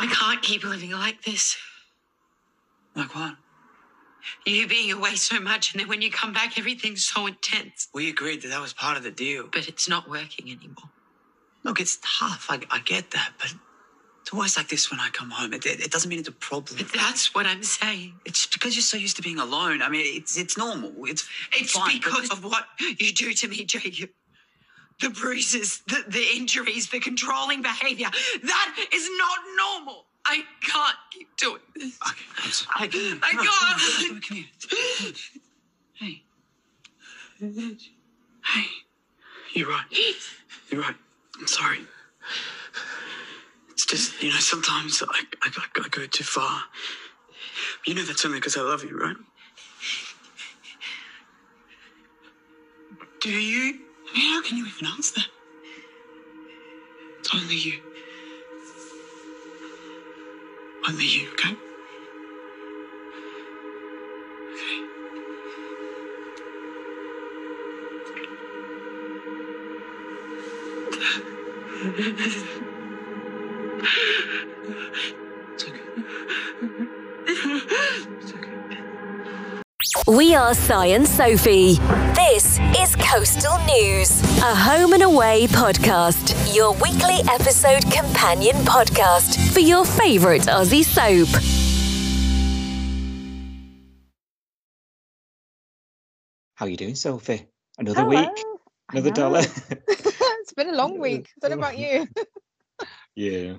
I 0.00 0.06
can't 0.06 0.42
keep 0.42 0.64
living 0.64 0.92
like 0.92 1.22
this. 1.24 1.56
Like 2.96 3.14
what? 3.14 3.36
You 4.46 4.66
being 4.68 4.92
away 4.92 5.14
so 5.16 5.40
much, 5.40 5.72
and 5.72 5.80
then 5.80 5.88
when 5.88 6.02
you 6.02 6.10
come 6.10 6.32
back, 6.32 6.58
everything's 6.58 7.04
so 7.04 7.26
intense. 7.26 7.88
We 7.94 8.08
agreed 8.10 8.42
that 8.42 8.48
that 8.48 8.60
was 8.60 8.72
part 8.72 8.96
of 8.96 9.02
the 9.02 9.10
deal. 9.10 9.48
But 9.50 9.68
it's 9.68 9.88
not 9.88 10.08
working 10.10 10.46
anymore. 10.50 10.90
Look, 11.64 11.80
it's 11.80 11.98
tough. 12.02 12.46
I, 12.50 12.60
I 12.70 12.80
get 12.80 13.10
that, 13.12 13.32
but 13.38 13.54
it's 14.22 14.32
always 14.32 14.56
like 14.56 14.68
this 14.68 14.90
when 14.90 15.00
I 15.00 15.08
come 15.10 15.30
home. 15.30 15.52
It, 15.54 15.66
it, 15.66 15.80
it 15.80 15.90
doesn't 15.90 16.08
mean 16.08 16.20
it's 16.20 16.28
a 16.28 16.32
problem. 16.32 16.78
But 16.78 16.92
that's 16.94 17.34
what 17.34 17.46
I'm 17.46 17.62
saying. 17.62 18.14
It's 18.24 18.46
because 18.46 18.76
you're 18.76 18.82
so 18.82 18.96
used 18.96 19.16
to 19.16 19.22
being 19.22 19.38
alone. 19.38 19.82
I 19.82 19.88
mean, 19.90 20.04
it's 20.20 20.36
it's 20.38 20.56
normal. 20.58 20.92
It's 21.06 21.28
It's 21.58 21.72
fine, 21.72 22.00
but- 22.00 22.04
because 22.04 22.30
of 22.30 22.44
what 22.44 22.66
you 22.98 23.12
do 23.12 23.32
to 23.32 23.48
me, 23.48 23.64
Jacob. 23.64 24.10
The 25.00 25.10
bruises, 25.10 25.82
the, 25.88 26.04
the 26.08 26.24
injuries, 26.36 26.90
the 26.90 27.00
controlling 27.00 27.62
behavior. 27.62 28.08
That 28.42 28.86
is 28.92 29.08
not 29.18 29.38
normal. 29.56 30.04
I 30.26 30.42
can't 30.62 30.96
keep 31.10 31.34
doing 31.36 31.60
this. 31.74 31.98
Okay. 32.08 32.24
I, 32.74 32.84
I 33.22 33.32
No, 33.34 33.42
can't. 33.42 34.10
no, 34.10 34.14
no, 34.14 34.20
Come 34.20 34.36
here. 34.36 34.46
Hey. 35.94 36.22
Hey. 38.44 38.66
You're 39.54 39.68
right. 39.68 39.84
You're 40.70 40.82
right. 40.82 40.94
I'm 41.38 41.46
sorry. 41.46 41.80
It's 43.70 43.86
just, 43.86 44.22
you 44.22 44.30
know, 44.30 44.36
sometimes 44.36 45.02
I, 45.02 45.22
I, 45.42 45.50
I 45.82 45.88
go 45.88 46.06
too 46.06 46.24
far. 46.24 46.62
You 47.86 47.94
know 47.94 48.02
that's 48.02 48.24
only 48.24 48.38
because 48.38 48.56
I 48.56 48.62
love 48.62 48.84
you, 48.84 48.98
right? 48.98 49.16
Do 53.20 53.30
you? 53.30 53.80
I 54.12 54.18
mean, 54.18 54.32
how 54.32 54.42
can 54.42 54.56
you 54.56 54.66
even 54.66 54.86
that? 55.14 55.28
It's 57.20 57.34
only 57.34 57.54
you. 57.54 57.80
Only 60.88 61.04
you, 61.04 61.30
okay? 61.32 61.56
Okay. 71.82 72.30
We 80.06 80.36
are 80.36 80.54
Cy 80.54 80.86
and 80.86 81.06
Sophie. 81.06 81.74
This 82.14 82.60
is 82.78 82.94
Coastal 82.94 83.58
News, 83.66 84.22
a 84.38 84.54
home 84.54 84.92
and 84.92 85.02
away 85.02 85.48
podcast, 85.48 86.54
your 86.54 86.74
weekly 86.74 87.18
episode 87.28 87.82
companion 87.90 88.54
podcast 88.58 89.52
for 89.52 89.58
your 89.58 89.84
favourite 89.84 90.42
Aussie 90.42 90.84
soap. 90.84 91.28
How 96.54 96.66
are 96.66 96.68
you 96.68 96.76
doing, 96.76 96.94
Sophie? 96.94 97.48
Another 97.76 98.02
Hello. 98.02 98.10
week, 98.10 98.44
another 98.92 99.10
dollar. 99.10 99.40
it's 99.88 100.52
been 100.52 100.68
a 100.68 100.76
long 100.76 101.00
week. 101.00 101.28
I 101.42 101.48
don't 101.48 101.58
know 101.58 101.66
about 101.66 101.78
you. 101.78 102.06
yeah, 103.16 103.54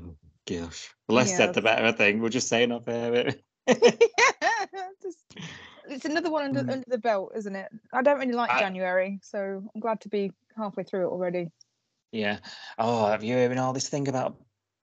gosh. 0.48 0.94
The 1.10 1.14
less 1.14 1.36
said, 1.36 1.54
the 1.54 1.62
better. 1.62 1.86
I 1.86 1.92
think 1.92 2.22
we're 2.22 2.30
just 2.30 2.48
saying 2.48 2.72
off 2.72 2.88
air. 2.88 3.34
Just- 3.68 5.26
it's 5.88 6.06
another 6.06 6.30
one 6.32 6.44
under, 6.46 6.62
Mm. 6.64 6.72
under 6.72 6.86
the 6.88 6.98
belt, 6.98 7.34
isn't 7.36 7.56
it? 7.56 7.70
I 7.94 8.02
don't 8.02 8.20
really 8.20 8.34
like 8.34 8.50
I- 8.52 8.60
January, 8.60 9.20
so 9.24 9.64
I'm 9.74 9.82
glad 9.82 10.02
to 10.02 10.10
be 10.10 10.32
halfway 10.58 10.84
through 10.84 11.08
it 11.08 11.12
already. 11.12 11.50
Yeah. 12.12 12.40
Oh, 12.78 13.08
have 13.08 13.24
you 13.24 13.36
heard 13.36 13.58
all 13.58 13.74
this 13.74 13.88
thing 13.90 14.08
about 14.08 14.36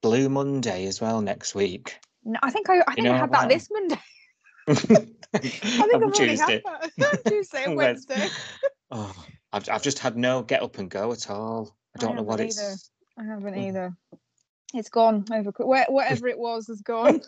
Blue 0.02 0.28
Monday 0.28 0.86
as 0.86 1.00
well 1.00 1.20
next 1.20 1.54
week? 1.54 1.98
No, 2.24 2.38
I 2.42 2.50
think 2.50 2.68
I, 2.70 2.80
I 2.86 2.94
think 2.94 3.04
know 3.04 3.12
I 3.14 3.18
had 3.18 3.32
that 3.32 3.48
this 3.48 3.68
Monday. 3.70 4.00
I 4.66 4.70
I 5.34 5.38
think 5.38 5.94
I've 5.94 6.02
already 6.02 6.36
had 6.36 6.62
that. 6.64 7.20
Tuesday 7.26 7.64
and 7.64 7.76
Wed- 7.76 7.86
Wednesday. 8.08 8.28
Oh, 8.90 9.14
I've, 9.52 9.68
I've 9.68 9.82
just 9.82 9.98
had 9.98 10.16
no 10.16 10.42
get 10.42 10.62
up 10.62 10.78
and 10.78 10.90
go 10.90 11.12
at 11.12 11.28
all. 11.30 11.76
I 11.94 11.98
I 11.98 12.06
don't 12.06 12.16
know 12.16 12.22
what 12.22 12.40
either. 12.40 12.46
it's. 12.48 12.90
I 13.18 13.24
haven't 13.24 13.54
Mm. 13.54 13.68
either. 13.68 13.96
It's 14.74 14.88
gone 14.90 15.24
over. 15.32 15.50
Where, 15.58 15.86
whatever 15.88 16.28
it 16.28 16.38
was 16.38 16.66
has 16.68 16.80
gone. 16.82 17.20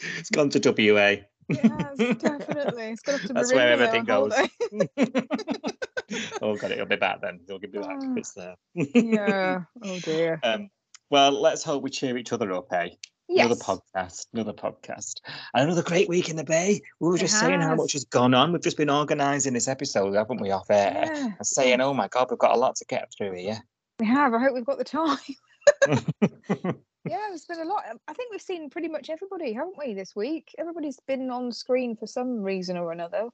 It's 0.00 0.30
gone 0.30 0.50
to 0.50 0.60
WA. 0.92 1.16
Has 1.56 1.98
definitely. 2.18 2.84
It's 2.92 3.08
up 3.08 3.20
to 3.22 3.32
That's 3.32 3.52
where 3.52 3.72
everything 3.72 4.04
goes. 4.04 4.32
oh, 6.42 6.56
God, 6.56 6.70
it'll 6.72 6.86
be 6.86 6.96
back 6.96 7.20
then. 7.20 7.40
It'll 7.44 7.58
be 7.58 7.68
back. 7.68 7.98
Oh. 8.02 8.14
It's 8.16 8.32
there. 8.32 8.54
yeah. 8.74 9.62
Oh 9.82 9.98
dear. 10.00 10.40
Um, 10.42 10.70
well, 11.10 11.32
let's 11.32 11.64
hope 11.64 11.82
we 11.82 11.90
cheer 11.90 12.16
each 12.18 12.32
other 12.32 12.52
up, 12.52 12.72
eh? 12.72 12.90
Yes. 13.28 13.46
Another 13.46 13.60
podcast, 13.60 14.26
another 14.32 14.54
podcast, 14.54 15.20
and 15.52 15.64
another 15.64 15.82
great 15.82 16.08
week 16.08 16.30
in 16.30 16.36
the 16.36 16.44
Bay. 16.44 16.80
We 16.98 17.08
were 17.08 17.16
It 17.16 17.20
just 17.20 17.38
saying 17.38 17.60
how 17.60 17.74
much 17.74 17.92
has 17.92 18.04
gone 18.04 18.32
on. 18.32 18.52
We've 18.52 18.62
just 18.62 18.78
been 18.78 18.88
organising 18.88 19.52
this 19.52 19.68
episode, 19.68 20.14
haven't 20.14 20.40
we, 20.40 20.50
off 20.50 20.70
air? 20.70 21.02
Yeah. 21.04 21.24
And 21.24 21.46
saying, 21.46 21.80
oh 21.82 21.92
my 21.92 22.08
God, 22.08 22.28
we've 22.30 22.38
got 22.38 22.56
a 22.56 22.58
lot 22.58 22.76
to 22.76 22.86
get 22.86 23.12
through 23.16 23.34
here. 23.34 23.58
We 24.00 24.06
have. 24.06 24.32
I 24.32 24.38
hope 24.38 24.54
we've 24.54 24.64
got 24.64 24.78
the 24.78 24.84
time. 24.84 26.78
Yeah, 27.04 27.28
it's 27.32 27.46
been 27.46 27.60
a 27.60 27.64
lot. 27.64 27.84
Um, 27.90 27.98
I 28.08 28.12
think 28.14 28.30
we've 28.30 28.40
seen 28.40 28.70
pretty 28.70 28.88
much 28.88 29.10
everybody, 29.10 29.52
haven't 29.52 29.78
we, 29.78 29.94
this 29.94 30.14
week? 30.16 30.48
Everybody's 30.58 30.98
been 31.06 31.30
on 31.30 31.52
screen 31.52 31.96
for 31.96 32.06
some 32.06 32.42
reason 32.42 32.76
or 32.76 32.92
another. 32.92 33.28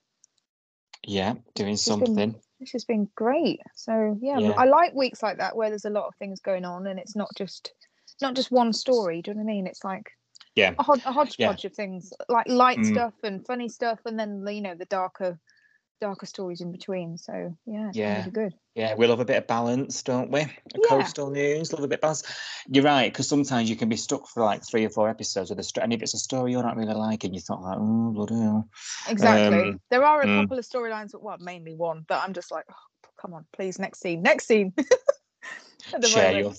yeah, 1.06 1.34
doing 1.54 1.70
been- 1.72 1.76
something. 1.76 2.34
Which 2.58 2.72
has 2.72 2.84
been 2.84 3.08
great. 3.14 3.60
So 3.74 4.16
yeah, 4.22 4.38
Yeah. 4.38 4.52
I 4.52 4.64
like 4.64 4.94
weeks 4.94 5.22
like 5.22 5.38
that 5.38 5.54
where 5.56 5.68
there's 5.68 5.84
a 5.84 5.90
lot 5.90 6.06
of 6.06 6.14
things 6.18 6.40
going 6.40 6.64
on 6.64 6.86
and 6.86 6.98
it's 6.98 7.14
not 7.16 7.28
just 7.36 7.72
not 8.22 8.34
just 8.34 8.50
one 8.52 8.72
story. 8.72 9.20
Do 9.20 9.32
you 9.32 9.34
know 9.34 9.42
what 9.42 9.50
I 9.50 9.54
mean? 9.54 9.66
It's 9.66 9.84
like 9.84 10.08
Yeah, 10.54 10.72
a, 10.78 10.82
hod- 10.82 11.02
a 11.04 11.12
hodgepodge 11.12 11.64
of 11.66 11.74
things, 11.74 12.12
like 12.28 12.48
light 12.48 12.78
Mm. 12.78 12.92
stuff 12.92 13.14
and 13.22 13.44
funny 13.44 13.68
stuff, 13.68 13.98
and 14.06 14.18
then 14.18 14.46
you 14.48 14.62
know 14.62 14.74
the 14.76 14.84
darker, 14.86 15.38
darker 16.00 16.26
stories 16.26 16.60
in 16.60 16.72
between. 16.72 17.16
So 17.18 17.56
yeah, 17.66 17.88
it's 17.88 17.96
Yeah. 17.96 18.18
really 18.18 18.30
good. 18.30 18.54
yeah, 18.74 18.94
we 18.94 19.06
love 19.06 19.20
a 19.20 19.24
bit 19.24 19.36
of 19.36 19.46
balance, 19.46 20.02
don't 20.02 20.30
we? 20.30 20.40
Yeah. 20.40 20.48
coastal 20.88 21.30
news, 21.30 21.72
love 21.72 21.84
a 21.84 21.88
bit 21.88 21.98
of 21.98 22.00
balance. 22.00 22.22
You're 22.66 22.84
right, 22.84 23.12
because 23.12 23.28
sometimes 23.28 23.70
you 23.70 23.76
can 23.76 23.88
be 23.88 23.96
stuck 23.96 24.28
for 24.28 24.42
like 24.42 24.66
three 24.66 24.84
or 24.84 24.90
four 24.90 25.08
episodes 25.08 25.50
of 25.50 25.56
the 25.56 25.62
story, 25.62 25.84
and 25.84 25.92
if 25.92 26.02
it's 26.02 26.14
a 26.14 26.18
story 26.18 26.52
you're 26.52 26.62
not 26.62 26.76
really 26.76 26.94
liking, 26.94 27.34
you 27.34 27.40
thought 27.40 27.62
like, 27.62 27.78
oh 27.78 28.10
bloody 28.12 28.34
hell. 28.34 28.68
Exactly. 29.08 29.70
Um, 29.70 29.80
there 29.90 30.04
are 30.04 30.22
a 30.22 30.26
mm. 30.26 30.40
couple 30.40 30.58
of 30.58 30.64
storylines, 30.64 31.12
but 31.12 31.22
well, 31.22 31.36
mainly 31.40 31.74
one 31.74 32.04
that 32.08 32.22
I'm 32.22 32.32
just 32.32 32.50
like, 32.50 32.64
oh, 32.70 33.08
come 33.20 33.32
on, 33.34 33.46
please, 33.52 33.78
next 33.78 34.00
scene, 34.00 34.22
next 34.22 34.46
scene. 34.46 34.72
Share 36.02 36.32
moment. 36.32 36.44
your 36.44 36.54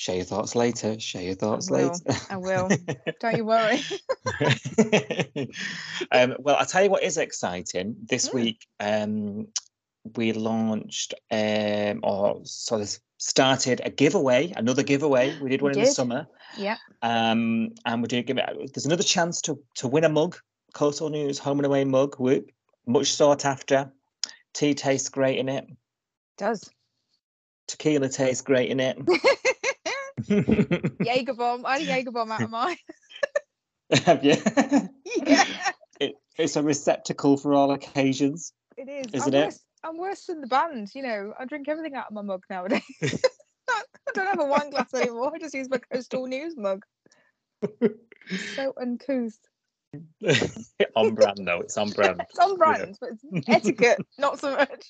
share 0.00 0.16
your 0.16 0.24
thoughts 0.24 0.54
later. 0.56 0.98
Share 0.98 1.20
your 1.20 1.34
thoughts 1.34 1.70
will, 1.70 1.90
later. 1.90 2.20
I 2.30 2.38
will. 2.38 2.70
Don't 3.20 3.36
you 3.36 3.44
worry. 3.44 3.80
um, 6.10 6.36
well, 6.38 6.56
I'll 6.56 6.64
tell 6.64 6.82
you 6.82 6.88
what 6.88 7.02
is 7.02 7.18
exciting. 7.18 7.96
This 8.08 8.30
Mm. 8.30 8.34
week, 8.34 8.66
um, 8.80 9.48
we 10.16 10.32
launched 10.32 11.12
um, 11.30 12.00
or 12.02 12.40
sort 12.44 12.80
of 12.80 12.98
started 13.18 13.82
a 13.84 13.90
giveaway, 13.90 14.54
another 14.56 14.82
giveaway. 14.82 15.38
We 15.38 15.50
did 15.50 15.60
We 15.60 15.68
one 15.68 15.78
in 15.78 15.84
the 15.84 15.90
summer, 15.90 16.26
yeah. 16.56 16.78
um, 17.02 17.72
and 17.84 18.00
we 18.00 18.08
did 18.08 18.26
give 18.26 18.38
it. 18.38 18.72
There's 18.72 18.86
another 18.86 19.02
chance 19.02 19.42
to 19.42 19.58
to 19.74 19.86
win 19.86 20.04
a 20.04 20.08
mug, 20.08 20.38
Coastal 20.72 21.10
News 21.10 21.38
home 21.38 21.58
and 21.58 21.66
away 21.66 21.84
mug. 21.84 22.16
Whoop, 22.16 22.50
much 22.86 23.12
sought 23.12 23.44
after. 23.44 23.92
Tea 24.54 24.72
tastes 24.72 25.10
great 25.10 25.38
in 25.38 25.50
it. 25.50 25.66
Does. 26.38 26.70
Tequila 27.68 28.08
tastes 28.08 28.42
great 28.42 28.70
in 28.70 28.80
it. 28.80 28.96
Jaeger 30.28 31.34
bomb. 31.34 31.66
I 31.66 31.78
had 31.78 31.82
a 31.82 31.84
Jaeger 31.84 32.10
bomb 32.10 32.32
out 32.32 32.42
of 32.42 32.50
mine. 32.50 32.76
Have 34.04 34.24
you? 34.24 34.36
yeah. 35.26 35.44
it, 36.00 36.14
it's 36.38 36.56
a 36.56 36.62
receptacle 36.62 37.36
for 37.36 37.54
all 37.54 37.72
occasions. 37.72 38.52
It 38.76 38.88
is. 38.88 39.12
Isn't 39.12 39.34
I'm 39.34 39.40
it? 39.40 39.44
Worse, 39.46 39.60
I'm 39.84 39.98
worse 39.98 40.24
than 40.26 40.40
the 40.40 40.46
band. 40.46 40.90
You 40.94 41.02
know, 41.02 41.34
I 41.38 41.44
drink 41.44 41.68
everything 41.68 41.94
out 41.94 42.06
of 42.08 42.12
my 42.12 42.22
mug 42.22 42.44
nowadays. 42.48 42.82
I 43.02 43.82
don't 44.14 44.26
have 44.26 44.40
a 44.40 44.44
wine 44.44 44.70
glass 44.70 44.92
anymore. 44.94 45.32
I 45.34 45.38
just 45.38 45.54
use 45.54 45.68
my 45.68 45.78
coastal 45.78 46.26
news 46.26 46.56
mug. 46.56 46.84
so 48.54 48.72
uncouth. 48.80 49.38
on 50.96 51.14
brand 51.14 51.46
though, 51.46 51.60
it's 51.60 51.76
on 51.76 51.90
brand. 51.90 52.20
It's 52.28 52.38
on 52.38 52.56
brand, 52.56 52.96
but 53.00 53.10
it's 53.32 53.48
etiquette, 53.48 54.00
not 54.18 54.38
so 54.38 54.56
much. 54.56 54.86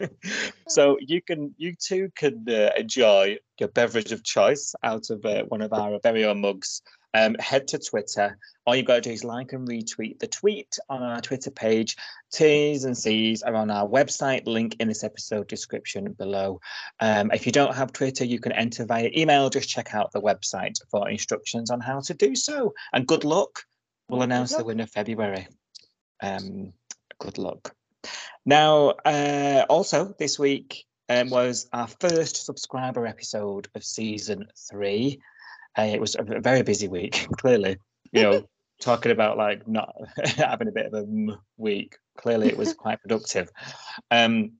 so 0.68 0.98
you 1.00 1.22
can, 1.22 1.54
you 1.56 1.74
too 1.74 2.10
can 2.16 2.44
uh, 2.48 2.70
enjoy 2.76 3.38
your 3.58 3.68
beverage 3.68 4.12
of 4.12 4.22
choice 4.22 4.74
out 4.82 5.10
of 5.10 5.24
uh, 5.24 5.44
one 5.44 5.62
of 5.62 5.72
our 5.72 5.98
very 6.02 6.24
own 6.24 6.40
mugs. 6.40 6.82
Um, 7.14 7.34
head 7.38 7.68
to 7.68 7.78
Twitter. 7.78 8.36
All 8.66 8.76
you've 8.76 8.84
got 8.84 8.96
to 8.96 9.00
do 9.00 9.10
is 9.10 9.24
like 9.24 9.54
and 9.54 9.66
retweet 9.66 10.18
the 10.18 10.26
tweet 10.26 10.78
on 10.90 11.02
our 11.02 11.22
Twitter 11.22 11.50
page. 11.50 11.96
T's 12.30 12.84
and 12.84 12.96
C's 12.96 13.42
are 13.42 13.54
on 13.54 13.70
our 13.70 13.88
website, 13.88 14.46
link 14.46 14.76
in 14.80 14.88
this 14.88 15.02
episode 15.02 15.48
description 15.48 16.12
below. 16.12 16.60
Um, 17.00 17.30
if 17.32 17.46
you 17.46 17.52
don't 17.52 17.74
have 17.74 17.94
Twitter, 17.94 18.26
you 18.26 18.38
can 18.38 18.52
enter 18.52 18.84
via 18.84 19.08
email. 19.16 19.48
Just 19.48 19.70
check 19.70 19.94
out 19.94 20.12
the 20.12 20.20
website 20.20 20.74
for 20.90 21.08
instructions 21.08 21.70
on 21.70 21.80
how 21.80 22.00
to 22.00 22.12
do 22.12 22.36
so. 22.36 22.74
And 22.92 23.06
good 23.06 23.24
luck. 23.24 23.62
We'll 24.10 24.22
announce 24.22 24.54
the 24.54 24.64
winner 24.64 24.86
February. 24.86 25.48
Um, 26.22 26.74
good 27.18 27.38
luck. 27.38 27.74
Now, 28.44 28.90
uh, 29.04 29.64
also 29.68 30.14
this 30.18 30.38
week 30.38 30.84
um, 31.08 31.30
was 31.30 31.68
our 31.72 31.86
first 31.86 32.44
subscriber 32.44 33.06
episode 33.06 33.68
of 33.74 33.84
season 33.84 34.48
three. 34.70 35.20
Hey, 35.74 35.92
it 35.92 36.00
was 36.00 36.16
a 36.18 36.22
very 36.22 36.62
busy 36.62 36.88
week. 36.88 37.26
Clearly, 37.38 37.78
you 38.12 38.22
know, 38.22 38.48
talking 38.80 39.12
about 39.12 39.36
like 39.36 39.66
not 39.66 39.94
having 40.36 40.68
a 40.68 40.72
bit 40.72 40.86
of 40.86 40.94
a 40.94 41.06
week. 41.56 41.96
Clearly, 42.16 42.48
it 42.48 42.56
was 42.56 42.74
quite 42.74 43.00
productive. 43.02 43.50
Um, 44.10 44.52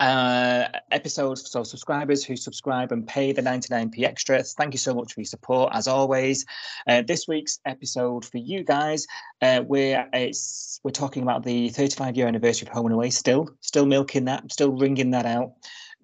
uh, 0.00 0.68
episodes 0.90 1.50
so 1.50 1.62
subscribers 1.62 2.24
who 2.24 2.36
subscribe 2.36 2.92
and 2.92 3.06
pay 3.06 3.32
the 3.32 3.42
99p 3.42 4.04
extras 4.04 4.54
thank 4.54 4.72
you 4.72 4.78
so 4.78 4.94
much 4.94 5.12
for 5.12 5.20
your 5.20 5.26
support 5.26 5.70
as 5.74 5.88
always. 5.88 6.44
Uh, 6.86 7.02
this 7.02 7.26
week's 7.26 7.58
episode 7.64 8.24
for 8.24 8.38
you 8.38 8.62
guys 8.62 9.06
uh, 9.42 9.62
we're 9.66 10.06
it's 10.12 10.80
we're 10.82 10.90
talking 10.90 11.22
about 11.22 11.42
the 11.44 11.68
35 11.70 12.16
year 12.16 12.26
anniversary 12.26 12.66
of 12.66 12.72
home 12.72 12.86
and 12.86 12.94
away. 12.94 13.10
Still 13.10 13.48
still 13.60 13.86
milking 13.86 14.24
that 14.26 14.50
still 14.52 14.70
ringing 14.72 15.10
that 15.10 15.26
out. 15.26 15.52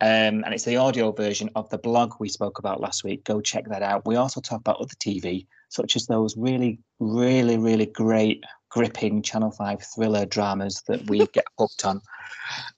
Um, 0.01 0.43
and 0.45 0.53
it's 0.53 0.65
the 0.65 0.77
audio 0.77 1.13
version 1.13 1.51
of 1.55 1.71
the 1.71 1.79
blog 1.79 2.15
we 2.19 2.29
spoke 2.29 2.59
about 2.59 2.81
last 2.81 3.05
week. 3.05 3.25
Go 3.25 3.41
check 3.41 3.69
that 3.69 3.83
out. 3.83 4.05
We 4.05 4.17
also 4.17 4.41
talk 4.41 4.61
about 4.61 4.81
other 4.81 4.95
tv 4.97 5.47
such 5.69 5.97
as 5.97 6.07
those 6.07 6.37
really 6.37 6.79
really 7.01 7.59
really 7.59 7.87
great 7.87 8.45
gripping 8.75 9.23
channel 9.23 9.53
5 9.53 9.83
thriller 9.95 10.27
dramas 10.27 10.83
that 10.89 11.09
we 11.09 11.27
get 11.29 11.45
hooked 11.57 11.85
on 11.85 12.01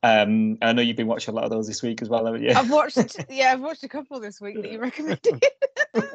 um, 0.02 0.58
I 0.60 0.72
know 0.72 0.82
you've 0.82 0.96
been 0.96 1.06
watching 1.06 1.32
a 1.32 1.34
lot 1.34 1.44
of 1.44 1.50
those 1.50 1.66
this 1.66 1.82
week 1.82 2.02
as 2.02 2.08
well, 2.08 2.26
haven't 2.26 2.42
you? 2.42 2.52
I've 2.52 2.70
watched, 2.70 2.98
yeah, 3.30 3.52
I've 3.52 3.60
watched 3.60 3.82
a 3.82 3.88
couple 3.88 4.20
this 4.20 4.40
week 4.40 4.60
that 4.60 4.70
you 4.70 4.78
recommended. 4.78 5.42
oh, 5.94 6.10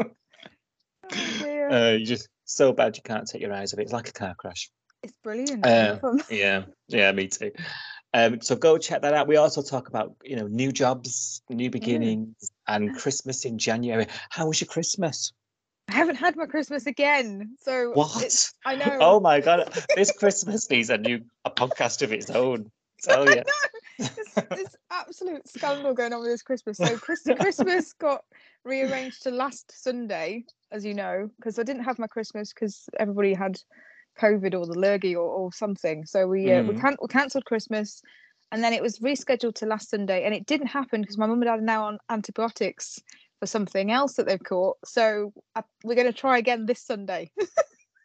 uh, 1.11 1.95
you're 1.97 2.05
just 2.05 2.29
so 2.45 2.71
bad 2.71 2.95
you 2.95 3.03
can't 3.03 3.27
take 3.27 3.41
your 3.41 3.51
eyes 3.51 3.73
off 3.73 3.79
it. 3.79 3.83
It's 3.83 3.93
like 3.93 4.09
a 4.09 4.13
car 4.13 4.35
crash. 4.35 4.69
it's 5.03 5.13
brilliant. 5.23 5.65
Uh. 5.65 5.97
Yeah, 6.29 6.65
yeah, 6.87 7.11
me 7.11 7.27
too. 7.27 7.51
Um, 8.13 8.41
so 8.41 8.55
go 8.55 8.77
check 8.77 9.01
that 9.01 9.13
out. 9.13 9.27
We 9.27 9.37
also 9.37 9.61
talk 9.61 9.87
about 9.87 10.15
you 10.23 10.35
know 10.35 10.47
new 10.47 10.71
jobs, 10.71 11.41
new 11.49 11.69
beginnings, 11.69 12.51
and 12.67 12.95
Christmas 12.97 13.45
in 13.45 13.57
January. 13.57 14.07
How 14.29 14.47
was 14.47 14.59
your 14.61 14.67
Christmas? 14.67 15.31
I 15.91 15.95
haven't 15.95 16.15
had 16.15 16.37
my 16.37 16.45
Christmas 16.45 16.85
again, 16.87 17.55
so 17.59 17.91
What? 17.93 18.49
I 18.65 18.75
know. 18.81 18.97
Oh 19.01 19.19
my 19.19 19.41
god, 19.41 19.69
this 19.95 20.11
Christmas 20.11 20.69
needs 20.69 20.89
a 20.89 20.97
new 20.97 21.19
a 21.43 21.51
podcast 21.51 22.01
of 22.01 22.13
its 22.13 22.29
own. 22.29 22.71
Tell 23.03 23.27
you. 23.27 23.41
There's, 23.97 24.09
there's 24.49 24.75
absolute 24.91 25.47
scandal 25.47 25.93
going 25.93 26.13
on 26.13 26.21
with 26.21 26.29
this 26.29 26.43
Christmas. 26.43 26.77
So 26.77 26.97
Chris, 26.97 27.27
Christmas 27.39 27.91
got 27.99 28.23
rearranged 28.63 29.23
to 29.23 29.31
last 29.31 29.71
Sunday, 29.83 30.45
as 30.71 30.85
you 30.85 30.93
know, 30.93 31.29
because 31.37 31.59
I 31.59 31.63
didn't 31.63 31.83
have 31.83 31.99
my 31.99 32.07
Christmas 32.07 32.53
because 32.53 32.87
everybody 32.97 33.33
had 33.33 33.59
COVID 34.19 34.53
or 34.57 34.65
the 34.65 34.79
lurgy 34.79 35.15
or, 35.15 35.27
or 35.27 35.51
something. 35.51 36.05
So 36.05 36.25
we 36.27 36.49
uh, 36.51 36.63
we, 36.63 36.73
Mhm. 36.75 36.81
can- 36.81 36.97
we 37.01 37.07
cancelled 37.09 37.45
Christmas, 37.45 38.01
and 38.51 38.63
then 38.63 38.71
it 38.71 38.81
was 38.81 38.99
rescheduled 38.99 39.55
to 39.55 39.65
last 39.65 39.89
Sunday, 39.89 40.23
and 40.23 40.33
it 40.33 40.45
didn't 40.45 40.67
happen 40.67 41.01
because 41.01 41.17
my 41.17 41.25
mum 41.25 41.41
and 41.41 41.45
dad 41.45 41.59
are 41.59 41.61
now 41.61 41.85
on 41.85 41.97
antibiotics 42.09 43.01
for 43.41 43.47
something 43.47 43.91
else 43.91 44.13
that 44.13 44.27
they've 44.27 44.41
caught. 44.41 44.77
So 44.85 45.33
I, 45.55 45.63
we're 45.83 45.95
going 45.95 46.07
to 46.07 46.13
try 46.13 46.37
again 46.37 46.65
this 46.65 46.81
Sunday. 46.81 47.31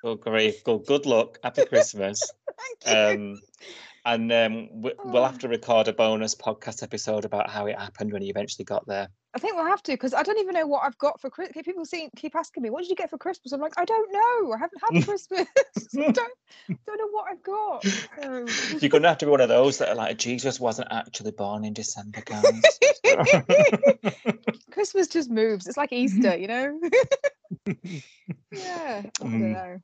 Oh 0.05 0.15
great. 0.15 0.63
Good 0.63 0.87
good 0.87 1.05
luck. 1.05 1.39
Happy 1.43 1.65
Christmas. 1.65 2.33
Thank 2.87 3.19
you. 3.19 3.25
um, 3.25 3.41
and 4.07 4.33
um, 4.33 4.69
we, 4.81 4.93
we'll 5.05 5.25
have 5.25 5.39
to 5.41 5.49
record 5.49 5.89
a 5.89 5.93
bonus 5.93 6.35
podcast 6.35 6.83
episode 6.83 7.25
about 7.25 7.51
how 7.51 7.67
it 7.67 7.79
happened 7.79 8.13
when 8.13 8.23
you 8.23 8.31
eventually 8.31 8.65
got 8.65 8.87
there. 8.87 9.09
I 9.35 9.39
think 9.39 9.55
we'll 9.57 9.67
have 9.67 9.83
to 9.83 9.93
because 9.93 10.15
I 10.15 10.23
don't 10.23 10.39
even 10.39 10.55
know 10.55 10.67
what 10.67 10.85
I've 10.85 10.97
got 10.97 11.21
for 11.21 11.29
Christmas. 11.29 11.63
People 11.65 11.85
keep 12.17 12.35
asking 12.35 12.63
me, 12.63 12.71
"What 12.71 12.81
did 12.83 12.89
you 12.89 12.97
get 12.97 13.11
for 13.11 13.19
Christmas?" 13.19 13.53
I'm 13.53 13.61
like, 13.61 13.75
I 13.77 13.85
don't 13.85 14.11
know. 14.13 14.53
I 14.53 14.59
haven't 14.59 14.81
had 14.81 15.05
Christmas. 15.09 15.47
I 15.99 16.11
don't 16.11 16.17
don't 16.87 16.99
know 16.99 17.09
what 17.11 17.27
I've 17.31 17.43
got. 17.43 17.85
So- 18.49 18.79
You're 18.79 18.89
gonna 18.91 19.09
have 19.09 19.19
to 19.19 19.27
be 19.27 19.31
one 19.31 19.41
of 19.43 19.49
those 19.49 19.79
that 19.79 19.89
are 19.91 19.95
like 19.95 20.17
Jesus 20.17 20.59
wasn't 20.59 20.89
actually 20.91 21.33
born 21.33 21.65
in 21.65 21.73
December, 21.75 22.23
guys. 22.25 22.63
Christmas 24.71 25.09
just 25.09 25.31
moves. 25.31 25.67
It's 25.67 25.77
like 25.77 25.93
Easter, 25.93 26.37
you 26.37 26.47
know. 26.49 26.81
yeah, 27.67 29.03
I 29.03 29.11
don't 29.21 29.33
Mm. 29.33 29.53
know. 29.53 29.79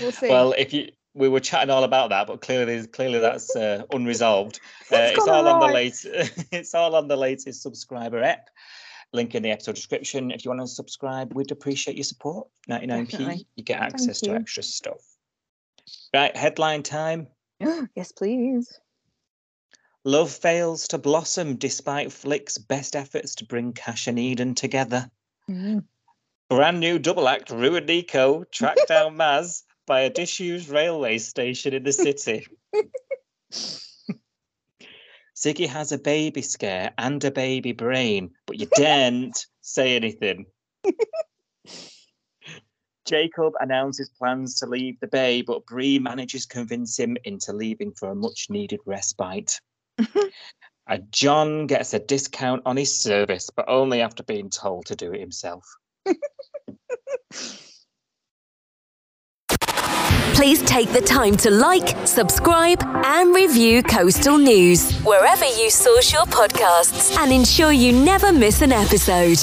We'll 0.00 0.12
see. 0.12 0.28
well, 0.28 0.52
if 0.56 0.72
you 0.72 0.90
we 1.20 1.28
were 1.28 1.38
chatting 1.38 1.70
all 1.70 1.84
about 1.84 2.08
that, 2.08 2.26
but 2.26 2.40
clearly 2.40 2.86
clearly 2.86 3.18
that's 3.20 3.54
uh, 3.54 3.84
unresolved. 3.92 4.58
Uh, 4.90 4.96
It's 4.96 5.28
all 5.28 5.46
on 5.46 5.60
the 5.60 5.72
latest. 5.72 6.06
it's 6.50 6.74
all 6.74 6.96
on 6.96 7.08
the 7.08 7.16
latest 7.16 7.62
subscriber 7.62 8.22
app. 8.22 8.48
Link 9.12 9.34
in 9.34 9.42
the 9.42 9.50
episode 9.50 9.74
description. 9.74 10.30
If 10.30 10.44
you 10.44 10.50
want 10.50 10.62
to 10.62 10.66
subscribe, 10.66 11.34
we'd 11.34 11.50
appreciate 11.50 11.96
your 11.96 12.04
support. 12.04 12.48
99p, 12.68 13.44
you 13.56 13.64
get 13.64 13.80
access 13.80 14.20
to 14.20 14.30
you. 14.30 14.36
extra 14.36 14.62
stuff. 14.62 15.04
Right, 16.14 16.34
headline 16.34 16.82
time. 16.82 17.26
yes, 17.94 18.12
please. 18.12 18.80
Love 20.04 20.30
fails 20.30 20.88
to 20.88 20.98
blossom 20.98 21.56
despite 21.56 22.10
Flick's 22.10 22.56
best 22.56 22.96
efforts 22.96 23.34
to 23.36 23.44
bring 23.44 23.74
Cash 23.74 24.06
and 24.06 24.18
Eden 24.18 24.54
together. 24.54 25.10
Mm. 25.50 25.84
Brand 26.48 26.80
new 26.80 26.98
double 26.98 27.28
act 27.28 27.50
Roo 27.50 27.76
and 27.76 27.86
Nikau 27.88 28.50
track 28.50 28.78
down 28.88 29.16
Maz 29.16 29.64
by 29.90 30.00
a 30.02 30.08
disused 30.08 30.68
railway 30.68 31.18
station 31.18 31.74
in 31.74 31.82
the 31.82 31.92
city. 31.92 32.46
Ziggy 35.36 35.66
has 35.66 35.90
a 35.90 35.98
baby 35.98 36.42
scare 36.42 36.92
and 36.96 37.24
a 37.24 37.32
baby 37.32 37.72
brain, 37.72 38.30
but 38.46 38.60
you 38.60 38.66
daren't 38.66 39.46
say 39.62 39.96
anything. 39.96 40.46
Jacob 43.04 43.54
announces 43.58 44.08
plans 44.16 44.60
to 44.60 44.66
leave 44.66 45.00
the 45.00 45.08
bay, 45.08 45.42
but 45.42 45.66
Bree 45.66 45.98
manages 45.98 46.46
to 46.46 46.54
convince 46.54 46.96
him 46.96 47.16
into 47.24 47.52
leaving 47.52 47.90
for 47.90 48.10
a 48.10 48.14
much 48.14 48.46
needed 48.48 48.78
respite. 48.86 49.60
and 50.86 51.10
John 51.10 51.66
gets 51.66 51.94
a 51.94 51.98
discount 51.98 52.62
on 52.64 52.76
his 52.76 52.96
service, 52.96 53.50
but 53.50 53.64
only 53.68 54.02
after 54.02 54.22
being 54.22 54.50
told 54.50 54.86
to 54.86 54.94
do 54.94 55.12
it 55.12 55.18
himself. 55.18 55.66
Please 60.40 60.62
take 60.62 60.90
the 60.94 61.02
time 61.02 61.36
to 61.36 61.50
like, 61.50 61.94
subscribe, 62.06 62.82
and 63.04 63.34
review 63.34 63.82
Coastal 63.82 64.38
News 64.38 64.90
wherever 65.02 65.44
you 65.44 65.68
source 65.68 66.14
your 66.14 66.22
podcasts 66.22 67.14
and 67.18 67.30
ensure 67.30 67.72
you 67.72 67.92
never 67.92 68.32
miss 68.32 68.62
an 68.62 68.72
episode. 68.72 69.36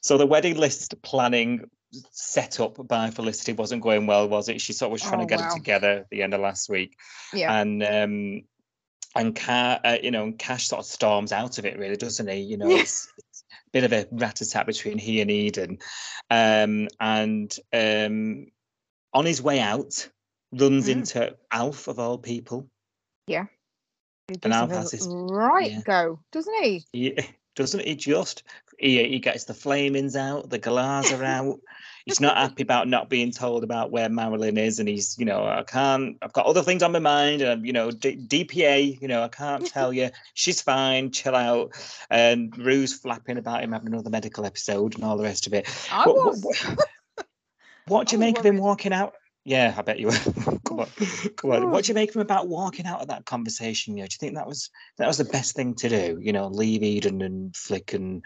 So 0.00 0.18
the 0.18 0.26
wedding 0.26 0.56
list 0.56 1.00
planning 1.02 1.70
set 2.10 2.58
up 2.58 2.84
by 2.88 3.10
Felicity 3.10 3.52
wasn't 3.52 3.82
going 3.84 4.08
well, 4.08 4.28
was 4.28 4.48
it? 4.48 4.60
She 4.60 4.72
sort 4.72 4.88
of 4.88 4.92
was 4.94 5.02
trying 5.02 5.20
Oh, 5.20 5.26
to 5.26 5.26
get 5.26 5.38
wow. 5.38 5.50
it 5.52 5.54
together 5.54 5.90
at 6.00 6.10
the 6.10 6.24
end 6.24 6.34
of 6.34 6.40
last 6.40 6.68
week, 6.68 6.96
Yeah. 7.32 7.60
and 7.60 7.80
um, 7.84 8.42
and 9.14 9.36
Ca- 9.36 9.78
uh, 9.84 9.98
you 10.02 10.10
know, 10.10 10.24
and 10.24 10.36
Cash 10.36 10.66
sort 10.66 10.80
of 10.80 10.86
storms 10.86 11.30
out 11.30 11.58
of 11.58 11.64
it, 11.64 11.78
really, 11.78 11.96
doesn't 11.96 12.28
he? 12.28 12.40
You 12.40 12.56
know, 12.56 12.68
Yeah. 12.68 12.78
it's, 12.78 13.06
it's 13.18 13.26
a 13.29 13.29
bit 13.72 13.84
of 13.84 13.92
a 13.92 14.06
rat 14.10 14.40
a 14.40 14.48
tat 14.48 14.66
between 14.66 14.98
he 14.98 15.20
and 15.20 15.30
Eden, 15.30 15.78
um, 16.30 16.88
and 16.98 17.54
um, 17.72 18.46
on 19.12 19.24
his 19.26 19.40
way 19.42 19.60
out, 19.60 20.08
runs 20.52 20.86
Mm. 20.86 20.92
into 20.92 21.36
Alf 21.50 21.88
of 21.88 21.98
all 21.98 22.18
people. 22.18 22.68
He 23.26 23.36
and 24.44 24.52
Alf 24.52 24.70
has 24.70 24.90
this- 24.92 25.06
right 25.10 25.72
yeah. 25.72 25.80
go, 25.80 26.20
doesn't 26.30 26.62
he? 26.62 26.84
He, 26.92 27.18
doesn't 27.56 27.84
he 27.84 27.96
just? 27.96 28.44
He, 28.78 29.02
he 29.08 29.18
gets 29.18 29.44
the 29.44 29.54
flamings 29.54 30.14
out, 30.16 30.48
the 30.50 30.58
galahs 30.58 31.12
are 31.12 31.24
out. 31.38 31.58
He's 32.10 32.20
not 32.20 32.36
happy 32.36 32.62
about 32.62 32.88
not 32.88 33.08
being 33.08 33.30
told 33.30 33.64
about 33.64 33.90
where 33.90 34.08
Marilyn 34.08 34.58
is, 34.58 34.78
and 34.78 34.88
he's, 34.88 35.18
you 35.18 35.24
know, 35.24 35.44
I 35.46 35.62
can't. 35.62 36.16
I've 36.22 36.32
got 36.32 36.46
other 36.46 36.62
things 36.62 36.82
on 36.82 36.92
my 36.92 36.98
mind, 36.98 37.40
and 37.42 37.66
you 37.66 37.72
know, 37.72 37.90
D- 37.90 38.16
DPA, 38.16 39.00
you 39.00 39.08
know, 39.08 39.22
I 39.22 39.28
can't 39.28 39.66
tell 39.74 39.92
you. 39.92 40.10
She's 40.34 40.60
fine, 40.60 41.10
chill 41.12 41.36
out. 41.36 41.72
And 42.10 42.56
Roo's 42.58 42.92
flapping 42.92 43.38
about 43.38 43.62
him 43.62 43.72
having 43.72 43.88
another 43.92 44.10
medical 44.10 44.44
episode 44.44 44.94
and 44.96 45.04
all 45.04 45.16
the 45.16 45.22
rest 45.24 45.46
of 45.46 45.54
it. 45.54 45.68
I 45.90 46.06
What- 46.06 46.16
what- 46.16 46.26
was. 46.26 46.42
what- 46.44 46.88
What 47.86 48.08
do 48.08 48.16
you 48.16 48.20
make 48.26 48.38
of 48.38 48.44
him 48.46 48.58
walking 48.58 48.92
out? 48.92 49.14
Yeah, 49.44 49.74
I 49.76 49.82
bet 49.82 49.98
you 49.98 50.08
were. 50.08 50.12
come 50.66 50.80
on, 50.80 50.88
come 51.36 51.50
on. 51.50 51.70
What 51.70 51.84
do 51.84 51.88
you 51.90 51.94
make 51.94 52.14
him 52.14 52.20
about 52.20 52.48
walking 52.48 52.86
out 52.86 53.00
of 53.00 53.08
that 53.08 53.24
conversation? 53.24 53.96
You 53.96 54.02
know, 54.02 54.06
do 54.06 54.14
you 54.14 54.18
think 54.18 54.34
that 54.34 54.46
was 54.46 54.68
that 54.98 55.08
was 55.08 55.18
the 55.18 55.24
best 55.24 55.56
thing 55.56 55.74
to 55.76 55.88
do? 55.88 56.18
You 56.20 56.32
know, 56.32 56.48
leave 56.48 56.82
Eden 56.82 57.22
and 57.22 57.56
Flick 57.56 57.94
and 57.94 58.22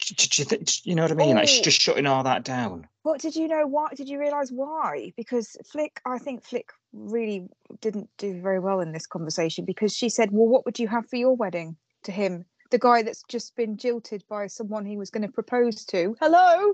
do, 0.00 0.14
do 0.14 0.42
you 0.42 0.46
think? 0.46 0.86
You 0.86 0.94
know 0.94 1.02
what 1.02 1.12
I 1.12 1.14
mean? 1.14 1.36
Like 1.36 1.48
Oh. 1.50 1.62
just 1.62 1.80
shutting 1.80 2.06
all 2.06 2.22
that 2.24 2.44
down. 2.44 2.88
But 3.04 3.20
did 3.20 3.36
you 3.36 3.46
know 3.46 3.66
why? 3.66 3.88
Did 3.94 4.08
you 4.08 4.18
realise 4.18 4.50
why? 4.50 5.12
Because 5.16 5.56
Flick, 5.70 6.00
I 6.06 6.18
think 6.18 6.42
Flick 6.42 6.70
really 6.94 7.46
didn't 7.82 8.08
do 8.16 8.40
very 8.40 8.58
well 8.58 8.80
in 8.80 8.92
this 8.92 9.06
conversation 9.06 9.66
because 9.66 9.94
she 9.94 10.08
said, 10.08 10.30
Well, 10.32 10.48
what 10.48 10.64
would 10.64 10.78
you 10.78 10.88
have 10.88 11.08
for 11.08 11.16
your 11.16 11.36
wedding 11.36 11.76
to 12.04 12.12
him? 12.12 12.46
The 12.70 12.78
guy 12.78 13.02
that's 13.02 13.22
just 13.28 13.54
been 13.54 13.76
jilted 13.76 14.24
by 14.28 14.46
someone 14.46 14.86
he 14.86 14.96
was 14.96 15.10
going 15.10 15.26
to 15.26 15.32
propose 15.32 15.84
to. 15.86 16.16
Hello? 16.20 16.72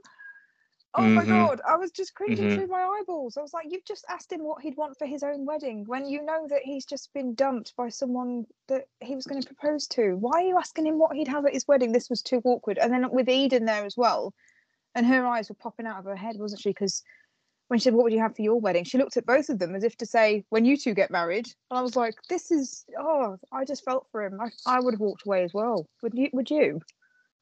Oh 0.95 1.03
my 1.03 1.25
Mhm. 1.25 1.27
God. 1.27 1.61
I 1.67 1.77
was 1.77 1.91
just 1.93 2.15
cringing 2.15 2.49
Mhm. 2.49 2.55
through 2.55 2.67
my 2.67 2.83
eyeballs. 2.83 3.37
I 3.37 3.43
was 3.43 3.55
like, 3.55 3.67
You've 3.71 3.85
just 3.85 4.05
asked 4.09 4.33
him 4.33 4.43
what 4.43 4.63
he'd 4.63 4.77
want 4.77 4.99
for 4.99 5.07
his 5.07 5.23
own 5.23 5.45
wedding 5.47 5.85
when 5.87 6.07
you 6.07 6.23
know 6.23 6.47
that 6.49 6.63
he's 6.63 6.85
just 6.85 7.13
been 7.13 7.35
dumped 7.35 7.75
by 7.77 7.89
someone 7.89 8.47
that 8.69 8.87
he 9.01 9.15
was 9.15 9.27
going 9.27 9.41
to 9.41 9.47
propose 9.55 9.87
to. 9.89 10.15
Why 10.17 10.41
are 10.43 10.47
you 10.49 10.59
asking 10.59 10.87
him 10.87 10.99
what 10.99 11.15
he'd 11.17 11.29
have 11.29 11.47
at 11.47 11.55
his 11.55 11.69
wedding? 11.69 11.93
This 11.93 12.11
was 12.11 12.23
too 12.23 12.41
awkward. 12.45 12.79
And 12.79 12.93
then 12.93 13.11
with 13.13 13.29
Eden 13.29 13.67
there 13.67 13.85
as 13.85 13.97
well 13.97 14.35
and 14.95 15.07
her 15.07 15.27
eyes 15.27 15.49
were 15.49 15.55
popping 15.57 15.87
out 15.87 15.99
of 15.99 16.05
her 16.07 16.17
head, 16.17 16.37
wasn't 16.39 16.61
she? 16.63 16.71
Because 16.71 17.03
when 17.69 17.79
she 17.79 17.85
said, 17.85 17.95
"What 17.95 18.05
would 18.05 18.13
you 18.13 18.21
have 18.21 18.37
for 18.37 18.43
your 18.43 18.61
wedding?" 18.61 18.85
she 18.85 18.99
looked 18.99 19.17
at 19.17 19.27
both 19.27 19.49
of 19.49 19.59
them 19.61 19.75
as 19.77 19.85
if 19.85 19.97
to 19.99 20.07
say, 20.07 20.45
"When 20.51 20.65
you 20.65 20.77
two 20.77 20.95
get 20.95 21.11
married." 21.11 21.47
And 21.71 21.79
I 21.79 21.83
was 21.83 21.97
like, 21.97 22.15
"This 22.29 22.51
is 22.51 22.85
oh." 22.99 23.39
I 23.53 23.65
just 23.65 23.85
felt 23.85 24.09
for 24.13 24.23
him. 24.25 24.41
I, 24.41 24.51
I 24.67 24.81
would 24.81 24.95
have 24.95 25.01
walked 25.01 25.27
away 25.27 25.45
as 25.45 25.55
well. 25.55 25.89
Would 26.03 26.15
you? 26.15 26.31
Would 26.33 26.51
you? 26.51 26.81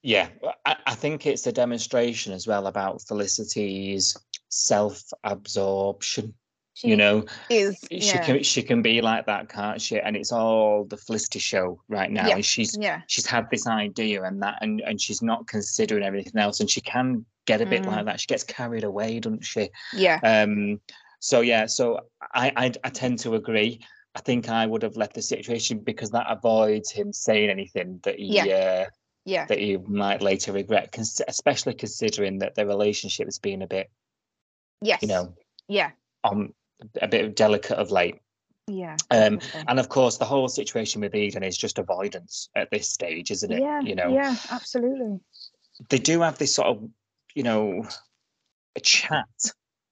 Yeah, 0.03 0.29
I, 0.65 0.77
I 0.87 0.95
think 0.95 1.27
it's 1.27 1.47
a 1.47 1.53
demonstration 1.53 2.33
as 2.33 2.47
well 2.47 2.67
about 2.67 3.03
Felicity's 3.03 4.17
self-absorption. 4.49 6.35
She 6.75 6.89
you 6.89 6.97
know, 6.97 7.25
is. 7.51 7.77
she 7.91 8.19
can 8.19 8.43
she 8.45 8.63
can 8.63 8.83
be 8.83 9.01
like 9.01 9.27
that, 9.27 9.49
can't 9.49 9.83
she? 9.83 9.99
And 9.99 10.17
it's 10.17 10.31
all 10.31 10.85
the 10.85 10.97
Felicity 10.97 11.41
show 11.41 11.81
right 11.89 12.09
now. 12.09 12.29
Yeah, 12.29 12.37
And 12.37 12.45
she's 12.45 12.77
yeah. 12.79 13.01
she's 13.09 13.27
had 13.27 13.51
this 13.51 13.67
idea 13.67 14.23
and 14.23 14.41
that, 14.43 14.59
and 14.61 14.81
and 14.83 15.01
she's 15.01 15.21
not 15.21 15.49
considering 15.49 16.05
everything 16.05 16.41
else, 16.41 16.61
and 16.61 16.71
she 16.71 16.81
can 16.81 17.25
get 17.47 17.61
a 17.61 17.67
bit 17.67 17.83
Mm. 17.83 17.87
like 17.87 18.05
that. 18.05 18.21
She 18.21 18.29
gets 18.29 18.45
carried 18.45 18.85
away, 18.85 19.19
doesn't 19.19 19.45
she? 19.45 19.71
Yeah. 19.93 20.21
Um, 20.23 20.81
so 21.19 21.41
yeah, 21.41 21.67
so 21.67 21.99
I, 22.33 22.53
I 22.57 22.73
I 22.85 22.91
tend 22.91 23.19
to 23.21 23.35
agree. 23.35 23.81
I 24.15 24.21
think 24.21 24.49
I 24.49 24.65
would 24.65 24.83
have 24.83 24.97
left 24.97 25.15
the 25.15 25.23
situation 25.23 25.81
because 25.81 26.11
that 26.11 26.27
avoids 26.29 26.93
him 26.93 27.13
saying 27.13 27.51
anything 27.51 27.99
that 28.05 28.21
he 28.21 28.53
uh, 28.53 28.85
Yeah. 29.29 29.45
that 29.47 29.61
you 29.61 29.85
might 29.87 30.23
later 30.23 30.53
regret, 30.53 30.97
especially 31.29 31.75
considering 31.75 32.39
that 32.39 32.55
their 32.55 32.67
relationship 32.67 33.27
has 33.27 33.39
been 33.39 33.63
a 33.63 33.67
bit, 33.67 33.91
Yes. 34.81 35.03
you 35.03 35.09
know, 35.09 35.35
Yeah. 35.69 35.91
on 36.25 36.55
a 37.03 37.09
bit 37.09 37.37
delicate 37.37 37.77
of 37.79 37.91
late. 37.91 38.21
Yeah. 38.67 38.97
Um, 39.11 39.39
definitely. 39.39 39.65
and 39.69 39.81
of 39.81 39.89
course, 39.89 40.17
the 40.19 40.25
whole 40.25 40.49
situation 40.49 41.01
with 41.01 41.15
Eden 41.15 41.43
is 41.43 41.57
just 41.57 41.79
avoidance 41.79 42.49
at 42.55 42.71
this 42.71 42.89
stage, 42.91 43.31
isn't 43.31 43.53
it? 43.53 43.61
yeah. 43.61 43.81
You 43.81 43.95
know, 43.95 44.09
Yeah. 44.13 44.35
Absolutely. 44.51 45.21
they 45.91 45.99
do 45.99 46.21
have 46.23 46.39
this 46.39 46.55
sort 46.55 46.69
of, 46.69 46.89
you 47.35 47.43
know, 47.43 47.85
a 48.77 48.81
chat. 48.81 49.27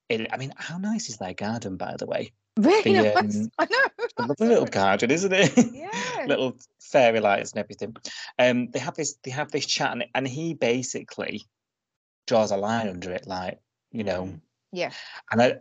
In, 0.09 0.27
I 0.31 0.37
mean, 0.37 0.53
how 0.57 0.77
nice 0.77 1.09
is 1.09 1.17
their 1.17 1.33
garden, 1.33 1.75
by 1.77 1.95
the 1.97 2.05
way? 2.05 2.31
Really 2.57 2.93
The, 3.01 3.13
nice. 3.21 3.35
um, 3.37 3.51
I 3.59 3.65
know. 3.65 3.77
A 4.19 4.23
lovely 4.23 4.47
little 4.47 4.65
garden, 4.65 5.11
isn't 5.11 5.33
it? 5.33 5.53
Yeah. 5.73 6.25
little 6.27 6.57
fairy 6.81 7.19
lights 7.19 7.51
and 7.51 7.59
everything. 7.59 7.95
Um, 8.39 8.69
they 8.71 8.79
have 8.79 8.95
this, 8.95 9.15
they 9.23 9.31
have 9.31 9.51
this 9.51 9.65
chat, 9.65 9.91
and, 9.91 10.05
and 10.15 10.27
he 10.27 10.53
basically 10.53 11.43
draws 12.25 12.51
a 12.51 12.57
line 12.57 12.89
under 12.89 13.11
it, 13.11 13.27
like 13.27 13.59
you 13.91 14.03
know, 14.03 14.23
Mm. 14.25 14.41
Yeah. 14.71 14.91
and 15.31 15.41
I, 15.41 15.59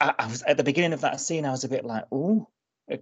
I, 0.00 0.14
I 0.18 0.26
was 0.26 0.42
at 0.42 0.56
the 0.56 0.64
beginning 0.64 0.92
of 0.92 1.00
that 1.02 1.20
scene, 1.20 1.44
I 1.46 1.50
was 1.50 1.64
a 1.64 1.68
bit 1.68 1.84
like, 1.84 2.04
oh, 2.12 2.48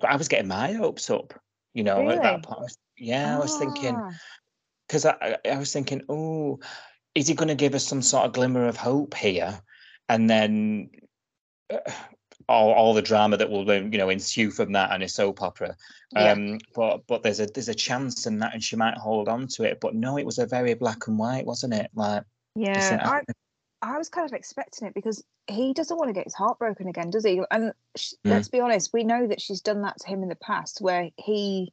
I 0.06 0.16
was 0.16 0.28
getting 0.28 0.48
my 0.48 0.72
hopes 0.72 1.10
up, 1.10 1.34
you 1.74 1.82
know, 1.84 2.08
at 2.10 2.22
that 2.22 2.42
point. 2.44 2.76
Yeah, 2.96 3.36
I 3.36 3.40
was 3.40 3.56
thinking 3.56 3.96
Ah, 3.96 4.12
because 4.86 5.04
I, 5.06 5.16
I- 5.44 5.48
I 5.50 5.58
was 5.58 5.72
thinking, 5.72 6.02
oh, 6.08 6.60
is 7.14 7.26
he 7.28 7.34
going 7.34 7.48
to 7.48 7.54
give 7.54 7.74
us 7.74 7.84
some 7.86 8.02
sort 8.02 8.26
of 8.26 8.32
glimmer 8.32 8.66
of 8.66 8.76
hope 8.76 9.14
here, 9.14 9.60
and 10.08 10.28
then 10.30 10.90
uh, 11.72 11.78
all, 12.48 12.72
all 12.72 12.94
the 12.94 13.02
drama 13.02 13.36
that 13.36 13.50
will 13.50 13.64
then 13.64 13.92
you 13.92 13.98
know 13.98 14.08
ensue 14.08 14.50
from 14.50 14.72
that 14.72 14.90
and 14.92 15.02
a 15.02 15.08
soap 15.08 15.42
opera. 15.42 15.76
Yeah. 16.12 16.32
Um, 16.32 16.58
but 16.74 17.06
but 17.06 17.22
there's 17.22 17.40
a 17.40 17.46
there's 17.46 17.68
a 17.68 17.74
chance 17.74 18.26
in 18.26 18.38
that, 18.38 18.54
and 18.54 18.62
she 18.62 18.76
might 18.76 18.96
hold 18.96 19.28
on 19.28 19.46
to 19.48 19.64
it. 19.64 19.80
But 19.80 19.94
no, 19.94 20.18
it 20.18 20.26
was 20.26 20.38
a 20.38 20.46
very 20.46 20.74
black 20.74 21.06
and 21.06 21.18
white, 21.18 21.46
wasn't 21.46 21.74
it? 21.74 21.90
Like, 21.94 22.24
Yeah. 22.54 22.98
I- 23.02 23.32
I, 23.84 23.98
was 23.98 24.08
kind 24.08 24.26
of 24.26 24.32
expecting 24.32 24.86
it 24.86 24.94
because 24.94 25.24
he 25.48 25.72
doesn't 25.72 25.96
want 25.96 26.08
to 26.08 26.12
get 26.12 26.22
his 26.24 26.34
heart 26.34 26.58
broken 26.60 26.86
again, 26.86 27.10
does 27.10 27.24
he? 27.24 27.40
And 27.50 27.72
sh- 27.96 28.12
Mm. 28.24 28.30
let's 28.30 28.48
be 28.48 28.60
honest, 28.60 28.92
we 28.92 29.02
know 29.02 29.26
that 29.26 29.40
she's 29.40 29.60
done 29.60 29.82
that 29.82 29.98
to 30.00 30.08
him 30.08 30.22
in 30.22 30.28
the 30.28 30.36
past, 30.36 30.80
where 30.80 31.10
he 31.16 31.72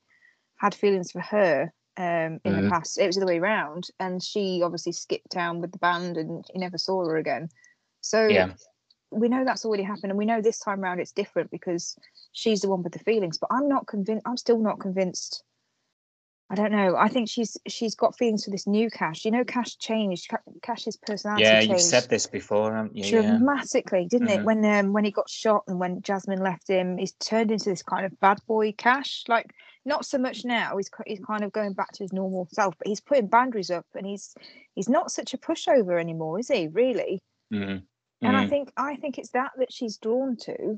had 0.55 0.73
feelings 0.73 1.11
for 1.11 1.21
her 1.21 1.71
um, 1.97 2.39
in 2.45 2.55
the 2.55 2.63
Mm. 2.63 2.69
past. 2.69 2.97
It 2.97 3.05
was 3.05 3.15
the 3.17 3.21
other 3.21 3.33
way 3.33 3.39
around, 3.39 3.89
and 3.99 4.23
she 4.23 4.63
obviously 4.63 4.93
skipped 4.93 5.31
town 5.31 5.59
with 5.61 5.71
the 5.71 5.77
band, 5.77 6.17
and 6.17 6.43
he 6.51 6.57
never 6.57 6.77
saw 6.79 7.03
her 7.05 7.17
again. 7.17 7.49
So 8.01 8.27
yeah, 8.27 8.53
we 9.11 9.29
know 9.29 9.43
that's 9.45 9.65
already 9.65 9.83
happened, 9.83 10.11
and 10.11 10.17
we 10.17 10.25
know 10.25 10.41
this 10.41 10.59
time 10.59 10.81
round 10.81 10.99
it's 10.99 11.11
different 11.11 11.51
because 11.51 11.97
she's 12.31 12.61
the 12.61 12.69
one 12.69 12.83
with 12.83 12.93
the 12.93 12.99
feelings. 12.99 13.37
But 13.37 13.49
I'm 13.51 13.67
not 13.67 13.87
convinced. 13.87 14.27
I'm 14.27 14.37
still 14.37 14.59
not 14.59 14.79
convinced. 14.79 15.43
I 16.51 16.55
don't 16.55 16.71
know. 16.71 16.95
I 16.95 17.09
think 17.09 17.29
she's 17.29 17.57
she's 17.67 17.93
got 17.93 18.17
feelings 18.17 18.43
for 18.43 18.49
this 18.49 18.65
new 18.65 18.89
Cash. 18.89 19.23
You 19.23 19.31
know, 19.31 19.43
Cash 19.43 19.77
changed. 19.77 20.29
Ca- 20.29 20.37
Cash's 20.63 20.97
personality 20.97 21.43
yeah, 21.45 21.61
you've 21.61 21.81
said 21.81 22.09
this 22.09 22.25
before, 22.25 22.75
haven't 22.75 22.95
you? 22.97 23.05
Yeah, 23.05 23.21
dramatically, 23.21 24.07
didn't 24.09 24.29
it? 24.29 24.41
Mhm. 24.41 24.45
When 24.45 24.65
um 24.65 24.93
when 24.93 25.05
he 25.05 25.11
got 25.11 25.29
shot 25.29 25.63
and 25.67 25.79
when 25.79 26.01
Jasmine 26.01 26.41
left 26.41 26.67
him, 26.67 26.97
he's 26.97 27.13
turned 27.13 27.51
into 27.51 27.69
this 27.69 27.83
kind 27.83 28.05
of 28.05 28.19
bad 28.19 28.39
boy 28.47 28.71
Cash. 28.71 29.25
Like 29.27 29.53
not 29.85 30.05
so 30.05 30.17
much 30.17 30.43
now. 30.43 30.75
He's 30.77 30.89
he's 31.05 31.19
kind 31.19 31.43
of 31.43 31.51
going 31.51 31.73
back 31.73 31.91
to 31.93 32.03
his 32.03 32.13
normal 32.13 32.47
self, 32.51 32.75
but 32.79 32.87
he's 32.87 33.01
putting 33.01 33.27
boundaries 33.27 33.69
up, 33.69 33.85
and 33.93 34.07
he's 34.07 34.33
he's 34.73 34.89
not 34.89 35.11
such 35.11 35.35
a 35.35 35.37
pushover 35.37 35.99
anymore, 35.99 36.39
is 36.39 36.47
he? 36.47 36.67
Really? 36.67 37.21
Mhm, 37.53 37.83
And 38.21 38.35
I 38.35 38.45
mhm. 38.45 38.49
think 38.49 38.71
I 38.77 38.95
think 38.97 39.17
it's 39.17 39.29
that 39.31 39.51
that 39.57 39.71
she's 39.71 39.97
drawn 39.97 40.35
to. 40.37 40.77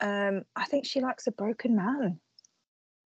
Um, 0.00 0.42
I 0.56 0.64
think 0.64 0.84
she 0.84 1.00
likes 1.00 1.26
a 1.26 1.32
broken 1.32 1.76
man. 1.76 2.18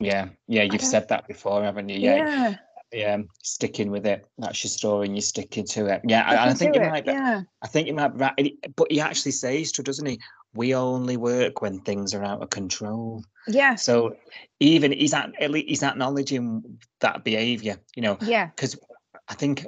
yeah, 0.00 0.28
yeah. 0.48 0.62
You've 0.64 0.80
said 0.82 1.08
that 1.08 1.26
before, 1.28 1.62
haven't 1.62 1.88
you? 1.88 1.98
Yeah, 2.00 2.16
yeah, 2.16 2.54
yeah. 2.92 3.18
Sticking 3.42 3.90
with 3.90 4.06
it. 4.06 4.26
That's 4.38 4.62
your 4.64 4.70
story, 4.70 5.06
and 5.06 5.14
you're 5.14 5.22
sticking 5.22 5.66
to 5.66 5.86
it. 5.86 6.00
Yeah, 6.04 6.24
I, 6.26 6.50
I 6.50 6.54
think 6.54 6.74
you 6.74 6.82
it, 6.82 6.88
might. 6.90 7.04
be- 7.04 7.12
Yeah, 7.12 7.42
I 7.62 7.66
think 7.68 7.86
you 7.86 7.94
might 7.94 8.08
be 8.08 8.18
right. 8.18 8.52
But 8.76 8.90
he 8.90 9.00
actually 9.00 9.32
says 9.32 9.72
to, 9.72 9.80
her, 9.80 9.84
doesn't 9.84 10.06
he? 10.06 10.20
We 10.54 10.74
only 10.74 11.18
work 11.18 11.60
when 11.60 11.80
things 11.80 12.14
are 12.14 12.24
out 12.24 12.42
of 12.42 12.48
control. 12.48 13.22
yeah, 13.46 13.74
So 13.74 14.16
even 14.58 14.90
he's 14.90 15.12
at, 15.12 15.30
at 15.38 15.50
least 15.50 15.68
he's 15.68 15.82
acknowledging 15.82 16.78
that 17.00 17.24
behaviour, 17.24 17.76
you 17.94 18.00
know, 18.02 18.16
yeah, 18.22 18.46
because 18.46 18.74
I 19.28 19.34
think 19.34 19.66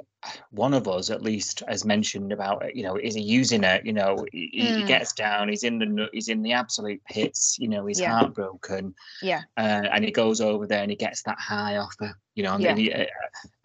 one 0.51 0.73
of 0.73 0.87
us 0.87 1.09
at 1.09 1.21
least 1.21 1.63
has 1.67 1.83
mentioned 1.85 2.31
about 2.31 2.75
you 2.75 2.83
know, 2.83 2.95
is 2.95 3.15
he 3.15 3.21
using 3.21 3.63
it? 3.63 3.85
You 3.85 3.93
know, 3.93 4.25
he, 4.31 4.49
he 4.53 4.83
Mm. 4.83 4.87
gets 4.87 5.13
down, 5.13 5.49
he's 5.49 5.63
in 5.63 5.79
the 5.79 6.09
he's 6.13 6.29
in 6.29 6.41
the 6.41 6.53
absolute 6.53 7.01
pits, 7.05 7.57
you 7.59 7.67
know, 7.67 7.85
he's 7.85 7.99
Yeah. 7.99 8.11
heartbroken, 8.11 8.95
yeah, 9.21 9.41
uh, 9.57 9.87
and 9.93 10.03
he 10.05 10.11
goes 10.11 10.39
over 10.41 10.65
there 10.65 10.81
and 10.81 10.91
he 10.91 10.95
gets 10.97 11.23
that 11.23 11.37
high 11.39 11.77
off 11.77 11.95
her, 11.99 12.13
you 12.35 12.43
know, 12.43 12.53
and 12.53 12.63
Yeah. 12.63 12.75
he, 12.75 12.93
uh, 12.93 13.05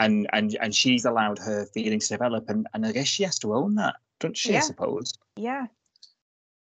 and 0.00 0.28
and 0.32 0.56
and 0.60 0.74
she's 0.74 1.04
allowed 1.04 1.38
her 1.38 1.66
feelings 1.66 2.08
to 2.08 2.14
develop, 2.14 2.48
and 2.48 2.66
and 2.74 2.84
I 2.84 2.92
guess 2.92 3.06
she 3.06 3.22
has 3.22 3.38
to 3.40 3.54
own 3.54 3.76
that, 3.76 3.94
doesn't 4.18 4.36
she? 4.36 4.52
Yeah. 4.52 4.58
I 4.58 4.60
suppose 4.60 5.14
yeah. 5.36 5.66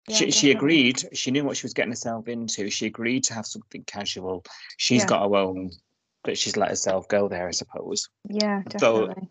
Yeah, 0.08 0.16
she, 0.16 0.30
she 0.30 0.50
agreed. 0.52 1.06
She 1.12 1.30
knew 1.30 1.44
what 1.44 1.58
she 1.58 1.66
was 1.66 1.74
getting 1.74 1.92
herself 1.92 2.28
into. 2.28 2.70
She 2.70 2.86
agreed 2.86 3.24
to 3.24 3.34
have 3.34 3.44
something 3.44 3.84
casual. 3.84 4.42
She's 4.78 5.04
got 5.04 5.20
her 5.28 5.36
own, 5.36 5.70
but 6.28 6.36
she's 6.36 6.58
let 6.58 6.68
herself 6.68 7.08
go 7.08 7.26
there, 7.26 7.48
I 7.48 7.52
suppose. 7.52 8.06
Yeah, 8.28 8.62
So- 8.78 9.06
definitely. 9.06 9.28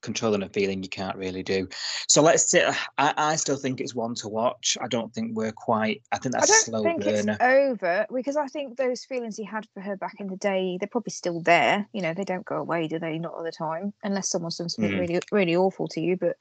Controlling 0.00 0.44
a 0.44 0.48
feeling 0.48 0.82
you 0.84 0.88
can't 0.88 1.16
really 1.16 1.42
do. 1.42 1.68
So 2.08 2.22
let's 2.22 2.48
sit. 2.48 2.64
I, 2.98 3.14
I 3.16 3.34
still 3.36 3.56
think 3.56 3.80
it's 3.80 3.96
one 3.96 4.14
to 4.16 4.28
watch. 4.28 4.78
I 4.80 4.86
don't 4.86 5.12
think 5.12 5.36
we're 5.36 5.50
quite. 5.50 6.02
I 6.12 6.18
think 6.18 6.36
I 6.36 6.38
that's 6.40 6.50
a 6.50 6.70
don't 6.70 6.80
slow 6.80 6.82
think 6.84 7.02
burner. 7.02 7.32
it's 7.32 7.42
over 7.42 8.06
because 8.14 8.36
I 8.36 8.46
think 8.46 8.76
those 8.76 9.04
feelings 9.04 9.36
he 9.36 9.42
had 9.44 9.66
for 9.74 9.80
her 9.80 9.96
back 9.96 10.14
in 10.20 10.28
the 10.28 10.36
day, 10.36 10.76
they're 10.78 10.88
probably 10.88 11.10
still 11.10 11.40
there. 11.40 11.84
You 11.92 12.02
know, 12.02 12.14
they 12.14 12.22
don't 12.24 12.44
go 12.46 12.56
away, 12.58 12.86
do 12.86 13.00
they? 13.00 13.18
Not 13.18 13.34
all 13.34 13.42
the 13.42 13.50
time, 13.50 13.92
unless 14.04 14.30
someone's 14.30 14.58
done 14.58 14.68
something 14.68 14.92
Mm. 14.92 15.00
really, 15.00 15.20
really 15.32 15.56
awful 15.56 15.88
to 15.88 16.00
you. 16.00 16.16
But 16.16 16.36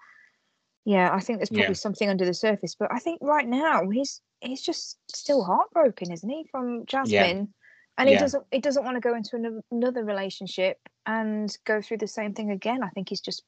yeah, 0.86 1.10
I 1.12 1.20
think 1.20 1.40
there's 1.40 1.50
probably 1.50 1.66
Yeah. 1.70 1.74
something 1.74 2.10
under 2.10 2.26
the 2.26 2.36
surface. 2.36 2.76
But 2.76 2.94
I 2.94 3.00
think 3.00 3.20
right 3.24 3.48
now 3.48 3.90
he's 3.90 4.22
he's 4.42 4.62
just 4.62 5.00
still 5.14 5.44
heartbroken, 5.44 6.12
isn't 6.12 6.30
he, 6.30 6.46
from 6.52 6.86
Jasmine? 6.86 7.52
And 7.98 8.08
he 8.08 8.16
Yeah. 8.16 8.20
doesn't 8.22 8.44
he 8.52 8.60
doesn't 8.60 8.84
want 8.84 8.96
to 8.96 9.02
go 9.02 9.16
into 9.16 9.36
ano- 9.38 9.64
another 9.72 10.04
relationship 10.04 10.78
and 11.06 11.56
go 11.66 11.82
through 11.82 11.98
the 11.98 12.08
same 12.08 12.34
thing 12.34 12.52
again. 12.52 12.84
I 12.84 12.90
think 12.90 13.10
he's 13.10 13.22
just 13.22 13.44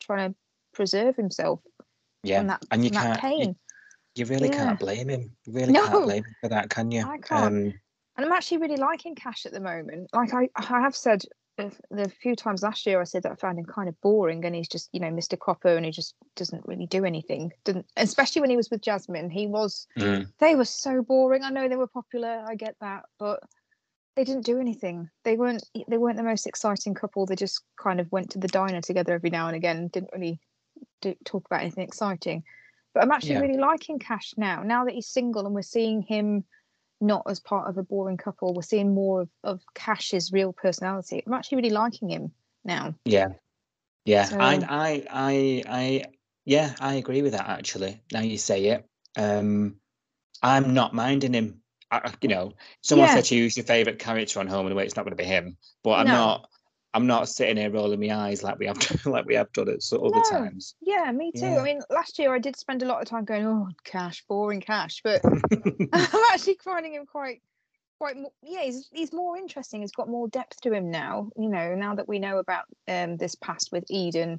trying 0.00 0.32
to 0.32 0.38
preserve 0.72 1.16
himself 1.16 1.60
yeah, 2.22 2.38
from 2.40 2.48
that, 2.48 2.62
and 2.70 2.84
you 2.84 2.90
from 2.90 3.02
can't. 3.02 3.14
You, 3.14 3.20
pain. 3.20 3.56
you 4.14 4.24
really 4.26 4.48
Yeah. 4.48 4.56
can't 4.56 4.78
blame 4.78 5.08
him. 5.08 5.36
You 5.46 5.52
really 5.52 5.72
No, 5.72 5.86
can't 5.86 6.04
blame 6.04 6.24
him 6.24 6.34
for 6.40 6.48
that, 6.48 6.68
can 6.70 6.90
you? 6.90 7.06
I 7.06 7.18
can't. 7.18 7.44
Um, 7.46 7.74
And 8.18 8.24
I'm 8.24 8.32
actually 8.32 8.58
really 8.58 8.76
liking 8.76 9.14
Cash 9.14 9.44
at 9.46 9.52
the 9.52 9.60
moment. 9.60 10.08
Like 10.14 10.32
I, 10.32 10.48
I 10.56 10.80
have 10.80 10.96
said 10.96 11.22
the 11.56 12.08
few 12.20 12.36
times 12.36 12.62
last 12.62 12.84
year, 12.86 13.00
I 13.00 13.04
said 13.04 13.22
that 13.22 13.32
I 13.32 13.34
found 13.36 13.58
him 13.58 13.64
kind 13.64 13.88
of 13.88 14.00
boring, 14.00 14.44
and 14.44 14.54
he's 14.54 14.68
just, 14.68 14.90
you 14.92 15.00
know, 15.00 15.08
Mr. 15.08 15.38
Copper, 15.38 15.74
and 15.76 15.86
he 15.86 15.90
just 15.92 16.14
doesn't 16.34 16.66
really 16.66 16.86
do 16.86 17.04
anything. 17.04 17.52
Didn't, 17.64 17.86
especially 17.96 18.40
when 18.40 18.50
he 18.50 18.56
was 18.56 18.70
with 18.70 18.82
Jasmine, 18.82 19.30
he 19.30 19.46
was. 19.46 19.86
mm, 19.98 20.26
They 20.38 20.54
were 20.54 20.64
so 20.66 21.02
boring. 21.02 21.44
I 21.44 21.50
know 21.50 21.68
they 21.68 21.76
were 21.76 21.86
popular. 21.86 22.44
I 22.46 22.54
get 22.56 22.76
that, 22.80 23.04
but 23.18 23.40
they 24.16 24.24
didn't 24.24 24.46
do 24.46 24.58
anything. 24.58 25.08
They 25.24 25.36
weren't. 25.36 25.62
They 25.88 25.98
weren't 25.98 26.16
the 26.16 26.22
most 26.22 26.46
exciting 26.46 26.94
couple. 26.94 27.26
They 27.26 27.36
just 27.36 27.62
kind 27.80 28.00
of 28.00 28.10
went 28.10 28.30
to 28.30 28.38
the 28.38 28.48
diner 28.48 28.80
together 28.80 29.12
every 29.14 29.30
now 29.30 29.46
and 29.46 29.56
again. 29.56 29.88
Didn't 29.88 30.10
really 30.12 30.40
do, 31.02 31.14
talk 31.24 31.44
about 31.46 31.60
anything 31.60 31.84
exciting. 31.84 32.42
But 32.94 33.02
I'm 33.02 33.10
actually 33.12 33.32
Yeah. 33.34 33.40
really 33.40 33.58
liking 33.58 33.98
Cash 33.98 34.32
now. 34.38 34.62
Now 34.62 34.84
that 34.86 34.94
he's 34.94 35.06
single, 35.08 35.44
and 35.44 35.54
we're 35.54 35.62
seeing 35.62 36.02
him 36.02 36.44
not 37.00 37.24
as 37.28 37.40
part 37.40 37.68
of 37.68 37.76
a 37.76 37.82
boring 37.82 38.16
couple. 38.16 38.54
We're 38.54 38.62
seeing 38.62 38.94
more 38.94 39.20
of, 39.22 39.28
of 39.44 39.60
Cash's 39.74 40.32
real 40.32 40.54
personality. 40.54 41.22
I'm 41.26 41.34
actually 41.34 41.56
really 41.56 41.70
liking 41.70 42.08
him 42.08 42.32
now. 42.64 42.94
yeah, 43.04 43.28
yeah. 44.06 44.24
So- 44.24 44.38
I, 44.40 44.54
I, 44.66 45.06
I, 45.10 45.62
I, 45.68 46.04
yeah, 46.46 46.74
I 46.80 46.94
agree 46.94 47.20
with 47.20 47.32
that. 47.32 47.48
Actually, 47.48 48.00
now 48.12 48.20
you 48.20 48.38
say 48.38 48.64
it, 48.68 48.88
um, 49.18 49.76
I'm 50.42 50.72
not 50.72 50.94
minding 50.94 51.34
him. 51.34 51.60
I, 51.90 52.12
you 52.20 52.28
know, 52.28 52.52
someone 52.82 53.08
Yeah. 53.08 53.14
said 53.14 53.24
to 53.26 53.36
you, 53.36 53.42
"Who's 53.44 53.56
your 53.56 53.66
favourite 53.66 53.98
character 53.98 54.40
on 54.40 54.46
Home 54.48 54.66
and 54.66 54.72
Away?" 54.72 54.84
It's 54.84 54.96
not 54.96 55.04
going 55.04 55.16
to 55.16 55.22
be 55.22 55.28
him, 55.28 55.56
but 55.82 55.92
I'm 55.92 56.06
No. 56.06 56.12
not. 56.12 56.50
I'm 56.94 57.06
not 57.06 57.28
sitting 57.28 57.58
here 57.58 57.70
rolling 57.70 58.00
my 58.00 58.14
eyes 58.14 58.42
like 58.42 58.58
we 58.58 58.66
have 58.66 58.78
like 59.06 59.26
we 59.26 59.34
have 59.34 59.52
done 59.52 59.68
it 59.68 59.82
so 59.82 59.98
other 60.04 60.16
No. 60.16 60.22
times. 60.22 60.74
Yeah, 60.80 61.12
me 61.12 61.30
too. 61.30 61.46
Yeah. 61.46 61.60
I 61.60 61.62
mean, 61.62 61.82
last 61.90 62.18
year 62.18 62.34
I 62.34 62.38
did 62.38 62.56
spend 62.56 62.82
a 62.82 62.86
lot 62.86 63.02
of 63.02 63.08
time 63.08 63.24
going, 63.24 63.44
"Oh, 63.44 63.68
Cash, 63.84 64.24
boring 64.28 64.60
Cash," 64.62 65.02
but 65.04 65.20
I'm 65.92 66.24
actually 66.32 66.58
finding 66.64 66.94
him 66.94 67.06
quite 67.06 67.42
quite 67.98 68.16
yeah 68.42 68.62
he's 68.62 68.88
he's 68.92 69.12
more 69.12 69.38
interesting 69.38 69.80
he's 69.80 69.92
got 69.92 70.08
more 70.08 70.28
depth 70.28 70.60
to 70.60 70.72
him 70.72 70.90
now 70.90 71.30
you 71.36 71.48
know 71.48 71.74
now 71.74 71.94
that 71.94 72.06
we 72.08 72.18
know 72.18 72.38
about 72.38 72.64
um 72.88 73.16
this 73.16 73.34
past 73.36 73.70
with 73.72 73.84
eden 73.88 74.38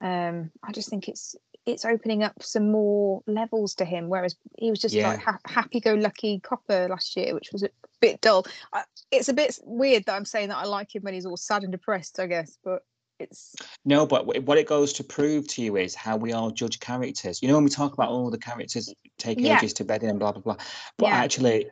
um 0.00 0.50
i 0.62 0.72
just 0.72 0.88
think 0.88 1.06
it's 1.08 1.36
it's 1.66 1.84
opening 1.84 2.22
up 2.22 2.42
some 2.42 2.70
more 2.70 3.22
levels 3.26 3.74
to 3.74 3.84
him 3.84 4.08
whereas 4.08 4.36
he 4.58 4.70
was 4.70 4.78
just 4.80 4.94
Yeah. 4.94 5.08
like 5.08 5.20
ha- 5.20 5.38
happy-go-lucky 5.46 6.40
copper 6.40 6.88
last 6.88 7.16
year 7.16 7.34
which 7.34 7.50
was 7.52 7.62
a 7.62 7.68
bit 8.00 8.20
dull 8.20 8.44
I, 8.72 8.84
it's 9.10 9.28
a 9.28 9.34
bit 9.34 9.58
weird 9.64 10.04
that 10.06 10.14
i'm 10.14 10.24
saying 10.24 10.48
that 10.48 10.56
i 10.56 10.64
like 10.64 10.94
him 10.94 11.02
when 11.02 11.14
he's 11.14 11.26
all 11.26 11.36
sad 11.36 11.62
and 11.62 11.72
depressed 11.72 12.18
i 12.18 12.26
guess 12.26 12.58
but 12.64 12.84
it's 13.18 13.54
No, 13.84 14.06
but 14.06 14.24
what 14.46 14.56
it 14.56 14.66
goes 14.66 14.94
to 14.94 15.04
prove 15.04 15.46
to 15.48 15.62
you 15.62 15.76
is 15.76 15.94
how 15.94 16.16
we 16.16 16.32
all 16.32 16.50
judge 16.50 16.80
characters. 16.80 17.42
You 17.42 17.48
know, 17.48 17.54
when 17.56 17.64
we 17.64 17.70
talk 17.70 17.92
about 17.92 18.08
all 18.08 18.30
the 18.30 18.38
characters 18.38 18.94
take 19.18 19.38
Yeah. 19.38 19.58
ages 19.58 19.74
to 19.74 19.84
bed 19.84 20.02
in 20.02 20.08
and 20.08 20.18
blah 20.18 20.32
blah 20.32 20.40
blah, 20.40 20.56
but 20.96 21.08
Yeah. 21.08 21.16
actually, 21.18 21.68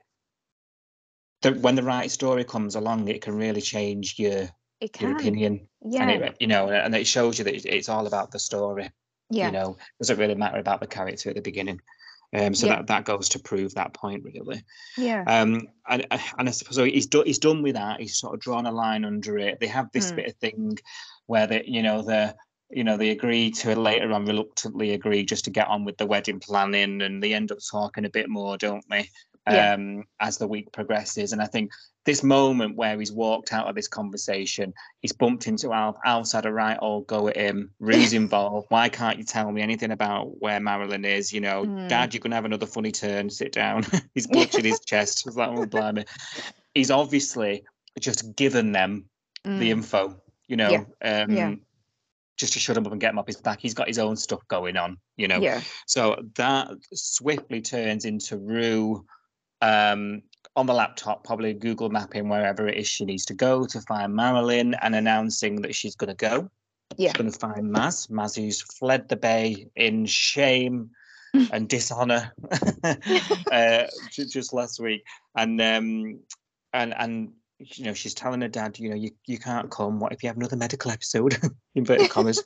the, 1.40 1.52
when 1.54 1.74
the 1.74 1.82
right 1.82 2.10
story 2.10 2.44
comes 2.44 2.74
along, 2.74 3.08
it 3.08 3.22
can 3.22 3.34
really 3.34 3.62
change 3.62 4.18
your 4.18 4.50
your 5.00 5.12
opinion. 5.12 5.66
yeah 5.80 6.02
And 6.02 6.22
it, 6.22 6.36
you 6.38 6.46
know, 6.48 6.68
and 6.68 6.94
it 6.94 7.06
shows 7.06 7.38
you 7.38 7.44
that 7.44 7.54
it's 7.64 7.88
all 7.88 8.06
about 8.06 8.30
the 8.30 8.38
story. 8.38 8.90
Yeah 9.30 9.46
You 9.46 9.52
know, 9.52 9.76
doesn't 10.00 10.18
really 10.18 10.34
matter 10.34 10.58
about 10.58 10.80
the 10.80 10.86
character 10.86 11.30
at 11.30 11.36
the 11.36 11.42
beginning. 11.42 11.80
Um, 12.36 12.54
so 12.54 12.66
Yeah. 12.66 12.76
that 12.76 12.86
that 12.88 13.04
goes 13.06 13.28
to 13.30 13.38
prove 13.38 13.74
that 13.74 13.94
point 13.94 14.24
really. 14.24 14.62
yeah 14.96 15.24
Um, 15.26 15.68
and 15.88 16.06
and 16.38 16.48
I 16.48 16.52
suppose 16.52 16.76
so 16.76 16.84
he's 16.84 17.06
done 17.06 17.26
he's 17.26 17.38
done 17.38 17.62
with 17.62 17.74
that. 17.74 18.00
He's 18.00 18.18
sort 18.18 18.34
of 18.34 18.40
drawn 18.40 18.66
a 18.66 18.72
line 18.72 19.04
under 19.04 19.38
it. 19.38 19.60
They 19.60 19.66
have 19.68 19.90
this 19.92 20.12
Mm. 20.12 20.16
bit 20.16 20.28
of 20.28 20.36
thing 20.36 20.78
where 21.26 21.46
they, 21.46 21.64
you 21.66 21.82
know, 21.82 22.02
the 22.02 22.36
you 22.70 22.84
know 22.84 22.96
they 22.96 23.10
agree 23.10 23.50
to 23.52 23.70
it 23.72 23.78
later 23.78 24.12
on 24.12 24.26
reluctantly 24.26 24.92
agree 24.92 25.24
just 25.24 25.44
to 25.46 25.50
get 25.50 25.68
on 25.68 25.84
with 25.84 25.96
the 25.98 26.06
wedding 26.06 26.40
planning, 26.40 27.02
and 27.02 27.22
they 27.22 27.34
end 27.34 27.52
up 27.52 27.58
talking 27.70 28.04
a 28.04 28.10
bit 28.10 28.28
more, 28.28 28.56
don't 28.58 28.84
they? 28.90 29.08
Yeah. 29.52 29.74
Um, 29.74 30.04
as 30.20 30.38
the 30.38 30.46
week 30.48 30.72
progresses, 30.72 31.32
and 31.32 31.40
I 31.42 31.46
think 31.46 31.70
this 32.04 32.22
moment 32.22 32.76
where 32.76 32.98
he's 32.98 33.12
walked 33.12 33.52
out 33.52 33.68
of 33.68 33.74
this 33.74 33.88
conversation, 33.88 34.72
he's 35.00 35.12
bumped 35.12 35.46
into 35.46 35.72
Alf. 35.72 35.96
Alf's 36.04 36.32
had 36.32 36.46
a 36.46 36.52
right 36.52 36.78
old 36.80 37.06
go 37.06 37.28
at 37.28 37.36
him. 37.36 37.70
Roo's 37.80 38.12
involved. 38.24 38.66
Why 38.70 38.88
can't 38.88 39.18
you 39.18 39.24
tell 39.24 39.50
me 39.52 39.60
anything 39.62 39.90
about 39.90 40.40
where 40.40 40.58
Marilyn 40.60 41.04
is? 41.04 41.32
You 41.32 41.40
know, 41.40 41.64
Mm. 41.64 41.88
Dad, 41.88 42.14
you're 42.14 42.20
gonna 42.20 42.34
have 42.36 42.44
another 42.44 42.66
funny 42.66 42.92
turn. 42.92 43.28
Sit 43.30 43.52
down. 43.52 43.84
he's 44.14 44.26
clutching 44.26 44.64
his 44.64 44.80
chest. 44.80 45.26
It's 45.26 45.36
like, 45.36 45.50
oh, 45.50 45.66
blimey. 45.66 46.04
He's 46.74 46.90
obviously 46.90 47.64
just 48.00 48.34
given 48.36 48.72
them 48.72 49.04
the 49.44 49.50
Mm. 49.50 49.66
info, 49.68 50.20
you 50.46 50.56
know, 50.56 50.86
um, 51.02 51.30
Yeah. 51.30 51.54
just 52.36 52.52
to 52.54 52.58
shut 52.58 52.76
him 52.76 52.86
up 52.86 52.92
and 52.92 53.00
get 53.00 53.10
him 53.10 53.18
off 53.18 53.26
his 53.26 53.40
back. 53.40 53.58
He's 53.60 53.74
got 53.74 53.88
his 53.88 53.98
own 53.98 54.16
stuff 54.16 54.40
going 54.48 54.76
on, 54.76 54.98
you 55.16 55.26
know. 55.28 55.40
yeah 55.40 55.60
So 55.86 56.22
that 56.36 56.68
swiftly 56.92 57.60
turns 57.60 58.04
into 58.04 58.36
Roo 58.38 59.04
um, 59.60 60.22
on 60.56 60.66
the 60.66 60.74
laptop, 60.74 61.24
probably 61.24 61.54
Google 61.54 61.88
mapping 61.88 62.28
wherever 62.28 62.66
it 62.66 62.76
is 62.76 62.86
she 62.86 63.04
needs 63.04 63.24
to 63.26 63.34
go 63.34 63.64
to 63.66 63.80
find 63.82 64.14
Marilyn 64.14 64.74
and 64.82 64.94
announcing 64.94 65.62
that 65.62 65.74
she's 65.74 65.94
going 65.94 66.08
to 66.08 66.14
go. 66.14 66.50
Yeah. 66.96 67.08
She's 67.08 67.16
going 67.16 67.30
to 67.30 67.38
find 67.38 67.74
Maz. 67.74 68.10
Maz, 68.10 68.36
who's 68.36 68.62
fled 68.62 69.08
the 69.08 69.16
bay 69.16 69.68
in 69.76 70.06
shame 70.06 70.90
and 71.52 71.68
dishonor 71.68 72.32
uh, 73.52 73.84
just 74.10 74.52
last 74.52 74.80
week. 74.80 75.04
And, 75.36 75.60
um, 75.60 76.20
and, 76.72 76.94
and, 76.98 77.32
you 77.60 77.84
know, 77.84 77.94
she's 77.94 78.14
telling 78.14 78.40
her 78.40 78.48
dad, 78.48 78.78
you 78.78 78.90
know, 78.90 78.96
you, 78.96 79.10
you 79.26 79.38
can't 79.38 79.70
come. 79.70 80.00
What 80.00 80.12
if 80.12 80.22
you 80.22 80.28
have 80.28 80.36
another 80.36 80.56
medical 80.56 80.90
episode? 80.90 81.36
Inverted 81.74 82.10
commas. 82.10 82.42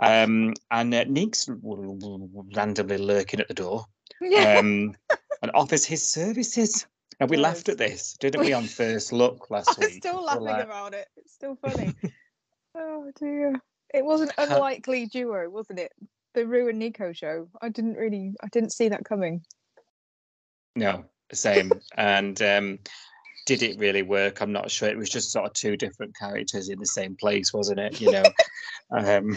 um, 0.00 0.54
and 0.70 0.94
uh, 0.94 1.04
Nick's 1.04 1.48
randomly 1.48 2.98
lurking 2.98 3.40
at 3.40 3.48
the 3.48 3.54
door 3.54 3.86
yeah 4.20 4.58
um, 4.58 4.94
and 5.44 5.50
offers 5.54 5.84
his 5.84 6.02
services. 6.02 6.86
And 7.20 7.28
we 7.28 7.36
laughed 7.36 7.68
at 7.68 7.76
this, 7.76 8.14
didn't 8.14 8.40
we, 8.40 8.54
on 8.54 8.64
first 8.64 9.12
look 9.12 9.46
last 9.50 9.78
I'm 9.78 9.84
week? 9.84 10.02
still 10.02 10.24
laughing 10.24 10.42
like, 10.42 10.64
about 10.64 10.94
it. 10.94 11.06
It's 11.18 11.34
still 11.34 11.54
funny. 11.56 11.94
oh 12.74 13.10
dear. 13.20 13.52
It 13.92 14.06
was 14.06 14.22
an 14.22 14.30
unlikely 14.38 15.04
duo, 15.04 15.50
wasn't 15.50 15.80
it? 15.80 15.92
The 16.32 16.46
Roo 16.46 16.70
and 16.70 16.80
Nikau 16.80 17.14
show. 17.14 17.48
I 17.60 17.68
didn't 17.68 17.96
really 17.96 18.32
I 18.42 18.48
didn't 18.48 18.72
see 18.72 18.88
that 18.88 19.04
coming. 19.04 19.42
No, 20.74 21.04
same. 21.30 21.72
and 21.94 22.40
um, 22.40 22.78
did 23.46 23.62
it 23.62 23.78
really 23.78 24.02
work? 24.02 24.40
I'm 24.40 24.52
not 24.52 24.70
sure. 24.70 24.88
It 24.88 24.96
was 24.96 25.10
just 25.10 25.30
sort 25.32 25.46
of 25.46 25.52
two 25.52 25.76
different 25.76 26.16
characters 26.16 26.68
in 26.70 26.78
the 26.78 26.86
same 26.86 27.16
place, 27.16 27.52
wasn't 27.52 27.80
it? 27.80 28.00
You 28.00 28.12
know. 28.12 28.24
um, 28.90 29.36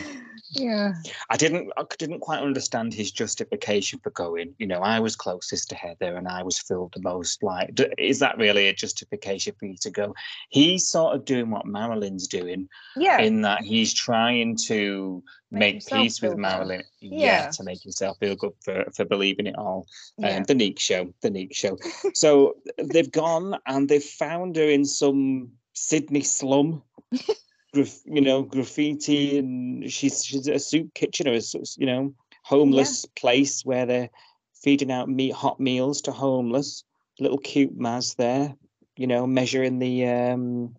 Yeah. 0.52 0.94
I 1.30 1.36
didn't 1.38 1.72
I 1.78 1.84
didn't 1.98 2.20
quite 2.22 2.42
understand 2.42 2.94
his 2.94 3.12
justification 3.12 4.00
for 4.02 4.12
going. 4.12 4.54
You 4.58 4.68
know, 4.68 4.80
I 4.80 5.00
was 5.00 5.16
closest 5.16 5.70
to 5.70 5.76
Heather 5.76 6.16
and 6.16 6.28
I 6.28 6.44
was 6.44 6.60
filled 6.60 6.94
the 6.94 7.02
most. 7.02 7.44
Like, 7.44 7.76
d- 7.76 7.92
is 7.98 8.20
that 8.20 8.38
really 8.38 8.68
a 8.68 8.74
justification 8.74 9.54
for 9.60 9.66
you 9.66 9.76
to 9.82 9.90
go? 9.92 10.16
He's 10.50 10.88
sort 10.88 11.16
of 11.16 11.26
doing 11.26 11.50
what 11.50 11.66
Marilyn's 11.66 12.28
doing 12.28 12.70
Yeah. 12.96 13.20
in 13.20 13.42
that 13.42 13.62
he's 13.64 13.94
trying 13.94 14.56
to 14.68 15.24
Make 15.50 15.76
make, 15.76 15.88
peace 15.88 16.22
with. 16.22 16.36
Marilyn. 16.38 16.84
Yeah. 17.00 17.46
Yeah. 17.46 17.50
to 17.52 17.64
make 17.64 17.82
himself 17.82 18.18
feel 18.20 18.36
good 18.36 18.54
for, 18.64 18.86
for 18.96 19.06
believing 19.06 19.48
it 19.48 19.58
all. 19.58 19.88
yeah. 20.18 20.38
Um, 20.38 20.44
the 20.44 20.56
Neek 20.56 20.80
show, 20.80 21.14
the 21.22 21.30
Neek 21.30 21.56
show. 21.56 21.78
So 22.14 22.58
they've 22.78 23.12
gone 23.12 23.58
and 23.66 23.88
they've 23.88 24.04
found 24.04 24.56
her 24.58 24.70
in 24.70 24.86
some 24.86 25.52
Sydney 25.74 26.22
slum. 26.22 26.84
graf- 27.74 28.02
you 28.06 28.22
know, 28.22 28.44
graffiti, 28.44 29.38
and 29.38 29.92
she's 29.92 30.24
she's 30.24 30.48
a 30.48 30.60
soup 30.60 30.94
kitchen 30.94 31.28
or 31.28 31.34
a, 31.34 31.42
you 31.78 31.86
know 31.86 32.14
homeless 32.44 33.06
place 33.18 33.66
where 33.66 33.86
they're 33.86 34.10
feeding 34.56 34.90
out 34.92 35.10
meat 35.10 35.34
hot 35.34 35.60
meals 35.60 36.02
to 36.02 36.12
homeless. 36.12 36.84
Little 37.20 37.38
cute 37.38 37.78
Maz 37.78 38.16
there, 38.16 38.56
you 38.96 39.08
know, 39.08 39.28
measuring 39.28 39.80
the 39.80 40.08
um, 40.08 40.76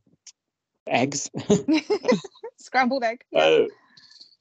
eggs. 0.86 1.30
Scrambled 2.58 3.04
egg. 3.04 3.22
Yeah. 3.30 3.40
Uh, 3.40 3.66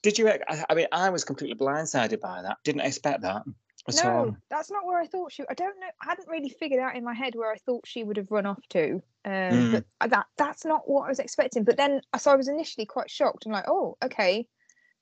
did 0.08 0.18
you? 0.20 0.32
I, 0.70 0.74
mean, 0.74 0.88
I 0.94 1.10
was 1.10 1.26
completely 1.26 1.58
blindsided 1.58 2.22
by 2.22 2.42
that. 2.42 2.58
Didn't 2.64 2.82
expect 2.82 3.24
that 3.24 3.44
at 3.90 4.06
all. 4.06 4.26
no, 4.28 4.38
that's 4.50 4.72
not 4.72 4.86
where 4.86 5.02
I 5.02 5.06
thought 5.06 5.34
she. 5.34 5.44
I 5.50 5.54
don't 5.54 5.78
know. 5.82 5.88
I 6.02 6.06
hadn't 6.06 6.30
really 6.30 6.48
figured 6.48 6.80
out 6.80 6.96
in 6.96 7.04
my 7.04 7.14
head 7.14 7.36
where 7.36 7.52
I 7.52 7.58
thought 7.58 7.86
she 7.86 8.04
would 8.06 8.16
have 8.16 8.32
run 8.32 8.46
off 8.46 8.62
to. 8.70 9.02
Um, 9.26 9.32
Mm. 9.58 9.84
But 10.00 10.10
that 10.12 10.28
that's 10.38 10.64
not 10.64 10.90
what 10.90 11.04
I 11.06 11.10
was 11.10 11.20
expecting. 11.20 11.66
But 11.66 11.76
then, 11.76 12.00
so 12.18 12.32
I 12.32 12.38
was 12.38 12.48
initially 12.48 12.86
quite 12.86 13.12
shocked. 13.12 13.46
I'm 13.46 13.52
like, 13.52 13.68
oh, 13.68 13.98
okay. 14.02 14.48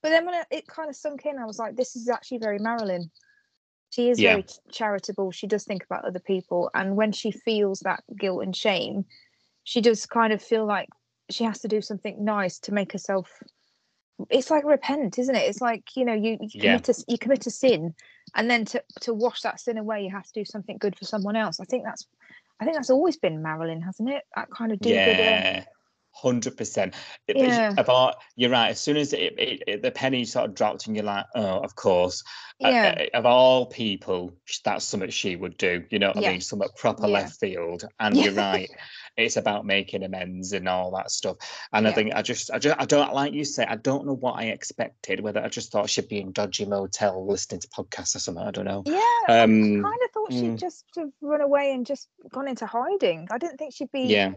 But 0.01 0.09
then 0.09 0.25
when 0.25 0.33
it, 0.35 0.47
it 0.49 0.67
kind 0.67 0.89
of 0.89 0.95
sunk 0.95 1.25
in, 1.27 1.37
I 1.37 1.45
was 1.45 1.59
like, 1.59 1.75
this 1.75 1.95
is 1.95 2.09
actually 2.09 2.39
very 2.39 2.57
Marilyn. 2.57 3.11
She 3.91 4.09
is 4.09 4.19
Yeah. 4.19 4.31
very 4.31 4.45
charitable. 4.71 5.31
She 5.31 5.45
does 5.45 5.65
think 5.65 5.83
about 5.83 6.03
other 6.05 6.19
people, 6.19 6.71
and 6.73 6.95
when 6.95 7.11
she 7.11 7.29
feels 7.29 7.81
that 7.81 8.03
guilt 8.19 8.41
and 8.41 8.55
shame, 8.55 9.05
she 9.65 9.81
does 9.81 10.07
kind 10.07 10.33
of 10.33 10.41
feel 10.41 10.65
like 10.65 10.89
she 11.29 11.43
has 11.43 11.59
to 11.59 11.67
do 11.67 11.81
something 11.81 12.23
nice 12.25 12.57
to 12.59 12.73
make 12.73 12.91
herself. 12.91 13.29
It's 14.29 14.49
like 14.49 14.63
repent, 14.63 15.19
isn't 15.19 15.35
it? 15.35 15.49
It's 15.49 15.61
like 15.61 15.95
you 15.95 16.05
know, 16.05 16.13
you, 16.13 16.37
you 16.41 16.49
Yeah. 16.53 16.77
commit 16.77 16.89
a 16.89 17.03
you 17.07 17.17
commit 17.17 17.47
a 17.47 17.51
sin, 17.51 17.93
and 18.35 18.49
then 18.49 18.65
to 18.65 18.83
to 19.01 19.13
wash 19.13 19.41
that 19.41 19.59
sin 19.59 19.77
away, 19.77 20.03
you 20.03 20.11
have 20.11 20.25
to 20.25 20.33
do 20.33 20.45
something 20.45 20.77
good 20.77 20.97
for 20.97 21.05
someone 21.05 21.35
else. 21.35 21.59
I 21.59 21.65
think 21.65 21.83
that's, 21.83 22.07
I 22.59 22.63
think 22.65 22.75
that's 22.77 22.89
always 22.89 23.17
been 23.17 23.41
Marilyn, 23.41 23.81
hasn't 23.81 24.09
it? 24.09 24.23
That 24.35 24.49
kind 24.51 24.71
of 24.71 24.79
do 24.79 24.89
gooder. 24.89 25.01
Yeah, 25.01 25.63
hundred 26.13 26.55
percent. 26.55 26.95
Yeah. 27.27 27.73
About 27.77 28.15
you're 28.37 28.49
right. 28.51 28.69
As 28.69 28.79
soon 28.79 28.95
as 28.95 29.11
it, 29.11 29.37
it, 29.37 29.63
it- 29.67 29.81
the 29.81 29.91
penny 29.91 30.23
sort 30.23 30.45
of 30.45 30.55
dropped, 30.55 30.87
and 30.87 30.95
you're 30.95 31.05
like, 31.05 31.25
oh, 31.35 31.59
of 31.59 31.75
course. 31.75 32.23
Uh, 32.63 32.69
Yeah. 32.69 33.05
uh, 33.13 33.17
of 33.17 33.25
all 33.25 33.65
people, 33.65 34.31
that's 34.63 34.85
something 34.85 35.09
she 35.09 35.35
would 35.35 35.57
do. 35.57 35.83
You 35.89 35.99
know 35.99 36.07
what 36.13 36.23
Yeah. 36.23 36.29
I 36.29 36.31
mean? 36.31 36.41
Something 36.41 36.69
proper 36.77 37.05
Yeah. 37.07 37.13
left 37.15 37.37
field. 37.37 37.83
And 37.99 38.15
Yeah. 38.15 38.23
you're 38.23 38.33
right. 38.33 38.69
It's 39.17 39.37
about 39.37 39.65
making 39.65 40.03
amends 40.03 40.51
and 40.51 40.67
all 40.67 40.91
that 40.91 41.09
stuff. 41.09 41.37
And 41.71 41.87
I 41.87 41.93
think 41.93 42.13
I 42.13 42.21
just, 42.21 42.51
I 42.51 42.59
just, 42.59 42.79
I 42.79 42.85
don't 42.85 43.13
like 43.13 43.33
you 43.33 43.45
say. 43.45 43.65
I 43.65 43.77
don't 43.77 44.05
know 44.05 44.15
what 44.15 44.33
I 44.33 44.45
expected. 44.45 45.21
Whether 45.21 45.41
I 45.41 45.47
just 45.47 45.71
thought 45.71 45.89
she'd 45.89 46.09
be 46.09 46.19
in 46.19 46.33
dodgy 46.33 46.65
motel 46.65 47.25
listening 47.25 47.61
to 47.61 47.67
podcasts 47.69 48.15
or 48.15 48.19
something. 48.19 48.43
I 48.43 48.51
don't 48.51 48.65
know. 48.65 48.83
Yeah, 48.85 49.43
Um, 49.43 49.79
I 49.85 49.89
kind 49.89 49.99
of 50.03 50.11
thought 50.13 50.31
mm. 50.31 50.39
she'd 50.39 50.59
just 50.59 50.85
have 50.97 51.11
run 51.21 51.41
away 51.41 51.71
and 51.73 51.85
just 51.85 52.09
gone 52.31 52.47
into 52.47 52.65
hiding. 52.65 53.27
I 53.31 53.37
didn't 53.37 53.57
think 53.57 53.73
she'd 53.73 53.91
be 53.91 54.01
Yeah. 54.01 54.33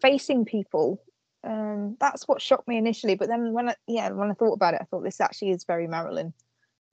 facing 0.00 0.44
people. 0.44 1.00
Um, 1.44 1.96
that's 2.00 2.26
what 2.26 2.42
shocked 2.42 2.66
me 2.66 2.78
initially. 2.78 3.14
But 3.14 3.28
then 3.28 3.52
when 3.52 3.68
I, 3.68 3.76
yeah, 3.86 4.10
when 4.10 4.30
I 4.30 4.34
thought 4.34 4.54
about 4.54 4.74
it, 4.74 4.80
I 4.80 4.84
thought 4.84 5.04
this 5.04 5.20
actually 5.20 5.52
is 5.52 5.62
very 5.62 5.86
Marilyn. 5.86 6.32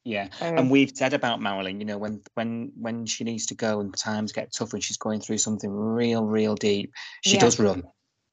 Yeah. 0.05 0.27
Um, 0.41 0.57
and 0.57 0.71
we've 0.71 0.91
said 0.93 1.13
about 1.13 1.41
Marilyn, 1.41 1.79
you 1.79 1.85
know, 1.85 1.97
when 1.97 2.21
when 2.33 2.71
when 2.75 3.05
she 3.05 3.23
needs 3.23 3.45
to 3.47 3.55
go 3.55 3.79
and 3.79 3.95
times 3.97 4.31
get 4.33 4.51
tough 4.53 4.73
and 4.73 4.83
she's 4.83 4.97
going 4.97 5.21
through 5.21 5.37
something 5.37 5.69
real, 5.71 6.25
real 6.25 6.55
deep, 6.55 6.91
she 7.21 7.35
Yeah. 7.35 7.39
does 7.41 7.59
run. 7.59 7.83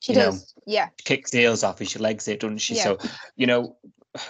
she 0.01 0.13
you 0.15 0.19
know, 0.19 0.31
does. 0.33 0.55
yeah, 0.67 0.89
She 0.99 1.05
kicks 1.05 1.31
the 1.31 1.39
heels 1.39 1.63
off 1.63 1.79
and 1.81 1.89
she 1.89 1.99
legs 1.99 2.27
it, 2.27 2.41
doesn't 2.41 2.59
she? 2.59 2.75
Yeah. 2.75 2.83
So, 2.85 2.99
you 3.37 3.47
know, 3.47 3.77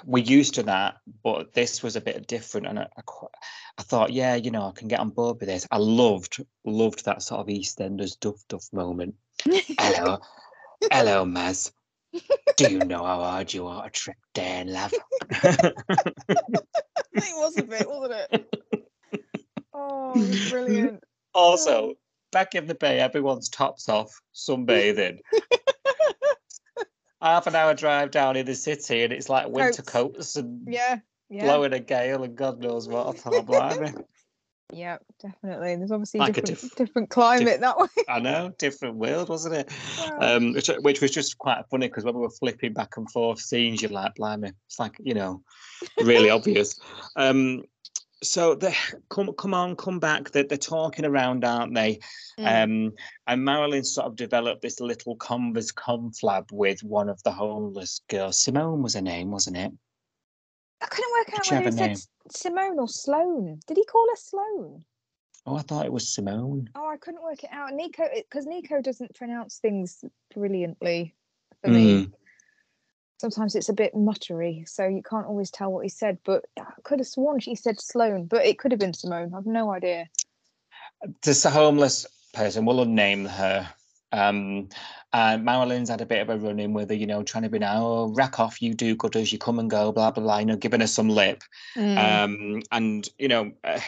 we're 0.05 0.23
used 0.23 0.55
to 0.57 0.63
that, 0.65 0.97
but 1.23 1.55
this 1.55 1.83
was 1.83 1.97
a 1.97 2.01
bit 2.03 2.27
different. 2.27 2.67
And 2.67 2.81
I, 2.81 2.87
I, 2.99 3.03
I 3.79 3.83
thought, 3.83 4.13
yeah, 4.13 4.35
you 4.35 4.51
know, 4.51 4.67
I 4.69 4.73
can 4.73 4.89
get 4.89 5.01
on 5.01 5.09
board 5.11 5.39
with 5.41 5.49
this. 5.49 5.67
I 5.71 5.79
loved, 5.79 6.45
loved 6.67 7.05
that 7.07 7.23
sort 7.23 7.41
of 7.41 7.47
EastEnders 7.47 8.19
duff 8.21 8.43
duff 8.49 8.71
moment. 8.73 9.15
Hello, 9.79 10.19
hello, 10.93 11.25
Maz. 11.25 11.73
Do 12.57 12.71
you 12.71 12.81
know 12.81 13.05
how 13.05 13.21
hard 13.21 13.55
you 13.55 13.67
are 13.69 13.85
to 13.85 13.91
trip 13.91 14.17
down, 14.35 14.67
love? 14.67 14.93
it 17.13 17.37
was 17.37 17.57
a 17.57 17.63
bit, 17.63 17.89
wasn't 17.89 18.27
it? 18.33 18.47
Oh, 19.73 20.13
it 20.17 20.51
brilliant. 20.51 21.05
also 21.33 21.71
oh. 21.71 21.95
back 22.33 22.57
in 22.57 22.67
the 22.67 22.75
bay, 22.75 22.99
everyone's 22.99 23.49
tops 23.49 23.89
off, 23.89 24.21
sunbathing. 24.35 25.21
Half 27.23 27.47
an 27.47 27.55
hour 27.55 27.73
drive 27.75 28.11
down 28.11 28.37
in 28.37 28.47
the 28.47 28.57
city, 28.57 29.05
and 29.05 29.13
it's 29.13 29.29
like 29.29 29.49
winter 29.49 29.83
Coats. 29.83 30.35
coats 30.35 30.37
and 30.37 30.67
Yeah, 30.69 30.99
yeah, 31.31 31.45
blowing 31.45 31.73
a 31.73 31.79
gale 31.79 32.25
and 32.25 32.35
God 32.35 32.61
knows 32.61 32.89
what. 32.89 33.07
I 33.07 33.13
thought, 33.13 33.47
blimey. 33.47 33.95
Yeah, 34.73 34.99
definitely. 35.21 35.77
There's 35.77 35.91
obviously 35.91 36.21
Like 36.21 36.39
a 36.39 36.43
different 36.43 36.61
diff- 36.61 36.77
different 36.77 37.11
climate 37.11 37.61
that 37.61 37.79
way. 37.79 37.89
I 38.09 38.21
know, 38.21 38.53
different 38.59 38.97
world, 38.97 39.29
wasn't 39.29 39.57
it? 39.57 39.73
Um, 40.21 40.53
which, 40.53 40.69
which 40.81 41.01
was 41.01 41.11
just 41.11 41.39
quite 41.39 41.65
funny 41.71 41.89
because 41.89 42.05
when 42.05 42.15
we 42.15 42.21
were 42.21 42.31
flipping 42.31 42.73
back 42.73 42.97
and 42.97 43.11
forth 43.11 43.41
scenes, 43.41 43.83
you're 43.83 43.91
like, 43.91 44.15
blimey, 44.15 44.53
it's 44.67 44.79
like, 44.79 44.97
you 45.01 45.15
know, 45.15 45.43
really 46.03 46.31
obvious. 46.39 46.79
Um, 47.17 47.63
so 48.23 48.55
they 48.55 48.75
come 49.09 49.33
come 49.35 49.55
on, 49.55 49.77
come 49.77 49.99
back. 49.99 50.31
They're, 50.31 50.45
they're 50.45 50.59
talking 50.59 51.05
around, 51.05 51.45
aren't 51.45 51.75
they? 51.75 52.01
Mm. 52.39 52.65
Um, 52.65 52.93
and 53.27 53.45
Marilyn 53.45 53.85
sort 53.85 54.07
of 54.09 54.17
developed 54.17 54.63
this 54.63 54.81
little 54.81 55.17
converse 55.17 55.73
conflab 55.73 56.47
with 56.53 56.83
one 56.83 57.09
of 57.09 57.23
the 57.23 57.33
homeless 57.33 58.01
girls. 58.09 58.39
Simone 58.39 58.83
was 58.83 58.95
her 58.95 59.01
name, 59.01 59.31
wasn't 59.31 59.57
it? 59.57 59.73
I 60.83 60.87
couldn't 60.87 61.13
work 61.13 61.39
out 61.39 61.51
whether 61.51 61.65
he 61.65 61.77
said 61.77 61.87
name. 61.89 61.97
Simone 62.31 62.79
or 62.79 62.89
Sloane. 62.89 63.61
Did 63.67 63.77
he 63.77 63.85
call 63.85 64.07
her 64.09 64.17
Sloane? 64.17 64.85
Oh, 65.47 65.57
I 65.57 65.63
thought 65.63 65.87
it 65.87 65.93
was 65.93 66.09
Simone. 66.09 66.71
Oh, 66.75 66.89
I 66.89 66.97
couldn't 66.97 67.23
work 67.23 67.45
it 67.45 67.51
out. 67.53 67.73
Nikau, 67.73 68.09
because 68.15 68.47
Nikau 68.47 68.83
doesn't 68.83 69.15
pronounce 69.15 69.59
things 69.59 70.05
brilliantly 70.35 71.15
for 71.63 71.71
me. 71.71 72.07
Mm. 72.07 72.13
Sometimes 73.21 73.55
it's 73.55 73.69
a 73.69 73.75
bit 73.75 73.95
muttery, 73.95 74.67
so 74.67 74.87
you 74.87 75.03
can't 75.03 75.27
always 75.27 75.51
tell 75.51 75.73
what 75.73 75.85
he 75.85 75.89
said. 75.91 76.19
But 76.25 76.45
I 76.59 76.73
could 76.85 77.01
have 77.01 77.09
sworn 77.09 77.41
she 77.41 77.55
said 77.55 77.81
Sloane, 77.81 78.27
but 78.27 78.47
it 78.47 78.59
could 78.59 78.73
have 78.73 78.79
been 78.79 78.95
Simone. 78.95 79.35
I've 79.35 79.47
no 79.47 79.71
idea. 79.73 80.09
This 81.23 81.45
homeless 81.45 82.07
person, 82.33 82.65
we'll 82.65 82.85
unname 82.85 83.29
her. 83.29 83.69
Um, 84.13 84.69
and 85.13 85.45
Marilyn's 85.45 85.89
had 85.89 86.01
a 86.01 86.07
bit 86.07 86.21
of 86.21 86.31
a 86.31 86.39
run 86.39 86.61
in 86.61 86.73
with 86.73 86.91
her, 86.91 86.95
you 86.97 87.07
know, 87.07 87.23
trying 87.23 87.45
to 87.45 87.49
be 87.49 87.59
now, 87.59 87.85
oh, 87.85 88.13
rack 88.15 88.39
off, 88.41 88.63
you 88.63 88.75
do 88.75 88.95
good 88.97 89.17
as 89.17 89.33
you 89.33 89.39
come 89.39 89.59
and 89.59 89.71
go, 89.71 89.93
blah, 89.93 90.11
blah, 90.11 90.23
blah, 90.23 90.39
you 90.39 90.47
know, 90.47 90.57
giving 90.57 90.81
her 90.81 90.87
some 90.87 91.09
lip. 91.09 91.43
Mm. 91.77 92.25
um 92.25 92.63
and 92.73 93.09
you 93.19 93.29
know 93.29 93.53
uh, 93.65 93.81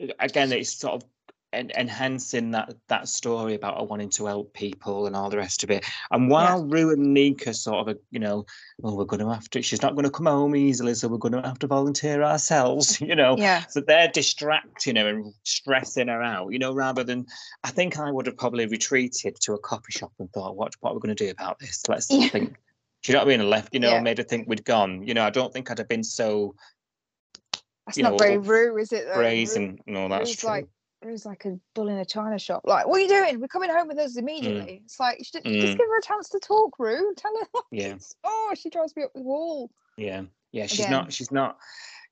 again 0.20 0.52
it's 0.52 0.72
sort 0.72 0.94
of 0.94 1.08
en- 1.52 1.70
enhancing 1.76 2.50
that 2.50 2.74
that 2.88 3.08
story 3.08 3.54
about 3.54 3.88
wanting 3.88 4.10
to 4.10 4.26
help 4.26 4.52
people 4.52 5.06
and 5.06 5.14
all 5.14 5.30
the 5.30 5.36
rest 5.36 5.62
of 5.62 5.70
it 5.70 5.84
and 6.10 6.28
while 6.28 6.64
Roo 6.64 6.90
and 6.92 7.16
Nikau 7.16 7.54
sort 7.54 7.88
of 7.88 7.98
you 8.10 8.18
know 8.18 8.44
well 8.78 8.96
we're 8.96 9.04
going 9.04 9.20
to 9.20 9.32
have 9.32 9.48
to 9.50 9.62
she's 9.62 9.82
not 9.82 9.94
going 9.94 10.04
to 10.04 10.10
come 10.10 10.26
home 10.26 10.56
easily 10.56 10.94
so 10.94 11.08
we're 11.08 11.18
going 11.18 11.32
to 11.40 11.42
have 11.42 11.58
to 11.60 11.66
volunteer 11.66 12.22
ourselves 12.22 13.00
you 13.00 13.14
know 13.14 13.36
yeah, 13.38 13.64
so 13.68 13.80
they're 13.80 14.08
distracting 14.08 14.96
her 14.96 15.08
and 15.08 15.32
stressing 15.44 16.08
her 16.08 16.22
out 16.22 16.52
you 16.52 16.58
know 16.58 16.74
rather 16.74 17.04
than 17.04 17.26
i 17.64 17.70
think 17.70 17.98
i 17.98 18.10
would 18.10 18.26
have 18.26 18.36
probably 18.36 18.66
retreated 18.66 19.36
to 19.40 19.54
a 19.54 19.58
coffee 19.58 19.92
shop 19.92 20.12
and 20.18 20.30
thought 20.32 20.56
what 20.56 20.74
what 20.80 20.90
are 20.90 20.94
we 20.94 21.00
going 21.00 21.14
to 21.14 21.24
do 21.24 21.30
about 21.30 21.58
this 21.58 21.82
let's 21.88 22.10
Yeah. 22.10 22.28
think 22.28 22.56
do 23.02 23.12
you 23.12 23.18
know 23.18 23.20
what 23.24 23.28
I 23.28 23.30
mean? 23.30 23.40
And 23.42 23.50
left, 23.50 23.72
you 23.72 23.78
know, 23.78 23.90
Yeah. 23.92 24.00
made 24.00 24.18
her 24.18 24.24
think 24.24 24.48
we'd 24.48 24.64
gone. 24.64 25.06
You 25.06 25.14
know, 25.14 25.22
I 25.24 25.30
don't 25.30 25.52
think 25.52 25.70
I'd 25.70 25.78
have 25.78 25.86
been 25.86 26.02
so 26.02 26.56
that's 27.86 27.98
not 27.98 28.12
know, 28.12 28.18
very 28.18 28.38
Roo, 28.38 28.76
is 28.78 28.90
it? 28.92 29.06
though? 29.06 29.14
Brazen. 29.14 29.78
No, 29.86 30.08
that's 30.08 30.30
Roo's 30.30 30.36
true. 30.38 30.48
like 30.48 30.68
Roo's 31.06 31.24
like 31.24 31.44
a 31.44 31.58
bull 31.74 31.88
in 31.88 31.98
a 31.98 32.04
china 32.04 32.38
shop. 32.38 32.62
Like, 32.64 32.86
what 32.88 32.96
are 32.98 33.02
you 33.02 33.08
doing? 33.08 33.40
We're 33.40 33.46
coming 33.48 33.70
home 33.70 33.86
with 33.88 33.98
us 33.98 34.16
immediately. 34.16 34.82
It's 34.84 34.98
like 34.98 35.24
should 35.24 35.44
Mm. 35.44 35.60
just 35.60 35.78
give 35.78 35.86
her 35.86 35.98
a 35.98 36.02
chance 36.02 36.28
to 36.30 36.40
talk, 36.40 36.74
Roo. 36.78 37.14
Tell 37.16 37.32
her. 37.38 37.60
Yeah. 37.70 37.96
Oh, 38.24 38.52
she 38.56 38.68
drives 38.70 38.94
me 38.96 39.04
up 39.04 39.12
the 39.14 39.22
wall. 39.22 39.70
Yeah, 39.96 40.22
yeah. 40.52 40.66
She's 40.66 40.80
Again. 40.80 40.90
not. 40.90 41.12
She's 41.12 41.30
not. 41.30 41.58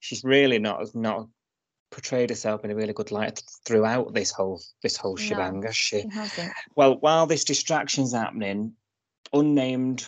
She's 0.00 0.22
really 0.22 0.58
not. 0.58 0.94
Not 0.94 1.28
portrayed 1.90 2.30
herself 2.30 2.64
in 2.64 2.70
a 2.70 2.74
really 2.74 2.92
good 2.92 3.10
light 3.10 3.42
throughout 3.66 4.14
this 4.14 4.30
whole 4.30 4.62
this 4.82 4.96
whole 4.96 5.16
No. 5.16 5.22
shebang, 5.22 5.62
has 5.62 5.76
she? 5.76 6.02
She 6.02 6.08
hasn't. 6.08 6.52
Well, 6.76 6.96
while 7.00 7.26
this 7.26 7.44
distraction's 7.44 8.12
happening, 8.14 8.74
unnamed 9.32 10.06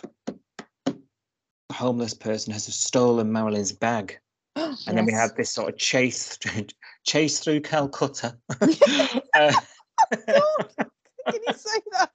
homeless 1.73 2.13
person 2.13 2.53
has 2.53 2.73
stolen 2.73 3.31
Marilyn's 3.31 3.73
bag, 3.73 4.17
and 4.55 4.77
then 4.97 5.05
we 5.05 5.11
had 5.13 5.35
this 5.35 5.51
sort 5.51 5.69
of 5.73 5.77
chase 5.77 6.37
chase 7.07 7.39
through 7.39 7.61
Calcutta. 7.61 8.37
Uh, 9.33 9.51
Can 10.11 11.41
you 11.47 11.53
say 11.53 11.79
that? 11.91 12.11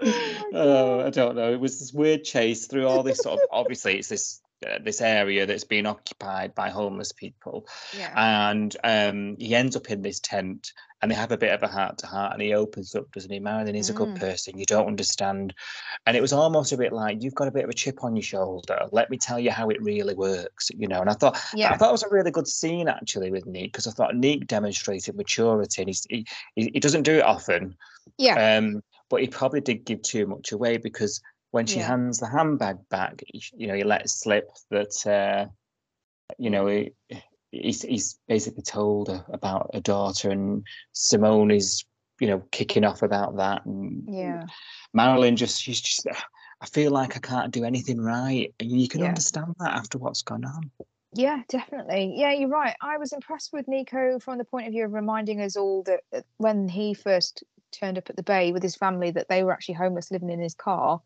oh 0.00 0.50
Oh, 0.52 1.00
I 1.06 1.10
don't 1.10 1.34
know. 1.34 1.52
It 1.52 1.60
was 1.60 1.80
this 1.80 1.92
weird 1.92 2.22
chase 2.22 2.68
through 2.68 2.86
all 2.86 3.02
this 3.02 3.18
sort 3.18 3.40
of. 3.40 3.48
obviously, 3.50 3.98
it's 3.98 4.08
this 4.08 4.40
uh, 4.68 4.78
this 4.82 5.00
area 5.00 5.46
that's 5.46 5.64
been 5.64 5.86
occupied 5.86 6.54
by 6.54 6.68
homeless 6.68 7.12
people, 7.12 7.66
yeah. 7.96 8.12
and 8.50 8.76
um, 8.84 9.36
he 9.38 9.54
ends 9.54 9.76
up 9.76 9.90
in 9.90 10.02
this 10.02 10.20
tent, 10.20 10.72
and 11.00 11.10
they 11.10 11.14
have 11.14 11.32
a 11.32 11.38
bit 11.38 11.52
of 11.52 11.62
a 11.62 11.68
heart 11.68 11.98
to 11.98 12.06
heart, 12.06 12.32
and 12.34 12.42
he 12.42 12.52
opens 12.52 12.94
up, 12.94 13.10
doesn't 13.12 13.30
he? 13.30 13.38
Marilyn 13.38 13.74
is 13.74 13.88
a 13.88 13.94
good 13.94 14.10
Mm. 14.10 14.20
person. 14.20 14.58
You 14.58 14.66
don't 14.66 14.86
understand, 14.86 15.54
and 16.06 16.16
it 16.16 16.20
was 16.20 16.32
almost 16.32 16.72
a 16.72 16.76
bit 16.76 16.92
like 16.92 17.22
you've 17.22 17.34
got 17.34 17.48
a 17.48 17.52
bit 17.52 17.64
of 17.64 17.70
a 17.70 17.74
chip 17.74 18.04
on 18.04 18.16
your 18.16 18.22
shoulder. 18.22 18.86
Let 18.92 19.08
me 19.10 19.16
tell 19.16 19.38
you 19.40 19.50
how 19.50 19.70
it 19.70 19.82
really 19.82 20.14
works, 20.14 20.70
you 20.76 20.88
know. 20.88 21.00
And 21.00 21.08
I 21.08 21.14
thought 21.14 21.38
yeah. 21.54 21.72
I 21.72 21.76
thought 21.76 21.88
it 21.88 21.92
was 21.92 22.02
a 22.02 22.10
really 22.10 22.30
good 22.30 22.48
scene 22.48 22.88
actually 22.88 23.30
with 23.30 23.46
Neek 23.46 23.72
because 23.72 23.86
I 23.86 23.92
thought 23.92 24.14
Neek 24.14 24.46
demonstrated 24.46 25.16
maturity, 25.16 25.82
and 25.82 25.88
he's, 25.88 26.06
he 26.10 26.26
he 26.54 26.70
he 26.74 26.80
doesn't 26.80 27.04
do 27.04 27.16
it 27.16 27.24
often. 27.24 27.76
Yeah. 28.18 28.58
Um, 28.58 28.82
but 29.08 29.20
he 29.20 29.26
probably 29.26 29.60
did 29.60 29.84
give 29.84 30.02
too 30.02 30.26
much 30.26 30.52
away 30.52 30.76
because 30.76 31.20
when 31.50 31.66
she 31.66 31.80
Yeah. 31.80 31.88
hands 31.88 32.18
the 32.18 32.28
handbag 32.28 32.76
back, 32.88 33.22
you 33.32 33.66
know, 33.66 33.74
he 33.74 33.84
lets 33.84 34.20
slip 34.20 34.48
that, 34.70 35.06
uh, 35.06 35.46
you 36.38 36.50
know, 36.50 36.66
he, 36.66 36.92
he's, 37.50 37.82
he's 37.82 38.18
basically 38.28 38.62
told 38.62 39.08
about 39.32 39.70
a 39.74 39.80
daughter, 39.80 40.30
and 40.30 40.64
Simone 40.92 41.50
is, 41.50 41.84
you 42.20 42.28
know, 42.28 42.42
kicking 42.52 42.84
off 42.84 43.02
about 43.02 43.36
that. 43.38 43.66
And 43.66 44.08
Yeah. 44.08 44.44
Marilyn 44.92 45.36
just, 45.36 45.60
she's 45.60 45.80
just, 45.80 46.06
I 46.60 46.66
feel 46.66 46.92
like 46.92 47.16
I 47.16 47.20
can't 47.20 47.52
do 47.52 47.64
anything 47.64 48.00
right. 48.00 48.54
And 48.60 48.70
you 48.70 48.88
can 48.88 49.00
Yeah. 49.00 49.08
understand 49.08 49.54
that 49.58 49.72
after 49.72 49.98
what's 49.98 50.22
gone 50.22 50.44
on. 50.44 50.70
Yeah, 51.14 51.42
definitely. 51.48 52.14
Yeah, 52.16 52.32
you're 52.32 52.48
right. 52.48 52.76
I 52.80 52.98
was 52.98 53.12
impressed 53.12 53.52
with 53.52 53.66
Nikau 53.66 54.22
from 54.22 54.38
the 54.38 54.44
point 54.44 54.68
of 54.68 54.72
view 54.72 54.84
of 54.84 54.92
reminding 54.92 55.40
us 55.40 55.56
all 55.56 55.82
that 55.84 56.00
uh, 56.14 56.20
when 56.36 56.68
he 56.68 56.94
first 56.94 57.42
turned 57.72 57.98
up 57.98 58.08
at 58.10 58.16
the 58.16 58.22
bay 58.22 58.52
with 58.52 58.62
his 58.62 58.76
family, 58.76 59.10
that 59.10 59.28
they 59.28 59.42
were 59.42 59.52
actually 59.52 59.74
homeless, 59.74 60.12
living 60.12 60.30
in 60.30 60.40
his 60.40 60.54
car, 60.54 61.00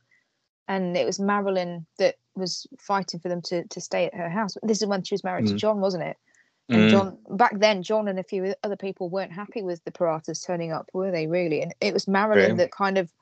and 0.68 0.96
it 0.96 1.04
was 1.06 1.20
Marilyn 1.20 1.86
that 1.98 2.16
was 2.34 2.66
fighting 2.78 3.20
for 3.20 3.28
them 3.28 3.42
to 3.42 3.64
to 3.68 3.80
stay 3.80 4.06
at 4.06 4.14
her 4.14 4.28
house. 4.28 4.56
This 4.62 4.82
is 4.82 4.88
when 4.88 5.02
she 5.02 5.14
was 5.14 5.24
married 5.24 5.46
to 5.46 5.54
Mm. 5.54 5.58
John, 5.58 5.80
wasn't 5.80 6.04
it? 6.04 6.16
And 6.70 6.86
Mm, 6.86 6.90
John 6.90 7.18
back 7.30 7.58
then, 7.58 7.82
John 7.82 8.08
and 8.08 8.18
a 8.18 8.24
few 8.24 8.54
other 8.62 8.76
people 8.76 9.10
weren't 9.10 9.32
happy 9.32 9.62
with 9.62 9.84
the 9.84 9.90
Paratas 9.92 10.44
turning 10.44 10.72
up, 10.72 10.88
were 10.94 11.10
they 11.10 11.26
really? 11.26 11.60
And 11.62 11.74
it 11.80 11.92
was 11.92 12.08
Marilyn 12.08 12.56
that 12.56 12.70
kind 12.72 12.96
of 12.98 13.12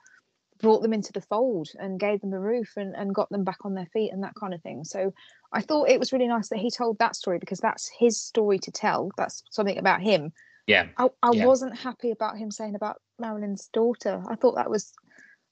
brought 0.61 0.81
them 0.81 0.93
into 0.93 1.11
the 1.11 1.19
fold 1.21 1.67
and 1.77 1.99
gave 1.99 2.21
them 2.21 2.31
a 2.31 2.39
roof 2.39 2.77
and, 2.77 2.95
and 2.95 3.13
got 3.13 3.29
them 3.29 3.43
back 3.43 3.65
on 3.65 3.73
their 3.73 3.87
feet 3.87 4.11
and 4.13 4.23
that 4.23 4.35
kind 4.35 4.53
of 4.53 4.61
thing. 4.61 4.85
So 4.85 5.13
I 5.51 5.61
thought 5.61 5.89
it 5.89 5.99
was 5.99 6.13
really 6.13 6.27
nice 6.27 6.47
that 6.49 6.59
he 6.59 6.71
told 6.71 6.97
that 6.99 7.17
story 7.17 7.37
because 7.37 7.59
that's 7.59 7.89
his 7.99 8.19
story 8.19 8.59
to 8.59 8.71
tell. 8.71 9.11
That's 9.17 9.43
something 9.49 9.77
about 9.77 10.01
him. 10.01 10.31
yeah. 10.67 10.87
I, 10.97 11.09
I 11.21 11.31
Yeah. 11.31 11.45
wasn't 11.45 11.77
happy 11.77 12.11
about 12.11 12.37
him 12.37 12.49
saying 12.49 12.75
about 12.75 13.01
Marilyn's 13.19 13.67
daughter. 13.73 14.23
I 14.29 14.35
thought 14.35 14.55
that 14.55 14.69
was 14.69 14.93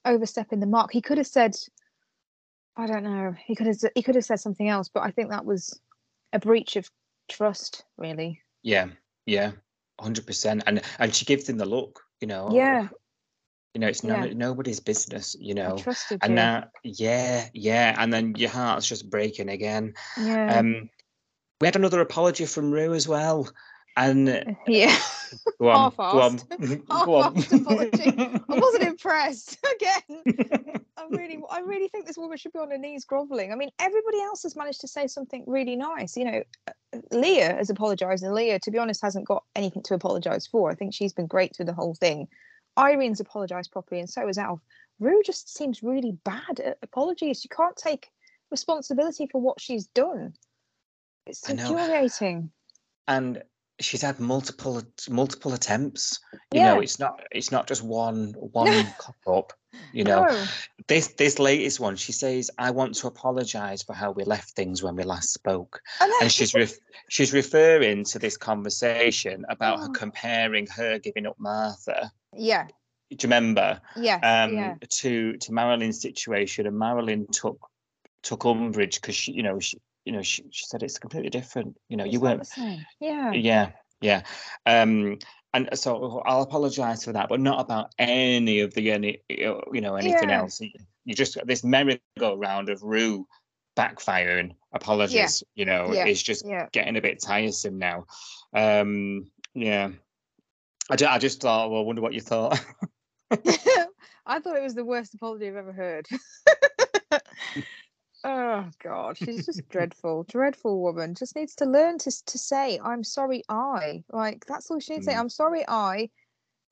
overstepping 0.05 0.61
the 0.61 0.65
mark. 0.65 0.91
He 0.93 1.01
could 1.01 1.17
have 1.17 1.27
said, 1.27 1.55
I 2.77 2.87
don't 2.87 3.03
know. 3.03 3.35
He 3.45 3.55
could 3.55 3.67
have 3.67 3.77
he 3.95 4.01
could 4.01 4.15
have 4.15 4.25
said 4.25 4.39
something 4.39 4.69
else, 4.69 4.89
but 4.89 5.03
I 5.03 5.11
think 5.11 5.29
that 5.29 5.45
was 5.45 5.79
a 6.33 6.39
breach 6.39 6.75
of 6.75 6.89
trust, 7.29 7.83
really. 7.97 8.41
Yeah, 8.63 8.87
yeah, 9.25 9.51
hundred 9.99 10.25
percent. 10.25 10.63
And 10.67 10.81
and 10.99 11.13
she 11.13 11.25
gives 11.25 11.47
him 11.49 11.57
the 11.57 11.65
look, 11.65 12.01
you 12.21 12.27
know. 12.27 12.49
Yeah. 12.53 12.87
You 13.73 13.79
know, 13.79 13.87
it's 13.87 14.03
Yeah. 14.03 14.25
nobody's 14.33 14.81
business, 14.81 15.33
you 15.39 15.53
know. 15.53 15.77
trusted 15.77 16.19
And 16.21 16.31
you. 16.31 16.35
now, 16.35 16.65
yeah, 16.83 17.47
yeah, 17.53 17.95
and 17.97 18.11
then 18.11 18.35
your 18.35 18.49
heart's 18.49 18.85
just 18.87 19.09
breaking 19.09 19.47
again. 19.49 19.93
yeah. 20.17 20.59
Um, 20.59 20.89
we 21.61 21.67
had 21.67 21.77
another 21.77 22.01
apology 22.01 22.45
from 22.45 22.71
Roo 22.71 22.93
as 22.93 23.07
well, 23.07 23.47
and 23.97 24.55
yeah. 24.67 24.95
go 25.59 25.69
on, 25.69 25.93
go 25.97 26.21
on, 26.21 26.35
go 27.05 27.15
on. 27.15 27.37
I 27.37 28.41
wasn't 28.47 28.83
impressed 28.87 29.57
again. 29.75 30.23
I 30.97 31.05
really, 31.09 31.39
I 31.49 31.59
really 31.59 31.87
think 31.87 32.05
this 32.05 32.17
woman 32.17 32.37
should 32.37 32.53
be 32.53 32.59
on 32.59 32.71
her 32.71 32.77
knees 32.77 33.05
groveling. 33.05 33.51
I 33.51 33.55
mean, 33.55 33.71
everybody 33.79 34.21
else 34.21 34.43
has 34.43 34.55
managed 34.55 34.81
to 34.81 34.87
say 34.87 35.07
something 35.07 35.43
really 35.47 35.75
nice. 35.75 36.15
You 36.15 36.25
know, 36.25 36.43
uh, 36.67 36.99
Leah 37.11 37.55
has 37.55 37.69
apologised, 37.69 38.23
and 38.23 38.33
Leah, 38.33 38.59
to 38.59 38.71
be 38.71 38.77
honest, 38.77 39.01
hasn't 39.01 39.27
got 39.27 39.43
anything 39.55 39.83
to 39.83 39.93
apologise 39.93 40.47
for. 40.47 40.71
I 40.71 40.75
think 40.75 40.93
she's 40.93 41.13
been 41.13 41.27
great 41.27 41.55
through 41.55 41.65
the 41.65 41.73
whole 41.73 41.95
thing. 41.95 42.27
Irene's 42.77 43.19
apologised 43.19 43.71
properly, 43.71 43.99
and 43.99 44.09
so 44.09 44.27
has 44.27 44.37
Alf. 44.37 44.61
Roo 44.99 45.21
just 45.25 45.53
seems 45.55 45.81
really 45.81 46.11
bad 46.23 46.59
at 46.63 46.77
apologies. 46.83 47.41
She 47.41 47.47
can't 47.47 47.75
take 47.75 48.09
responsibility 48.51 49.27
for 49.31 49.41
what 49.41 49.59
she's 49.59 49.87
done. 49.87 50.33
It's 51.25 51.49
infuriating. 51.49 52.51
and 53.07 53.43
she's 53.81 54.01
had 54.01 54.19
multiple 54.19 54.81
multiple 55.09 55.53
attempts. 55.53 56.19
You 56.53 56.61
know, 56.61 56.79
it's 56.79 56.99
not 56.99 57.21
it's 57.31 57.51
not 57.51 57.67
just 57.67 57.83
one 57.83 58.33
one 58.37 58.85
cock 58.97 59.15
up. 59.27 59.53
You 59.93 60.03
know, 60.03 60.23
no. 60.25 60.43
this 60.87 61.09
this 61.15 61.39
latest 61.39 61.79
one, 61.79 61.95
she 61.95 62.11
says, 62.11 62.51
"I 62.57 62.71
want 62.71 62.95
to 62.95 63.07
apologise 63.07 63.83
for 63.83 63.93
how 63.93 64.11
we 64.11 64.23
left 64.23 64.51
things 64.51 64.83
when 64.83 64.95
we 64.95 65.03
last 65.03 65.31
spoke," 65.33 65.81
And 66.21 66.31
she's 66.31 66.53
ref- 66.53 66.77
she's 67.09 67.33
referring 67.33 68.03
to 68.05 68.19
this 68.19 68.37
conversation 68.37 69.45
about 69.49 69.79
her 69.79 69.87
Oh. 69.89 69.93
comparing 69.93 70.67
her 70.67 70.99
giving 70.99 71.25
up 71.25 71.39
Martha. 71.39 72.11
yeah, 72.35 72.65
Do 72.67 72.71
you 73.11 73.17
remember? 73.23 73.81
yes, 73.97 74.19
Um, 74.23 74.53
yeah, 74.55 74.75
to 74.89 75.37
to 75.37 75.51
Marilyn's 75.53 76.01
situation, 76.01 76.67
and 76.67 76.77
Marilyn 76.77 77.27
took 77.31 77.57
took 78.23 78.45
umbrage 78.45 79.01
because 79.01 79.15
she, 79.15 79.31
you 79.31 79.43
know, 79.43 79.59
she, 79.59 79.79
you 80.05 80.11
know, 80.11 80.21
she, 80.21 80.43
she 80.51 80.65
said 80.65 80.83
it's 80.83 80.99
completely 80.99 81.29
different. 81.29 81.77
You 81.89 81.97
know, 81.97 82.05
It's 82.05 82.13
you 82.13 82.19
weren't. 82.19 82.47
Yeah, 82.99 83.31
yeah, 83.31 83.71
yeah. 84.01 84.21
Um, 84.65 85.19
and 85.53 85.69
so 85.73 86.21
I'll 86.25 86.43
apologise 86.43 87.03
for 87.03 87.11
that, 87.11 87.29
but 87.29 87.39
not 87.39 87.59
about 87.59 87.93
any 87.99 88.61
of 88.61 88.73
the 88.73 88.91
any 88.91 89.21
you 89.29 89.81
know 89.81 89.95
anything 89.95 90.29
Yeah. 90.29 90.39
else. 90.39 90.61
You- 90.61 90.71
just 91.07 91.35
this 91.45 91.63
merry-go-round 91.63 92.69
of 92.69 92.83
Roo 92.83 93.25
backfiring 93.75 94.51
apologies. 94.71 95.43
You 95.55 95.65
know, 95.65 95.91
Yeah. 95.91 96.05
is 96.05 96.21
just 96.21 96.45
yeah. 96.45 96.67
getting 96.71 96.95
a 96.95 97.01
bit 97.01 97.19
tiresome 97.21 97.79
now. 97.79 98.05
Um, 98.53 99.31
yeah. 99.55 99.89
I, 100.89 100.97
I 101.05 101.17
just 101.17 101.41
thought, 101.41 101.71
well, 101.71 101.81
I 101.81 101.83
wonder 101.83 102.01
what 102.01 102.13
you 102.13 102.21
thought. 102.21 102.63
I 103.31 104.39
thought 104.39 104.55
it 104.55 104.63
was 104.63 104.75
the 104.75 104.85
worst 104.85 105.13
apology 105.15 105.47
I've 105.47 105.55
ever 105.55 105.73
heard. 105.73 106.07
oh 108.23 108.69
God, 108.83 109.17
she's 109.17 109.45
just 109.45 109.61
dreadful, 109.69 110.23
dreadful 110.23 110.81
woman. 110.81 111.15
Just 111.15 111.35
needs 111.35 111.55
to 111.55 111.65
learn 111.65 111.97
to 111.99 112.11
to 112.25 112.37
say, 112.37 112.79
"I'm 112.83 113.03
sorry, 113.03 113.43
I." 113.49 114.03
Like 114.09 114.45
that's 114.45 114.69
all 114.71 114.79
she 114.79 114.93
needs 114.93 115.05
to 115.05 115.11
say. 115.11 115.17
Mm. 115.17 115.19
I'm 115.21 115.29
sorry, 115.29 115.65
I 115.67 116.09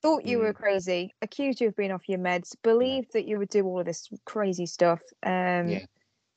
thought 0.01 0.25
you 0.25 0.39
were 0.39 0.53
crazy, 0.53 1.13
accused 1.21 1.61
you 1.61 1.67
of 1.67 1.75
being 1.75 1.91
off 1.91 2.07
your 2.07 2.19
meds, 2.19 2.55
believed 2.63 3.13
that 3.13 3.27
you 3.27 3.37
would 3.37 3.49
do 3.49 3.65
all 3.65 3.79
of 3.79 3.85
this 3.85 4.07
crazy 4.25 4.65
stuff. 4.65 5.01
Um, 5.23 5.69
Yeah. 5.69 5.85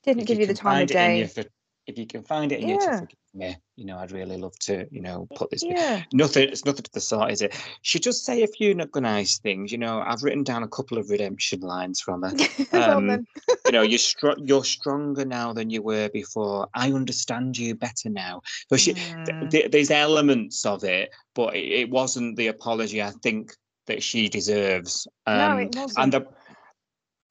didn't 0.05 0.23
If 0.23 0.27
give 0.29 0.41
you 0.41 0.47
the 0.47 0.55
time 0.55 0.73
of 0.73 0.79
find 0.79 0.91
it 0.91 0.95
in 0.95 1.15
day. 1.15 1.19
you 1.19 1.45
if 1.87 1.99
you 1.99 2.07
can 2.07 2.23
find 2.23 2.53
it 2.53 2.61
in 2.61 2.69
Yeah. 2.69 3.01
forgive 3.01 3.19
me, 3.35 3.57
you 3.77 3.85
know, 3.85 3.99
I'd 3.99 4.13
really 4.13 4.37
love 4.37 4.59
to, 4.61 4.87
you 4.91 5.01
know, 5.01 5.27
put 5.35 5.51
this. 5.51 5.63
Yeah, 5.63 6.03
Nothing. 6.13 6.49
It's 6.49 6.65
nothing 6.65 6.83
to 6.83 6.91
the 6.93 7.01
sort, 7.01 7.31
is 7.33 7.43
it? 7.43 7.55
She 7.83 7.99
does 7.99 8.25
say 8.25 8.43
a 8.43 8.47
few 8.47 8.75
not 8.75 8.95
nice 8.95 9.39
things. 9.39 9.73
You 9.73 9.79
know, 9.79 10.01
I've 10.05 10.23
written 10.23 10.43
down 10.45 10.63
a 10.63 10.69
couple 10.69 10.99
of 10.99 11.11
redemption 11.11 11.61
lines 11.61 12.01
from 12.01 12.23
her. 12.23 12.33
Um, 12.73 13.27
you 13.67 13.73
know, 13.73 13.83
you're 13.83 13.99
str- 13.99 14.39
you're 14.39 14.65
stronger 14.65 15.25
now 15.25 15.53
than 15.53 15.71
you 15.71 15.83
were 15.83 16.09
before. 16.09 16.69
I 16.75 16.91
understand 16.93 17.57
you 17.59 17.75
better 17.75 18.09
now. 18.09 18.43
So 18.69 18.77
she, 18.77 18.95
th- 18.95 19.07
Mm. 19.07 19.51
th- 19.51 19.71
there's 19.71 19.91
elements 19.91 20.65
of 20.67 20.85
it, 20.85 21.11
but 21.35 21.55
it, 21.55 21.81
it 21.83 21.91
wasn't 21.91 22.37
the 22.37 22.49
apology 22.49 23.03
I 23.03 23.11
think 23.23 23.53
that 23.87 24.03
she 24.03 24.29
deserves. 24.29 25.07
Um, 25.27 25.39
no, 25.39 25.57
it 25.59 25.75
wasn't. 25.77 25.99
and 25.99 26.13
the 26.13 26.27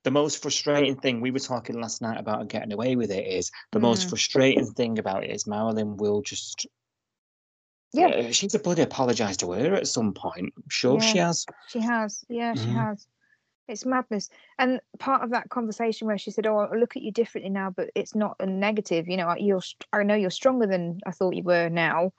the 0.04 0.12
most 0.12 0.42
frustrating 0.42 0.96
thing 0.96 1.22
we 1.22 1.32
were 1.32 1.40
talking 1.40 1.80
last 1.80 2.02
night 2.02 2.20
about 2.20 2.40
her 2.40 2.46
getting 2.46 2.74
away 2.74 2.96
with 2.96 3.12
it 3.12 3.28
is 3.28 3.52
the 3.72 3.80
most 3.80 4.06
Mm. 4.08 4.10
frustrating 4.10 4.66
thing 4.66 4.98
about 5.00 5.24
it 5.24 5.30
is 5.32 5.46
Marilyn 5.48 5.98
will 5.98 6.22
just 6.22 6.66
Yeah. 7.94 8.08
uh, 8.08 8.32
she's 8.32 8.56
a 8.56 8.60
bloody 8.60 8.82
apologized 8.84 9.42
to 9.42 9.52
her 9.52 9.76
at 9.76 9.88
some 9.88 10.14
point. 10.14 10.54
I'm 10.56 10.70
sure 10.70 11.02
she 11.02 11.18
has. 11.18 11.46
She 11.68 11.80
has, 11.80 12.24
yeah, 12.30 12.54
she 12.54 12.68
Mhm. 12.70 12.76
has. 12.76 13.08
It's 13.68 13.86
madness. 13.86 14.30
And 14.58 14.82
part 14.98 15.24
of 15.24 15.30
that 15.32 15.50
conversation 15.50 16.08
where 16.08 16.18
she 16.18 16.32
said, 16.32 16.48
"Oh, 16.48 16.58
I 16.58 16.76
look 16.76 16.98
at 16.98 17.04
you 17.04 17.12
differently 17.12 17.50
now, 17.50 17.70
but 17.70 17.90
it's 17.96 18.16
not 18.16 18.36
a 18.40 18.46
negative. 18.46 19.08
You 19.08 19.18
know, 19.18 19.28
I- 19.28 19.38
you're. 19.38 19.62
I 19.94 20.04
know 20.04 20.16
you're 20.16 20.30
stronger 20.30 20.68
than 20.68 21.00
I 21.06 21.12
thought 21.12 21.36
you 21.36 21.44
were 21.44 21.70
now, 21.70 22.12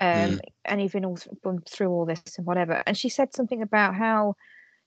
um, 0.00 0.38
Mm. 0.38 0.40
and 0.64 0.82
you've 0.82 0.92
been 0.92 1.04
all 1.04 1.16
th- 1.16 1.36
through 1.68 1.90
all 1.90 2.06
this 2.06 2.38
and 2.38 2.46
whatever." 2.46 2.82
And 2.86 2.96
she 2.96 3.08
said 3.08 3.34
something 3.34 3.62
about 3.62 3.94
how 3.94 4.36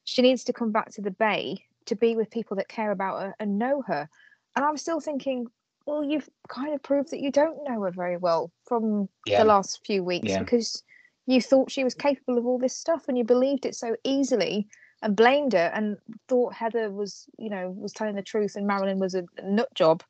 she 0.03 0.21
needs 0.21 0.43
to 0.45 0.53
come 0.53 0.71
back 0.71 0.89
to 0.91 1.01
the 1.01 1.11
bay 1.11 1.65
to 1.89 1.95
be 1.95 2.15
with 2.15 2.31
people 2.31 2.57
that 2.57 2.67
care 2.67 2.91
about 2.91 3.21
her 3.21 3.35
and 3.39 3.59
know 3.59 3.83
her. 3.87 4.09
And 4.55 4.65
I'm 4.65 4.77
still 4.77 4.99
thinking, 4.99 5.47
well, 5.85 6.03
you've 6.03 6.29
kind 6.47 6.73
of 6.73 6.81
proved 6.81 7.11
that 7.11 7.19
you 7.19 7.31
don't 7.31 7.63
know 7.67 7.81
her 7.81 7.91
very 7.91 8.17
well 8.17 8.51
from 8.65 9.09
Yeah. 9.25 9.39
the 9.39 9.45
last 9.45 9.85
few 9.85 10.03
weeks 10.03 10.29
Yeah. 10.29 10.39
because 10.39 10.83
you 11.25 11.41
thought 11.41 11.71
she 11.71 11.83
was 11.83 11.93
capable 11.93 12.37
of 12.37 12.45
all 12.45 12.57
this 12.57 12.75
stuff 12.75 13.07
and 13.07 13.17
you 13.17 13.23
believed 13.23 13.65
it 13.65 13.75
so 13.75 13.95
easily 14.03 14.67
and 15.01 15.15
blamed 15.15 15.53
her 15.53 15.71
and 15.73 15.97
thought 16.27 16.53
Heather 16.53 16.91
was, 16.91 17.27
you 17.37 17.49
know, 17.49 17.71
was 17.71 17.93
telling 17.93 18.15
the 18.15 18.21
truth 18.21 18.55
and 18.55 18.67
Marilyn 18.67 18.99
was 18.99 19.15
a 19.15 19.23
nut 19.43 19.73
job. 19.75 20.03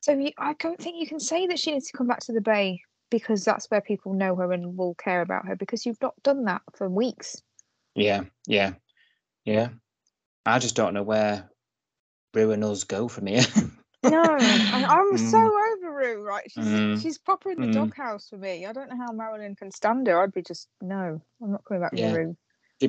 So 0.00 0.12
you, 0.12 0.32
I 0.38 0.54
don't 0.54 0.80
think 0.80 0.98
you 0.98 1.06
can 1.06 1.20
say 1.20 1.46
that 1.46 1.58
she 1.58 1.72
needs 1.72 1.88
to 1.88 1.96
come 1.96 2.06
back 2.06 2.20
to 2.20 2.32
the 2.32 2.40
Bay 2.40 2.80
because 3.10 3.44
that's 3.44 3.70
where 3.70 3.80
people 3.80 4.14
know 4.14 4.34
her 4.36 4.52
and 4.52 4.76
will 4.76 4.94
care 4.94 5.20
about 5.20 5.46
her 5.46 5.56
because 5.56 5.84
you've 5.84 6.00
not 6.00 6.14
done 6.22 6.44
that 6.44 6.62
for 6.74 6.88
weeks. 6.88 7.42
Yeah, 7.94 8.24
yeah, 8.46 8.74
yeah. 9.44 9.68
I 10.46 10.58
just 10.58 10.76
don't 10.76 10.94
know 10.94 11.02
where 11.02 11.50
Roo 12.34 12.52
and 12.52 12.64
us 12.64 12.84
go 12.84 13.08
from 13.08 13.26
here. 13.26 13.44
No, 14.02 14.34
and 14.34 14.62
I'm 14.86 15.16
so 15.18 15.36
Mm. 15.36 15.72
over 15.76 15.92
Roo, 15.92 16.22
right? 16.22 16.50
She's 16.50 16.64
Mm. 16.64 17.02
she's 17.02 17.18
proper 17.18 17.50
in 17.50 17.60
the 17.60 17.66
Mm. 17.68 17.72
doghouse 17.74 18.28
for 18.28 18.38
me. 18.38 18.66
I 18.66 18.72
don't 18.72 18.88
know 18.90 18.96
how 18.96 19.12
Marilyn 19.12 19.56
can 19.56 19.70
stand 19.70 20.06
her. 20.06 20.22
I'd 20.22 20.32
be 20.32 20.42
just 20.42 20.68
no, 20.80 21.20
I'm 21.42 21.52
not 21.52 21.64
coming 21.64 21.82
back 21.82 21.92
Yeah. 21.92 22.12
to 22.12 22.18
Roo. 22.18 22.36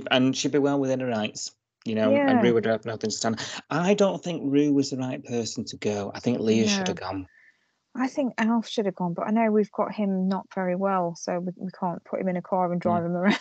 And 0.09 0.35
she'd 0.35 0.53
be 0.53 0.59
well 0.59 0.79
within 0.79 1.01
her 1.01 1.07
rights, 1.07 1.53
you 1.83 1.95
know, 1.95 2.11
Yeah. 2.11 2.29
and 2.29 2.41
Roo 2.41 2.53
would 2.53 2.65
have 2.65 2.85
nothing 2.85 3.09
to 3.09 3.15
stand. 3.15 3.39
I 3.69 3.93
don't 3.93 4.23
think 4.23 4.43
Roo 4.45 4.73
was 4.73 4.89
the 4.89 4.97
right 4.97 5.23
person 5.23 5.65
to 5.65 5.77
go. 5.77 6.11
I 6.15 6.19
think 6.19 6.39
Leah 6.39 6.67
should 6.67 6.87
have 6.87 6.97
gone. 6.97 7.27
I 7.93 8.07
think 8.07 8.33
Alf 8.37 8.69
should 8.69 8.85
have 8.85 8.95
gone, 8.95 9.13
but 9.13 9.27
I 9.27 9.31
know 9.31 9.51
we've 9.51 9.71
got 9.73 9.93
him 9.93 10.29
not 10.29 10.47
very 10.55 10.77
well, 10.77 11.13
so 11.15 11.39
we, 11.39 11.51
we 11.57 11.71
can't 11.77 12.01
put 12.05 12.21
him 12.21 12.29
in 12.29 12.37
a 12.37 12.41
car 12.41 12.71
and 12.71 12.79
drive 12.79 13.03
him 13.03 13.11
around. 13.17 13.37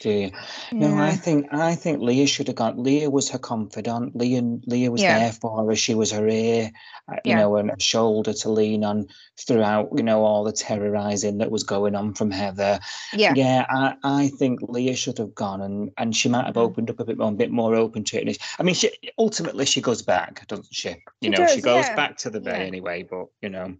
Do 0.00 0.10
you? 0.10 0.30
No, 0.72 0.96
I 0.96 1.14
think 1.14 1.46
I 1.52 1.74
think 1.76 2.00
Leah 2.00 2.26
should 2.26 2.48
have 2.48 2.56
gone. 2.56 2.82
Leah 2.82 3.10
was 3.10 3.28
her 3.30 3.38
confidant. 3.38 4.16
Leah 4.16 4.42
Leah 4.66 4.90
was 4.90 5.02
Yeah. 5.02 5.18
there 5.18 5.32
for 5.32 5.64
her. 5.64 5.76
She 5.76 5.94
was 5.94 6.10
her 6.10 6.26
ear, 6.28 6.70
uh, 7.08 7.16
you 7.24 7.30
Yeah. 7.30 7.36
know, 7.36 7.56
and 7.56 7.70
a 7.70 7.80
shoulder 7.80 8.32
to 8.32 8.50
lean 8.50 8.84
on 8.84 9.06
throughout. 9.38 9.90
You 9.94 10.02
know, 10.02 10.24
all 10.24 10.44
the 10.44 10.52
terrorizing 10.52 11.38
that 11.38 11.50
was 11.50 11.62
going 11.62 11.94
on 11.94 12.14
from 12.14 12.30
Heather. 12.30 12.80
Yeah, 13.14 13.34
Yeah, 13.34 13.66
I, 13.70 13.94
I 14.02 14.28
think 14.28 14.60
Leah 14.62 14.96
should 14.96 15.18
have 15.18 15.34
gone, 15.34 15.60
and 15.60 15.90
and 15.98 16.16
she 16.16 16.28
might 16.28 16.46
have 16.46 16.56
Mhm. 16.56 16.62
opened 16.62 16.90
up 16.90 17.00
a 17.00 17.04
bit 17.04 17.18
more, 17.18 17.28
a 17.28 17.32
bit 17.32 17.50
more 17.50 17.74
open 17.76 18.04
to 18.04 18.16
it. 18.28 18.38
I 18.58 18.62
mean, 18.62 18.74
she 18.74 18.90
ultimately 19.18 19.66
she 19.66 19.80
goes 19.80 20.02
back, 20.02 20.46
doesn't 20.48 20.66
she? 20.72 20.88
You 20.90 20.96
She 21.22 21.28
know, 21.30 21.46
she 21.46 21.60
goes 21.60 21.86
yeah, 21.86 21.96
back 21.96 22.16
to 22.18 22.30
the 22.30 22.40
bay 22.40 22.50
yeah. 22.50 22.66
anyway. 22.66 23.04
But 23.04 23.26
you 23.40 23.50
know, 23.50 23.76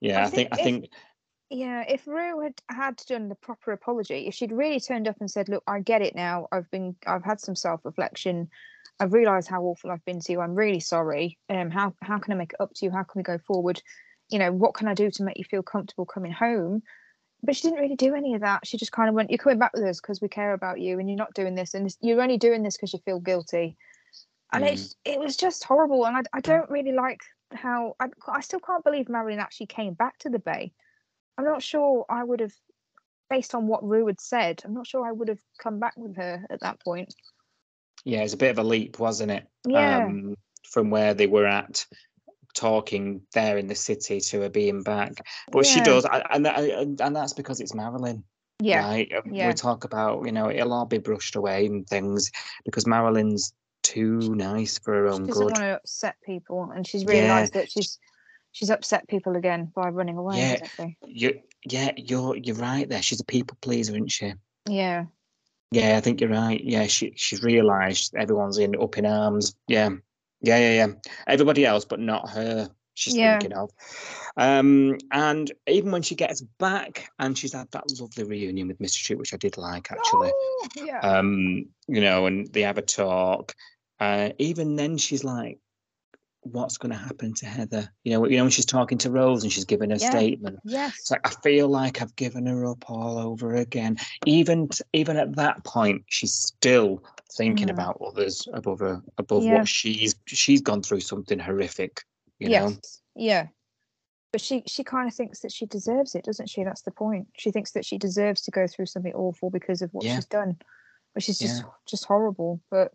yeah, 0.00 0.20
I 0.20 0.24
I 0.24 0.28
think 0.28 0.48
I 0.52 0.56
think 0.56 0.82
think 0.82 0.90
yeah. 1.50 1.84
If 1.88 2.06
Roo 2.06 2.40
had 2.40 2.54
had 2.68 2.96
done 3.08 3.28
the 3.28 3.34
proper 3.34 3.72
apology, 3.72 4.26
if 4.26 4.34
she'd 4.34 4.52
really 4.52 4.80
turned 4.80 5.08
up 5.08 5.16
and 5.20 5.30
said, 5.30 5.48
"Look, 5.48 5.62
I 5.66 5.80
get 5.80 6.02
it 6.02 6.14
now. 6.14 6.48
I've 6.52 6.70
been, 6.70 6.96
I've 7.06 7.24
had 7.24 7.40
some 7.40 7.54
self-reflection. 7.54 8.48
I've 8.98 9.12
realised 9.12 9.48
how 9.48 9.62
awful 9.62 9.90
I've 9.90 10.04
been 10.04 10.20
to 10.20 10.32
you. 10.32 10.40
I'm 10.40 10.54
really 10.54 10.80
sorry. 10.80 11.38
Um, 11.48 11.70
how 11.70 11.94
how 12.02 12.18
can 12.18 12.32
I 12.32 12.36
make 12.36 12.52
it 12.52 12.60
up 12.60 12.72
to 12.74 12.86
you? 12.86 12.90
How 12.90 13.02
can 13.02 13.18
we 13.18 13.22
go 13.22 13.38
forward? 13.38 13.82
You 14.30 14.38
know, 14.38 14.52
what 14.52 14.74
can 14.74 14.88
I 14.88 14.94
do 14.94 15.10
to 15.10 15.22
make 15.22 15.38
you 15.38 15.44
feel 15.44 15.62
comfortable 15.62 16.06
coming 16.06 16.32
home?" 16.32 16.82
But 17.42 17.54
she 17.54 17.62
didn't 17.62 17.80
really 17.80 17.96
do 17.96 18.14
any 18.14 18.34
of 18.34 18.40
that. 18.40 18.66
She 18.66 18.78
just 18.78 18.92
kind 18.92 19.08
of 19.08 19.14
went, 19.14 19.30
"You're 19.30 19.38
coming 19.38 19.58
back 19.58 19.74
with 19.74 19.84
us 19.84 20.00
because 20.00 20.20
we 20.20 20.28
care 20.28 20.52
about 20.52 20.80
you, 20.80 20.98
and 20.98 21.08
you're 21.08 21.18
not 21.18 21.34
doing 21.34 21.54
this, 21.54 21.74
and 21.74 21.86
this, 21.86 21.98
you're 22.00 22.22
only 22.22 22.38
doing 22.38 22.62
this 22.62 22.76
because 22.76 22.92
you 22.92 23.00
feel 23.04 23.20
guilty." 23.20 23.76
And 24.52 24.64
Mm. 24.64 24.72
it's 24.72 24.96
it 25.04 25.20
was 25.20 25.36
just 25.36 25.64
horrible, 25.64 26.06
and 26.06 26.16
I, 26.16 26.22
I 26.32 26.40
don't 26.40 26.70
really 26.70 26.92
like 26.92 27.20
how 27.52 27.94
I, 28.00 28.08
I 28.26 28.40
still 28.40 28.60
can't 28.60 28.82
believe 28.84 29.08
Marilyn 29.08 29.38
actually 29.38 29.66
came 29.66 29.94
back 29.94 30.18
to 30.18 30.28
the 30.28 30.38
Bay. 30.38 30.72
I'm 31.38 31.44
not 31.44 31.62
sure 31.62 32.04
I 32.08 32.24
would 32.24 32.40
have, 32.40 32.54
based 33.28 33.54
on 33.54 33.66
what 33.66 33.84
Roo 33.84 34.06
had 34.06 34.20
said, 34.20 34.62
I'm 34.64 34.74
not 34.74 34.86
sure 34.86 35.06
I 35.06 35.12
would 35.12 35.28
have 35.28 35.40
come 35.58 35.78
back 35.78 35.94
with 35.96 36.16
her 36.16 36.44
at 36.50 36.60
that 36.60 36.80
point. 36.80 37.14
yeah, 38.04 38.22
it's 38.22 38.34
a 38.34 38.38
bit 38.38 38.50
of 38.50 38.58
a 38.58 38.64
leap, 38.64 38.98
wasn't 38.98 39.32
it? 39.32 39.46
Yeah. 39.66 39.98
Um, 39.98 40.36
from 40.70 40.90
where 40.90 41.14
they 41.14 41.26
were 41.26 41.46
at, 41.46 41.84
talking 42.54 43.20
there 43.34 43.58
in 43.58 43.66
the 43.66 43.74
city 43.74 44.20
to 44.20 44.40
her 44.42 44.48
being 44.48 44.82
back. 44.82 45.12
But 45.52 45.66
she 45.66 45.80
does, 45.80 46.06
and 46.10 46.46
and 46.46 47.00
and 47.00 47.16
that's 47.16 47.32
because 47.34 47.60
it's 47.60 47.74
Marilyn. 47.74 48.24
Yeah, 48.60 48.80
Right? 48.86 49.12
Uh, 49.14 49.20
yeah. 49.30 49.48
We 49.48 49.54
talk 49.54 49.84
about, 49.84 50.24
you 50.24 50.32
know, 50.32 50.50
it'll 50.50 50.72
all 50.72 50.86
be 50.86 50.96
brushed 50.98 51.36
away 51.36 51.66
and 51.66 51.86
things 51.86 52.30
because 52.64 52.86
Marilyn's 52.86 53.52
too 53.82 54.34
nice 54.34 54.78
for 54.78 54.94
her 54.94 55.08
own 55.08 55.24
she 55.24 55.26
doesn't 55.28 55.32
good. 55.34 55.52
want 55.52 55.56
to 55.56 55.76
upset 55.76 56.16
people, 56.24 56.70
and 56.74 56.86
she's 56.86 57.04
Yeah. 57.04 57.10
realised 57.10 57.52
that 57.52 57.70
she's 57.70 57.98
she's 58.56 58.70
upset 58.70 59.06
people 59.06 59.36
again 59.36 59.70
by 59.74 59.90
running 59.90 60.16
away. 60.16 60.38
Yeah. 60.38 60.86
You, 61.06 61.40
yeah, 61.68 61.90
you're 61.98 62.36
you're 62.36 62.56
right 62.56 62.88
there. 62.88 63.02
She's 63.02 63.20
a 63.20 63.24
people 63.24 63.58
pleaser, 63.60 63.92
isn't 63.92 64.08
she? 64.08 64.32
Yeah, 64.66 65.04
Yeah, 65.70 65.98
I 65.98 66.00
think 66.00 66.22
you're 66.22 66.30
right. 66.30 66.62
Yeah, 66.64 66.86
she 66.86 67.12
she's 67.16 67.42
realised 67.42 68.14
everyone's 68.14 68.56
in 68.56 68.74
up 68.80 68.96
in 68.96 69.04
arms. 69.04 69.54
Yeah, 69.68 69.90
yeah, 70.40 70.58
yeah, 70.58 70.72
yeah. 70.86 70.92
Everybody 71.26 71.66
else, 71.66 71.84
but 71.84 72.00
not 72.00 72.30
her. 72.30 72.70
She's 72.94 73.14
Yeah. 73.14 73.38
thinking 73.38 73.58
of. 73.58 73.70
Um, 74.38 74.96
and 75.12 75.52
even 75.66 75.90
when 75.92 76.00
she 76.00 76.14
gets 76.14 76.40
back, 76.58 77.10
and 77.18 77.36
she's 77.36 77.52
had 77.52 77.70
that 77.72 77.84
lovely 78.00 78.24
reunion 78.24 78.68
with 78.68 78.78
Mr. 78.78 78.92
Street, 79.02 79.18
which 79.18 79.34
I 79.34 79.36
did 79.36 79.58
like 79.58 79.92
actually. 79.92 80.30
Oh, 80.32 80.68
yeah. 80.76 81.00
Um, 81.00 81.66
you 81.88 82.00
know, 82.00 82.24
and 82.24 82.46
they 82.54 82.62
have 82.62 82.78
a 82.78 82.82
talk. 82.82 83.54
Uh, 84.00 84.30
even 84.38 84.76
then, 84.76 84.96
she's 84.96 85.24
like, 85.24 85.58
"What's 86.52 86.78
going 86.78 86.92
to 86.92 86.98
happen 86.98 87.34
to 87.34 87.46
Heather?" 87.46 87.88
You 88.04 88.12
know, 88.12 88.26
you 88.26 88.36
know 88.36 88.44
when 88.44 88.50
she's 88.50 88.66
talking 88.66 88.98
to 88.98 89.10
Rose 89.10 89.42
and 89.42 89.52
she's 89.52 89.64
giving 89.64 89.90
her 89.90 89.96
Yeah. 89.96 90.10
statement. 90.10 90.60
yes. 90.64 90.94
It's 90.98 91.10
like 91.10 91.26
I 91.26 91.30
feel 91.42 91.68
like 91.68 92.00
I've 92.02 92.14
given 92.16 92.46
her 92.46 92.66
up 92.66 92.88
all 92.90 93.18
over 93.18 93.54
again. 93.54 93.96
Even 94.24 94.68
even 94.92 95.16
at 95.16 95.36
that 95.36 95.64
point, 95.64 96.02
she's 96.08 96.34
still 96.34 97.02
thinking 97.36 97.68
Mm. 97.68 97.72
about 97.72 98.00
others 98.00 98.46
above 98.52 98.78
her, 98.80 99.02
above 99.18 99.44
Yeah. 99.44 99.58
what 99.58 99.68
she's 99.68 100.14
she's 100.26 100.60
gone 100.62 100.82
through 100.82 101.00
something 101.00 101.38
horrific. 101.38 102.02
You 102.38 102.48
yes. 102.50 102.70
know, 102.70 102.78
Yeah. 103.22 103.46
But 104.32 104.40
she 104.40 104.62
she 104.66 104.84
kind 104.84 105.08
of 105.08 105.14
thinks 105.14 105.40
that 105.40 105.52
she 105.52 105.66
deserves 105.66 106.14
it, 106.14 106.24
doesn't 106.24 106.48
she? 106.50 106.62
That's 106.64 106.82
the 106.82 106.90
point. 106.90 107.28
She 107.38 107.50
thinks 107.50 107.72
that 107.72 107.84
she 107.86 107.96
deserves 107.96 108.42
to 108.42 108.50
go 108.50 108.66
through 108.66 108.86
something 108.86 109.14
awful 109.14 109.50
because 109.50 109.80
of 109.82 109.92
what 109.94 110.04
Yeah. 110.04 110.16
she's 110.16 110.26
done, 110.26 110.58
which 111.14 111.28
is 111.28 111.38
just 111.38 111.64
just 111.86 112.04
horrible. 112.04 112.60
But 112.70 112.92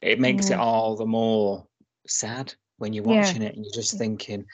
it 0.00 0.20
makes 0.20 0.50
it 0.50 0.54
Mm. 0.58 0.60
all 0.60 0.96
the 0.96 1.06
more 1.06 1.66
sad 2.06 2.54
when 2.78 2.92
you're 2.92 3.04
Yeah. 3.08 3.20
watching 3.20 3.42
it 3.42 3.54
and 3.54 3.64
you're 3.64 3.74
just 3.74 3.96
thinking, 3.98 4.44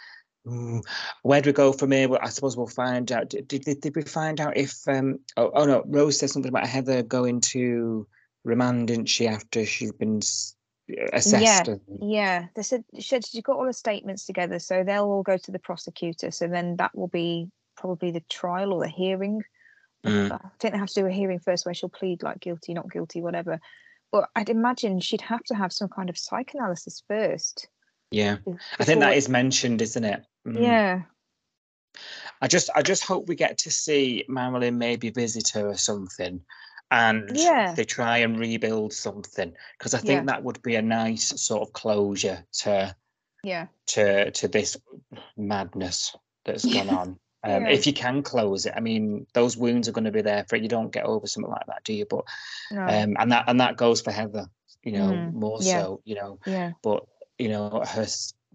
"Mm, 0.46 0.82
where 1.22 1.40
do 1.40 1.48
we 1.50 1.54
go 1.54 1.72
from 1.72 1.92
here? 1.92 2.08
Well, 2.08 2.20
I 2.22 2.28
suppose 2.28 2.56
we'll 2.56 2.66
find 2.66 3.10
out. 3.12 3.30
Did, 3.30 3.48
did, 3.48 3.80
did 3.80 3.96
we 3.96 4.02
find 4.02 4.40
out 4.40 4.56
if, 4.56 4.86
um, 4.86 5.20
oh, 5.36 5.50
oh 5.54 5.64
no, 5.64 5.82
Rose 5.86 6.18
said 6.18 6.30
something 6.30 6.48
about 6.50 6.66
Heather 6.66 7.02
going 7.02 7.40
to 7.52 8.06
remand, 8.44 8.88
didn't 8.88 9.06
she, 9.06 9.26
after 9.26 9.64
she's 9.64 9.92
been 9.92 10.18
s- 10.18 10.56
assessed? 11.12 11.68
and- 11.68 11.80
yeah, 12.00 12.46
they 12.54 12.62
said 12.62 12.84
she 12.94 13.02
said 13.02 13.26
she 13.26 13.42
got 13.42 13.56
all 13.56 13.66
the 13.66 13.72
statements 13.72 14.24
together, 14.26 14.58
so 14.58 14.84
they'll 14.84 15.04
all 15.04 15.22
go 15.22 15.36
to 15.36 15.50
the 15.50 15.58
prosecutor. 15.58 16.30
So 16.30 16.46
then 16.48 16.76
that 16.76 16.94
will 16.96 17.08
be 17.08 17.50
probably 17.76 18.10
the 18.10 18.24
trial 18.28 18.72
or 18.72 18.80
the 18.80 18.88
hearing. 18.88 19.42
Mm. 20.04 20.32
I 20.32 20.38
think 20.60 20.72
they 20.72 20.78
have 20.78 20.88
to 20.88 21.00
do 21.00 21.06
a 21.06 21.10
hearing 21.10 21.40
first 21.40 21.64
where 21.66 21.74
she'll 21.74 21.88
plead 21.88 22.22
like 22.22 22.40
guilty, 22.40 22.72
not 22.72 22.90
guilty, 22.90 23.20
whatever. 23.20 23.60
But 24.10 24.28
I'd 24.34 24.48
imagine 24.48 25.00
she'd 25.00 25.20
have 25.22 25.42
to 25.44 25.54
have 25.54 25.72
some 25.72 25.88
kind 25.88 26.08
of 26.08 26.16
psychoanalysis 26.18 27.02
first. 27.08 27.68
Yeah, 28.10 28.36
be- 28.44 28.54
I 28.78 28.84
think 28.84 29.00
that 29.00 29.16
is 29.16 29.28
mentioned, 29.28 29.82
isn't 29.82 30.04
it? 30.04 30.24
Mm. 30.46 30.62
Yeah, 30.62 31.02
I 32.40 32.48
just, 32.48 32.70
I 32.74 32.82
just 32.82 33.04
hope 33.04 33.28
we 33.28 33.34
get 33.34 33.58
to 33.58 33.70
see 33.70 34.24
Marilyn 34.28 34.78
maybe 34.78 35.10
visit 35.10 35.50
her 35.50 35.68
or 35.68 35.76
something, 35.76 36.40
and 36.90 37.30
Yeah. 37.34 37.74
they 37.74 37.84
try 37.84 38.18
and 38.18 38.38
rebuild 38.38 38.92
something 38.94 39.52
because 39.78 39.92
I 39.94 39.98
think 39.98 40.20
Yeah. 40.20 40.32
that 40.32 40.42
would 40.44 40.62
be 40.62 40.76
a 40.76 40.82
nice 40.82 41.40
sort 41.40 41.62
of 41.66 41.72
closure 41.74 42.44
to 42.62 42.96
yeah, 43.44 43.66
to 43.88 44.30
to 44.30 44.48
this 44.48 44.76
madness 45.36 46.16
that's 46.44 46.64
Yeah. 46.64 46.84
gone 46.86 46.96
on. 46.96 47.20
Um, 47.44 47.62
Yeah. 47.64 47.70
If 47.70 47.86
you 47.86 47.92
can 47.92 48.22
close 48.22 48.66
it, 48.66 48.74
I 48.76 48.80
mean, 48.80 49.26
those 49.32 49.56
wounds 49.56 49.88
are 49.88 49.92
going 49.92 50.04
to 50.04 50.10
be 50.10 50.22
there 50.22 50.44
for 50.48 50.56
it. 50.56 50.62
You 50.62 50.68
don't 50.68 50.92
get 50.92 51.04
over 51.04 51.26
something 51.26 51.50
like 51.50 51.66
that, 51.66 51.84
do 51.84 51.92
you? 51.92 52.04
But 52.04 52.24
no, 52.72 52.82
um, 52.82 53.16
and 53.18 53.32
that 53.32 53.44
and 53.46 53.60
that 53.60 53.76
goes 53.76 54.00
for 54.00 54.10
Heather, 54.10 54.48
you 54.82 54.92
know, 54.92 55.12
Mm, 55.12 55.34
more 55.34 55.62
yeah. 55.62 55.82
so, 55.82 56.00
you 56.04 56.16
know. 56.16 56.38
yeah, 56.46 56.72
But 56.82 57.06
you 57.38 57.48
know, 57.48 57.82
her 57.86 58.06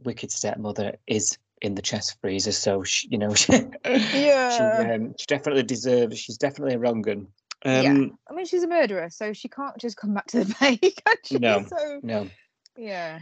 wicked 0.04 0.32
stepmother 0.32 0.98
is 1.08 1.38
in 1.62 1.76
the 1.76 1.82
chest 1.82 2.18
freezer, 2.20 2.52
so 2.52 2.84
she, 2.84 3.08
you 3.08 3.18
know, 3.18 3.34
she, 3.36 3.54
Yeah. 3.84 4.50
she, 4.50 4.64
um, 4.64 5.16
she 5.18 5.26
definitely 5.28 5.64
deserves. 5.64 6.20
She's 6.20 6.38
definitely 6.38 6.76
a 6.76 6.80
wrong 6.80 7.08
un. 7.08 7.28
Yeah. 7.66 7.92
Um, 7.92 8.18
I 8.30 8.34
mean, 8.34 8.46
she's 8.46 8.64
a 8.64 8.68
murderer, 8.68 9.10
so 9.10 9.32
she 9.32 9.48
can't 9.48 9.78
just 9.78 9.96
come 9.96 10.14
back 10.14 10.28
to 10.28 10.44
the 10.44 10.56
bay, 10.60 10.78
can 10.78 11.16
she? 11.24 11.40
No. 11.40 11.64
So 11.66 12.02
no, 12.04 12.30
yeah, 12.76 13.20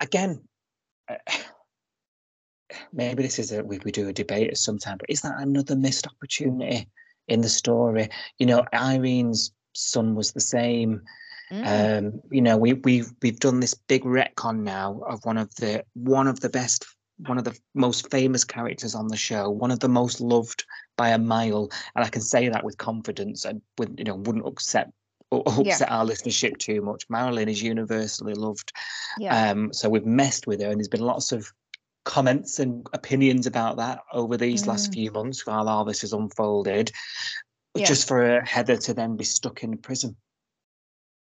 again, 0.00 0.42
uh, 1.08 1.14
maybe 2.92 3.22
this 3.22 3.38
is 3.38 3.52
a 3.52 3.62
we, 3.62 3.78
we 3.84 3.92
do 3.92 4.08
a 4.08 4.12
debate 4.12 4.50
at 4.50 4.58
some 4.58 4.78
time, 4.78 4.98
but 4.98 5.10
is 5.10 5.20
that 5.22 5.34
another 5.38 5.76
missed 5.76 6.06
opportunity 6.06 6.88
in 7.28 7.40
the 7.40 7.48
story? 7.48 8.08
You 8.38 8.46
know, 8.46 8.64
Irene's 8.72 9.52
son 9.74 10.14
was 10.14 10.32
the 10.32 10.40
same. 10.40 11.02
Mm. 11.52 11.98
Um, 11.98 12.20
you 12.30 12.40
know, 12.40 12.56
we 12.56 12.74
we've 12.74 13.12
we've 13.22 13.40
done 13.40 13.60
this 13.60 13.74
big 13.74 14.02
retcon 14.04 14.62
now 14.62 15.00
of 15.08 15.20
one 15.24 15.38
of 15.38 15.54
the 15.56 15.84
one 15.94 16.26
of 16.26 16.40
the 16.40 16.48
best, 16.48 16.86
one 17.26 17.38
of 17.38 17.44
the 17.44 17.58
most 17.74 18.10
famous 18.10 18.44
characters 18.44 18.94
on 18.94 19.08
the 19.08 19.16
show, 19.16 19.50
one 19.50 19.70
of 19.70 19.80
the 19.80 19.88
most 19.88 20.20
loved 20.20 20.64
by 20.96 21.10
a 21.10 21.18
mile, 21.18 21.70
and 21.94 22.04
I 22.04 22.08
can 22.08 22.22
say 22.22 22.48
that 22.48 22.64
with 22.64 22.78
confidence 22.78 23.44
and 23.44 23.60
with 23.78 23.94
you 23.98 24.04
know 24.04 24.16
wouldn't 24.16 24.46
upset 24.46 24.90
upset 25.32 25.90
our 25.90 26.04
listenership 26.04 26.58
too 26.58 26.80
much. 26.80 27.04
Marilyn 27.08 27.48
is 27.48 27.62
universally 27.62 28.34
loved. 28.34 28.72
yeah, 29.18 29.50
Um, 29.50 29.72
so 29.72 29.88
we've 29.88 30.06
messed 30.06 30.46
with 30.46 30.60
her, 30.60 30.70
and 30.70 30.78
there's 30.78 30.88
been 30.88 31.00
lots 31.00 31.32
of 31.32 31.52
comments 32.04 32.58
and 32.58 32.86
opinions 32.92 33.46
about 33.46 33.76
that 33.78 34.00
over 34.12 34.36
these 34.36 34.66
last 34.66 34.90
Mm. 34.90 34.94
few 34.94 35.10
months 35.12 35.46
while 35.46 35.68
all 35.68 35.84
this 35.84 36.02
has 36.02 36.12
unfolded. 36.12 36.92
Yeah. 37.74 37.86
Just 37.86 38.06
for 38.06 38.38
uh, 38.40 38.44
Heather 38.46 38.76
to 38.76 38.94
then 38.94 39.16
be 39.16 39.24
stuck 39.24 39.64
in 39.64 39.76
prison, 39.78 40.16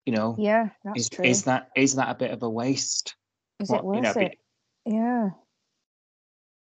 you 0.04 0.12
know, 0.12 0.36
yeah, 0.38 0.68
that's 0.84 1.00
is 1.00 1.08
true. 1.08 1.24
is 1.24 1.44
that 1.44 1.70
is 1.76 1.94
that 1.94 2.10
a 2.10 2.14
bit 2.14 2.30
of 2.30 2.42
a 2.42 2.50
waste? 2.50 3.14
Is 3.60 3.70
what, 3.70 3.78
it 3.78 3.84
you 3.84 3.88
worth 3.90 4.02
know, 4.02 4.14
be- 4.14 4.26
it? 4.26 4.38
Yeah, 4.84 5.30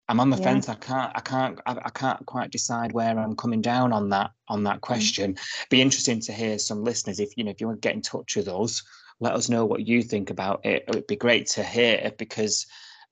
I'm 0.07 0.19
on 0.19 0.29
the 0.29 0.37
Yeah. 0.37 0.43
fence. 0.43 0.69
I 0.69 0.75
can't. 0.75 1.11
I 1.15 1.19
can't. 1.19 1.59
I, 1.65 1.71
I 1.85 1.89
can't 1.89 2.25
quite 2.25 2.51
decide 2.51 2.91
where 2.93 3.17
I'm 3.19 3.35
coming 3.35 3.61
down 3.61 3.91
on 3.91 4.09
that 4.09 4.31
on 4.47 4.61
Mm. 4.61 4.65
that 4.65 4.81
question. 4.81 5.35
Be 5.69 5.81
interesting 5.81 6.19
to 6.21 6.31
hear 6.31 6.59
some 6.59 6.83
listeners. 6.83 7.19
If 7.19 7.35
you 7.35 7.43
know, 7.43 7.51
if 7.51 7.59
you 7.59 7.67
want 7.67 7.81
to 7.81 7.87
get 7.87 7.95
in 7.95 8.01
touch 8.01 8.35
with 8.35 8.47
us, 8.47 8.83
let 9.19 9.33
us 9.33 9.49
know 9.49 9.65
what 9.65 9.85
you 9.87 10.03
think 10.03 10.29
about 10.29 10.65
it. 10.65 10.85
It'd 10.87 11.07
be 11.07 11.15
great 11.15 11.47
to 11.47 11.63
hear 11.63 12.13
because, 12.17 12.65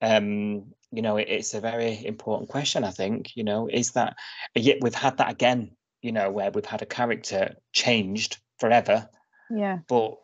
um, 0.04 0.74
you 0.92 1.02
know, 1.02 1.18
it, 1.18 1.28
it's 1.30 1.54
a 1.56 1.62
very 1.62 2.06
important 2.06 2.50
question. 2.50 2.84
I 2.84 2.92
think 2.92 3.36
you 3.36 3.44
know, 3.44 3.68
is 3.68 3.92
that 3.92 4.16
yet 4.54 4.78
we've 4.82 4.94
had 4.94 5.18
that 5.18 5.32
again. 5.32 5.76
You 6.02 6.12
know, 6.12 6.30
where 6.30 6.52
we've 6.52 6.66
had 6.66 6.82
a 6.82 6.86
character 6.86 7.56
changed 7.72 8.38
forever, 8.60 9.10
yeah, 9.50 9.80
but 9.88 10.18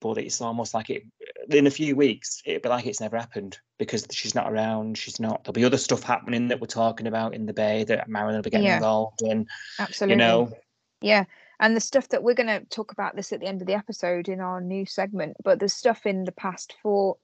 but 0.00 0.18
it's 0.18 0.40
almost 0.40 0.74
like 0.74 0.90
it 0.90 1.02
in 1.48 1.66
a 1.66 1.70
few 1.70 1.96
weeks 1.96 2.42
it'd 2.44 2.62
be 2.62 2.68
like 2.68 2.86
it's 2.86 3.00
never 3.00 3.16
happened 3.16 3.58
because 3.78 4.06
she's 4.10 4.34
not 4.34 4.52
around 4.52 4.98
she's 4.98 5.18
not 5.18 5.42
there'll 5.42 5.54
be 5.54 5.64
other 5.64 5.78
stuff 5.78 6.02
happening 6.02 6.48
that 6.48 6.60
we're 6.60 6.66
talking 6.66 7.06
about 7.06 7.34
in 7.34 7.46
the 7.46 7.54
bay 7.54 7.84
that 7.84 8.08
Marilyn 8.08 8.36
will 8.36 8.42
be 8.42 8.50
getting 8.50 8.66
Yeah. 8.66 8.76
involved 8.76 9.22
in 9.22 9.46
absolutely. 9.78 10.12
you 10.12 10.16
know 10.18 10.52
Yeah, 11.00 11.24
and 11.58 11.74
the 11.74 11.80
stuff 11.80 12.08
that 12.10 12.22
we're 12.22 12.34
going 12.34 12.46
to 12.48 12.64
talk 12.66 12.92
about 12.92 13.16
this 13.16 13.32
at 13.32 13.40
the 13.40 13.46
end 13.46 13.62
of 13.62 13.66
the 13.66 13.74
episode 13.74 14.28
in 14.28 14.40
our 14.40 14.60
new 14.60 14.84
segment, 14.86 15.36
but 15.42 15.58
there's 15.58 15.74
stuff 15.74 16.06
in 16.06 16.24
the 16.24 16.32
past 16.32 16.74
for 16.82 17.16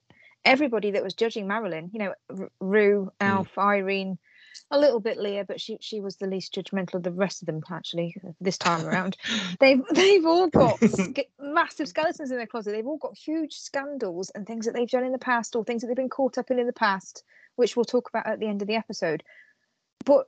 everybody 0.45 0.91
that 0.91 1.03
was 1.03 1.13
judging 1.13 1.47
Marilyn. 1.47 1.89
You 1.93 1.99
know, 1.99 2.13
R- 2.29 2.51
Roo, 2.59 3.05
mm. 3.05 3.11
Alf, 3.19 3.57
Irene, 3.57 4.17
a 4.69 4.79
little 4.79 4.99
bit 4.99 5.17
Leah, 5.17 5.45
but 5.45 5.59
she 5.59 5.77
she 5.81 5.99
was 5.99 6.17
the 6.17 6.27
least 6.27 6.53
judgmental 6.53 6.95
of 6.95 7.03
the 7.03 7.11
rest 7.11 7.41
of 7.41 7.45
them 7.45 7.61
actually 7.71 8.15
this 8.39 8.57
time 8.57 8.85
around. 8.85 9.17
they've 9.59 9.81
they've 9.93 10.25
all 10.25 10.47
got 10.47 10.79
ske- 10.89 11.29
massive 11.39 11.87
skeletons 11.87 12.31
in 12.31 12.37
their 12.37 12.47
closet. 12.47 12.71
They've 12.71 12.87
all 12.87 12.97
got 12.97 13.17
huge 13.17 13.53
scandals 13.53 14.29
and 14.31 14.45
things 14.45 14.65
that 14.65 14.73
they've 14.73 14.89
done 14.89 15.03
in 15.03 15.11
the 15.11 15.17
past 15.17 15.55
or 15.55 15.63
things 15.63 15.81
that 15.81 15.87
they've 15.87 15.95
been 15.95 16.09
caught 16.09 16.37
up 16.37 16.51
in 16.51 16.59
in 16.59 16.67
the 16.67 16.73
past, 16.73 17.23
which 17.55 17.75
we'll 17.75 17.85
talk 17.85 18.09
about 18.09 18.27
at 18.27 18.39
the 18.39 18.47
end 18.47 18.61
of 18.61 18.67
the 18.67 18.75
episode. 18.75 19.23
But 20.05 20.27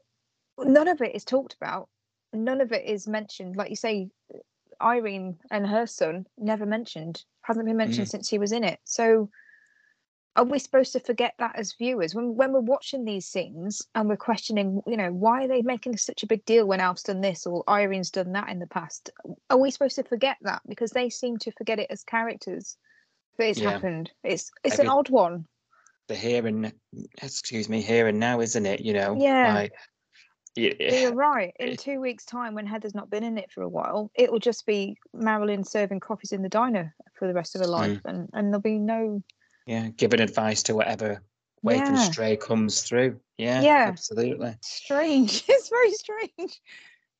none 0.59 0.87
of 0.87 1.01
it 1.01 1.15
is 1.15 1.25
talked 1.25 1.55
about. 1.55 1.89
None 2.31 2.61
of 2.61 2.71
it 2.71 2.85
is 2.85 3.07
mentioned. 3.07 3.55
Like 3.55 3.69
you 3.69 3.75
say, 3.75 4.09
Irene 4.81 5.37
and 5.51 5.67
her 5.67 5.85
son 5.85 6.25
never 6.37 6.65
mentioned. 6.65 7.23
Hasn't 7.41 7.65
been 7.65 7.77
mentioned 7.77 8.07
mm. 8.07 8.11
since 8.11 8.29
he 8.29 8.39
was 8.39 8.51
in 8.51 8.63
it. 8.63 8.79
So 8.83 9.29
are 10.35 10.43
we 10.43 10.57
supposed 10.57 10.93
to 10.93 10.99
forget 10.99 11.35
that 11.37 11.55
as 11.55 11.73
viewers 11.73 12.15
when 12.15 12.35
when 12.35 12.51
we're 12.51 12.59
watching 12.59 13.05
these 13.05 13.27
scenes 13.27 13.83
and 13.93 14.09
we're 14.09 14.15
questioning, 14.17 14.81
you 14.87 14.97
know, 14.97 15.11
why 15.11 15.43
are 15.43 15.47
they 15.47 15.61
making 15.61 15.97
such 15.97 16.23
a 16.23 16.27
big 16.27 16.43
deal 16.45 16.65
when 16.65 16.79
Alf's 16.79 17.03
done 17.03 17.21
this 17.21 17.45
or 17.45 17.63
Irene's 17.67 18.09
done 18.09 18.31
that 18.31 18.49
in 18.49 18.59
the 18.59 18.67
past? 18.67 19.11
Are 19.49 19.57
we 19.57 19.69
supposed 19.69 19.95
to 19.97 20.03
forget 20.03 20.37
that 20.41 20.61
because 20.67 20.91
they 20.91 21.09
seem 21.09 21.37
to 21.39 21.51
forget 21.51 21.79
it 21.79 21.87
as 21.91 22.03
characters 22.03 22.77
that 23.37 23.49
it's 23.49 23.59
Yeah. 23.59 23.71
happened? 23.71 24.11
It's 24.23 24.51
it's 24.63 24.75
Every- 24.75 24.85
an 24.85 24.91
odd 24.91 25.09
one. 25.09 25.45
the 26.07 26.15
here 26.15 26.45
and 26.47 26.73
excuse 27.21 27.69
me 27.69 27.81
here 27.81 28.07
and 28.07 28.19
now 28.19 28.41
isn't 28.41 28.65
it 28.65 28.81
you 28.81 28.93
know 28.93 29.15
Yeah. 29.17 29.53
like 29.53 29.73
y- 30.57 30.75
But 30.77 30.99
you're 30.99 31.13
right. 31.15 31.53
In 31.59 31.77
two 31.77 32.01
weeks' 32.01 32.25
time, 32.25 32.55
when 32.55 32.65
Heather's 32.65 32.93
not 32.95 33.09
been 33.09 33.23
in 33.23 33.37
it 33.37 33.51
for 33.51 33.61
a 33.61 33.69
while, 33.69 34.11
it 34.15 34.31
will 34.31 34.39
just 34.39 34.65
be 34.65 34.97
Marilyn 35.13 35.63
serving 35.63 35.99
coffees 36.01 36.31
in 36.31 36.41
the 36.41 36.49
diner 36.49 36.93
for 37.13 37.27
the 37.27 37.33
rest 37.33 37.55
of 37.55 37.61
her 37.61 37.67
mm. 37.67 37.71
life, 37.71 38.01
and 38.05 38.29
and 38.33 38.47
there'll 38.47 38.61
be 38.61 38.79
no 38.79 39.21
yeah 39.65 39.89
giving 39.97 40.21
advice 40.21 40.63
to 40.63 40.75
whatever 40.75 41.21
and 41.65 41.87
Yeah. 41.89 41.95
stray 41.95 42.35
comes 42.35 42.81
through 42.81 43.19
yeah 43.37 43.61
Yeah. 43.63 43.85
absolutely 43.87 44.55
strange. 44.61 45.43
It's 45.49 45.69
very 45.69 45.93
strange. 45.93 46.61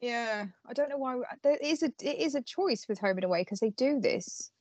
Yeah, 0.02 0.48
I 0.68 0.74
don't 0.74 0.90
know 0.90 0.98
why 0.98 1.22
there 1.44 1.56
is 1.56 1.82
a 1.82 1.92
it 2.02 2.18
is 2.20 2.36
a 2.36 2.42
choice 2.42 2.86
with 2.90 3.00
Home 3.00 3.18
and 3.18 3.24
Away 3.24 3.42
because 3.42 3.62
they 3.62 3.70
do 3.70 4.02
this. 4.02 4.52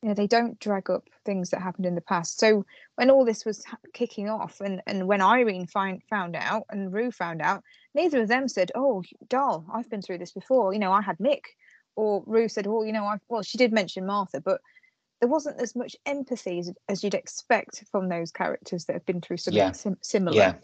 You 0.00 0.08
know, 0.08 0.14
they 0.14 0.28
don't 0.28 0.58
drag 0.60 0.90
up 0.90 1.08
things 1.24 1.50
that 1.50 1.60
happened 1.60 1.86
in 1.86 1.96
the 1.96 2.00
past. 2.00 2.38
So 2.38 2.64
when 2.94 3.10
all 3.10 3.24
this 3.24 3.44
was 3.44 3.64
kicking 3.94 4.28
off, 4.28 4.60
and 4.60 4.80
and 4.86 5.08
when 5.08 5.20
Irene 5.20 5.66
find, 5.66 6.02
found 6.08 6.36
out 6.36 6.66
and 6.70 6.92
Roo 6.92 7.10
found 7.10 7.42
out, 7.42 7.64
neither 7.94 8.22
of 8.22 8.28
them 8.28 8.46
said, 8.46 8.70
"Oh, 8.76 9.02
doll, 9.28 9.66
I've 9.72 9.90
been 9.90 10.02
through 10.02 10.18
this 10.18 10.32
before." 10.32 10.72
You 10.72 10.78
know, 10.78 10.92
I 10.92 11.02
had 11.02 11.18
Mick, 11.18 11.46
or 11.96 12.22
Roo 12.26 12.48
said, 12.48 12.68
"Oh, 12.68 12.84
you 12.84 12.92
know, 12.92 13.04
I 13.04 13.18
well, 13.28 13.42
she 13.42 13.58
did 13.58 13.72
mention 13.72 14.06
Martha, 14.06 14.40
but." 14.40 14.60
There 15.22 15.28
wasn't 15.28 15.60
as 15.62 15.76
much 15.76 15.94
empathy 16.04 16.58
as, 16.58 16.72
as 16.88 17.04
you'd 17.04 17.14
expect 17.14 17.84
from 17.92 18.08
those 18.08 18.32
characters 18.32 18.86
that 18.86 18.94
have 18.94 19.06
been 19.06 19.20
through 19.20 19.36
something 19.36 19.56
Yeah. 19.56 19.70
sim- 19.70 19.98
similar. 20.02 20.36
yeah 20.36 20.54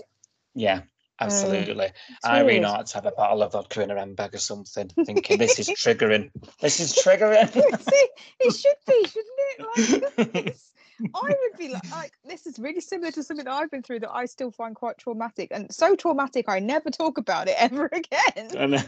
yeah 0.55 0.75
um, 1.21 1.29
absolutely 1.29 1.93
It's 2.09 2.27
Irene 2.27 2.65
ought 2.65 2.87
to 2.87 2.95
have 2.95 3.07
a 3.07 3.13
bottle 3.13 3.45
of 3.45 3.53
vodka 3.53 3.83
in 3.83 3.91
her 3.91 3.97
handbag 3.97 4.35
or 4.35 4.39
something 4.39 4.91
thinking 5.07 5.39
this 5.39 5.61
is 5.61 5.69
triggering 5.69 6.31
this 6.61 6.81
is 6.81 6.93
triggering 6.93 7.49
See, 7.81 8.09
it 8.41 8.53
should 8.53 8.75
be, 8.85 9.07
shouldn't 9.07 9.39
it? 9.39 10.37
Like, 10.45 10.57
I 11.15 11.29
would 11.29 11.57
be 11.57 11.69
like, 11.69 11.91
like, 11.93 12.13
this 12.25 12.45
is 12.49 12.59
really 12.59 12.81
similar 12.81 13.13
to 13.13 13.23
something 13.23 13.45
that 13.45 13.53
I've 13.55 13.71
been 13.71 13.85
through 13.85 14.01
that 14.01 14.11
I 14.13 14.27
still 14.27 14.51
find 14.51 14.75
quite 14.75 14.99
traumatic, 14.99 15.53
and 15.53 15.73
so 15.73 15.95
traumatic 15.95 16.47
I 16.49 16.59
never 16.59 16.91
talk 16.91 17.19
about 17.19 17.47
it 17.47 17.55
ever 17.57 17.87
again. 17.93 18.51
I 18.59 18.67
know. 18.67 18.83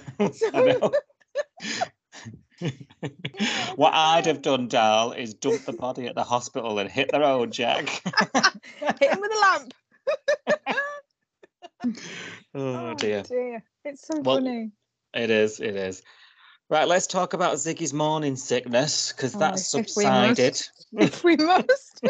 I 0.52 0.60
know. 0.64 0.92
What 3.76 3.92
I'd 3.94 4.26
have 4.26 4.42
done, 4.42 4.68
Dal, 4.68 5.12
is 5.12 5.34
dump 5.34 5.64
the 5.64 5.72
body 5.72 6.06
at 6.06 6.14
the 6.14 6.24
hospital 6.24 6.78
and 6.78 6.90
hit 6.90 7.10
the 7.12 7.20
road, 7.20 7.52
Jack. 7.52 7.88
Hit 8.80 9.12
him 9.12 9.20
with 9.20 9.32
a 9.32 9.40
lamp. 9.40 9.74
oh, 12.54 12.90
oh 12.90 12.94
dear. 12.94 13.22
It's 13.84 14.06
so 14.06 14.20
Well, 14.20 14.36
funny. 14.36 14.70
It 15.14 15.30
is, 15.30 15.60
it 15.60 15.76
is. 15.76 16.02
Right, 16.68 16.86
let's 16.86 17.06
talk 17.08 17.32
about 17.32 17.56
Ziggy's 17.56 17.92
morning 17.92 18.36
sickness 18.36 19.12
because 19.12 19.34
Oh, 19.34 19.38
that's 19.40 19.74
if 19.74 19.88
we 19.96 20.04
must. 20.04 20.36
subsided. 20.36 20.68
If 20.92 21.24
we 21.24 21.36
must. 21.36 22.00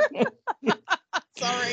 Sorry. 1.39 1.73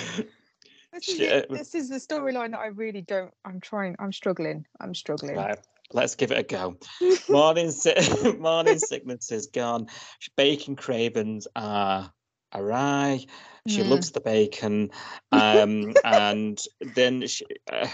This 0.93 1.09
is, 1.09 1.45
this 1.49 1.75
is 1.75 1.89
the 1.89 1.97
storyline 1.97 2.51
that 2.51 2.59
I 2.59 2.67
really 2.67 3.01
don't. 3.01 3.33
I'm 3.43 3.59
trying. 3.59 3.95
I'm 3.99 4.13
struggling. 4.13 4.65
I'm 4.79 4.95
struggling. 4.95 5.35
Right, 5.35 5.59
let's 5.93 6.15
give 6.15 6.31
it 6.31 6.39
a 6.39 6.43
go. 6.43 6.77
Morning, 7.29 7.71
si- 7.71 7.93
morning 8.39 8.79
sickness 8.79 9.31
is 9.31 9.47
gone. 9.47 9.87
Bacon 10.35 10.75
cravings 10.75 11.47
are 11.55 12.11
awry. 12.53 13.25
She 13.67 13.81
Mm. 13.81 13.89
loves 13.89 14.11
the 14.11 14.21
bacon, 14.21 14.91
um, 15.33 15.93
and 16.05 16.57
then 16.95 17.27
she, 17.27 17.45
uh, 17.69 17.87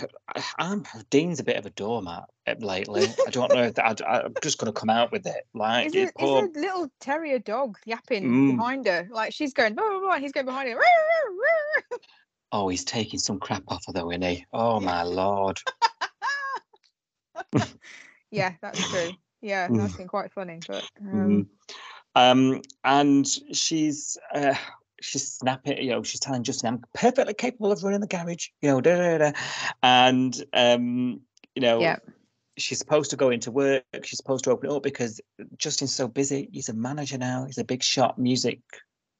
I'm 0.59 0.83
Dean's 1.09 1.39
a 1.39 1.43
bit 1.43 1.55
of 1.57 1.65
a 1.65 1.71
doormat 1.71 2.25
uh, 2.45 2.53
lately. 2.59 3.07
I 3.25 3.31
don't 3.31 3.51
know 3.51 3.63
if 3.63 3.73
that, 3.75 4.01
I, 4.07 4.25
am 4.25 4.35
just 4.43 4.59
going 4.59 4.71
to 4.71 4.79
come 4.79 4.91
out 4.91 5.11
with 5.11 5.25
it. 5.25 5.47
Like, 5.55 5.95
it's 5.95 6.11
poor- 6.15 6.45
a 6.45 6.59
little 6.59 6.91
terrier 6.99 7.39
dog 7.39 7.79
yapping 7.87 8.23
Mm. 8.23 8.57
behind 8.57 8.85
her? 8.85 9.07
Like 9.09 9.33
she's 9.33 9.53
going, 9.53 9.73
blah, 9.73 9.89
blah, 9.89 9.99
blah, 9.99 10.13
and 10.13 10.21
he's 10.21 10.31
going 10.31 10.45
behind 10.45 10.69
her. 10.69 10.79
oh, 12.51 12.67
he's 12.67 12.85
taking 12.85 13.17
some 13.17 13.39
crap 13.39 13.63
off 13.69 13.83
her 13.87 13.93
though, 13.93 14.11
isn't 14.11 14.21
he? 14.21 14.45
Oh 14.53 14.79
my 14.79 15.01
lord. 15.01 15.59
yeah, 18.31 18.53
that's 18.61 18.89
true. 18.89 19.15
Yeah, 19.41 19.67
Mm. 19.67 19.77
that's 19.77 19.97
been 19.97 20.07
quite 20.07 20.31
funny. 20.31 20.61
But 20.67 20.85
um, 21.01 21.07
Mhm. 21.13 21.47
Um, 22.15 22.61
and 22.83 23.27
she's 23.53 24.17
uh, 24.33 24.55
she's 25.01 25.33
snapping, 25.33 25.81
you 25.81 25.89
know, 25.89 26.03
she's 26.03 26.19
telling 26.19 26.43
Justin, 26.43 26.75
I'm 26.75 26.83
perfectly 26.93 27.33
capable 27.33 27.71
of 27.71 27.83
running 27.83 28.01
the 28.01 28.07
garage, 28.07 28.49
you 28.61 28.69
know, 28.69 28.81
da, 28.81 28.95
da, 28.95 29.17
da. 29.17 29.31
and 29.81 30.45
um, 30.53 31.21
you 31.55 31.61
know, 31.61 31.81
Yeah. 31.81 31.97
she's 32.57 32.79
supposed 32.79 33.09
to 33.11 33.17
go 33.17 33.31
into 33.31 33.51
work, 33.51 33.83
she's 34.03 34.17
supposed 34.17 34.43
to 34.45 34.51
open 34.51 34.69
it 34.69 34.75
up 34.75 34.83
because 34.83 35.19
Justin's 35.57 35.93
so 35.95 36.07
busy. 36.07 36.49
He's 36.51 36.69
a 36.69 36.73
manager 36.73 37.17
now, 37.17 37.45
he's 37.45 37.57
a 37.57 37.63
big 37.65 37.83
shot 37.83 38.17
music 38.19 38.59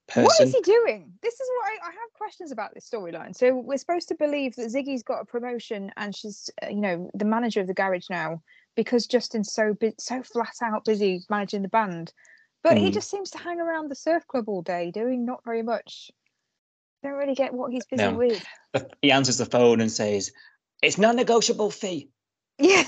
person. 0.07 0.23
what 0.23 0.39
is 0.41 0.53
he 0.53 0.61
doing? 0.61 1.13
This 1.21 1.33
is 1.35 1.49
what 1.57 1.65
I, 1.71 1.87
I 1.87 1.91
have 1.91 2.13
questions 2.13 2.51
about 2.51 2.73
this 2.73 2.89
storyline. 2.89 3.35
So 3.35 3.55
we're 3.55 3.77
supposed 3.77 4.07
to 4.09 4.15
believe 4.15 4.55
that 4.55 4.69
Ziggy's 4.71 5.03
got 5.03 5.21
a 5.21 5.25
promotion 5.25 5.91
and 5.97 6.15
she's, 6.15 6.49
uh, 6.61 6.67
you 6.67 6.81
know, 6.81 7.09
the 7.13 7.25
manager 7.25 7.61
of 7.61 7.67
the 7.67 7.73
garage 7.73 8.09
now 8.09 8.41
because 8.75 9.07
Justin's 9.07 9.53
so 9.53 9.73
bu- 9.73 9.93
so 9.99 10.23
flat 10.23 10.55
out 10.61 10.85
busy 10.85 11.23
managing 11.29 11.61
the 11.61 11.67
band. 11.69 12.13
But 12.63 12.77
he 12.77 12.89
Mm. 12.89 12.93
just 12.93 13.09
seems 13.09 13.29
to 13.31 13.37
hang 13.37 13.59
around 13.59 13.89
the 13.89 13.95
surf 13.95 14.25
club 14.27 14.47
all 14.49 14.61
day 14.61 14.91
doing 14.91 15.25
not 15.25 15.43
very 15.43 15.61
much. 15.63 16.11
Don't 17.03 17.13
really 17.13 17.35
get 17.35 17.53
what 17.53 17.71
he's 17.71 17.85
busy 17.85 18.03
No. 18.03 18.13
with. 18.13 18.43
He 19.01 19.11
answers 19.11 19.37
the 19.37 19.45
phone 19.45 19.81
and 19.81 19.91
says, 19.91 20.31
It's 20.81 20.97
non-negotiable 20.97 21.71
fee. 21.71 22.09
Yeah, 22.59 22.83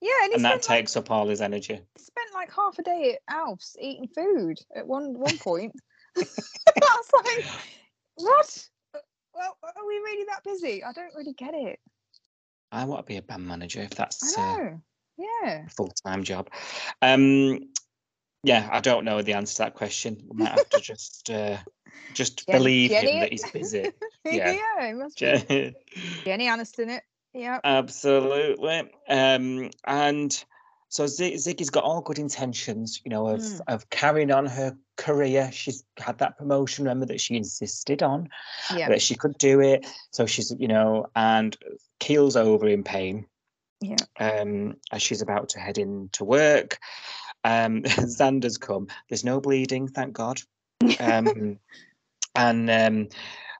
yeah, 0.00 0.24
and 0.24 0.32
And 0.34 0.44
that 0.44 0.62
spent, 0.64 0.68
like, 0.68 0.78
takes 0.78 0.96
up 0.96 1.10
all 1.10 1.28
his 1.28 1.40
energy. 1.40 1.80
spent 1.96 2.34
like 2.34 2.52
half 2.54 2.78
a 2.78 2.82
day 2.82 3.14
at 3.14 3.34
Alf's 3.34 3.76
eating 3.80 4.06
food 4.08 4.60
at 4.76 4.86
one 4.86 5.18
one 5.18 5.38
point. 5.38 5.72
I 6.68 6.96
was 6.96 7.10
like, 7.24 7.44
what? 8.14 8.68
Well, 9.34 9.56
are 9.62 9.86
we 9.86 9.94
really 9.94 10.24
that 10.24 10.44
busy? 10.44 10.82
I 10.82 10.92
don't 10.92 11.14
really 11.14 11.34
get 11.34 11.54
it. 11.54 11.78
I 12.72 12.84
want 12.84 13.06
to 13.06 13.10
be 13.10 13.16
a 13.16 13.22
band 13.22 13.46
manager 13.46 13.80
if 13.80 13.90
that's 13.90 14.36
uh. 14.36 14.78
Yeah. 15.16 15.66
full 15.76 15.88
time 15.88 16.22
job. 16.22 16.48
Um, 17.02 17.60
yeah, 18.44 18.68
I 18.70 18.80
don't 18.80 19.04
know 19.04 19.20
the 19.22 19.34
answer 19.34 19.54
to 19.54 19.58
that 19.64 19.74
question. 19.74 20.22
We 20.28 20.44
might 20.44 20.52
have 20.52 20.68
to 20.70 20.80
just 20.82 21.28
uh, 21.30 21.56
just 22.14 22.46
Jen- 22.46 22.56
believe 22.56 22.90
Jenny 22.90 23.12
him 23.12 23.20
that 23.20 23.32
he's 23.32 23.50
busy. 23.50 23.90
Yeah. 24.24 24.52
yeah, 24.52 24.88
it 24.90 24.96
must 24.96 25.18
be. 25.18 25.26
Je- 25.26 25.74
Jenny 26.26 26.48
Aniston 26.48 26.88
it. 26.90 27.02
Yeah. 27.32 27.60
Absolutely. 27.64 28.90
Um, 29.08 29.70
and 29.86 30.44
so 30.88 31.06
Z- 31.06 31.34
Ziggy's 31.34 31.70
got 31.70 31.84
all 31.84 32.00
good 32.00 32.18
intentions, 32.18 33.00
you 33.04 33.10
know, 33.10 33.28
of 33.28 33.40
Mm. 33.40 33.60
of 33.68 33.90
carrying 33.90 34.30
on 34.30 34.46
her 34.46 34.76
career. 34.96 35.50
She's 35.52 35.84
had 35.98 36.18
that 36.18 36.38
promotion, 36.38 36.84
remember 36.84 37.06
that 37.06 37.20
she 37.20 37.36
insisted 37.36 38.02
on 38.02 38.28
Yeah. 38.74 38.88
that 38.88 39.02
she 39.02 39.14
could 39.14 39.36
do 39.38 39.60
it. 39.60 39.86
So 40.12 40.26
she's, 40.26 40.52
you 40.58 40.68
know, 40.68 41.06
and 41.14 41.56
keels 42.00 42.36
over 42.36 42.66
in 42.68 42.82
pain. 42.84 43.26
Yeah. 43.80 43.96
um, 44.18 44.76
as 44.90 45.02
she's 45.02 45.22
about 45.22 45.50
to 45.50 45.60
head 45.60 45.78
into 45.78 46.24
work. 46.24 46.78
Um, 47.44 47.82
Xander's 47.84 48.58
come. 48.58 48.88
There's 49.08 49.24
no 49.24 49.40
bleeding, 49.40 49.86
thank 49.86 50.14
God. 50.14 50.40
Um, 50.98 51.60
and 52.34 52.68
um, 52.70 53.08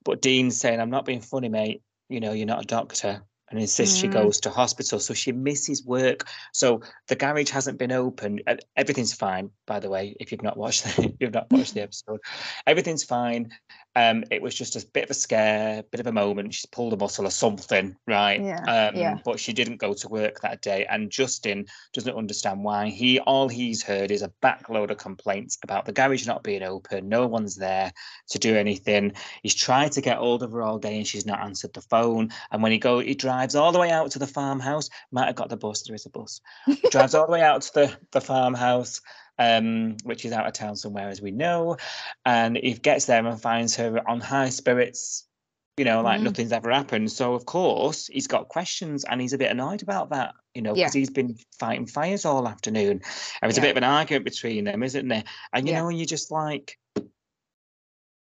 but 0.04 0.20
Dean's 0.20 0.58
saying, 0.58 0.80
"I'm 0.80 0.90
not 0.90 1.04
being 1.04 1.20
funny, 1.20 1.48
mate. 1.48 1.82
You 2.08 2.18
know, 2.18 2.32
you're 2.32 2.46
not 2.46 2.62
a 2.64 2.66
doctor." 2.66 3.22
And 3.50 3.58
insists 3.60 3.96
she 3.96 4.08
Mm. 4.08 4.12
goes 4.12 4.40
to 4.40 4.50
hospital, 4.50 5.00
so 5.00 5.14
she 5.14 5.32
misses 5.32 5.82
work. 5.84 6.28
So 6.52 6.82
the 7.06 7.16
garage 7.16 7.48
hasn't 7.50 7.78
been 7.78 7.92
open. 7.92 8.40
Uh, 8.46 8.56
Everything's 8.76 9.14
fine, 9.14 9.50
by 9.66 9.80
the 9.80 9.88
way. 9.88 10.14
If 10.20 10.30
you've 10.32 10.42
not 10.42 10.56
watched 10.58 10.84
the, 10.84 11.14
you've 11.20 11.32
not 11.32 11.50
watched 11.50 11.74
the 11.74 11.82
episode, 11.88 12.20
everything's 12.66 13.04
fine. 13.04 13.50
Um, 13.96 14.22
it 14.30 14.42
was 14.42 14.54
just 14.54 14.76
a 14.76 14.86
bit 14.92 15.04
of 15.04 15.10
a 15.10 15.14
scare, 15.14 15.80
a 15.80 15.82
bit 15.82 15.98
of 15.98 16.06
a 16.06 16.12
moment. 16.12 16.54
She's 16.54 16.66
pulled 16.66 16.92
a 16.92 16.96
muscle 16.96 17.26
or 17.26 17.30
something, 17.30 17.96
right? 18.06 18.40
Yeah, 18.40 18.60
Um, 18.90 18.96
yeah. 18.96 19.16
But 19.24 19.40
she 19.40 19.52
didn't 19.52 19.78
go 19.78 19.92
to 19.94 20.08
work 20.08 20.40
that 20.42 20.60
day, 20.62 20.84
and 20.86 21.10
Justin 21.10 21.66
doesn't 21.94 22.14
understand 22.14 22.62
why. 22.62 22.90
He 22.90 23.18
all 23.20 23.48
he's 23.48 23.82
heard 23.82 24.10
is 24.12 24.22
a 24.22 24.30
backload 24.42 24.90
of 24.90 24.98
complaints 24.98 25.58
about 25.64 25.84
the 25.86 25.92
garage 25.92 26.26
not 26.26 26.44
being 26.44 26.62
open. 26.62 27.08
No 27.08 27.26
one's 27.26 27.56
there 27.56 27.92
to 28.28 28.38
do 28.38 28.56
anything. 28.56 29.14
He's 29.42 29.54
tried 29.54 29.92
to 29.92 30.00
get 30.00 30.18
hold 30.18 30.42
of 30.44 30.52
her 30.52 30.62
all 30.62 30.78
day, 30.78 30.96
and 30.98 31.06
she's 31.06 31.26
not 31.26 31.40
answered 31.40 31.72
the 31.72 31.80
phone. 31.80 32.30
And 32.52 32.62
when 32.62 32.70
he 32.72 32.78
go, 32.78 33.00
he 33.00 33.14
drives 33.14 33.37
all 33.54 33.72
the 33.72 33.78
way 33.78 33.90
out 33.90 34.10
to 34.12 34.18
the 34.18 34.26
farmhouse. 34.26 34.90
Might 35.12 35.26
have 35.26 35.36
got 35.36 35.48
the 35.48 35.56
bus. 35.56 35.82
There 35.82 35.94
is 35.94 36.06
a 36.06 36.10
bus. 36.10 36.40
Drives 36.90 37.14
all 37.14 37.26
the 37.26 37.32
way 37.32 37.42
out 37.42 37.62
to 37.62 37.74
the 37.74 37.96
the 38.12 38.20
farmhouse. 38.20 39.00
Um, 39.40 39.96
which 40.02 40.24
is 40.24 40.32
out 40.32 40.48
of 40.48 40.52
town 40.52 40.74
somewhere, 40.74 41.08
as 41.08 41.22
we 41.22 41.30
know, 41.30 41.76
and 42.24 42.56
he 42.56 42.74
gets 42.74 43.04
there 43.04 43.24
and 43.24 43.40
finds 43.40 43.76
her 43.76 44.02
on 44.10 44.18
high 44.20 44.48
spirits, 44.48 45.28
you 45.76 45.84
know, 45.84 46.00
like 46.00 46.18
Mm. 46.18 46.24
nothing's 46.24 46.50
ever 46.50 46.72
happened. 46.72 47.12
So 47.12 47.34
of 47.34 47.46
course 47.46 48.08
he's 48.08 48.26
got 48.26 48.48
questions 48.48 49.04
and 49.04 49.20
he's 49.20 49.34
a 49.34 49.38
bit 49.38 49.52
annoyed 49.52 49.82
about 49.84 50.10
that, 50.10 50.34
you 50.54 50.62
know, 50.62 50.74
because 50.74 50.92
Yeah. 50.92 50.98
he's 50.98 51.10
been 51.10 51.38
fighting 51.60 51.86
fires 51.86 52.24
all 52.24 52.48
afternoon. 52.48 53.00
And 53.40 53.48
it's 53.48 53.58
a 53.58 53.60
bit 53.60 53.70
of 53.70 53.76
an 53.76 53.84
argument 53.84 54.24
between 54.24 54.64
them, 54.64 54.82
isn't 54.82 55.06
there? 55.06 55.22
And 55.52 55.68
you 55.68 55.72
Yeah. 55.72 55.82
know, 55.82 55.88
and 55.88 55.96
you're 55.96 56.06
just 56.06 56.32
like, 56.32 56.76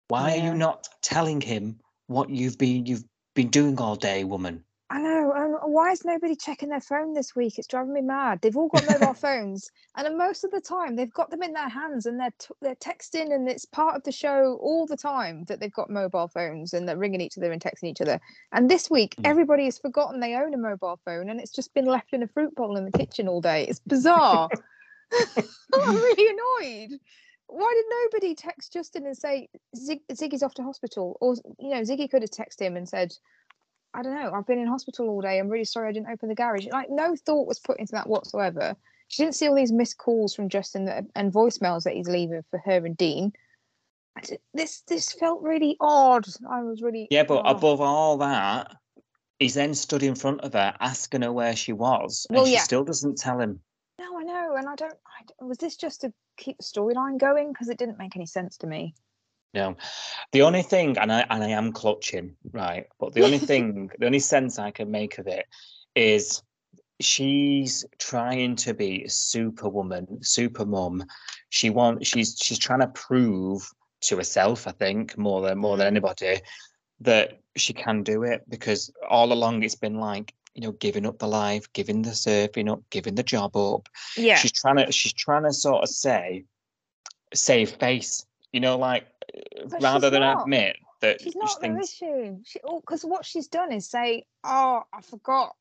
why 0.06 0.38
are 0.38 0.44
you 0.44 0.54
not 0.54 0.88
telling 1.02 1.40
him 1.40 1.80
what 2.06 2.30
you've 2.30 2.56
been 2.56 2.86
you've 2.86 3.04
been 3.34 3.48
doing 3.48 3.80
all 3.80 3.96
day, 3.96 4.22
woman? 4.22 4.62
I 5.70 5.76
know. 5.76 5.86
And 5.86 5.86
why 5.86 5.92
is 5.92 6.04
nobody 6.04 6.36
checking 6.36 6.70
their 6.70 6.80
phone 6.80 7.14
this 7.14 7.36
week? 7.36 7.58
It's 7.58 7.68
driving 7.68 7.92
me 7.94 8.00
mad. 8.02 8.40
They've 8.42 8.56
all 8.56 8.68
got 8.68 8.86
mobile 8.90 9.14
phones, 9.20 9.70
and 9.96 10.18
most 10.18 10.44
of 10.44 10.50
the 10.50 10.60
time 10.60 10.96
they've 10.96 11.12
got 11.12 11.30
them 11.30 11.42
in 11.42 11.52
their 11.52 11.68
hands 11.68 12.06
and 12.06 12.20
they're 12.20 12.34
t- 12.38 12.54
they're 12.60 12.76
texting, 12.76 13.34
and 13.34 13.48
it's 13.48 13.64
part 13.64 13.96
of 13.96 14.02
the 14.04 14.12
show 14.12 14.58
all 14.62 14.86
the 14.86 14.96
time 14.96 15.44
that 15.44 15.60
they've 15.60 15.72
got 15.72 15.90
mobile 15.90 16.28
phones 16.28 16.72
and 16.72 16.88
they're 16.88 16.96
ringing 16.98 17.20
each 17.20 17.38
other 17.38 17.52
and 17.52 17.62
texting 17.62 17.84
each 17.90 18.00
other. 18.00 18.20
And 18.52 18.70
this 18.70 18.90
week, 18.90 19.14
Mm. 19.18 19.26
everybody 19.26 19.64
has 19.66 19.78
forgotten 19.78 20.20
they 20.20 20.34
own 20.34 20.54
a 20.54 20.58
mobile 20.58 20.98
phone, 21.04 21.30
and 21.30 21.40
it's 21.40 21.52
just 21.52 21.74
been 21.74 21.86
left 21.86 22.12
in 22.12 22.22
a 22.22 22.28
fruit 22.28 22.54
bowl 22.54 22.76
in 22.76 22.84
the 22.84 22.92
kitchen 22.92 23.28
all 23.28 23.40
day. 23.40 23.66
It's 23.68 23.80
bizarre. 23.80 24.48
I'm 25.74 25.94
really 25.96 26.28
annoyed. 26.28 27.00
Why 27.48 27.74
did 27.74 27.84
nobody 28.12 28.34
text 28.34 28.72
Justin 28.72 29.06
and 29.06 29.16
say 29.16 29.48
Zig- 29.76 30.06
Ziggy's 30.12 30.42
off 30.42 30.54
to 30.54 30.62
hospital? 30.62 31.18
Or 31.20 31.34
you 31.58 31.70
know, 31.70 31.80
Ziggy 31.82 32.10
could 32.10 32.22
have 32.22 32.30
texted 32.30 32.60
him 32.62 32.76
and 32.76 32.88
said, 32.88 33.12
I 33.92 34.02
don't 34.02 34.14
know, 34.14 34.32
I've 34.32 34.46
been 34.46 34.58
in 34.58 34.68
hospital 34.68 35.08
all 35.08 35.20
day. 35.20 35.38
I'm 35.38 35.48
really 35.48 35.64
sorry 35.64 35.88
I 35.88 35.92
didn't 35.92 36.10
open 36.10 36.28
the 36.28 36.34
garage. 36.34 36.66
Like 36.70 36.88
no 36.90 37.16
thought 37.16 37.48
was 37.48 37.58
put 37.58 37.78
into 37.78 37.92
that 37.92 38.08
whatsoever. 38.08 38.76
She 39.08 39.22
didn't 39.22 39.34
see 39.34 39.48
all 39.48 39.56
these 39.56 39.72
missed 39.72 39.98
calls 39.98 40.34
from 40.34 40.48
Justin 40.48 40.84
that, 40.84 41.04
and 41.16 41.32
voicemails 41.32 41.82
that 41.82 41.94
he's 41.94 42.08
leaving 42.08 42.44
for 42.50 42.60
her 42.60 42.84
and 42.86 42.96
Dean. 42.96 43.32
This 44.54 44.82
this 44.82 45.12
felt 45.12 45.42
really 45.42 45.76
odd. 45.80 46.26
I 46.48 46.62
was 46.62 46.82
really 46.82 47.08
Yeah, 47.10 47.24
but 47.24 47.42
above 47.44 47.80
all 47.80 48.18
that, 48.18 48.76
he's 49.38 49.54
then 49.54 49.74
stood 49.74 50.02
in 50.02 50.14
front 50.14 50.42
of 50.42 50.52
her 50.52 50.74
asking 50.78 51.22
her 51.22 51.32
where 51.32 51.56
she 51.56 51.72
was, 51.72 52.26
and 52.28 52.36
Well, 52.36 52.46
she 52.46 52.52
yeah. 52.52 52.62
still 52.62 52.84
doesn't 52.84 53.18
tell 53.18 53.40
him. 53.40 53.60
No, 53.98 54.18
I 54.18 54.22
know, 54.22 54.54
and 54.56 54.68
I 54.68 54.76
don't. 54.76 54.94
I, 55.40 55.44
was 55.44 55.58
this 55.58 55.76
just 55.76 56.02
to 56.02 56.12
keep 56.36 56.58
the 56.58 56.64
storyline 56.64 57.18
going? 57.18 57.52
Because 57.52 57.68
it 57.68 57.78
didn't 57.78 57.98
make 57.98 58.14
any 58.14 58.26
sense 58.26 58.56
to 58.58 58.66
me. 58.66 58.94
No, 59.52 59.76
the 60.32 60.42
only 60.42 60.62
thing, 60.62 60.96
and 60.98 61.12
I 61.12 61.26
and 61.28 61.42
I 61.42 61.48
am 61.48 61.72
clutching, 61.72 62.36
right? 62.52 62.86
But 62.98 63.14
the 63.14 63.24
only 63.24 63.38
thing, 63.50 63.90
the 63.98 64.06
only 64.06 64.20
sense 64.20 64.58
I 64.58 64.70
can 64.70 64.90
make 64.90 65.18
of 65.18 65.26
it 65.26 65.46
is 65.94 66.42
she's 67.00 67.84
trying 67.98 68.56
to 68.56 68.74
be 68.74 69.08
superwoman, 69.08 70.22
super 70.22 70.64
mum. 70.64 71.04
She 71.48 71.70
wants 71.70 72.06
she's 72.08 72.36
she's 72.40 72.58
trying 72.58 72.80
to 72.80 72.88
prove 72.88 73.68
to 74.02 74.16
herself, 74.16 74.66
I 74.68 74.72
think, 74.72 75.18
more 75.18 75.42
than 75.42 75.58
more 75.58 75.76
than 75.76 75.86
Mm. 75.86 75.96
anybody, 75.96 76.40
that 77.00 77.40
she 77.56 77.72
can 77.72 78.02
do 78.04 78.22
it 78.22 78.42
because 78.48 78.92
all 79.08 79.32
along 79.32 79.62
it's 79.62 79.74
been 79.74 79.98
like 79.98 80.32
you 80.54 80.62
know, 80.62 80.72
giving 80.72 81.06
up 81.06 81.18
the 81.18 81.28
life, 81.28 81.72
giving 81.72 82.02
the 82.02 82.10
surfing 82.10 82.70
up, 82.70 82.82
giving 82.90 83.14
the 83.14 83.22
job 83.22 83.56
up. 83.56 83.88
Yeah. 84.16 84.36
She's 84.36 84.52
trying 84.52 84.76
to 84.76 84.92
she's 84.92 85.12
trying 85.12 85.44
to 85.44 85.52
sort 85.52 85.82
of 85.82 85.88
say, 85.88 86.44
save 87.32 87.70
face. 87.70 88.26
You 88.52 88.60
know, 88.60 88.76
like 88.76 89.06
But 89.68 89.82
rather 89.82 90.10
than 90.10 90.20
not. 90.20 90.42
admit 90.42 90.76
that 91.00 91.20
She's 91.20 91.36
not 91.36 91.56
though, 91.56 91.60
thinks 91.60 91.88
is 91.88 91.94
she? 91.94 92.06
Oh, 92.06 92.40
she 92.44 92.60
because 92.80 93.04
what 93.04 93.24
she's 93.24 93.48
done 93.48 93.72
is 93.72 93.88
say, 93.88 94.24
"Oh, 94.44 94.82
I 94.92 95.00
forgot." 95.02 95.56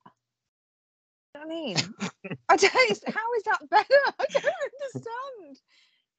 You 1.36 1.42
know 1.42 1.46
I 1.46 1.50
mean, 1.50 1.78
I 2.50 2.56
don't. 2.56 2.74
How 3.08 3.34
is 3.38 3.44
that 3.46 3.70
better? 3.70 3.88
I 4.20 4.26
don't 4.32 4.46
understand. 4.46 5.60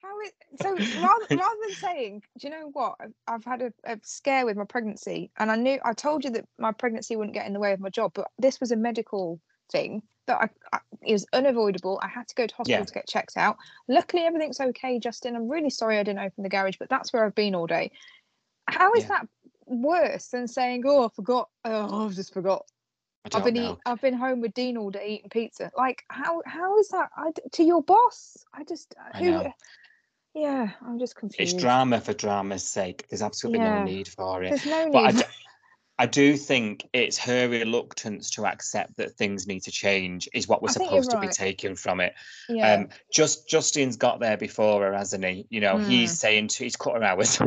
How 0.02 0.18
it 0.20 0.32
so 0.62 0.70
rather 1.02 1.26
rather 1.30 1.56
than 1.66 1.76
saying, 1.76 2.22
"Do 2.38 2.48
you 2.48 2.50
know 2.50 2.70
what? 2.72 2.94
I've, 3.00 3.12
I've 3.26 3.44
had 3.44 3.62
a, 3.62 3.72
a 3.84 3.98
scare 4.02 4.46
with 4.46 4.56
my 4.56 4.64
pregnancy, 4.64 5.30
and 5.38 5.50
I 5.50 5.56
knew 5.56 5.78
I 5.84 5.92
told 5.92 6.24
you 6.24 6.30
that 6.30 6.46
my 6.58 6.72
pregnancy 6.72 7.16
wouldn't 7.16 7.34
get 7.34 7.46
in 7.46 7.52
the 7.52 7.60
way 7.60 7.72
of 7.72 7.80
my 7.80 7.90
job, 7.90 8.12
but 8.14 8.28
this 8.38 8.60
was 8.60 8.72
a 8.72 8.76
medical 8.76 9.40
thing 9.70 10.02
that 10.30 10.50
I, 10.72 10.76
I 10.76 10.80
it 11.02 11.12
was 11.12 11.26
unavoidable. 11.32 11.98
I 12.02 12.08
had 12.08 12.28
to 12.28 12.34
go 12.34 12.46
to 12.46 12.54
hospital 12.54 12.80
Yeah. 12.80 12.84
to 12.84 12.92
get 12.92 13.08
checked 13.08 13.36
out. 13.36 13.56
Luckily, 13.88 14.22
everything's 14.22 14.60
okay, 14.60 14.98
Justin. 14.98 15.34
I'm 15.34 15.48
really 15.48 15.70
sorry 15.70 15.98
I 15.98 16.02
didn't 16.02 16.20
open 16.20 16.42
the 16.42 16.48
garage, 16.48 16.76
but 16.78 16.88
that's 16.88 17.12
where 17.12 17.24
I've 17.24 17.34
been 17.34 17.54
all 17.54 17.66
day. 17.66 17.92
How 18.66 18.94
is 18.94 19.02
Yeah. 19.04 19.08
that 19.08 19.28
worse 19.66 20.28
than 20.28 20.46
saying, 20.46 20.84
"Oh, 20.86 21.06
I 21.06 21.08
forgot. 21.08 21.48
Oh, 21.64 22.06
I've 22.06 22.14
just 22.14 22.32
forgot. 22.32 22.66
I've 23.32 23.44
been 23.44 23.56
eat, 23.56 23.76
I've 23.84 24.00
been 24.00 24.14
home 24.14 24.40
with 24.40 24.54
Dean 24.54 24.76
all 24.76 24.90
day 24.90 25.14
eating 25.14 25.30
pizza." 25.30 25.70
Like, 25.76 26.04
how 26.08 26.42
how 26.46 26.78
is 26.78 26.88
that 26.90 27.10
I 27.16 27.32
to 27.52 27.64
your 27.64 27.82
boss? 27.82 28.36
I 28.52 28.64
just 28.64 28.94
uh, 28.98 29.18
I 29.18 29.18
who? 29.18 29.44
Yeah, 30.34 30.70
I'm 30.86 31.00
just 31.00 31.16
confused. 31.16 31.54
It's 31.54 31.60
drama 31.60 32.00
for 32.00 32.12
drama's 32.12 32.66
sake. 32.66 33.08
There's 33.08 33.22
absolutely 33.22 33.60
Yeah. 33.60 33.78
no 33.78 33.84
need 33.84 34.06
for 34.06 34.44
it. 34.44 34.50
There's 34.50 34.66
no 34.66 34.88
need. 34.88 35.24
I 36.00 36.06
do 36.06 36.34
think 36.34 36.88
it's 36.94 37.18
her 37.18 37.46
reluctance 37.46 38.30
to 38.30 38.46
accept 38.46 38.96
that 38.96 39.12
things 39.18 39.46
need 39.46 39.60
to 39.64 39.70
change 39.70 40.30
is 40.32 40.48
what 40.48 40.62
we're 40.62 40.70
I 40.70 40.72
supposed 40.72 41.10
to 41.10 41.18
be 41.18 41.28
taking 41.28 41.76
from 41.76 42.00
it. 42.00 42.14
yeah. 42.48 42.72
Um, 42.72 42.88
just 43.12 43.46
Justin's 43.46 43.96
got 43.98 44.18
there 44.18 44.38
before 44.38 44.80
her, 44.80 44.94
hasn't 44.94 45.26
he? 45.26 45.44
You 45.50 45.60
know, 45.60 45.76
he's 45.76 46.14
Mm. 46.14 46.16
saying 46.16 46.48
to, 46.48 46.64
he's 46.64 46.76
cut 46.76 46.94
her 46.94 47.04
hours, 47.04 47.38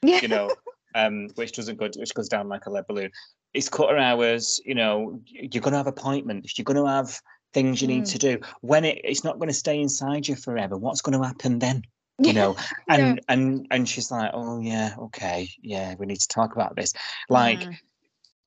yeah. 0.00 0.20
you 0.22 0.28
know, 0.28 0.54
um, 0.94 1.28
which 1.34 1.52
doesn't 1.52 1.76
go, 1.78 1.90
which 1.96 2.14
goes 2.14 2.30
down 2.30 2.48
like 2.48 2.64
a 2.64 2.70
lead 2.70 2.86
balloon. 2.86 3.10
It's 3.52 3.68
cut 3.68 3.90
her 3.90 3.98
hours. 3.98 4.58
You 4.64 4.74
know, 4.74 5.20
you're 5.26 5.60
going 5.60 5.72
to 5.72 5.76
have 5.78 5.86
appointments. 5.86 6.56
You're 6.56 6.64
going 6.64 6.82
to 6.82 6.90
have 6.90 7.20
things 7.52 7.82
you 7.82 7.88
need 7.88 8.04
Mm. 8.04 8.12
to 8.12 8.18
do. 8.18 8.40
When 8.62 8.86
it, 8.86 9.02
it's 9.04 9.22
not 9.22 9.38
going 9.38 9.48
to 9.48 9.54
stay 9.54 9.78
inside 9.82 10.26
you 10.26 10.34
forever. 10.34 10.78
What's 10.78 11.02
going 11.02 11.20
to 11.20 11.26
happen 11.26 11.58
then? 11.58 11.82
You 12.20 12.32
know, 12.32 12.56
and 12.88 13.02
Yeah. 13.18 13.22
and 13.28 13.66
and 13.70 13.88
she's 13.88 14.10
like, 14.10 14.32
oh 14.34 14.58
yeah, 14.58 14.94
okay, 14.98 15.50
yeah, 15.62 15.94
we 16.00 16.06
need 16.06 16.18
to 16.20 16.26
talk 16.26 16.56
about 16.56 16.74
this. 16.74 16.92
Like 17.28 17.60
Mm. 17.60 17.76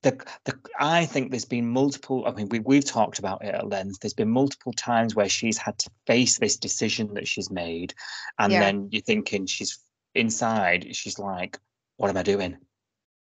The, 0.04 0.26
the 0.45 0.58
I 0.80 1.06
think 1.06 1.32
there's 1.32 1.45
been 1.45 1.68
multiple. 1.68 2.24
I 2.28 2.32
mean, 2.32 2.49
we 2.49 2.60
we've 2.60 2.86
talked 2.86 3.20
about 3.20 3.43
it 3.43 3.54
at 3.54 3.68
length. 3.68 3.99
There's 3.99 4.14
been 4.14 4.30
multiple 4.30 4.74
times 4.74 5.16
where 5.16 5.30
she's 5.30 5.58
had 5.58 5.78
to 5.80 5.89
face 6.08 6.39
this 6.39 6.58
decision 6.58 7.14
that 7.14 7.28
she's 7.28 7.52
made, 7.52 7.93
and 8.39 8.52
Yeah. 8.52 8.60
then 8.60 8.89
you're 8.91 9.02
thinking 9.02 9.45
she's 9.45 9.80
inside. 10.16 10.95
She's 10.95 11.20
like, 11.20 11.60
"What 11.97 12.10
am 12.10 12.18
I 12.18 12.24
doing?" 12.24 12.58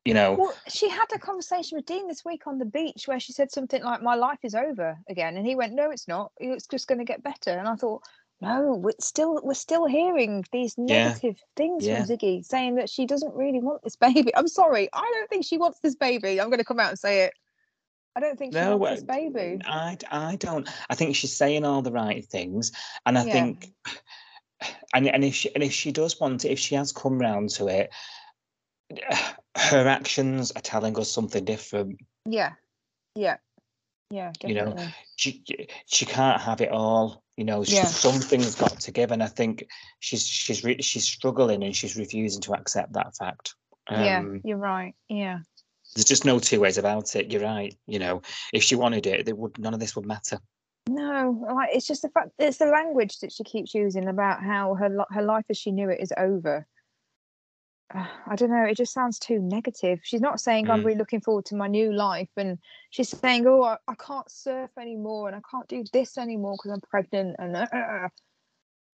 You 0.04 0.14
know. 0.14 0.34
Well, 0.34 0.54
she 0.66 0.88
had 0.88 1.06
a 1.14 1.18
conversation 1.18 1.76
with 1.76 1.86
Dean 1.86 2.08
this 2.08 2.24
week 2.24 2.46
on 2.46 2.58
the 2.58 2.64
beach 2.64 3.06
where 3.06 3.20
she 3.20 3.32
said 3.32 3.52
something 3.52 3.82
like, 3.82 4.02
"My 4.02 4.14
life 4.14 4.40
is 4.42 4.54
over 4.54 4.98
again," 5.08 5.36
and 5.36 5.46
he 5.46 5.54
went, 5.54 5.74
"No, 5.74 5.90
it's 5.90 6.08
not. 6.08 6.32
It's 6.38 6.66
just 6.66 6.88
going 6.88 6.98
to 6.98 7.04
get 7.04 7.22
better." 7.22 7.50
And 7.50 7.68
I 7.68 7.76
thought, 7.76 8.02
"No, 8.42 8.74
we're 8.74 8.92
still 9.00 9.40
we're 9.42 9.54
still 9.54 9.86
hearing 9.86 10.44
these 10.52 10.74
Yeah. 10.76 11.04
negative 11.04 11.40
things 11.56 11.86
Yeah. 11.86 12.04
from 12.04 12.16
Ziggy, 12.16 12.44
saying 12.44 12.74
that 12.74 12.90
she 12.90 13.06
doesn't 13.06 13.34
really 13.34 13.60
want 13.60 13.82
this 13.82 13.96
baby." 13.96 14.34
I'm 14.34 14.48
sorry, 14.48 14.88
I 14.92 15.10
don't 15.14 15.30
think 15.30 15.44
she 15.44 15.58
wants 15.58 15.78
this 15.80 15.94
baby. 15.94 16.40
I'm 16.40 16.48
going 16.48 16.58
to 16.58 16.64
come 16.64 16.80
out 16.80 16.90
and 16.90 16.98
say 16.98 17.22
it. 17.24 17.34
I 18.16 18.20
don't 18.20 18.36
think 18.38 18.52
she 18.52 18.60
No, 18.60 18.76
wants 18.76 19.00
this 19.00 19.08
uh, 19.08 19.14
baby. 19.14 19.62
I, 19.64 19.96
I 20.10 20.36
don't. 20.36 20.68
I 20.90 20.94
think 20.96 21.14
she's 21.16 21.34
saying 21.34 21.64
all 21.64 21.82
the 21.82 21.92
right 21.92 22.24
things, 22.24 22.72
and 23.06 23.16
I 23.16 23.22
Yeah. 23.22 23.32
think, 23.32 23.72
and 24.92 25.08
and 25.08 25.24
if 25.24 25.34
she 25.34 25.54
and 25.54 25.62
if 25.62 25.72
she 25.72 25.92
does 25.92 26.18
want 26.20 26.44
it, 26.44 26.50
if 26.50 26.58
she 26.58 26.74
has 26.74 26.92
come 26.92 27.18
round 27.18 27.50
to 27.50 27.68
it, 27.68 27.90
her 29.56 29.86
actions 29.88 30.50
are 30.52 30.60
telling 30.62 30.98
us 30.98 31.10
something 31.10 31.44
different. 31.44 32.00
Yeah, 32.26 32.54
yeah, 33.14 33.36
yeah. 34.10 34.32
You 34.44 34.54
know, 34.54 34.76
She 35.16 35.44
she 35.86 36.06
can't 36.06 36.40
have 36.40 36.60
it 36.60 36.70
all. 36.70 37.21
You 37.36 37.44
know, 37.44 37.64
Yeah. 37.66 37.86
something's 37.86 38.54
got 38.54 38.78
to 38.80 38.90
give, 38.90 39.10
and 39.10 39.22
I 39.22 39.26
think 39.26 39.66
she's 40.00 40.26
she's 40.26 40.62
re- 40.64 40.82
she's 40.82 41.04
struggling 41.04 41.64
and 41.64 41.74
she's 41.74 41.96
refusing 41.96 42.42
to 42.42 42.54
accept 42.54 42.92
that 42.92 43.16
fact. 43.16 43.54
yeah, 43.90 44.18
Um, 44.18 44.40
you're 44.44 44.58
right. 44.58 44.94
Yeah. 45.08 45.40
There's 45.94 46.04
just 46.04 46.24
no 46.24 46.38
two 46.38 46.60
ways 46.60 46.78
about 46.78 47.16
it. 47.16 47.32
You're 47.32 47.42
right. 47.42 47.74
You 47.86 47.98
know, 47.98 48.22
if 48.52 48.62
she 48.62 48.76
wanted 48.76 49.06
it, 49.06 49.28
it 49.28 49.36
would 49.36 49.58
none 49.58 49.74
of 49.74 49.80
this 49.80 49.96
would 49.96 50.06
matter. 50.06 50.38
No, 50.88 51.46
like 51.54 51.70
it's 51.72 51.86
just 51.86 52.02
the 52.02 52.08
fact 52.10 52.30
it's 52.38 52.58
the 52.58 52.66
language 52.66 53.18
that 53.20 53.32
she 53.32 53.44
keeps 53.44 53.74
using 53.74 54.08
about 54.08 54.42
how 54.42 54.74
her 54.74 55.04
her 55.10 55.22
life 55.22 55.44
as 55.48 55.56
she 55.56 55.70
knew 55.72 55.88
it 55.88 56.00
is 56.00 56.12
over. 56.16 56.66
Uh, 57.94 58.06
I 58.26 58.36
don't 58.36 58.50
know. 58.50 58.64
It 58.64 58.76
just 58.76 58.92
sounds 58.92 59.18
too 59.18 59.40
negative. 59.40 60.00
She's 60.02 60.20
not 60.20 60.40
saying 60.40 60.70
I'm 60.70 60.82
Mm. 60.82 60.84
really 60.84 60.98
looking 60.98 61.20
forward 61.20 61.46
to 61.46 61.56
my 61.56 61.68
new 61.68 61.92
life, 61.92 62.30
and 62.36 62.58
she's 62.90 63.08
saying, 63.10 63.46
"Oh, 63.46 63.62
I, 63.62 63.78
I 63.88 63.94
can't 63.96 64.30
surf 64.30 64.70
anymore, 64.78 65.28
and 65.28 65.36
I 65.36 65.40
can't 65.50 65.68
do 65.68 65.84
this 65.92 66.18
anymore 66.18 66.56
because 66.56 66.72
I'm 66.72 66.80
pregnant." 66.90 67.36
And 67.38 67.56
uh, 67.56 67.66
uh, 67.72 68.08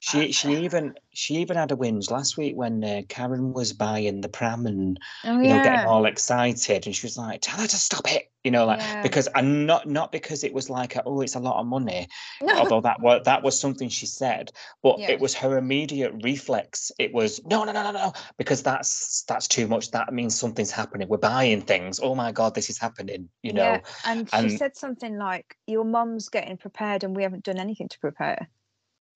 She 0.00 0.30
she 0.30 0.64
even 0.64 0.94
she 1.12 1.34
even 1.36 1.56
had 1.56 1.72
a 1.72 1.76
whinge 1.76 2.08
last 2.10 2.36
week 2.36 2.54
when 2.56 2.84
uh, 2.84 3.02
Karen 3.08 3.52
was 3.52 3.72
buying 3.72 4.20
the 4.20 4.28
pram 4.28 4.64
and 4.64 4.98
oh 5.24 5.40
you 5.40 5.48
know 5.48 5.60
getting 5.60 5.86
all 5.86 6.06
excited 6.06 6.86
and 6.86 6.94
she 6.94 7.04
was 7.04 7.18
like, 7.18 7.40
"Tell 7.42 7.58
her 7.60 7.66
to 7.66 7.76
stop 7.76 8.10
it," 8.12 8.30
you 8.44 8.52
know, 8.52 8.64
like 8.64 8.78
Yeah. 8.78 9.02
because 9.02 9.26
and 9.34 9.66
not 9.66 9.88
not 9.88 10.12
because 10.12 10.44
it 10.44 10.54
was 10.54 10.70
like, 10.70 10.96
"Oh, 11.04 11.20
it's 11.20 11.34
a 11.34 11.40
lot 11.40 11.58
of 11.58 11.66
money," 11.66 12.06
no, 12.40 12.58
although 12.58 12.80
that 12.82 13.00
was 13.00 13.22
that 13.24 13.42
was 13.42 13.58
something 13.58 13.88
she 13.88 14.06
said, 14.06 14.52
but 14.84 15.00
Yeah. 15.00 15.10
it 15.10 15.20
was 15.20 15.34
her 15.34 15.58
immediate 15.58 16.12
reflex. 16.22 16.92
It 17.00 17.12
was 17.12 17.44
no, 17.44 17.64
no, 17.64 17.72
no, 17.72 17.82
no, 17.82 17.90
no, 17.90 18.12
because 18.36 18.62
that's 18.62 19.24
that's 19.24 19.48
too 19.48 19.66
much. 19.66 19.90
That 19.90 20.12
means 20.14 20.38
something's 20.38 20.70
happening. 20.70 21.08
We're 21.08 21.16
buying 21.18 21.62
things. 21.62 21.98
Oh 22.00 22.14
my 22.14 22.30
god, 22.30 22.54
this 22.54 22.70
is 22.70 22.78
happening. 22.78 23.30
You 23.42 23.52
know. 23.52 23.64
yeah. 23.64 23.80
And 24.04 24.30
she 24.30 24.50
said 24.50 24.76
something 24.76 25.18
like, 25.18 25.56
"Your 25.66 25.84
mum's 25.84 26.28
getting 26.28 26.56
prepared, 26.56 27.02
and 27.02 27.16
we 27.16 27.24
haven't 27.24 27.42
done 27.42 27.58
anything 27.58 27.88
to 27.88 27.98
prepare." 27.98 28.48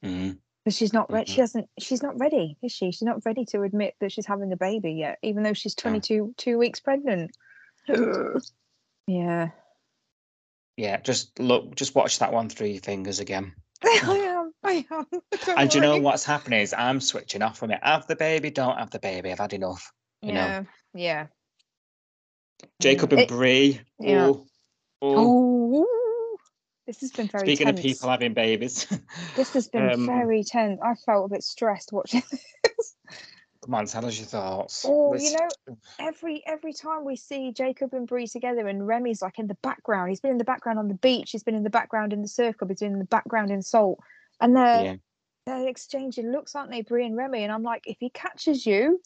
Mhm. 0.05 0.39
But 0.65 0.75
she's 0.75 0.93
not 0.93 1.11
ready. 1.11 1.31
Mhm. 1.31 1.35
She 1.35 1.41
hasn't. 1.41 1.69
She's 1.81 2.03
not 2.03 2.19
ready, 2.21 2.57
is 2.63 2.71
she? 2.73 2.93
She's 2.93 3.03
not 3.03 3.25
ready 3.25 3.45
to 3.47 3.63
admit 3.63 3.95
that 4.01 4.13
she's 4.13 4.27
having 4.27 4.53
a 4.53 4.57
baby 4.57 4.93
yet, 4.93 5.19
even 5.23 5.43
though 5.43 5.55
she's 5.55 5.75
No. 5.79 5.91
22 5.91 6.35
two 6.37 6.57
weeks 6.59 6.79
pregnant. 6.81 7.33
yeah, 9.07 9.49
Yeah, 10.77 11.01
just 11.01 11.39
look, 11.41 11.75
just 11.75 11.95
watch 11.95 12.21
that 12.21 12.33
one 12.33 12.49
through 12.49 12.69
your 12.69 12.81
fingers 12.81 13.19
again. 13.21 13.55
I 13.85 13.89
am. 14.17 14.53
I 14.63 14.87
am. 14.91 15.07
Don't 15.47 15.59
And 15.59 15.71
do 15.71 15.79
you 15.79 15.83
know 15.83 15.99
what's 15.99 16.25
happening 16.25 16.61
is 16.61 16.73
I'm 16.73 17.01
switching 17.01 17.43
off 17.43 17.59
from 17.59 17.73
it. 17.73 17.81
Have 17.83 18.07
the 18.07 18.15
baby, 18.17 18.51
don't 18.51 18.79
have 18.79 18.91
the 18.91 19.01
baby. 19.01 19.33
I've 19.33 19.39
had 19.41 19.53
enough. 19.55 19.91
you 20.23 20.33
know. 20.33 20.41
Yeah, 20.41 20.65
yeah. 20.95 21.27
Jacob 22.81 23.11
Mm. 23.11 23.13
and 23.15 23.21
It- 23.23 23.29
Bree. 23.29 23.81
yeah. 23.99 24.27
Oh, 24.29 24.47
oh. 25.03 25.85
Oh, 25.85 25.87
this 26.87 27.01
has 27.01 27.13
been 27.13 27.29
very 27.29 27.47
Speaking 27.47 27.67
tense. 27.67 27.79
of 27.79 27.85
people 27.85 28.11
having 28.11 28.35
babies, 28.35 28.87
This 29.37 29.53
has 29.55 29.69
been 29.69 29.91
um, 29.91 30.07
very 30.07 30.45
tense. 30.45 30.81
I 30.83 30.95
felt 30.95 31.27
a 31.27 31.35
bit 31.35 31.43
stressed 31.43 31.93
watching 31.93 32.23
this. 32.31 32.97
come 33.65 33.75
on, 33.75 33.87
tell 33.87 34.05
us 34.05 34.19
your 34.19 34.27
thoughts. 34.27 34.85
Oh, 34.87 35.15
you 35.15 35.33
know, 35.33 35.77
every 36.01 36.43
every 36.47 36.73
time 36.73 37.05
we 37.05 37.17
see 37.17 37.53
Jacob 37.53 37.95
and 37.95 38.07
Bree 38.07 38.27
together, 38.27 38.67
and 38.67 38.87
Remy's 38.87 39.23
like 39.23 39.39
in 39.39 39.47
the 39.47 39.57
background. 39.63 40.11
He's 40.11 40.21
been 40.21 40.33
in 40.33 40.39
the 40.39 40.45
background 40.45 40.79
on 40.79 40.89
the 40.89 40.95
beach. 40.95 41.31
He's 41.31 41.45
been 41.45 41.55
in 41.55 41.63
the 41.63 41.71
background 41.71 42.13
in 42.13 42.23
the 42.23 42.29
surf 42.29 42.57
club. 42.57 42.71
He's 42.71 42.81
been 42.81 42.93
in 42.93 42.99
the 42.99 43.05
background 43.05 43.51
in 43.51 43.63
Salt, 43.63 44.01
and 44.41 44.57
they're 44.57 44.85
yeah, 44.85 44.95
they're 45.47 45.69
exchanging 45.69 46.31
looks, 46.33 46.55
aren't 46.55 46.71
they, 46.71 46.83
Bree 46.83 47.07
and 47.07 47.17
Remy? 47.17 47.43
And 47.43 47.53
I'm 47.53 47.63
like, 47.63 47.85
if 47.87 47.97
he 48.01 48.11
catches 48.11 48.67
you 48.67 49.01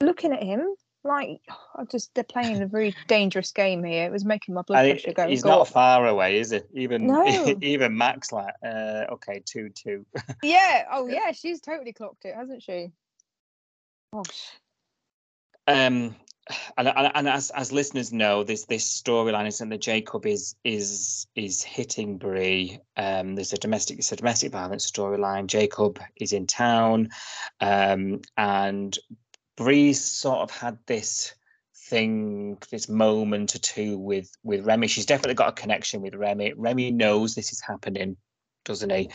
looking 0.00 0.32
at 0.32 0.42
him, 0.42 0.74
like, 1.04 1.40
I 1.76 1.84
just 1.84 2.14
they're 2.14 2.24
playing 2.24 2.60
a 2.62 2.66
very 2.66 2.94
dangerous 3.06 3.52
game 3.52 3.84
here. 3.84 4.06
It 4.06 4.12
was 4.12 4.24
making 4.24 4.54
my 4.54 4.62
blood 4.62 4.84
pressure 4.84 5.12
go. 5.12 5.28
he's 5.28 5.44
not 5.44 5.68
far 5.68 6.06
away, 6.06 6.38
is 6.38 6.52
it? 6.52 6.68
Even 6.72 7.06
No. 7.06 7.56
even 7.62 7.96
Max, 7.96 8.32
like, 8.32 8.54
uh, 8.64 9.04
okay, 9.12 9.42
two 9.44 9.70
two. 9.70 10.04
Yeah. 10.42 10.84
Oh, 10.90 11.06
yeah. 11.06 11.32
She's 11.32 11.60
totally 11.60 11.92
clocked 11.92 12.24
it, 12.24 12.34
hasn't 12.34 12.62
she? 12.62 12.90
Gosh. 14.12 14.52
Um, 15.66 16.16
and, 16.76 16.88
and, 16.88 17.12
and 17.14 17.28
as 17.28 17.50
as 17.50 17.72
listeners 17.72 18.12
know, 18.12 18.42
this 18.42 18.64
this 18.64 19.00
storyline 19.00 19.46
isn't 19.46 19.68
that 19.68 19.80
Jacob 19.80 20.26
is 20.26 20.56
is 20.64 21.26
is 21.34 21.62
hitting 21.62 22.18
Bree. 22.18 22.80
Um, 22.96 23.34
there's 23.34 23.52
a 23.52 23.58
domestic 23.58 23.98
it's 23.98 24.12
a 24.12 24.16
domestic 24.16 24.52
violence 24.52 24.90
storyline. 24.90 25.46
Jacob 25.46 26.00
is 26.16 26.32
in 26.32 26.46
town, 26.46 27.10
um, 27.60 28.22
and 28.36 28.98
Bree's 29.58 30.02
sort 30.02 30.38
of 30.38 30.52
had 30.52 30.78
this 30.86 31.34
thing, 31.74 32.58
this 32.70 32.88
moment 32.88 33.56
or 33.56 33.58
two 33.58 33.98
with 33.98 34.30
with 34.44 34.64
Remy. 34.64 34.86
She's 34.86 35.04
definitely 35.04 35.34
got 35.34 35.48
a 35.48 35.60
connection 35.60 36.00
with 36.00 36.14
Remy. 36.14 36.54
Remy 36.56 36.92
knows 36.92 37.34
this 37.34 37.52
is 37.52 37.60
happening, 37.60 38.16
doesn't 38.64 38.90
he? 38.90 39.10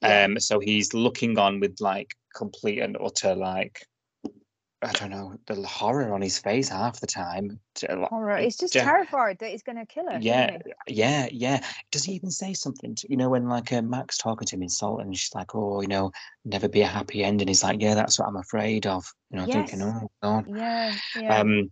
Yeah. 0.00 0.24
Um, 0.24 0.40
so 0.40 0.60
he's 0.60 0.94
looking 0.94 1.38
on 1.38 1.60
with 1.60 1.76
like 1.80 2.14
complete 2.34 2.78
and 2.78 2.96
utter 2.98 3.34
like 3.34 3.86
I 4.82 4.90
don't 4.92 5.10
know 5.10 5.36
the 5.46 5.62
horror 5.62 6.12
on 6.12 6.20
his 6.20 6.38
face 6.38 6.68
half 6.68 6.98
the 7.00 7.06
time. 7.06 7.60
Horror. 7.88 8.38
He's 8.38 8.56
just 8.56 8.72
ju- 8.72 8.80
terrified 8.80 9.38
that 9.38 9.50
he's 9.50 9.62
going 9.62 9.78
to 9.78 9.86
kill 9.86 10.10
her. 10.10 10.18
Yeah, 10.20 10.58
yeah, 10.88 11.28
yeah. 11.30 11.64
Does 11.92 12.04
he 12.04 12.14
even 12.14 12.30
say 12.30 12.52
something? 12.52 12.96
To, 12.96 13.06
you 13.08 13.16
know, 13.16 13.28
when 13.28 13.48
like 13.48 13.72
uh, 13.72 13.82
Max 13.82 14.18
talking 14.18 14.46
to 14.46 14.56
him 14.56 14.62
in 14.62 14.68
Salt, 14.68 15.00
and 15.00 15.16
she's 15.16 15.34
like, 15.34 15.54
"Oh, 15.54 15.80
you 15.82 15.88
know, 15.88 16.10
never 16.44 16.68
be 16.68 16.80
a 16.80 16.86
happy 16.86 17.22
ending." 17.22 17.46
He's 17.46 17.62
like, 17.62 17.80
"Yeah, 17.80 17.94
that's 17.94 18.18
what 18.18 18.26
I'm 18.26 18.36
afraid 18.36 18.86
of." 18.86 19.04
You 19.30 19.38
know, 19.38 19.46
thinking, 19.46 19.82
"Oh 19.82 20.10
God." 20.20 20.46
Yeah. 20.48 20.92
Yeah. 21.16 21.40
Um, 21.40 21.70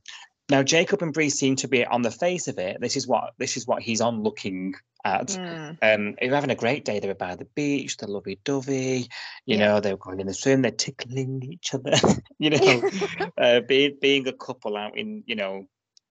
now 0.50 0.62
Jacob 0.62 1.02
and 1.02 1.12
Bree 1.12 1.30
seem 1.30 1.56
to 1.56 1.68
be 1.68 1.84
on 1.84 2.02
the 2.02 2.10
face 2.10 2.48
of 2.48 2.58
it. 2.58 2.80
This 2.80 2.96
is 2.96 3.06
what 3.06 3.32
this 3.38 3.56
is 3.56 3.66
what 3.66 3.82
he's 3.82 4.00
on 4.00 4.22
looking 4.22 4.74
at. 5.04 5.28
Mm. 5.28 5.78
Um, 5.82 6.14
they're 6.20 6.34
having 6.34 6.50
a 6.50 6.54
great 6.54 6.84
day. 6.84 6.98
They're 7.00 7.14
by 7.14 7.36
the 7.36 7.46
beach. 7.54 7.96
They're 7.96 8.08
lovey-dovey. 8.08 9.08
You 9.46 9.56
Yeah. 9.56 9.58
know, 9.58 9.80
they're 9.80 9.96
going 9.96 10.20
in 10.20 10.26
the 10.26 10.34
swim. 10.34 10.62
They're 10.62 10.70
tickling 10.72 11.42
each 11.44 11.72
other. 11.74 11.92
you 12.38 12.50
know, 12.50 12.90
uh, 13.38 13.60
being 13.60 13.96
being 14.00 14.28
a 14.28 14.32
couple 14.32 14.76
out 14.76 14.96
in 14.98 15.22
you 15.26 15.36
know. 15.36 15.66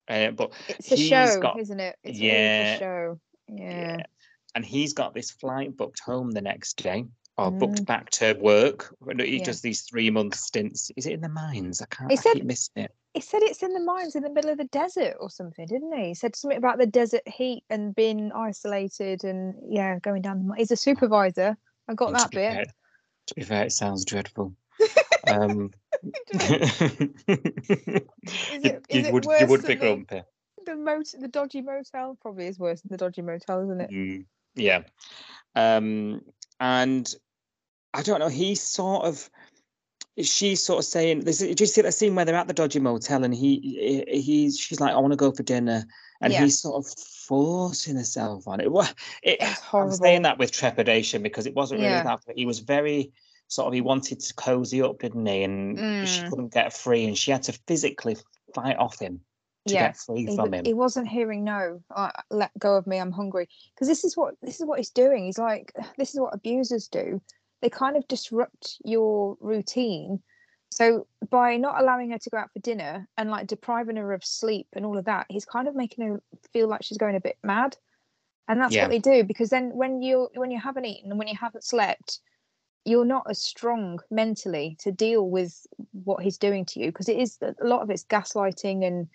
Uh, 0.07 0.31
but 0.31 0.51
It's 0.67 0.91
a 0.91 0.97
show, 0.97 1.39
got- 1.39 1.59
isn't 1.59 1.79
it? 1.79 1.95
It's 2.03 2.19
Yeah. 2.19 2.75
a 2.75 2.79
show. 2.79 3.19
Yeah. 3.49 3.97
and 4.55 4.63
he's 4.65 4.93
got 4.93 5.13
this 5.13 5.31
flight 5.31 5.75
booked 5.75 5.99
home 5.99 6.31
the 6.31 6.41
next 6.41 6.81
day 6.81 7.05
or 7.37 7.49
booked 7.51 7.81
Mm. 7.81 7.85
back 7.87 8.09
to 8.11 8.33
work. 8.33 8.95
He 9.17 9.37
Yeah. 9.37 9.43
does 9.43 9.61
these 9.61 9.81
three 9.81 10.09
month 10.11 10.35
stints. 10.35 10.91
Is 10.95 11.05
it 11.07 11.13
in 11.13 11.21
the 11.21 11.29
mines? 11.29 11.81
I 11.81 11.85
can't. 11.85 12.11
He 12.11 12.17
I 12.17 12.21
said- 12.21 12.33
keep 12.35 12.43
missing 12.45 12.83
it. 12.83 12.91
He 13.13 13.21
said 13.21 13.43
it's 13.43 13.61
in 13.61 13.73
the 13.73 13.79
mines 13.79 14.15
in 14.15 14.23
the 14.23 14.29
middle 14.29 14.49
of 14.49 14.57
the 14.57 14.63
desert 14.65 15.17
or 15.19 15.29
something, 15.29 15.67
didn't 15.67 15.95
he? 15.95 16.07
He 16.07 16.13
said 16.15 16.35
something 16.35 16.57
about 16.57 16.79
the 16.79 16.87
desert 16.87 17.21
heat 17.27 17.63
and 17.69 17.93
being 17.95 18.31
isolated 18.31 19.23
and 19.23 19.53
yeah, 19.69 19.99
going 19.99 20.21
down 20.23 20.39
the. 20.39 20.45
mine. 20.45 20.57
He's 20.57 20.71
a 20.71 20.75
supervisor. 20.75 21.55
I 21.87 21.93
got 21.93 22.07
And 22.09 22.17
to 22.17 22.21
that 22.23 22.31
be 22.31 22.37
bit. 22.37 22.51
fair- 22.53 22.65
to 23.27 23.35
be 23.35 23.43
fair, 23.43 23.63
it 23.65 23.71
sounds 23.71 24.03
dreadful. 24.05 24.53
um, 25.27 25.71
Is 26.33 26.49
you, 28.63 28.71
it- 28.71 28.85
is 28.89 28.97
you 28.97 29.05
it 29.05 29.13
would 29.13 29.25
you 29.25 29.47
would 29.47 29.61
be 29.61 29.67
the- 29.67 29.75
grumpy. 29.75 30.21
the 30.65 30.75
mot- 30.75 31.13
the 31.19 31.27
dodgy 31.27 31.61
motel 31.61 32.17
probably 32.21 32.47
is 32.47 32.57
worse 32.59 32.81
than 32.81 32.89
the 32.89 32.97
dodgy 32.97 33.21
motel, 33.21 33.63
isn't 33.63 33.81
it? 33.81 33.91
Mm, 33.91 34.25
yeah. 34.55 34.81
Um, 35.55 36.21
and 36.59 37.13
I 37.93 38.01
don't 38.01 38.19
know, 38.19 38.27
he's 38.27 38.61
sort 38.61 39.05
of 39.05 39.29
she's 40.21 40.63
sort 40.63 40.79
of 40.79 40.85
saying 40.85 41.21
this 41.21 41.39
do 41.39 41.55
you 41.57 41.65
see 41.65 41.81
that 41.81 41.93
scene 41.93 42.13
where 42.15 42.25
they're 42.25 42.35
at 42.35 42.47
the 42.47 42.53
dodgy 42.53 42.79
motel 42.79 43.23
and 43.23 43.33
he 43.33 44.05
he- 44.07 44.21
he's 44.21 44.59
she's 44.59 44.79
like, 44.79 44.93
I 44.93 44.99
want 44.99 45.11
to 45.13 45.17
go 45.17 45.31
for 45.31 45.43
dinner 45.43 45.85
and 46.21 46.31
Yeah. 46.31 46.43
he's 46.43 46.59
sort 46.59 46.75
of 46.85 46.91
forcing 47.27 47.95
himself 47.95 48.47
on 48.47 48.59
it. 48.59 48.67
It 49.23 49.37
It's 49.41 49.61
I'm 49.73 49.91
saying 49.91 50.21
that 50.23 50.37
with 50.37 50.51
trepidation 50.51 51.23
because 51.23 51.45
it 51.45 51.55
wasn't 51.55 51.81
really 51.81 51.93
Yeah. 51.93 52.03
that 52.03 52.19
but 52.27 52.37
he 52.37 52.45
was 52.45 52.59
very 52.59 53.11
sort 53.47 53.67
of 53.67 53.73
he 53.73 53.81
wanted 53.81 54.19
to 54.19 54.33
cozy 54.35 54.81
up, 54.81 54.99
didn't 54.99 55.25
he? 55.25 55.43
And 55.43 55.77
she 56.07 56.21
Mm. 56.21 56.29
couldn't 56.29 56.53
get 56.53 56.73
free 56.73 57.05
and 57.05 57.17
she 57.17 57.31
had 57.31 57.43
to 57.43 57.53
physically 57.67 58.17
fight 58.53 58.77
off 58.77 58.99
him 58.99 59.21
to 59.67 59.73
Yeah, 59.73 59.87
get 59.87 59.97
free 59.97 60.25
He, 60.25 60.35
from 60.35 60.53
him. 60.53 60.65
he 60.65 60.73
wasn't 60.73 61.07
hearing 61.07 61.43
no. 61.43 61.81
Uh, 61.89 62.11
let 62.29 62.51
go 62.59 62.75
of 62.75 62.85
me. 62.85 62.97
I'm 62.99 63.11
hungry. 63.11 63.47
Because 63.73 63.87
this 63.87 64.03
is 64.03 64.15
what 64.17 64.35
this 64.41 64.59
is 64.59 64.65
what 64.65 64.77
he's 64.77 64.89
doing. 64.89 65.25
He's 65.25 65.37
like, 65.37 65.73
this 65.97 66.13
is 66.13 66.19
what 66.19 66.33
abusers 66.33 66.87
do. 66.87 67.21
They 67.63 67.69
kind 67.69 67.95
of 67.95 68.05
disrupt 68.09 68.75
your 68.83 69.37
routine. 69.39 70.21
So 70.69 71.07
by 71.29 71.55
not 71.55 71.81
allowing 71.81 72.11
her 72.11 72.17
to 72.17 72.29
go 72.29 72.37
out 72.37 72.51
for 72.51 72.59
dinner 72.59 73.07
and 73.17 73.31
like 73.31 73.47
depriving 73.47 73.95
her 73.95 74.11
of 74.11 74.25
sleep 74.25 74.67
and 74.73 74.85
all 74.85 74.97
of 74.97 75.05
that, 75.05 75.27
he's 75.29 75.45
kind 75.45 75.69
of 75.69 75.73
making 75.73 76.05
her 76.05 76.21
feel 76.51 76.67
like 76.67 76.83
she's 76.83 76.97
going 76.97 77.15
a 77.15 77.21
bit 77.21 77.37
mad. 77.41 77.77
And 78.49 78.59
that's 78.59 78.73
Yeah. 78.73 78.81
what 78.81 78.91
they 78.91 78.99
do 78.99 79.23
because 79.23 79.49
then 79.49 79.71
when 79.73 80.01
you 80.01 80.27
when 80.35 80.51
you 80.51 80.59
haven't 80.59 80.83
eaten 80.83 81.09
and 81.09 81.17
when 81.17 81.29
you 81.29 81.37
haven't 81.39 81.63
slept, 81.63 82.19
you're 82.83 83.05
not 83.05 83.27
as 83.29 83.41
strong 83.41 84.01
mentally 84.11 84.75
to 84.81 84.91
deal 84.91 85.29
with 85.29 85.65
what 85.93 86.21
he's 86.21 86.37
doing 86.37 86.65
to 86.65 86.81
you 86.81 86.87
because 86.87 87.07
it 87.07 87.17
is 87.17 87.37
a 87.41 87.65
lot 87.65 87.81
of 87.81 87.89
it's 87.89 88.03
gaslighting 88.03 88.85
and 88.85 89.07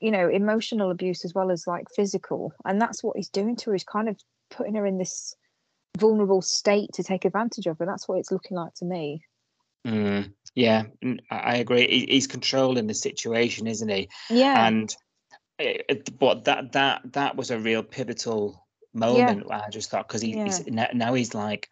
you 0.00 0.10
know 0.10 0.30
emotional 0.30 0.90
abuse 0.90 1.26
as 1.26 1.34
well 1.34 1.50
as 1.50 1.66
like 1.66 1.90
physical 1.94 2.54
and 2.64 2.80
that's 2.80 3.04
what 3.04 3.16
he's 3.16 3.28
doing 3.28 3.54
to 3.54 3.68
her 3.68 3.74
he's 3.74 3.84
kind 3.84 4.08
of 4.08 4.18
putting 4.50 4.74
her 4.74 4.86
in 4.86 4.96
this 4.96 5.36
vulnerable 5.96 6.42
state 6.42 6.90
to 6.94 7.02
take 7.02 7.24
advantage 7.24 7.66
of 7.66 7.80
and 7.80 7.88
that's 7.88 8.08
what 8.08 8.18
it's 8.18 8.32
looking 8.32 8.56
like 8.56 8.74
to 8.74 8.84
me 8.84 9.20
Mm, 9.86 10.32
yeah, 10.56 10.86
I 11.30 11.58
agree. 11.58 12.06
He's 12.08 12.26
controlling 12.26 12.88
the 12.88 12.94
situation, 12.94 13.68
isn't 13.68 13.88
he? 13.88 14.08
yeah 14.32 14.66
And 14.66 14.96
it, 15.60 15.84
it- 15.88 16.18
but 16.18 16.44
that 16.46 16.72
that 16.72 17.12
that 17.12 17.36
was 17.36 17.52
a 17.52 17.58
real 17.58 17.84
pivotal 17.84 18.66
moment. 18.94 19.46
I 19.48 19.70
just 19.70 19.90
thought 19.90 20.08
because 20.08 20.22
he, 20.22 20.32
he's 20.44 20.66
now, 20.66 21.14
he's 21.14 21.34
like 21.34 21.68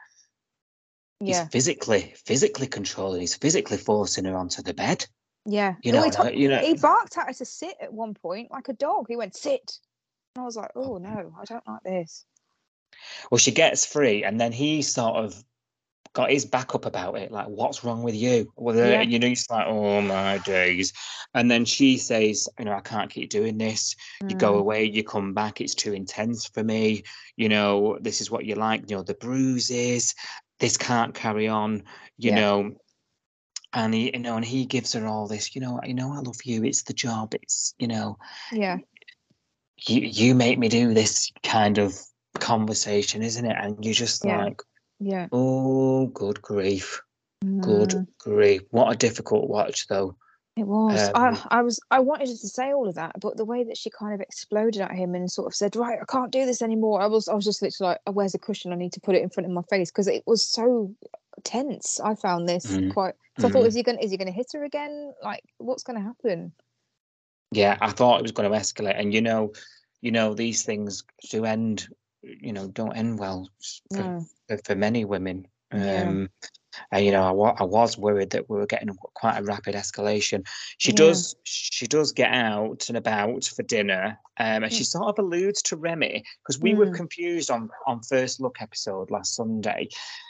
yeah 1.20 1.42
he's 1.42 1.50
physically 1.50 2.14
physically 2.24 2.68
controlling. 2.68 3.20
He's 3.20 3.34
physically 3.34 3.78
forcing 3.78 4.26
her 4.26 4.36
onto 4.36 4.62
the 4.62 4.74
bed. 4.74 5.06
yeah 5.44 5.74
You 5.82 5.92
Oh, 5.92 5.96
know, 5.96 6.10
uh, 6.26 6.28
you 6.28 6.48
know. 6.48 6.60
he 6.60 6.74
barked 6.74 7.18
at 7.18 7.26
her 7.26 7.32
to 7.32 7.44
sit 7.44 7.74
at 7.80 7.92
one 7.92 8.14
point 8.14 8.50
like 8.52 8.68
a 8.68 8.74
dog 8.74 9.06
he 9.08 9.16
went 9.16 9.34
sit 9.34 9.80
and 10.36 10.42
i 10.42 10.44
was 10.44 10.56
like 10.56 10.70
oh 10.76 10.98
no 10.98 11.32
i 11.40 11.44
don't 11.44 11.66
like 11.66 11.82
this 11.82 12.24
Well, 13.30 13.38
she 13.38 13.52
gets 13.52 13.84
free, 13.84 14.24
and 14.24 14.40
then 14.40 14.52
he 14.52 14.82
sort 14.82 15.16
of 15.16 15.44
got 16.12 16.30
his 16.30 16.44
back 16.44 16.74
up 16.74 16.86
about 16.86 17.18
it. 17.18 17.32
Like, 17.32 17.48
what's 17.48 17.82
wrong 17.82 18.02
with 18.02 18.14
you? 18.14 18.52
Well, 18.56 18.76
Yeah. 18.76 19.02
you 19.02 19.18
know, 19.18 19.26
he's 19.26 19.50
like, 19.50 19.66
oh 19.66 20.00
my 20.00 20.38
days. 20.38 20.92
And 21.34 21.50
then 21.50 21.64
she 21.64 21.98
says, 21.98 22.48
you 22.58 22.64
know, 22.64 22.72
I 22.72 22.80
can't 22.80 23.10
keep 23.10 23.30
doing 23.30 23.58
this. 23.58 23.96
You 24.28 24.36
go 24.36 24.54
Mm, 24.54 24.58
away, 24.58 24.84
you 24.84 25.02
come 25.02 25.34
back, 25.34 25.60
it's 25.60 25.74
too 25.74 25.92
intense 25.92 26.46
for 26.46 26.62
me. 26.62 27.02
You 27.36 27.48
know, 27.48 27.98
this 28.00 28.20
is 28.20 28.30
what 28.30 28.44
you 28.44 28.54
like, 28.54 28.88
you 28.88 28.96
know, 28.96 29.02
the 29.02 29.14
bruises, 29.14 30.14
this 30.60 30.76
can't 30.76 31.14
carry 31.14 31.48
on, 31.48 31.82
you 32.16 32.30
Yeah. 32.30 32.36
know. 32.36 32.70
And 33.72 33.92
he, 33.92 34.12
you 34.12 34.20
know, 34.20 34.36
and 34.36 34.44
he 34.44 34.66
gives 34.66 34.92
her 34.92 35.04
all 35.06 35.26
this, 35.26 35.56
you 35.56 35.60
know, 35.60 35.80
you 35.84 35.94
know, 35.94 36.12
I 36.12 36.20
love 36.20 36.44
you, 36.44 36.62
it's 36.64 36.84
the 36.84 36.92
job, 36.92 37.34
it's, 37.34 37.74
you 37.78 37.88
know, 37.88 38.18
yeah 38.52 38.78
you 39.86 40.00
you 40.00 40.34
make 40.34 40.58
me 40.58 40.68
do 40.68 40.94
this 40.94 41.32
kind 41.42 41.78
of 41.78 41.98
conversation, 42.40 43.22
isn't 43.22 43.44
it? 43.44 43.56
And 43.58 43.84
you're 43.84 43.94
just 43.94 44.24
Yeah. 44.24 44.44
like, 44.44 44.62
yeah 45.00 45.28
oh, 45.32 46.06
good 46.08 46.40
grief, 46.40 47.02
good 47.60 47.90
Mm. 47.90 48.06
grief. 48.18 48.62
What 48.70 48.92
a 48.92 48.96
difficult 48.96 49.48
watch, 49.48 49.86
though. 49.88 50.16
It 50.56 50.66
was. 50.66 51.10
Um, 51.14 51.34
I, 51.50 51.58
I 51.58 51.62
was. 51.62 51.80
I 51.90 51.98
wanted 51.98 52.28
to 52.28 52.48
say 52.48 52.72
all 52.72 52.88
of 52.88 52.94
that, 52.94 53.18
but 53.20 53.36
the 53.36 53.44
way 53.44 53.64
that 53.64 53.76
she 53.76 53.90
kind 53.90 54.14
of 54.14 54.20
exploded 54.20 54.82
at 54.82 54.92
him 54.92 55.16
and 55.16 55.30
sort 55.30 55.48
of 55.48 55.54
said, 55.54 55.74
"Right, 55.74 55.98
I 56.00 56.04
can't 56.04 56.30
do 56.30 56.46
this 56.46 56.62
anymore." 56.62 57.00
I 57.00 57.06
was. 57.08 57.26
I 57.26 57.34
was 57.34 57.44
just 57.44 57.60
literally 57.60 57.90
like, 57.90 58.00
oh, 58.06 58.12
"Where's 58.12 58.34
a 58.34 58.38
cushion? 58.38 58.72
I 58.72 58.76
need 58.76 58.92
to 58.92 59.00
put 59.00 59.16
it 59.16 59.22
in 59.22 59.30
front 59.30 59.46
of 59.46 59.52
my 59.52 59.62
face," 59.62 59.90
because 59.90 60.06
it 60.06 60.22
was 60.26 60.46
so 60.46 60.94
tense. 61.42 61.98
I 61.98 62.14
found 62.14 62.48
this 62.48 62.66
Mm, 62.66 62.92
quite. 62.92 63.14
So 63.40 63.48
I 63.48 63.50
thought, 63.50 63.64
mhm. 63.64 63.66
is 63.66 63.74
he 63.74 63.82
going? 63.82 63.98
Is 63.98 64.12
he 64.12 64.16
going 64.16 64.28
to 64.28 64.32
hit 64.32 64.52
her 64.52 64.62
again? 64.62 65.12
Like, 65.24 65.42
what's 65.58 65.82
going 65.82 65.98
to 65.98 66.04
happen? 66.04 66.52
Yeah, 67.50 67.76
I 67.80 67.90
thought 67.90 68.20
it 68.20 68.22
was 68.22 68.32
going 68.32 68.48
to 68.48 68.56
escalate, 68.56 68.98
and 68.98 69.12
you 69.12 69.22
know, 69.22 69.52
you 70.02 70.12
know, 70.12 70.34
these 70.34 70.62
things 70.64 71.02
do 71.30 71.44
end, 71.44 71.88
you 72.24 72.52
know, 72.52 72.68
don't 72.68 72.96
end 72.96 73.18
well 73.18 73.48
for, 73.92 74.02
No. 74.02 74.26
for, 74.48 74.58
for 74.64 74.74
many 74.74 75.04
women. 75.04 75.46
Yeah. 75.72 76.02
Um, 76.02 76.28
And 76.92 77.04
you 77.04 77.12
know, 77.12 77.22
I, 77.22 77.30
wa- 77.30 77.56
I 77.58 77.64
was 77.64 77.96
worried 77.98 78.30
that 78.30 78.48
we 78.48 78.56
were 78.56 78.66
getting 78.66 78.90
quite 79.14 79.38
a 79.38 79.42
rapid 79.42 79.74
escalation. 79.74 80.46
She 80.78 80.90
Yeah. 80.92 80.96
does, 80.96 81.36
she 81.44 81.86
does 81.86 82.12
get 82.12 82.30
out 82.32 82.88
and 82.88 82.96
about 82.96 83.44
for 83.44 83.62
dinner, 83.62 84.18
um, 84.38 84.64
and 84.64 84.72
she 84.72 84.82
Mm. 84.82 84.86
sort 84.86 85.08
of 85.08 85.18
alludes 85.24 85.62
to 85.62 85.76
Remy 85.76 86.24
because 86.42 86.60
we 86.60 86.74
were 86.74 86.86
Mm. 86.86 86.94
confused 86.96 87.50
on 87.50 87.70
on 87.86 88.02
first 88.02 88.40
look 88.40 88.56
episode 88.60 89.10
last 89.10 89.34
Sunday. 89.34 89.88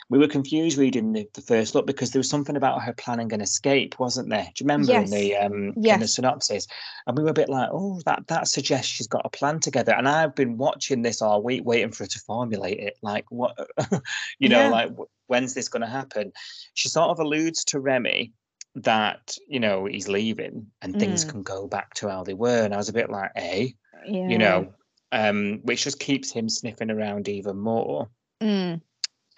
We 0.09 0.19
were 0.19 0.27
confused 0.27 0.77
reading 0.77 1.13
the, 1.13 1.27
the 1.33 1.41
first 1.41 1.73
look 1.73 1.87
because 1.87 2.11
there 2.11 2.19
was 2.19 2.29
something 2.29 2.55
about 2.55 2.83
her 2.83 2.93
planning 2.93 3.33
an 3.33 3.41
escape, 3.41 3.97
wasn't 3.99 4.29
there? 4.29 4.43
Do 4.53 4.63
you 4.63 4.67
remember 4.67 4.93
in 4.93 5.09
the 5.09 5.27
Yes. 5.29 5.45
um 5.45 5.53
in 5.53 5.73
the 5.75 5.81
Yes. 5.81 6.13
synopsis? 6.13 6.67
And 7.07 7.17
we 7.17 7.23
were 7.23 7.31
a 7.31 7.33
bit 7.33 7.49
like, 7.49 7.69
oh, 7.71 8.01
that 8.05 8.27
that 8.27 8.47
suggests 8.47 8.87
she's 8.91 9.07
got 9.07 9.25
a 9.25 9.29
plan 9.29 9.59
together. 9.59 9.93
And 9.93 10.07
I've 10.07 10.35
been 10.35 10.57
watching 10.57 11.01
this 11.01 11.21
all 11.23 11.41
week, 11.41 11.65
waiting 11.65 11.91
for 11.91 12.03
her 12.03 12.07
to 12.07 12.19
formulate 12.19 12.79
it. 12.79 12.97
Like, 13.01 13.25
what, 13.31 13.57
you 14.39 14.49
know, 14.49 14.59
Yeah. 14.65 14.69
like 14.69 14.91
when's 15.27 15.53
this 15.53 15.69
going 15.69 15.81
to 15.81 15.87
happen? 15.87 16.31
She 16.73 16.89
sort 16.89 17.09
of 17.09 17.19
alludes 17.19 17.63
to 17.65 17.79
Remy 17.79 18.31
that 18.75 19.37
you 19.47 19.59
know 19.59 19.85
he's 19.85 20.07
leaving 20.07 20.67
and 20.81 20.99
things 20.99 21.23
Mm. 21.25 21.29
can 21.29 21.43
go 21.43 21.67
back 21.67 21.93
to 21.95 22.09
how 22.09 22.23
they 22.23 22.33
were. 22.33 22.63
And 22.63 22.73
I 22.73 22.77
was 22.77 22.89
a 22.89 22.93
bit 22.93 23.09
like, 23.09 23.31
eh, 23.35 23.69
Yeah. 24.05 24.27
you 24.27 24.37
know, 24.37 24.73
um, 25.11 25.59
which 25.63 25.83
just 25.85 25.99
keeps 25.99 26.31
him 26.31 26.49
sniffing 26.49 26.91
around 26.91 27.29
even 27.29 27.57
more. 27.57 28.09
Mm. 28.41 28.81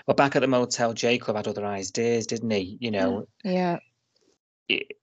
But 0.07 0.17
back 0.17 0.35
at 0.35 0.39
the 0.41 0.47
motel, 0.47 0.93
Jacob 0.93 1.35
had 1.35 1.47
other 1.47 1.65
ideas, 1.65 2.25
didn't 2.27 2.49
he? 2.49 2.77
You 2.79 2.91
know, 2.91 3.27
Yeah. 3.43 3.77
it, 4.69 4.93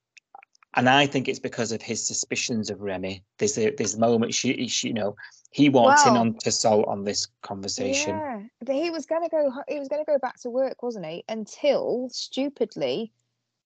and 0.76 0.88
I 0.88 1.06
think 1.06 1.28
it's 1.28 1.38
because 1.38 1.70
of 1.70 1.80
his 1.82 2.04
suspicions 2.04 2.70
of 2.70 2.80
Remy. 2.80 3.22
There's 3.38 3.56
a 3.58 3.70
there's 3.70 3.94
a 3.94 4.00
moment 4.00 4.34
she, 4.34 4.66
she 4.66 4.88
you 4.88 4.94
know 4.94 5.14
he 5.54 5.68
walked 5.68 6.04
in 6.04 6.16
on 6.16 6.34
to 6.34 6.50
Salt 6.50 6.88
on 6.88 7.04
this 7.04 7.28
conversation. 7.42 8.16
Yeah, 8.16 8.40
but 8.58 8.74
he 8.74 8.90
was 8.90 9.06
gonna 9.06 9.28
go. 9.28 9.52
He 9.68 9.78
was 9.78 9.86
gonna 9.86 10.04
go 10.04 10.18
back 10.18 10.40
to 10.40 10.50
work, 10.50 10.82
wasn't 10.82 11.06
he? 11.06 11.22
Until 11.28 12.08
stupidly, 12.10 13.12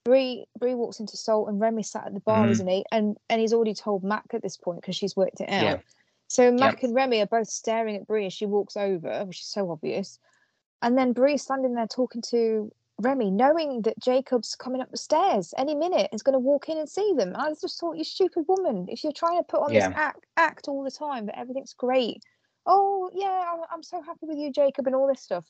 Bree 0.04 0.44
Bree 0.58 0.74
walks 0.74 1.00
into 1.00 1.16
Salt 1.16 1.48
and 1.48 1.58
Remy 1.58 1.82
sat 1.82 2.06
at 2.06 2.12
the 2.12 2.20
bar, 2.20 2.44
Mhm. 2.44 2.50
isn't 2.50 2.68
he? 2.68 2.84
And 2.92 3.16
and 3.30 3.40
he's 3.40 3.54
already 3.54 3.72
told 3.72 4.04
Mac 4.04 4.26
at 4.34 4.42
this 4.42 4.58
point 4.58 4.82
because 4.82 4.96
she's 4.96 5.16
worked 5.16 5.40
it 5.40 5.48
out. 5.48 5.62
Yeah. 5.62 5.78
So 6.28 6.52
Mac 6.52 6.82
and 6.82 6.94
Remy 6.94 7.22
are 7.22 7.26
both 7.26 7.48
staring 7.48 7.96
at 7.96 8.06
Bree 8.06 8.26
as 8.26 8.34
she 8.34 8.44
walks 8.44 8.76
over, 8.76 9.24
which 9.24 9.40
is 9.40 9.46
so 9.46 9.70
obvious. 9.70 10.18
And 10.82 10.96
then 10.98 11.14
Bree's 11.14 11.40
standing 11.42 11.72
there 11.72 11.86
talking 11.86 12.20
to 12.28 12.70
Remy, 13.00 13.30
knowing 13.30 13.82
that 13.82 13.98
Jacob's 14.00 14.54
coming 14.56 14.80
up 14.80 14.90
the 14.90 14.96
stairs 14.98 15.54
any 15.58 15.74
minute, 15.74 16.08
is 16.12 16.22
going 16.22 16.34
to 16.34 16.38
walk 16.40 16.68
in 16.68 16.78
and 16.78 16.88
see 16.88 17.14
them. 17.16 17.34
I 17.36 17.50
just 17.60 17.78
thought, 17.80 17.96
you 17.96 18.04
stupid 18.04 18.44
woman, 18.48 18.86
if 18.88 19.04
you're 19.04 19.12
trying 19.12 19.38
to 19.38 19.44
put 19.44 19.62
on 19.62 19.72
Yeah. 19.72 19.88
this 19.88 19.96
act, 19.96 20.26
act 20.36 20.68
all 20.68 20.82
the 20.84 20.90
time 20.90 21.26
that 21.26 21.38
everything's 21.38 21.74
great, 21.74 22.22
oh 22.66 23.10
yeah, 23.14 23.52
I'm, 23.52 23.60
I'm 23.72 23.82
so 23.82 24.02
happy 24.02 24.20
with 24.26 24.38
you, 24.38 24.52
Jacob, 24.52 24.86
and 24.86 24.96
all 24.96 25.08
this 25.08 25.22
stuff. 25.22 25.44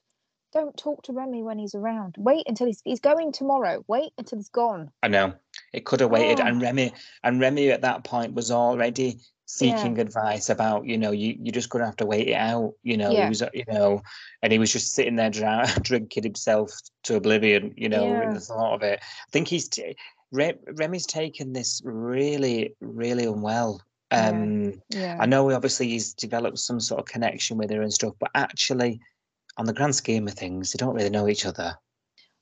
Don't 0.52 0.76
talk 0.76 1.02
to 1.04 1.12
Remy 1.12 1.42
when 1.42 1.58
he's 1.58 1.74
around. 1.74 2.16
Wait 2.18 2.44
until 2.48 2.66
he's 2.68 2.80
he's 2.84 3.00
going 3.00 3.32
tomorrow. 3.32 3.84
Wait 3.88 4.12
until 4.18 4.38
he's 4.38 4.48
gone. 4.48 4.90
I 5.02 5.08
know 5.08 5.34
it 5.72 5.84
could 5.84 6.00
have 6.00 6.10
waited, 6.10 6.40
Oh. 6.40 6.46
and 6.46 6.60
Remy 6.62 6.92
and 7.24 7.40
Remy 7.40 7.70
at 7.70 7.82
that 7.82 8.04
point 8.04 8.34
was 8.34 8.50
already 8.50 9.18
seeking 9.50 9.98
advice 9.98 10.50
about 10.50 10.84
you 10.84 10.98
know 10.98 11.10
you 11.10 11.34
you're 11.40 11.52
just 11.52 11.70
gonna 11.70 11.86
have 11.86 11.96
to 11.96 12.06
wait 12.06 12.28
it 12.28 12.34
out. 12.34 12.74
You 12.82 12.96
know, 12.98 13.10
Yeah. 13.10 13.24
he 13.24 13.28
was 13.30 13.42
you 13.54 13.64
know, 13.68 14.02
and 14.42 14.52
he 14.52 14.58
was 14.58 14.72
just 14.72 14.92
sitting 14.92 15.16
there 15.16 15.30
drinking 15.82 16.22
himself 16.24 16.70
to 17.04 17.16
oblivion. 17.16 17.72
You 17.76 17.88
know, 17.88 18.04
in 18.04 18.12
Yeah. 18.28 18.32
the 18.34 18.40
thought 18.40 18.74
of 18.74 18.82
it. 18.82 19.00
I 19.02 19.30
think 19.32 19.48
he's 19.48 19.68
t- 19.68 19.96
Re- 20.30 20.58
Remy's 20.74 21.06
taken 21.06 21.54
this 21.54 21.80
really 21.84 22.74
really 22.80 23.24
unwell. 23.24 23.82
Yeah. 24.12 24.28
Um, 24.28 24.82
Yeah. 24.90 25.16
I 25.20 25.26
know 25.26 25.50
obviously 25.52 25.88
he's 25.88 26.12
developed 26.14 26.58
some 26.58 26.80
sort 26.80 27.00
of 27.00 27.06
connection 27.06 27.56
with 27.58 27.70
her 27.70 27.80
and 27.82 27.92
stuff, 27.92 28.14
but 28.18 28.30
actually, 28.34 29.00
on 29.56 29.64
the 29.66 29.72
grand 29.72 29.94
scheme 29.94 30.28
of 30.28 30.34
things, 30.34 30.72
they 30.72 30.76
don't 30.78 30.94
really 30.94 31.10
know 31.10 31.26
each 31.28 31.44
other. 31.46 31.74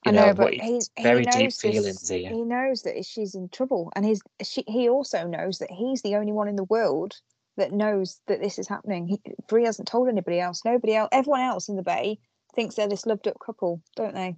I 0.07 0.11
You 0.11 0.15
know, 0.15 0.27
know, 0.27 0.35
but 0.35 0.55
he- 0.55 0.61
he's, 0.61 0.91
he 0.97 1.03
very 1.03 1.27
deep 1.27 1.53
feelings 1.53 2.09
here. 2.09 2.31
He 2.31 2.43
knows 2.43 2.83
that 2.83 3.05
she's 3.05 3.35
in 3.35 3.49
trouble, 3.49 3.93
and 3.97 4.05
he's 4.05 4.23
she, 4.43 4.63
he 4.69 4.89
also 4.89 5.27
knows 5.27 5.59
that 5.59 5.71
he's 5.71 6.03
the 6.03 6.15
only 6.15 6.33
one 6.33 6.47
in 6.47 6.55
the 6.57 6.65
world 6.65 7.15
that 7.57 7.73
knows 7.73 8.21
that 8.29 8.41
this 8.41 8.59
is 8.59 8.69
happening. 8.69 9.09
He, 9.09 9.21
Bree 9.49 9.65
hasn't 9.65 9.89
told 9.89 10.09
anybody 10.09 10.39
else. 10.39 10.65
Nobody 10.65 10.95
else. 10.95 11.09
Everyone 11.11 11.41
else 11.41 11.69
in 11.69 11.75
the 11.77 11.83
bay 11.83 12.19
thinks 12.55 12.77
they're 12.77 12.89
this 12.89 13.05
loved 13.05 13.27
up 13.27 13.37
couple, 13.45 13.83
don't 13.97 14.15
they? 14.15 14.37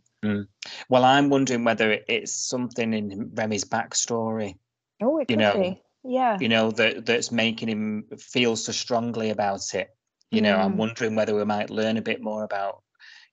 Well, 0.89 1.05
I'm 1.05 1.29
wondering 1.29 1.64
whether 1.64 1.99
it's 2.09 2.33
something 2.33 2.95
in 2.95 3.31
Remy's 3.35 3.64
backstory, 3.64 4.57
Oh, 5.03 5.19
it 5.19 5.31
You 5.31 5.37
could 5.37 5.39
know, 5.39 5.53
be. 5.55 5.83
Yeah. 6.03 6.39
you 6.41 6.49
know, 6.49 6.71
that 6.73 7.05
that's 7.05 7.31
making 7.31 7.69
him 7.69 8.07
feel 8.19 8.57
so 8.57 8.73
strongly 8.73 9.31
about 9.31 9.75
it. 9.75 9.95
You 10.31 10.41
know, 10.43 10.57
I'm 10.57 10.75
Mm. 10.75 10.77
wondering 10.77 11.14
whether 11.14 11.35
we 11.35 11.45
might 11.45 11.71
learn 11.71 11.97
a 11.99 12.03
bit 12.03 12.21
more 12.23 12.43
about, 12.45 12.83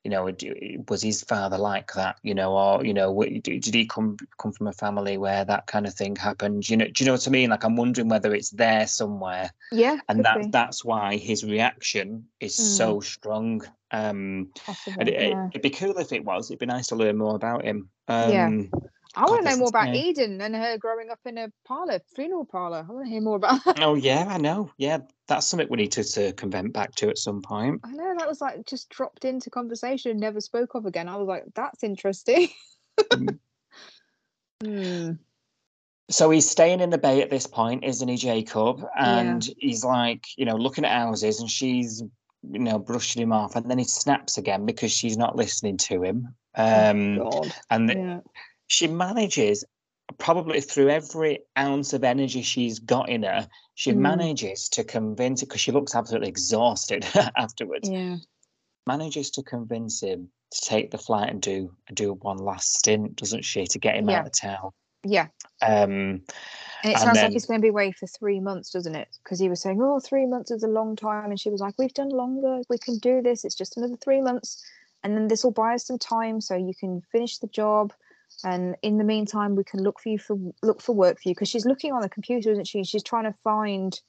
you 0.05 0.11
know, 0.11 0.31
was 0.87 1.01
his 1.01 1.23
father 1.23 1.57
like 1.57 1.91
that? 1.93 2.17
You 2.21 2.35
know, 2.35 2.55
or 2.55 2.85
you 2.85 2.93
know, 2.93 3.23
did 3.23 3.73
he 3.73 3.87
come 3.87 4.17
come 4.37 4.51
from 4.51 4.67
a 4.67 4.71
family 4.71 5.17
where 5.17 5.43
that 5.43 5.65
kind 5.65 5.87
of 5.87 5.95
thing 5.95 6.15
happened? 6.15 6.69
You 6.69 6.77
know, 6.77 6.85
do 6.85 7.03
you 7.03 7.07
know 7.07 7.13
what 7.13 7.27
I 7.27 7.31
mean? 7.31 7.49
Like, 7.49 7.63
I'm 7.63 7.75
wondering 7.75 8.07
whether 8.07 8.35
it's 8.35 8.51
there 8.51 8.85
somewhere, 8.85 9.51
Yeah. 9.71 9.97
and 10.07 10.23
that 10.23 10.37
be, 10.39 10.47
that's 10.49 10.85
why 10.85 11.17
his 11.17 11.43
reaction 11.43 12.25
is 12.39 12.55
so 12.55 12.99
strong. 12.99 13.63
Um, 13.89 14.51
possible, 14.63 14.97
and 14.99 15.09
it, 15.09 15.29
yeah. 15.31 15.47
it'd 15.49 15.61
be 15.63 15.71
cool 15.71 15.97
if 15.97 16.13
it 16.13 16.23
was. 16.23 16.51
It'd 16.51 16.59
be 16.59 16.67
nice 16.67 16.87
to 16.87 16.95
learn 16.95 17.17
more 17.17 17.35
about 17.35 17.65
him. 17.65 17.89
Yeah. 18.07 18.51
I 19.15 19.25
want 19.25 19.45
to 19.45 19.51
know 19.51 19.57
more 19.57 19.69
about. 19.69 19.95
Eden 19.95 20.41
and 20.41 20.55
her 20.55 20.77
growing 20.77 21.09
up 21.09 21.19
in 21.25 21.37
a 21.37 21.51
parlor, 21.65 21.99
funeral 22.15 22.45
parlor. 22.45 22.85
I 22.87 22.91
want 22.91 23.05
to 23.05 23.09
hear 23.09 23.21
more 23.21 23.37
about 23.37 23.63
that. 23.65 23.81
Oh 23.81 23.95
yeah, 23.95 24.25
I 24.27 24.37
know. 24.37 24.71
Yeah, 24.77 24.99
that's 25.27 25.47
something 25.47 25.67
we 25.69 25.77
need 25.77 25.91
to, 25.93 26.03
to 26.03 26.33
convent 26.33 26.73
back 26.73 26.95
to 26.95 27.09
at 27.09 27.17
some 27.17 27.41
point. 27.41 27.81
I 27.83 27.91
know 27.91 28.15
that 28.17 28.27
was 28.27 28.41
like 28.41 28.65
just 28.65 28.89
dropped 28.89 29.25
into 29.25 29.49
conversation 29.49 30.11
and 30.11 30.19
never 30.19 30.41
spoke 30.41 30.75
of 30.75 30.85
again. 30.85 31.07
I 31.07 31.17
was 31.17 31.27
like, 31.27 31.45
that's 31.53 31.83
interesting. 31.83 32.49
Mm. 32.99 33.39
Hmm. 34.63 35.11
So 36.09 36.29
he's 36.29 36.49
staying 36.49 36.79
in 36.79 36.91
the 36.91 36.97
bay 36.97 37.21
at 37.21 37.29
this 37.29 37.45
point, 37.45 37.83
isn't 37.83 38.07
he, 38.07 38.15
Jacob? 38.15 38.85
And 38.97 39.47
he's 39.57 39.83
like, 39.83 40.25
you 40.37 40.45
know, 40.45 40.55
looking 40.55 40.85
at 40.85 40.91
houses, 40.91 41.41
and 41.41 41.49
she's, 41.49 42.01
you 42.49 42.59
know, 42.59 42.79
brushing 42.79 43.21
him 43.21 43.33
off, 43.33 43.55
and 43.55 43.69
then 43.69 43.79
he 43.79 43.83
snaps 43.83 44.37
again 44.37 44.65
because 44.65 44.91
she's 44.91 45.17
not 45.17 45.35
listening 45.35 45.77
to 45.77 46.03
him. 46.03 46.35
Um, 46.55 47.17
God. 47.17 47.53
and 47.69 47.89
Yeah. 47.89 48.19
She 48.67 48.87
manages, 48.87 49.63
probably 50.17 50.61
through 50.61 50.89
every 50.89 51.39
ounce 51.57 51.93
of 51.93 52.03
energy 52.03 52.41
she's 52.41 52.79
got 52.79 53.09
in 53.09 53.23
her, 53.23 53.47
she 53.75 53.91
Mm. 53.91 53.97
manages 53.97 54.69
to 54.69 54.83
convince 54.83 55.41
because 55.41 55.61
she 55.61 55.71
looks 55.71 55.95
absolutely 55.95 56.29
exhausted 56.29 57.05
afterwards. 57.37 57.89
Yeah. 57.89 58.17
manages 58.87 59.31
to 59.31 59.41
convince 59.41 60.01
him 60.03 60.29
to 60.51 60.61
take 60.61 60.91
the 60.91 60.97
flight 60.99 61.31
and 61.31 61.41
do 61.41 61.75
do 61.95 62.13
one 62.13 62.37
last 62.37 62.77
stint, 62.77 63.15
doesn't 63.15 63.43
she, 63.43 63.65
to 63.65 63.79
get 63.79 63.95
him 63.95 64.07
Yeah. 64.09 64.19
out 64.19 64.27
of 64.27 64.31
town? 64.33 64.71
Yeah. 65.03 65.27
Um, 65.63 66.21
And 66.83 66.91
it 66.91 66.93
And 66.93 66.97
sounds 66.99 67.13
then- 67.15 67.23
like 67.25 67.33
he's 67.33 67.47
going 67.47 67.59
to 67.59 67.63
be 67.65 67.69
away 67.69 67.91
for 67.93 68.05
three 68.05 68.39
months, 68.39 68.69
doesn't 68.69 68.93
it? 68.93 69.07
Because 69.23 69.39
he 69.39 69.49
was 69.49 69.59
saying, 69.59 69.81
oh, 69.81 69.99
three 69.99 70.27
months 70.27 70.51
is 70.51 70.61
a 70.61 70.67
long 70.67 70.95
time. 70.95 71.31
And 71.31 71.39
she 71.39 71.49
was 71.49 71.61
like, 71.61 71.73
we've 71.79 71.93
done 71.95 72.09
longer. 72.09 72.61
We 72.69 72.77
can 72.77 72.99
do 72.99 73.23
this. 73.23 73.43
It's 73.43 73.55
just 73.55 73.75
another 73.75 73.95
three 73.97 74.21
months. 74.21 74.63
And 75.03 75.15
then 75.17 75.27
this 75.27 75.43
will 75.43 75.51
buy 75.51 75.73
us 75.73 75.87
some 75.87 75.97
time 75.97 76.39
so 76.39 76.55
you 76.55 76.73
can 76.79 77.01
finish 77.11 77.39
the 77.39 77.47
job. 77.47 77.91
And 78.43 78.75
in 78.81 78.97
the 78.97 79.03
meantime, 79.03 79.55
we 79.55 79.63
can 79.63 79.81
look 79.81 79.99
for 79.99 80.09
you 80.09 80.19
for 80.19 80.37
look 80.61 80.81
for 80.81 80.93
work 80.93 81.21
for 81.21 81.29
you. 81.29 81.35
Because 81.35 81.49
she's 81.49 81.65
looking 81.65 81.93
on 81.93 82.01
the 82.01 82.09
computer, 82.09 82.51
isn't 82.51 82.67
she? 82.67 82.83
She's 82.83 83.03
trying 83.03 83.25
to 83.25 83.35
find, 83.43 83.99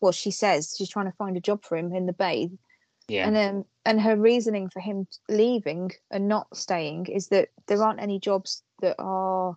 well, 0.00 0.12
she 0.12 0.30
says 0.30 0.74
she's 0.76 0.90
trying 0.90 1.06
to 1.06 1.16
find 1.16 1.36
a 1.36 1.40
job 1.40 1.64
for 1.64 1.76
him 1.76 1.94
in 1.94 2.06
the 2.06 2.12
bay. 2.12 2.50
yeah, 3.08 3.26
And 3.26 3.36
then 3.36 3.64
and 3.84 4.00
her 4.00 4.16
reasoning 4.16 4.68
for 4.68 4.80
him 4.80 5.06
leaving 5.28 5.92
and 6.10 6.28
not 6.28 6.54
staying 6.56 7.06
is 7.06 7.28
that 7.28 7.48
there 7.66 7.82
aren't 7.82 8.02
any 8.02 8.18
jobs 8.18 8.62
that 8.82 8.96
are 8.98 9.56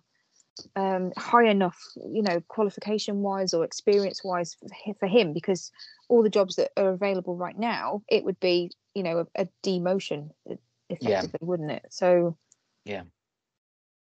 um, 0.76 1.12
high 1.16 1.48
enough, 1.48 1.78
you 1.96 2.22
know, 2.22 2.40
qualification 2.48 3.22
wise 3.22 3.54
or 3.54 3.64
experience 3.64 4.22
wise 4.22 4.56
for, 4.98 5.06
him 5.06 5.32
because 5.32 5.70
all 6.08 6.22
the 6.22 6.30
jobs 6.30 6.56
that 6.56 6.70
are 6.76 6.90
available 6.90 7.36
right 7.36 7.58
now, 7.58 8.02
it 8.08 8.24
would 8.24 8.38
be, 8.40 8.70
you 8.94 9.02
know, 9.02 9.26
a, 9.34 9.42
a 9.42 9.48
demotion 9.64 10.30
effectively, 10.88 11.40
wouldn't 11.40 11.70
it? 11.70 11.86
So 11.90 12.36
Yeah. 12.84 13.02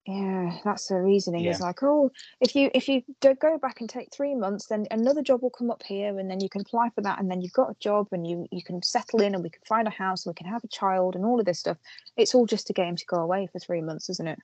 Yeah, 0.08 0.60
that's 0.64 0.88
the 0.88 1.01
reasoning. 1.01 1.45
It's 1.45 1.60
Yeah. 1.60 1.66
like, 1.66 1.82
oh, 1.82 2.12
if 2.39 2.56
you 2.56 2.70
if 2.76 2.88
you 2.88 3.01
don't 3.22 3.39
go 3.39 3.58
back 3.58 3.82
and 3.82 3.89
take 3.89 4.14
three 4.14 4.36
months, 4.36 4.68
then 4.68 4.86
another 4.91 5.24
job 5.24 5.41
will 5.41 5.49
come 5.49 5.72
up 5.72 5.82
here, 5.84 6.20
and 6.20 6.30
then 6.30 6.39
you 6.39 6.49
can 6.49 6.62
apply 6.62 6.89
for 6.89 7.01
that, 7.01 7.20
and 7.20 7.30
then 7.30 7.41
you've 7.41 7.53
got 7.53 7.72
a 7.72 7.76
job, 7.80 8.10
and 8.12 8.28
you 8.28 8.45
you 8.51 8.62
can 8.64 8.84
settle 8.84 9.22
in, 9.22 9.34
and 9.34 9.43
we 9.43 9.49
can 9.49 9.64
find 9.68 9.88
a 9.88 9.91
house, 9.91 10.26
and 10.26 10.32
we 10.32 10.36
can 10.36 10.51
have 10.51 10.64
a 10.64 10.68
child, 10.68 11.16
and 11.16 11.26
all 11.26 11.39
of 11.39 11.45
this 11.45 11.60
stuff. 11.60 11.78
It's 12.18 12.36
all 12.36 12.45
just 12.45 12.70
a 12.70 12.74
game 12.74 12.95
to 12.95 13.06
go 13.08 13.18
away 13.18 13.47
for 13.51 13.58
three 13.58 13.82
months, 13.82 14.10
isn't 14.10 14.28
it? 14.28 14.39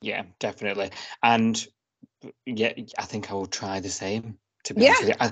yeah, 0.00 0.24
definitely. 0.38 0.90
And 1.22 1.64
uh, 2.24 2.30
yeah, 2.46 2.72
I 2.98 3.04
think 3.04 3.30
I 3.30 3.34
will 3.34 3.46
try 3.46 3.80
the 3.80 3.90
same. 3.90 4.38
To 4.64 4.74
be 4.74 4.82
Yeah. 4.82 4.88
honest 4.88 5.02
with 5.02 5.10
you. 5.10 5.16
I, 5.20 5.30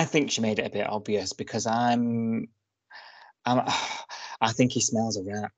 I 0.00 0.04
think 0.04 0.30
she 0.30 0.40
made 0.40 0.58
it 0.60 0.66
a 0.66 0.70
bit 0.70 0.88
obvious 0.88 1.32
because 1.32 1.66
I'm, 1.66 2.48
I'm, 3.44 3.62
I 4.40 4.52
think 4.52 4.72
he 4.72 4.80
smells 4.80 5.16
a 5.16 5.22
rat. 5.22 5.50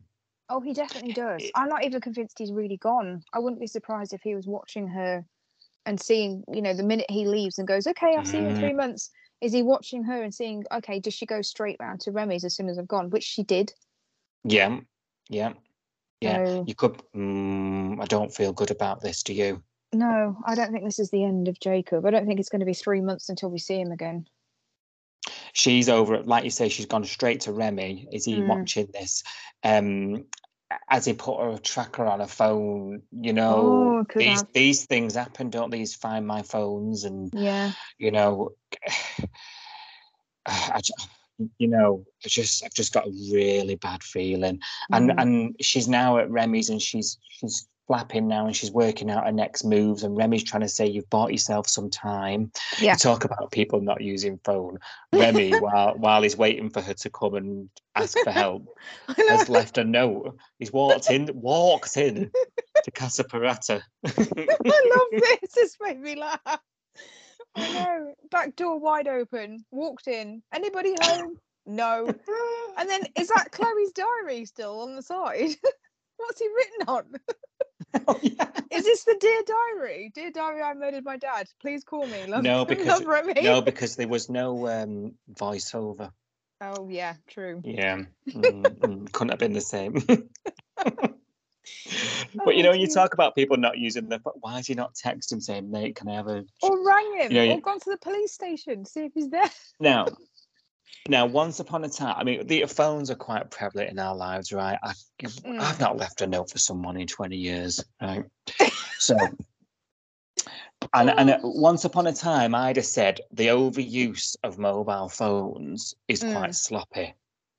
Oh, 0.53 0.61
he 0.61 0.75
definitely 0.75 1.13
does. 1.13 1.51
I'm 1.55 1.71
not 1.71 1.83
even 1.83 2.03
convinced 2.03 2.39
he's 2.39 2.53
really 2.53 2.77
gone. 2.77 3.23
I 3.33 3.39
wouldn't 3.39 3.59
be 3.61 3.67
surprised 3.67 4.13
if 4.13 4.21
he 4.23 4.35
was 4.35 4.47
watching 4.47 4.87
her 4.89 5.25
and 5.87 5.99
seeing, 5.99 6.45
you 6.53 6.61
know, 6.61 6.75
the 6.75 6.83
minute 6.83 7.11
he 7.11 7.27
leaves 7.27 7.59
and 7.59 7.67
goes, 7.67 7.87
okay, 7.87 8.15
I'll 8.15 8.25
see 8.27 8.43
you 8.43 8.49
in 8.49 8.55
three 8.55 8.75
months. 8.75 9.11
Is 9.41 9.55
he 9.55 9.63
watching 9.63 10.05
her 10.05 10.23
and 10.23 10.33
seeing, 10.35 10.65
okay, 10.71 11.01
does 11.01 11.15
she 11.15 11.25
go 11.25 11.41
straight 11.41 11.79
round 11.81 12.03
to 12.03 12.13
Remy's 12.13 12.45
as 12.45 12.55
soon 12.55 12.69
as 12.69 12.79
I've 12.79 12.87
gone? 12.87 13.09
Which 13.09 13.25
she 13.25 13.43
did. 13.43 13.73
Yeah, 14.45 14.81
yeah, 15.31 15.55
yeah. 16.21 16.45
So, 16.45 16.65
You 16.67 16.75
could. 16.75 17.03
Mm, 17.17 18.03
I 18.03 18.05
don't 18.05 18.33
feel 18.33 18.53
good 18.53 18.71
about 18.71 19.01
this. 19.01 19.23
Do 19.23 19.33
you? 19.33 19.63
no, 19.95 20.37
I 20.47 20.55
don't 20.55 20.71
think 20.71 20.85
this 20.85 20.99
is 20.99 21.11
the 21.11 21.25
end 21.25 21.49
of 21.49 21.59
Jacob. 21.61 22.05
I 22.05 22.11
don't 22.11 22.27
think 22.27 22.41
it's 22.41 22.51
going 22.51 22.61
to 22.61 22.67
be 22.67 22.75
three 22.75 23.01
months 23.01 23.31
until 23.31 23.51
we 23.51 23.59
see 23.59 23.81
him 23.81 23.91
again. 23.91 24.27
she's 25.53 25.89
over 25.89 26.23
like 26.23 26.45
you 26.45 26.51
say 26.51 26.69
she's 26.69 26.87
gone 26.87 27.05
straight 27.05 27.41
to 27.43 27.53
remy 27.53 28.09
is 28.13 28.25
he 28.25 28.41
Mm. 28.41 28.47
watching 28.47 28.89
this 28.93 29.23
um 29.65 30.25
as 30.89 31.05
he 31.05 31.13
put 31.13 31.41
a 31.41 31.59
tracker 31.59 32.05
on 32.05 32.21
a 32.21 32.27
phone 32.27 33.03
you 33.13 33.33
know 33.33 34.01
Oh, 34.01 34.07
these 34.17 34.39
have. 34.39 34.53
these 34.53 34.87
things 34.87 35.15
happen 35.15 35.51
don't 35.51 35.71
these 35.71 35.95
find 35.95 36.27
my 36.27 36.43
phones 36.43 37.05
and 37.05 37.33
Yeah. 37.35 37.73
you 37.99 38.11
know 38.11 38.53
I, 40.47 40.81
you 41.59 41.69
know 41.69 42.05
I 42.25 42.29
just 42.29 42.65
I've 42.65 42.75
just 42.75 42.93
got 42.93 43.07
a 43.07 43.11
really 43.33 43.77
bad 43.77 44.03
feeling 44.03 44.61
and 44.93 45.11
Mhm. 45.11 45.15
and 45.23 45.57
she's 45.61 45.89
now 45.89 46.19
at 46.19 46.31
Remy's 46.31 46.71
and 46.71 46.81
she's 46.83 47.19
she's 47.29 47.69
flapping 47.93 48.27
now 48.27 48.47
and 48.47 48.57
she's 48.57 48.71
working 48.71 49.11
out 49.11 49.27
her 49.27 49.33
next 49.33 49.65
moves 49.65 50.03
and 50.03 50.17
Remy's 50.17 50.43
trying 50.43 50.63
to 50.63 50.69
say 50.69 50.87
you've 50.87 51.11
bought 51.11 51.31
yourself 51.31 51.69
some 51.69 51.91
time 51.91 52.51
Yeah. 52.81 52.93
You 52.93 52.97
talk 52.97 53.27
about 53.27 53.51
people 53.51 53.83
not 53.83 54.01
using 54.01 54.41
phone 54.45 54.79
Remy 55.13 55.61
while 55.61 55.95
while 55.99 56.23
he's 56.23 56.35
waiting 56.35 56.71
for 56.71 56.81
her 56.81 56.95
to 56.95 57.11
come 57.11 57.35
and 57.35 57.69
ask 57.95 58.17
for 58.25 58.31
help 58.31 58.65
has 59.29 59.51
left 59.51 59.77
a 59.77 59.85
note 59.85 60.39
he's 60.59 60.73
walked 60.73 61.11
in 61.11 61.29
walked 61.35 61.99
in 61.99 62.31
to 62.85 62.91
Casa 62.93 63.25
Parata 63.25 63.83
I 64.07 64.11
love 64.97 65.23
this. 65.23 65.53
This 65.55 65.77
made 65.79 66.01
me 66.01 66.15
laugh. 66.15 66.41
I 67.55 67.73
know. 67.73 68.15
Back 68.31 68.57
door 68.57 68.79
wide 68.79 69.07
open. 69.07 69.67
Walked 69.71 70.09
in. 70.09 70.43
Anybody 70.55 70.95
home? 71.03 71.37
No. 71.67 72.07
And 72.79 72.89
then 72.89 73.03
is 73.19 73.29
that 73.29 73.53
Chloe's 73.53 73.93
diary 73.93 74.47
still 74.47 74.81
on 74.81 74.97
the 74.97 75.03
side? 75.03 75.51
What's 76.17 76.41
he 76.41 76.49
written 76.49 76.89
on? 76.89 77.05
oh, 78.09 78.19
yeah. 78.23 78.49
Is 78.71 78.85
this 78.85 79.05
the 79.05 79.17
dear 79.21 79.43
diary? 79.47 80.11
Dear 80.15 80.31
diary, 80.31 80.63
I 80.63 80.75
murdered 80.75 81.05
my 81.05 81.17
dad. 81.17 81.49
Please 81.61 81.85
call 81.85 82.07
me. 82.07 82.27
Love, 82.27 82.43
No, 82.43 82.65
because- 82.69 83.05
no 83.43 83.61
because 83.63 83.97
there 83.97 84.09
was 84.09 84.29
no 84.29 84.67
um 84.69 85.15
voiceover 85.33 86.11
Oh 86.65 86.89
yeah, 86.89 87.15
true. 87.27 87.61
Yeah, 87.65 88.03
mm, 88.29 88.75
mm, 88.79 89.13
couldn't 89.13 89.31
have 89.31 89.41
been 89.41 89.53
the 89.53 89.61
same. 89.61 89.95
But 92.45 92.57
you 92.57 92.61
Oh, 92.61 92.63
know, 92.63 92.71
when 92.71 92.81
you 92.81 92.87
talk 92.89 93.15
about 93.15 93.35
people 93.35 93.57
not 93.57 93.79
using 93.79 94.09
the. 94.09 94.19
phone, 94.21 94.35
why 94.41 94.59
is 94.59 94.67
he 94.67 94.75
not 94.75 94.95
text 94.95 95.31
him 95.33 95.41
saying, 95.41 95.71
"Mate, 95.71 95.97
can 95.97 96.09
I 96.09 96.15
have 96.15 96.29
a?" 96.29 96.45
Or 96.63 96.87
rang 96.87 97.19
him, 97.19 97.33
You 97.33 97.47
know, 97.47 97.55
or 97.55 97.61
gone 97.61 97.81
to 97.81 97.91
the 97.91 97.99
police 97.99 98.33
station, 98.33 98.85
see 98.85 99.05
if 99.07 99.13
he's 99.15 99.29
there. 99.29 99.51
Now, 99.81 100.07
now, 101.09 101.27
once 101.27 101.59
upon 101.61 101.85
a 101.85 101.89
time, 101.89 102.15
I 102.17 102.25
mean, 102.25 102.47
the 102.47 102.65
phones 102.67 103.11
are 103.11 103.17
quite 103.17 103.51
prevalent 103.51 103.91
in 103.91 103.99
our 103.99 104.15
lives, 104.15 104.53
right? 104.53 104.79
I, 104.83 104.93
Mm. 105.23 105.61
I've 105.61 105.79
not 105.79 105.97
left 105.97 106.21
a 106.21 106.27
note 106.27 106.51
for 106.51 106.59
someone 106.59 106.97
in 106.97 107.07
twenty 107.07 107.37
years, 107.37 107.85
right? 108.01 108.25
So, 108.99 109.17
and 110.95 111.11
and 111.11 111.31
uh, 111.31 111.39
once 111.43 111.85
upon 111.85 112.07
a 112.07 112.13
time, 112.13 112.55
I'd 112.55 112.77
have 112.77 112.87
said 112.87 113.21
the 113.33 113.49
overuse 113.49 114.37
of 114.43 114.59
mobile 114.59 115.09
phones 115.09 115.95
is 116.09 116.23
Mm. 116.25 116.33
quite 116.33 116.55
sloppy. 116.55 117.15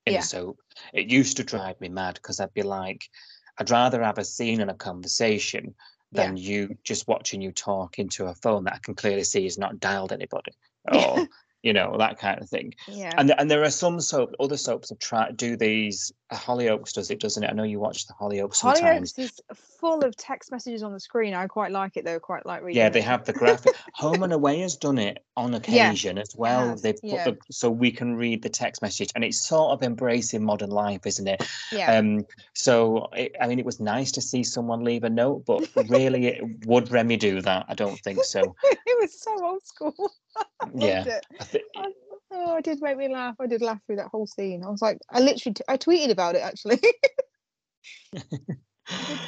In 0.06 0.12
Yeah. 0.12 0.20
the 0.20 0.26
soap, 0.26 0.60
it 0.92 1.10
used 1.10 1.38
to 1.38 1.44
drive 1.44 1.80
me 1.80 1.88
mad 1.88 2.14
because 2.16 2.38
I'd 2.38 2.52
be 2.52 2.62
like, 2.62 3.08
I'd 3.56 3.70
rather 3.70 4.02
have 4.02 4.18
a 4.18 4.24
scene 4.24 4.60
and 4.60 4.70
a 4.70 4.74
conversation 4.74 5.74
Yeah. 6.12 6.26
than 6.26 6.36
you 6.36 6.76
just 6.82 7.08
watching 7.08 7.40
you 7.40 7.52
talk 7.52 7.98
into 7.98 8.26
a 8.26 8.34
phone 8.34 8.64
that 8.64 8.74
I 8.74 8.78
can 8.78 8.94
clearly 8.94 9.24
see 9.24 9.46
is 9.46 9.56
not 9.56 9.80
dialed 9.80 10.12
anybody 10.12 10.52
Yeah. 10.92 10.98
or 10.98 11.28
you 11.64 11.72
know 11.72 11.96
that 11.98 12.18
kind 12.18 12.40
of 12.40 12.48
thing. 12.48 12.74
Yeah. 12.86 13.12
And 13.16 13.34
and 13.38 13.50
there 13.50 13.64
are 13.64 13.70
some 13.70 14.00
soap, 14.00 14.34
other 14.38 14.58
soaps 14.58 14.90
have 14.90 14.98
tried 14.98 15.36
do 15.36 15.56
these. 15.56 16.12
uh, 16.30 16.36
Hollyoaks 16.36 16.92
does 16.92 17.10
it, 17.10 17.20
doesn't 17.20 17.42
it? 17.42 17.50
I 17.50 17.54
know 17.54 17.62
you 17.62 17.80
watch 17.80 18.06
the 18.06 18.12
Hollyoaks 18.12 18.56
sometimes. 18.56 19.14
Hollyoaks 19.14 19.18
is 19.18 19.40
full 19.80 20.04
of 20.04 20.14
text 20.16 20.52
messages 20.52 20.82
on 20.82 20.92
the 20.92 21.00
screen. 21.00 21.32
I 21.32 21.46
quite 21.46 21.72
like 21.72 21.96
it 21.96 22.04
though. 22.04 22.20
Quite 22.20 22.44
like 22.44 22.62
reading. 22.62 22.82
Yeah, 22.82 22.90
they 22.90 23.00
have 23.00 23.24
the 23.24 23.32
graphic. 23.32 23.74
Home 23.94 24.22
and 24.22 24.32
Away 24.32 24.60
has 24.60 24.76
done 24.76 24.98
it 24.98 25.24
on 25.36 25.54
occasion 25.60 26.18
as 26.18 26.36
well. 26.36 26.68
has, 26.68 26.82
They've 26.82 26.94
put 26.94 27.04
yeah. 27.04 27.24
the 27.24 27.38
so 27.50 27.70
we 27.70 27.90
can 27.90 28.14
read 28.14 28.42
the 28.42 28.50
text 28.50 28.82
message, 28.82 29.10
and 29.14 29.24
it's 29.24 29.40
sort 29.40 29.72
of 29.72 29.82
embracing 29.82 30.44
modern 30.44 30.70
life, 30.70 31.06
isn't 31.06 31.26
it? 31.26 31.48
Yeah. 31.72 31.96
Um, 31.96 32.26
so 32.52 33.08
it, 33.14 33.34
I 33.40 33.46
mean, 33.46 33.58
it 33.58 33.64
was 33.64 33.80
nice 33.80 34.12
to 34.12 34.20
see 34.20 34.42
someone 34.44 34.84
leave 34.84 35.04
a 35.04 35.10
note, 35.10 35.44
but 35.46 35.66
really, 35.88 36.26
it, 36.26 36.66
would 36.66 36.90
Remy 36.90 37.16
do 37.16 37.40
that? 37.40 37.64
I 37.68 37.74
don't 37.74 37.98
think 38.00 38.22
so. 38.24 38.54
it 38.62 38.98
was 39.00 39.18
so 39.18 39.44
old 39.44 39.66
school. 39.66 40.12
I 40.36 40.68
yeah. 40.74 41.20
I 41.40 41.60
I, 41.76 41.86
oh, 42.32 42.56
it 42.56 42.64
did 42.64 42.80
make 42.82 42.96
me 42.96 43.08
laugh. 43.08 43.36
I 43.40 43.46
did 43.46 43.62
laugh 43.62 43.80
through 43.86 43.96
that 43.96 44.08
whole 44.08 44.26
scene. 44.26 44.64
I 44.64 44.70
was 44.70 44.82
like, 44.82 44.98
I 45.10 45.20
literally, 45.20 45.54
t- 45.54 45.64
I 45.68 45.76
tweeted 45.76 46.10
about 46.10 46.34
it 46.34 46.42
actually. 46.42 46.80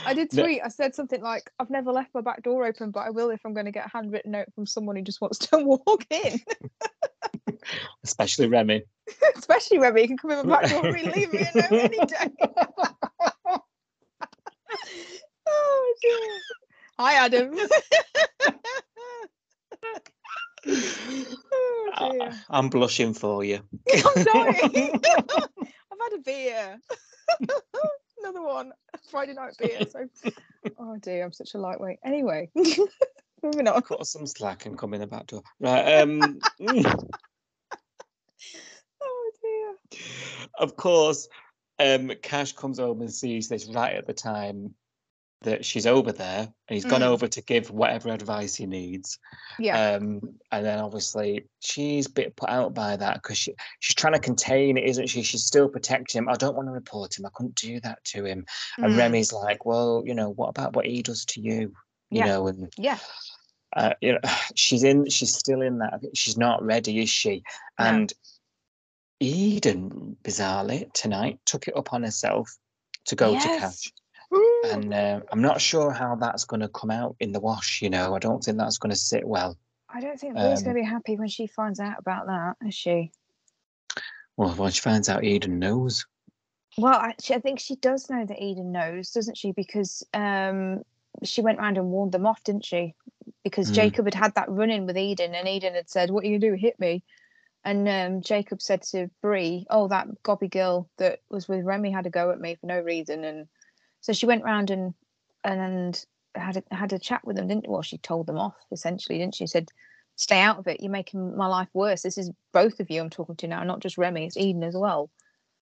I 0.05 0.15
did 0.15 0.33
No. 0.33 0.43
tweet. 0.45 0.61
I 0.65 0.69
said 0.69 0.95
something 0.95 1.23
like, 1.23 1.51
"I've 1.59 1.71
never 1.71 1.93
left 1.93 2.15
my 2.15 2.21
back 2.21 2.43
door 2.43 2.67
open, 2.67 2.91
but 2.91 3.01
I 3.01 3.11
will 3.11 3.31
if 3.31 3.41
I'm 3.45 3.55
going 3.55 3.67
to 3.67 3.73
get 3.73 3.87
a 3.87 3.91
handwritten 3.91 4.33
note 4.33 4.49
from 4.55 4.67
someone 4.67 4.97
who 4.97 5.03
just 5.03 5.21
wants 5.21 5.39
to 5.39 5.59
walk 5.87 6.07
in." 6.11 6.41
especially 8.05 8.49
Remy. 8.49 8.83
Especially 9.37 9.79
when 9.79 9.97
you 9.97 10.09
can 10.09 10.19
come 10.19 10.31
in 10.33 10.47
my 10.47 10.61
back 10.61 10.71
door 10.71 10.87
and 10.87 11.13
leave 11.13 11.33
me 11.33 11.39
a 11.39 11.51
note 11.57 11.73
any 11.73 11.99
day. 12.07 12.31
oh 15.47 15.95
dear. 16.03 16.41
Hi, 16.99 17.15
Adam. 17.25 17.59
Oh 20.67 21.87
I, 21.95 22.33
I'm 22.51 22.69
blushing 22.69 23.15
for 23.15 23.45
you. 23.45 23.61
I'm 23.93 24.25
sorry. 24.25 24.61
I've 24.63 26.01
had 26.01 26.13
a 26.15 26.19
beer. 26.25 26.79
Another 28.23 28.43
one. 28.43 28.73
Friday 29.11 29.35
night 29.35 29.55
beer. 29.59 29.87
So, 29.89 30.09
oh 30.79 30.97
dear, 30.99 31.25
I'm 31.25 31.33
such 31.33 31.55
a 31.55 31.59
lightweight. 31.59 31.99
Anyway, 32.05 32.51
moving 33.43 33.69
on. 33.69 33.83
Cut 33.83 34.07
some 34.07 34.27
slack 34.27 34.67
and 34.67 34.79
come 34.79 34.95
in 34.95 35.01
the 35.01 35.07
back 35.07 35.27
door. 35.27 35.43
Right. 35.61 36.01
Um. 36.01 36.39
Oh 39.03 39.31
dear. 39.43 40.01
of 40.59 40.77
course, 40.77 41.29
um, 41.79 42.11
Cash 42.23 42.53
comes 42.53 42.79
home 42.79 43.01
and 43.01 43.13
sees 43.13 43.49
this 43.49 43.67
right 43.67 43.95
at 43.95 44.07
the 44.07 44.15
time 44.15 44.75
that 45.43 45.65
she's 45.65 45.87
over 45.87 46.13
there, 46.13 46.41
and 46.41 46.75
he's 46.75 46.85
gone 46.85 47.03
Mm. 47.03 47.09
over 47.09 47.29
to 47.29 47.43
give 47.43 47.71
whatever 47.71 48.09
advice 48.09 48.55
he 48.55 48.67
needs. 48.67 49.19
Yeah. 49.59 49.97
Um, 49.97 50.21
and 50.51 50.65
then 50.65 50.79
obviously 50.79 51.47
she's 51.61 52.07
a 52.07 52.11
bit 52.11 52.37
put 52.37 52.49
out 52.49 52.73
by 52.75 52.97
that 52.97 53.23
because 53.23 53.37
she, 53.39 53.55
she's 53.81 53.95
trying 53.95 54.15
to 54.15 54.19
contain 54.19 54.79
it, 54.79 54.85
isn't 54.85 55.09
she? 55.09 55.23
She's 55.23 55.45
still 55.45 55.69
protecting 55.69 56.21
him. 56.21 56.29
I 56.29 56.35
don't 56.35 56.57
want 56.57 56.69
to 56.69 56.73
report 56.73 57.19
him. 57.19 57.27
I 57.27 57.31
couldn't 57.35 57.55
do 57.55 57.79
that 57.81 58.03
to 58.05 58.25
him. 58.25 58.47
And 58.79 58.95
Mm. 58.95 58.97
Remy's 58.99 59.33
like, 59.33 59.67
well, 59.67 60.03
you 60.07 60.15
know, 60.15 60.31
what 60.31 60.49
about 60.49 60.75
what 60.75 60.87
he 60.87 61.03
does 61.03 61.25
to 61.27 61.41
you? 61.41 61.75
You 62.11 62.21
Yeah. 62.21 62.27
know, 62.27 62.47
and 62.47 62.73
Yeah. 62.79 62.99
uh, 63.77 63.93
you 64.01 64.13
know, 64.13 64.21
she's 64.55 64.85
in. 64.85 65.09
She's 65.11 65.35
still 65.37 65.61
in 65.61 65.79
that. 65.79 66.01
She's 66.15 66.39
not 66.39 66.63
ready, 66.63 66.99
is 67.01 67.11
she? 67.11 67.43
No. 67.79 67.85
And 67.87 68.13
Eden, 69.21 70.17
bizarrely, 70.23 70.93
tonight 70.93 71.39
took 71.47 71.69
it 71.69 71.75
upon 71.77 72.03
herself 72.03 72.51
to 73.07 73.17
go 73.17 73.29
to 73.29 73.33
Yes. 73.35 73.61
Cash, 73.61 73.93
Ooh. 74.35 74.63
and 74.65 74.93
uh, 74.93 75.21
I'm 75.31 75.43
not 75.43 75.61
sure 75.61 75.91
how 75.91 76.17
that's 76.17 76.45
going 76.45 76.61
to 76.61 76.69
come 76.69 76.91
out 76.91 77.17
in 77.21 77.33
the 77.33 77.41
wash. 77.41 77.83
You 77.83 77.91
know, 77.91 78.15
I 78.15 78.19
don't 78.19 78.43
think 78.43 78.59
that's 78.59 78.79
going 78.79 78.91
to 78.91 78.97
sit 78.99 79.27
well. 79.27 79.57
I 79.89 80.01
don't 80.01 80.19
think 80.19 80.35
Bree's 80.35 80.59
um, 80.59 80.65
going 80.65 80.77
to 80.77 80.83
be 80.83 80.87
happy 80.87 81.17
when 81.17 81.29
she 81.29 81.47
finds 81.47 81.81
out 81.81 81.99
about 81.99 82.27
that, 82.27 82.57
is 82.67 82.75
she? 82.75 83.13
Well, 84.37 84.51
when 84.51 84.73
she 84.73 84.81
finds 84.81 85.09
out 85.09 85.25
Eden 85.25 85.59
knows. 85.59 86.05
Well, 86.77 86.99
actually, 86.99 87.37
I 87.37 87.41
think 87.41 87.61
she 87.61 87.77
does 87.77 88.11
know 88.11 88.25
that 88.27 88.43
Eden 88.43 88.73
knows, 88.73 89.11
doesn't 89.13 89.39
she? 89.39 89.53
Because 89.53 90.03
um, 90.13 90.83
she 91.23 91.41
went 91.41 91.59
round 91.59 91.79
and 91.79 91.89
warned 91.89 92.13
them 92.13 92.27
off, 92.27 92.43
didn't 92.45 92.65
she? 92.65 92.95
Because 93.45 93.71
Mm. 93.71 93.75
Jacob 93.75 94.05
had 94.05 94.15
had 94.15 94.35
that 94.35 94.51
run 94.51 94.71
in 94.71 94.87
with 94.87 94.99
Eden, 94.99 95.35
and 95.35 95.49
Eden 95.49 95.75
had 95.75 95.89
said, 95.89 96.11
"What 96.11 96.25
are 96.25 96.27
you 96.27 96.39
gonna 96.39 96.53
do? 96.53 96.61
Hit 96.61 96.79
me?" 96.79 97.03
And 97.65 97.89
um, 97.89 98.21
Jacob 98.21 98.61
said 98.61 98.83
to 98.91 99.11
Bree, 99.23 99.67
"Oh, 99.71 99.89
that 99.89 100.23
gobby 100.23 100.49
girl 100.49 100.91
that 100.99 101.21
was 101.31 101.49
with 101.49 101.65
Remy 101.65 101.91
had 101.93 102.07
a 102.07 102.11
go 102.11 102.31
at 102.31 102.41
me 102.41 102.57
for 102.57 102.67
no 102.67 102.81
reason." 102.81 103.25
And 103.25 103.49
so 104.07 104.13
she 104.13 104.27
went 104.27 104.45
round 104.45 104.71
and 104.71 104.95
and 105.43 106.05
had 106.37 106.59
a, 106.59 106.75
had 106.75 106.93
a 106.93 106.99
chat 106.99 107.25
with 107.25 107.35
them, 107.35 107.49
didn't? 107.49 107.67
Well, 107.69 107.83
she 107.83 107.99
told 107.99 108.29
them 108.29 108.39
off 108.39 108.55
essentially, 108.71 109.19
didn't 109.19 109.35
she? 109.35 109.49
Said, 109.49 109.69
"Stay 110.15 110.39
out 110.39 110.61
of 110.61 110.69
it. 110.69 110.81
You're 110.81 110.93
making 110.93 111.37
my 111.37 111.49
life 111.49 111.67
worse. 111.75 112.03
This 112.03 112.17
is 112.17 112.31
both 112.53 112.79
of 112.79 112.89
you 112.89 113.01
I'm 113.01 113.11
talking 113.11 113.35
to 113.39 113.49
now, 113.49 113.65
not 113.65 113.81
just 113.81 113.99
Remy. 113.99 114.27
It's 114.27 114.37
Eden 114.37 114.63
as 114.63 114.77
well." 114.77 115.11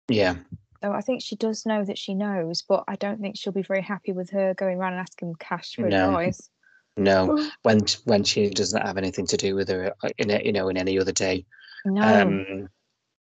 Yeah, 0.08 0.34
So 0.82 0.90
I 0.90 1.02
think 1.02 1.22
she 1.22 1.36
does 1.36 1.64
know 1.64 1.84
that 1.84 1.98
she 1.98 2.14
knows, 2.14 2.62
but 2.62 2.82
I 2.88 2.96
don't 2.96 3.20
think 3.20 3.36
she'll 3.38 3.52
be 3.52 3.62
very 3.62 3.80
happy 3.80 4.10
with 4.10 4.30
her 4.30 4.54
going 4.54 4.76
around 4.76 4.94
and 4.94 5.02
asking 5.02 5.36
Cash 5.36 5.76
for 5.76 5.86
No. 5.86 6.16
advice. 6.16 6.50
no, 6.96 7.48
when 7.62 7.86
when 8.06 8.24
she 8.24 8.50
doesn't 8.50 8.82
have 8.84 8.98
anything 8.98 9.28
to 9.28 9.36
do 9.36 9.54
with 9.54 9.68
her 9.68 9.94
uh, 10.02 10.08
in 10.18 10.30
a, 10.30 10.42
you 10.44 10.52
know 10.52 10.68
in 10.68 10.76
any 10.76 10.98
other 10.98 11.12
day. 11.12 11.46
No. 11.84 12.02
Um, 12.02 12.68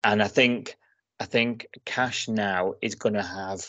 and 0.04 0.22
I 0.22 0.28
think 0.28 0.76
I 1.18 1.24
think 1.24 1.68
Cash 1.86 2.28
now 2.28 2.74
is 2.82 2.96
going 2.96 3.14
to 3.14 3.22
have 3.22 3.66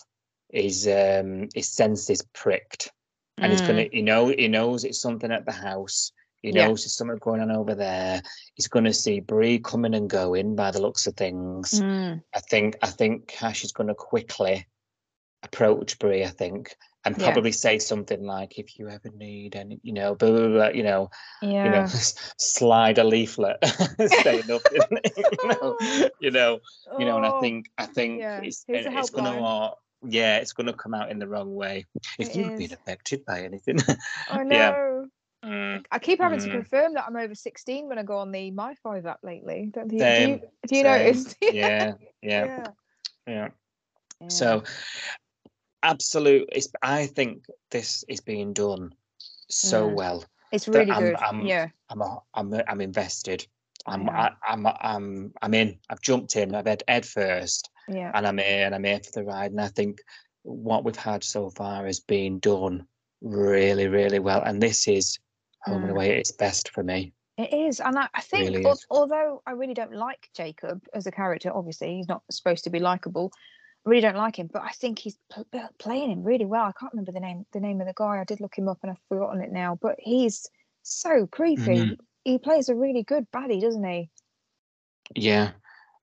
his 0.50 0.88
um 0.88 1.50
his 1.54 1.70
senses 1.70 2.22
pricked, 2.34 2.92
and 3.38 3.52
he's 3.52 3.62
going 3.62 3.78
to 3.90 3.96
you 3.96 4.04
know 4.04 4.28
he 4.28 4.48
knows 4.48 4.84
it's 4.84 5.00
something 5.02 5.32
at 5.32 5.46
the 5.46 5.52
house. 5.52 6.12
He 6.42 6.52
Yeah. 6.52 6.68
knows 6.68 6.84
there's 6.84 6.96
something 6.96 7.18
going 7.18 7.42
on 7.42 7.52
over 7.52 7.76
there. 7.76 8.22
He's 8.56 8.68
going 8.68 8.86
to 8.86 8.94
see 8.94 9.20
Bree 9.20 9.60
coming 9.60 9.94
and 9.96 10.10
going 10.10 10.56
by 10.56 10.72
the 10.72 10.82
looks 10.82 11.08
of 11.08 11.16
things. 11.16 11.82
Mm, 11.82 12.24
I 12.34 12.40
think 12.40 12.78
I 12.82 12.88
think 12.88 13.28
Cash 13.28 13.64
is 13.64 13.72
going 13.72 13.88
to 13.88 13.96
quickly 13.96 14.68
approach 15.44 16.00
Bree. 16.00 16.24
I 16.24 16.30
think 16.30 16.76
and 17.06 17.18
Yeah. 17.18 17.24
probably 17.24 17.52
say 17.52 17.80
something 17.80 18.24
like, 18.24 18.60
"If 18.60 18.78
you 18.78 18.90
ever 18.90 19.10
need 19.16 19.56
any, 19.56 19.80
you 19.82 19.94
know, 19.94 20.16
blah, 20.16 20.30
blah, 20.32 20.48
blah, 20.48 20.68
you 20.70 20.84
know, 20.84 21.10
yeah. 21.42 21.64
you 21.64 21.72
know, 21.72 21.86
slide 22.38 22.98
a 22.98 23.04
leaflet, 23.04 23.58
say 24.08 24.44
nothing, 24.48 24.82
you 25.42 25.50
know, 25.50 25.76
you 26.20 26.32
know, 26.32 26.60
you 26.98 27.06
know, 27.06 27.18
and 27.18 27.26
I 27.26 27.30
Oh, 27.32 27.40
think 27.40 27.70
I 27.78 27.86
think 27.86 28.20
yeah, 28.20 28.42
it's 28.42 28.66
it's 28.68 29.10
gonna 29.10 29.32
helpline. 29.32 29.74
Uh, 30.04 30.08
yeah, 30.10 30.38
it's 30.38 30.54
gonna 30.54 30.74
come 30.74 30.94
out 30.94 31.12
in 31.12 31.20
the 31.20 31.28
wrong 31.28 31.54
way. 31.56 31.86
If 32.20 32.30
It 32.30 32.36
you've 32.36 32.58
been 32.58 32.74
affected 32.74 33.26
by 33.26 33.42
anything, 33.44 33.80
I 34.30 34.38
yeah. 34.38 34.44
know. 34.44 35.06
Mm, 35.46 35.86
I 35.92 36.00
keep 36.00 36.20
having 36.20 36.40
to 36.40 36.48
Mm. 36.48 36.52
confirm 36.52 36.94
that 36.96 37.06
I'm 37.08 37.16
over 37.16 37.36
16 37.36 37.88
when 37.88 38.00
I 38.00 38.04
go 38.04 38.18
on 38.18 38.32
the 38.32 38.50
My 38.52 38.74
Five 38.82 39.06
app 39.06 39.20
lately. 39.24 39.70
Don't 39.72 39.92
you, 39.94 40.00
do 40.00 40.06
you, 40.06 40.42
do 40.68 40.76
you 40.76 40.84
notice? 40.84 41.36
yeah, 41.42 41.50
yeah, 42.22 42.46
yeah. 42.46 42.68
yeah. 43.28 43.48
yeah. 44.20 44.28
So, 44.30 44.64
absolute. 45.84 46.50
It's. 46.52 46.68
I 46.82 47.06
think 47.06 47.46
this 47.72 48.04
is 48.08 48.20
being 48.20 48.54
done 48.54 48.94
so 49.48 49.88
Mm. 49.90 49.94
well. 49.96 50.26
it's 50.52 50.68
really 50.68 50.92
I'm- 50.92 51.04
good. 51.04 51.16
I'm- 51.16 51.46
yeah. 51.46 51.68
I'm. 51.90 52.02
a- 52.02 52.22
I'm. 52.34 52.54
a- 52.54 52.64
I'm 52.68 52.82
invested. 52.82 53.46
I'm. 53.86 54.10
I 54.10 54.30
I, 54.44 54.54
I'm. 54.54 54.66
I'm. 54.68 55.34
I'm 55.42 55.54
in. 55.54 55.80
I've 55.90 56.02
jumped 56.02 56.36
in. 56.36 56.56
I've 56.56 56.66
had 56.68 56.84
Ed 56.88 57.06
first. 57.06 57.70
Yeah. 57.88 58.12
and 58.14 58.28
I'm 58.28 58.38
here 58.38 58.66
and 58.66 58.76
I'm 58.76 58.84
here 58.84 59.00
for 59.00 59.12
the 59.12 59.24
ride. 59.24 59.52
And 59.52 59.62
I 59.62 59.68
think 59.68 60.00
what 60.44 60.84
we've 60.84 60.96
had 60.96 61.24
so 61.24 61.50
far 61.50 61.86
has 61.86 62.00
been 62.00 62.40
done 62.40 62.86
really, 63.22 63.88
really 63.88 64.20
well. 64.20 64.42
And 64.44 64.62
this 64.62 64.88
is 64.88 65.18
home 65.64 65.84
and 65.84 65.88
Mm. 65.92 65.96
away 65.96 66.12
at 66.12 66.18
its 66.20 66.32
best 66.32 66.70
for 66.70 66.84
me. 66.84 67.14
It 67.38 67.54
is, 67.54 67.80
and 67.80 68.00
I, 68.00 68.08
I 68.16 68.22
think 68.22 68.50
Really 68.50 68.66
al- 68.66 68.80
although 68.90 69.44
I 69.46 69.52
really 69.52 69.76
don't 69.76 69.94
like 69.94 70.28
Jacob 70.36 70.82
as 70.96 71.06
a 71.06 71.12
character, 71.12 71.52
obviously 71.56 71.96
he's 71.98 72.08
not 72.08 72.24
supposed 72.32 72.64
to 72.64 72.72
be 72.72 72.80
likable. 72.80 73.32
I 73.86 73.90
really 73.92 74.02
don't 74.02 74.16
like 74.18 74.40
him, 74.40 74.50
but 74.52 74.64
I 74.64 74.70
think 74.70 74.98
he's 74.98 75.18
pl- 75.30 75.46
pl- 75.52 75.70
playing 75.78 76.10
him 76.12 76.24
really 76.24 76.46
well. 76.46 76.66
I 76.66 76.72
can't 76.80 76.92
remember 76.94 77.12
the 77.12 77.20
name 77.20 77.46
the 77.54 77.60
name 77.60 77.80
of 77.80 77.86
the 77.88 77.94
guy. 77.96 78.20
I 78.20 78.24
did 78.24 78.40
look 78.42 78.58
him 78.58 78.68
up 78.68 78.80
and 78.82 78.92
I've 78.92 79.02
forgotten 79.08 79.42
it 79.42 79.52
now, 79.52 79.78
but 79.80 79.98
he's 80.00 80.48
so 80.82 81.28
creepy. 81.28 81.62
Mhm. 81.78 81.98
He 82.24 82.40
plays 82.40 82.70
a 82.70 82.76
really 82.76 83.04
good 83.04 83.30
baddie, 83.32 83.62
doesn't 83.62 83.84
he? 83.84 84.10
Yeah. 85.16 85.52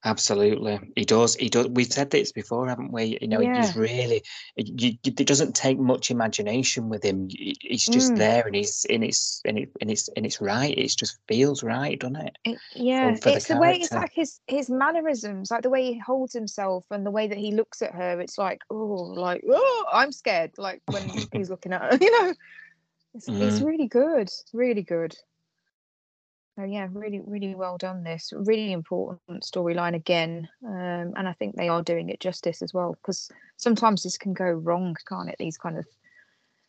Absolutely, 0.07 0.79
he 0.97 1.05
does. 1.07 1.35
He 1.37 1.49
does. 1.49 1.69
We've 1.69 1.91
said 1.91 2.11
this 2.11 2.31
before, 2.31 2.69
haven't 2.69 2.93
we? 2.93 3.17
You 3.23 3.29
know, 3.29 3.41
Yeah. 3.41 3.63
he's 3.65 3.75
really. 3.75 4.23
You, 4.57 4.99
it 5.03 5.27
doesn't 5.27 5.55
take 5.55 5.79
much 5.79 6.11
imagination 6.11 6.91
with 6.91 7.03
him. 7.03 7.29
He- 7.31 7.57
He's 7.63 7.87
just 7.87 8.13
Mm. 8.13 8.19
there, 8.19 8.47
and 8.47 8.55
he's 8.55 8.85
and 8.91 9.03
it's 9.03 9.41
and 9.47 9.59
it 9.59 9.71
and 9.81 9.91
it's 9.91 10.09
and 10.17 10.27
it's 10.27 10.41
right. 10.43 10.77
It 10.77 10.89
just 10.97 11.19
feels 11.27 11.63
right, 11.63 11.99
doesn't 11.99 12.17
it? 12.17 12.37
It- 12.45 12.59
yeah, 12.75 13.15
for 13.15 13.31
the 13.31 13.37
it's 13.37 13.49
the 13.49 13.57
way 13.57 13.77
it's 13.81 13.93
like 13.93 14.13
his 14.13 14.41
his 14.47 14.69
mannerisms, 14.69 15.51
like 15.51 15.63
the 15.63 15.71
way 15.71 15.95
he 15.95 15.99
holds 15.99 16.35
himself 16.35 16.85
and 16.91 17.07
the 17.07 17.11
way 17.11 17.27
that 17.27 17.39
he 17.39 17.53
looks 17.53 17.81
at 17.81 17.95
her. 17.95 18.21
It's 18.21 18.37
like, 18.37 18.61
oh, 18.71 18.77
like 18.77 19.43
oh, 19.49 19.85
I'm 19.91 20.13
scared. 20.13 20.53
Like 20.59 20.83
when 20.91 21.03
he's 21.33 21.49
looking 21.49 21.73
at 21.73 21.81
her, 21.81 21.99
you 22.05 22.11
know. 22.23 22.35
It's, 23.15 23.29
it's 23.29 23.61
Mm. 23.61 23.65
really 23.65 23.87
good, 23.87 24.29
really 24.53 24.83
good. 24.83 25.17
So 26.57 26.65
yeah, 26.65 26.89
really, 26.93 27.21
really 27.21 27.55
well 27.55 27.79
done. 27.79 28.05
This 28.05 28.33
really 28.35 28.73
important 28.73 29.43
storyline 29.43 29.95
again, 29.95 30.49
um, 30.65 31.15
and 31.17 31.29
I 31.29 31.33
think 31.33 31.57
they 31.57 31.69
are 31.69 31.83
doing 31.83 32.09
it 32.11 32.21
justice 32.21 32.63
as 32.63 32.73
well. 32.73 32.93
Because 32.95 33.29
sometimes 33.57 34.03
this 34.03 34.17
can 34.19 34.35
go 34.35 34.51
wrong, 34.51 34.97
can't 35.09 35.29
it? 35.29 35.37
These 35.39 35.59
kind 35.59 35.79
of 35.79 35.87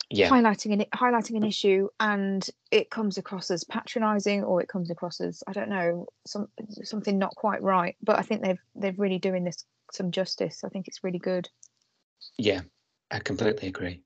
Yeah, 0.10 0.32
highlighting 0.32 0.74
an 0.74 0.86
highlighting 0.94 1.38
an 1.38 1.44
issue 1.44 1.88
and 2.00 2.50
it 2.72 2.90
comes 2.90 3.18
across 3.18 3.52
as 3.52 3.64
patronizing 3.64 4.44
or 4.44 4.62
it 4.62 4.70
comes 4.70 4.90
across 4.90 5.22
as 5.22 5.44
I 5.48 5.54
don't 5.54 5.70
know 5.70 6.08
some 6.26 6.48
something 6.84 7.18
not 7.20 7.36
quite 7.36 7.62
right. 7.62 7.96
But 8.02 8.18
I 8.20 8.22
think 8.24 8.42
they've 8.42 8.60
they've 8.76 9.00
really 9.00 9.20
doing 9.20 9.44
this 9.44 9.66
some 9.92 10.12
justice. 10.12 10.64
I 10.64 10.70
think 10.70 10.88
it's 10.88 11.04
really 11.04 11.20
good. 11.20 11.50
yeah, 12.38 12.62
I 13.12 13.20
completely 13.20 13.68
agree. 13.68 14.05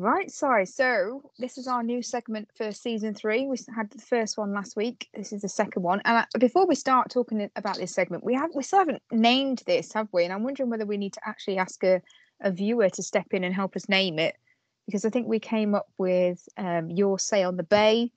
Right, 0.00 0.30
sorry. 0.30 0.64
So 0.64 1.28
this 1.40 1.58
is 1.58 1.66
our 1.66 1.82
new 1.82 2.02
segment 2.02 2.48
for 2.54 2.70
season 2.70 3.14
three. 3.14 3.48
We 3.48 3.56
had 3.74 3.90
the 3.90 3.98
first 3.98 4.38
one 4.38 4.54
last 4.54 4.76
week. 4.76 5.08
This 5.12 5.32
is 5.32 5.42
the 5.42 5.48
second 5.48 5.82
one. 5.82 6.00
And 6.04 6.18
I, 6.18 6.38
before 6.38 6.68
we 6.68 6.76
start 6.76 7.10
talking 7.10 7.50
about 7.56 7.78
this 7.78 7.94
segment, 7.94 8.22
we 8.22 8.34
have 8.34 8.50
we 8.54 8.62
still 8.62 8.78
haven't 8.78 9.02
named 9.10 9.64
this, 9.66 9.92
have 9.94 10.06
we? 10.12 10.22
And 10.22 10.32
I'm 10.32 10.44
wondering 10.44 10.70
whether 10.70 10.86
we 10.86 10.98
need 10.98 11.14
to 11.14 11.28
actually 11.28 11.58
ask 11.58 11.82
a, 11.82 12.00
a 12.40 12.52
viewer 12.52 12.88
to 12.90 13.02
step 13.02 13.26
in 13.32 13.42
and 13.42 13.52
help 13.52 13.74
us 13.74 13.88
name 13.88 14.20
it, 14.20 14.36
because 14.86 15.04
I 15.04 15.10
think 15.10 15.26
we 15.26 15.40
came 15.40 15.74
up 15.74 15.88
with 15.98 16.48
um, 16.56 16.90
your 16.90 17.18
say 17.18 17.42
on 17.42 17.56
the 17.56 17.64
bay. 17.64 18.12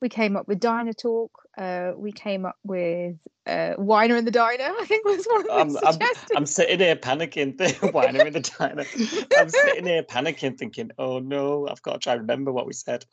We 0.00 0.08
came 0.08 0.36
up 0.36 0.48
with 0.48 0.60
Diner 0.60 0.92
Talk. 0.92 1.30
Uh, 1.56 1.92
we 1.96 2.12
came 2.12 2.44
up 2.44 2.56
with 2.64 3.16
uh, 3.46 3.74
Winer 3.78 4.18
in 4.18 4.24
the 4.24 4.30
Diner. 4.30 4.64
I 4.64 4.84
think 4.86 5.04
was 5.04 5.24
one 5.26 5.40
of 5.40 5.46
the 5.46 5.52
I'm, 5.52 5.76
I'm, 5.86 5.92
suggestions. 5.92 6.30
I'm 6.36 6.46
sitting 6.46 6.80
here 6.80 6.96
panicking, 6.96 7.56
thinking, 7.58 7.92
why 7.92 8.06
in 8.06 8.32
the 8.32 8.40
diner? 8.40 8.84
I'm 9.38 9.48
sitting 9.48 9.86
here 9.86 10.02
panicking, 10.02 10.58
thinking, 10.58 10.90
oh 10.98 11.18
no, 11.18 11.68
I've 11.68 11.82
got 11.82 11.94
to 11.94 11.98
try 11.98 12.12
and 12.14 12.22
remember 12.22 12.52
what 12.52 12.66
we 12.66 12.72
said. 12.72 13.04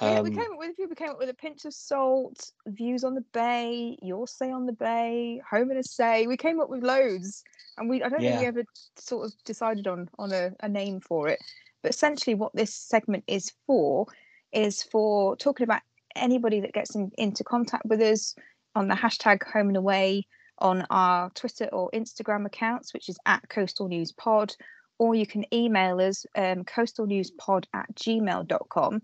Yeah, 0.00 0.20
we 0.20 0.30
Um, 0.30 0.36
came 0.36 0.52
up 0.52 0.58
with 0.58 0.70
a 0.70 0.74
few. 0.74 0.88
We 0.88 0.94
came 0.94 1.10
up 1.10 1.18
with 1.18 1.28
a 1.28 1.34
pinch 1.34 1.64
of 1.64 1.74
salt, 1.74 2.52
views 2.66 3.02
on 3.02 3.14
the 3.14 3.24
bay, 3.32 3.98
your 4.00 4.28
say 4.28 4.50
on 4.50 4.66
the 4.66 4.72
bay, 4.72 5.42
home 5.50 5.70
and 5.70 5.78
a 5.78 5.82
say. 5.82 6.26
We 6.28 6.36
came 6.36 6.60
up 6.60 6.68
with 6.68 6.84
loads, 6.84 7.42
and 7.76 7.88
we 7.88 8.02
I 8.02 8.08
don't 8.08 8.20
think 8.20 8.38
we 8.40 8.46
ever 8.46 8.64
sort 8.96 9.26
of 9.26 9.32
decided 9.44 9.88
on 9.88 10.08
on 10.18 10.32
a, 10.32 10.52
a 10.60 10.68
name 10.68 11.00
for 11.00 11.28
it. 11.28 11.40
But 11.82 11.90
essentially, 11.90 12.34
what 12.34 12.54
this 12.54 12.72
segment 12.72 13.24
is 13.26 13.52
for 13.66 14.06
is 14.52 14.82
for 14.84 15.36
talking 15.36 15.64
about 15.64 15.82
anybody 16.16 16.60
that 16.60 16.72
gets 16.72 16.94
in, 16.94 17.10
into 17.18 17.44
contact 17.44 17.84
with 17.86 18.00
us 18.00 18.34
on 18.74 18.88
the 18.88 18.94
hashtag 18.94 19.42
home 19.42 19.68
and 19.68 19.76
away 19.76 20.26
on 20.58 20.86
our 20.90 21.30
Twitter 21.30 21.66
or 21.66 21.90
Instagram 21.92 22.46
accounts, 22.46 22.92
which 22.92 23.08
is 23.08 23.18
at 23.26 23.48
Coastal 23.48 23.88
News 23.88 24.12
Pod, 24.12 24.54
or 24.98 25.14
you 25.14 25.26
can 25.26 25.44
email 25.54 26.00
us 26.00 26.26
um, 26.36 26.64
coastalnewspod 26.64 27.64
at 27.72 27.94
gmail.com 27.94 29.02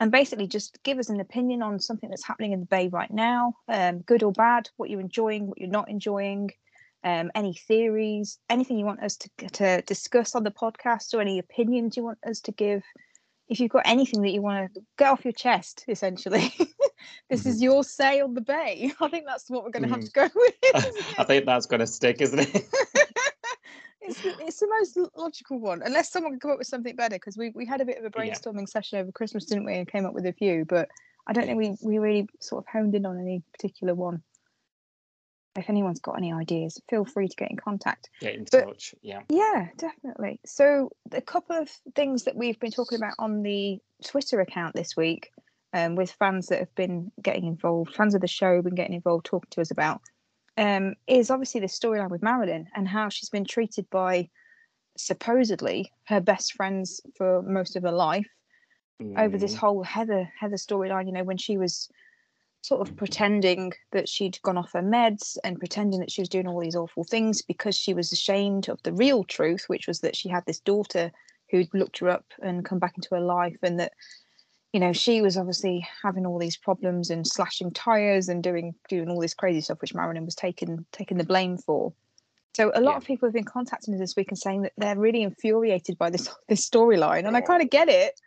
and 0.00 0.10
basically 0.10 0.48
just 0.48 0.82
give 0.82 0.98
us 0.98 1.08
an 1.08 1.20
opinion 1.20 1.62
on 1.62 1.78
something 1.78 2.10
that's 2.10 2.26
happening 2.26 2.52
in 2.52 2.60
the 2.60 2.66
bay 2.66 2.88
right 2.88 3.10
now, 3.10 3.54
um, 3.68 4.00
good 4.00 4.22
or 4.22 4.32
bad, 4.32 4.68
what 4.76 4.90
you're 4.90 5.00
enjoying, 5.00 5.46
what 5.46 5.58
you're 5.58 5.70
not 5.70 5.88
enjoying, 5.88 6.50
um, 7.04 7.30
any 7.34 7.54
theories, 7.54 8.38
anything 8.50 8.78
you 8.78 8.84
want 8.84 9.02
us 9.02 9.16
to, 9.16 9.30
to 9.52 9.82
discuss 9.82 10.34
on 10.34 10.42
the 10.42 10.50
podcast, 10.50 11.14
or 11.14 11.20
any 11.20 11.38
opinions 11.38 11.96
you 11.96 12.02
want 12.02 12.18
us 12.26 12.40
to 12.40 12.52
give. 12.52 12.82
If 13.48 13.60
you've 13.60 13.70
got 13.70 13.82
anything 13.86 14.22
that 14.22 14.30
you 14.30 14.42
want 14.42 14.74
to 14.74 14.80
get 14.98 15.10
off 15.10 15.24
your 15.24 15.32
chest, 15.32 15.84
essentially, 15.88 16.52
this 17.30 17.46
is 17.46 17.56
mm-hmm. 17.56 17.64
your 17.64 17.84
say 17.84 18.20
on 18.20 18.34
the 18.34 18.40
bay. 18.40 18.92
I 19.00 19.08
think 19.08 19.26
that's 19.26 19.48
what 19.48 19.64
we're 19.64 19.70
going 19.70 19.84
to 19.84 19.88
have 19.88 20.00
to 20.00 20.10
mm. 20.10 20.12
go 20.12 20.28
with. 20.34 21.18
I 21.18 21.24
think 21.24 21.46
that's 21.46 21.66
going 21.66 21.80
to 21.80 21.86
stick, 21.86 22.20
isn't 22.20 22.40
it? 22.40 22.48
it's, 24.00 24.20
the, 24.22 24.34
it's 24.40 24.60
the 24.60 24.68
most 24.68 24.98
logical 25.16 25.60
one, 25.60 25.82
unless 25.84 26.10
someone 26.10 26.32
can 26.32 26.40
come 26.40 26.50
up 26.52 26.58
with 26.58 26.66
something 26.66 26.96
better. 26.96 27.16
Because 27.16 27.36
we, 27.36 27.50
we 27.54 27.64
had 27.64 27.80
a 27.80 27.84
bit 27.84 27.98
of 27.98 28.04
a 28.04 28.24
Yeah. 28.24 28.32
brainstorming 28.34 28.68
session 28.68 28.98
over 28.98 29.12
Christmas, 29.12 29.44
didn't 29.44 29.64
we? 29.64 29.74
And 29.74 29.86
came 29.86 30.06
up 30.06 30.14
with 30.14 30.26
a 30.26 30.32
few, 30.32 30.64
but 30.64 30.88
I 31.26 31.32
don't 31.32 31.46
think 31.46 31.58
we, 31.58 31.76
we 31.82 31.98
really 31.98 32.28
sort 32.40 32.64
of 32.64 32.68
honed 32.72 32.94
in 32.94 33.06
on 33.06 33.20
any 33.20 33.42
particular 33.52 33.94
one. 33.94 34.22
If 35.56 35.68
anyone's 35.70 36.00
got 36.00 36.16
any 36.18 36.32
ideas, 36.32 36.80
feel 36.88 37.04
free 37.04 37.28
to 37.28 37.36
get 37.36 37.50
in 37.50 37.56
contact. 37.56 38.10
Get 38.20 38.34
in 38.34 38.46
But- 38.50 38.64
touch. 38.66 38.94
Yeah. 39.02 39.22
Yeah, 39.28 39.68
definitely. 39.76 40.40
So 40.44 40.90
a 41.12 41.20
couple 41.22 41.56
of 41.56 41.68
things 41.94 42.24
that 42.24 42.36
we've 42.36 42.58
been 42.60 42.70
talking 42.70 42.98
about 42.98 43.14
on 43.18 43.42
the 43.42 43.78
Twitter 44.04 44.40
account 44.40 44.74
this 44.74 44.96
week, 44.96 45.30
um, 45.72 45.94
with 45.96 46.10
fans 46.12 46.46
that 46.48 46.58
have 46.60 46.74
been 46.74 47.10
getting 47.22 47.46
involved, 47.46 47.94
fans 47.94 48.14
of 48.14 48.20
the 48.20 48.26
show 48.28 48.62
been 48.62 48.74
getting 48.74 48.94
involved, 48.94 49.26
talking 49.26 49.48
to 49.50 49.60
us 49.60 49.70
about, 49.70 50.00
um, 50.56 50.94
is 51.06 51.30
obviously 51.30 51.60
the 51.60 51.66
storyline 51.66 52.10
with 52.10 52.22
Marilyn 52.22 52.66
and 52.74 52.88
how 52.88 53.08
she's 53.08 53.28
been 53.30 53.44
treated 53.44 53.88
by 53.90 54.28
supposedly 54.96 55.92
her 56.04 56.20
best 56.20 56.54
friends 56.54 57.00
for 57.16 57.42
most 57.42 57.76
of 57.76 57.82
her 57.82 57.92
life 57.92 58.26
over 59.18 59.36
this 59.36 59.54
Mm, 59.54 59.58
whole 59.58 59.82
Heather 59.82 60.26
Heather 60.40 60.56
storyline. 60.56 61.06
You 61.06 61.12
know, 61.12 61.24
when 61.24 61.36
she 61.36 61.58
was 61.58 61.90
sort 62.66 62.80
of 62.80 62.96
pretending 62.96 63.72
that 63.92 64.08
she'd 64.08 64.42
gone 64.42 64.58
off 64.58 64.72
her 64.72 64.82
meds 64.82 65.38
and 65.44 65.58
pretending 65.58 66.00
that 66.00 66.10
she 66.10 66.20
was 66.20 66.28
doing 66.28 66.48
all 66.48 66.60
these 66.60 66.74
awful 66.74 67.04
things 67.04 67.40
because 67.40 67.76
she 67.76 67.94
was 67.94 68.12
ashamed 68.12 68.68
of 68.68 68.82
the 68.82 68.92
real 68.92 69.22
truth, 69.22 69.66
which 69.68 69.86
was 69.86 70.00
that 70.00 70.16
she 70.16 70.28
had 70.28 70.44
this 70.46 70.58
daughter 70.58 71.12
who'd 71.50 71.72
looked 71.72 71.98
her 72.00 72.10
up 72.10 72.24
and 72.42 72.64
come 72.64 72.80
back 72.80 72.94
into 72.96 73.14
her 73.14 73.20
life, 73.20 73.56
and 73.62 73.78
that 73.78 73.92
you 74.72 74.80
know 74.80 74.92
she 74.92 75.22
was 75.22 75.36
obviously 75.36 75.86
having 76.02 76.26
all 76.26 76.40
these 76.40 76.56
problems 76.56 77.08
and 77.08 77.24
slashing 77.24 77.70
tires 77.70 78.28
and 78.28 78.42
doing 78.42 78.74
doing 78.88 79.08
all 79.08 79.20
this 79.20 79.34
crazy 79.34 79.60
stuff, 79.60 79.80
which 79.80 79.94
Marilyn 79.94 80.24
was 80.24 80.34
taking 80.34 80.84
taking 80.90 81.18
the 81.18 81.24
blame 81.24 81.56
for. 81.56 81.92
So 82.56 82.72
a 82.74 82.80
lot 82.80 82.92
Yeah. 82.92 82.96
of 82.96 83.04
people 83.04 83.28
have 83.28 83.34
been 83.34 83.44
contacting 83.44 83.94
us 83.94 84.00
this 84.00 84.16
week 84.16 84.30
and 84.30 84.38
saying 84.38 84.62
that 84.62 84.72
they're 84.76 84.98
really 84.98 85.22
infuriated 85.22 85.98
by 85.98 86.10
this 86.10 86.28
this 86.48 86.68
storyline, 86.68 87.28
and 87.28 87.36
I 87.36 87.42
kind 87.42 87.62
of 87.62 87.70
get 87.70 87.88
it 87.88 88.20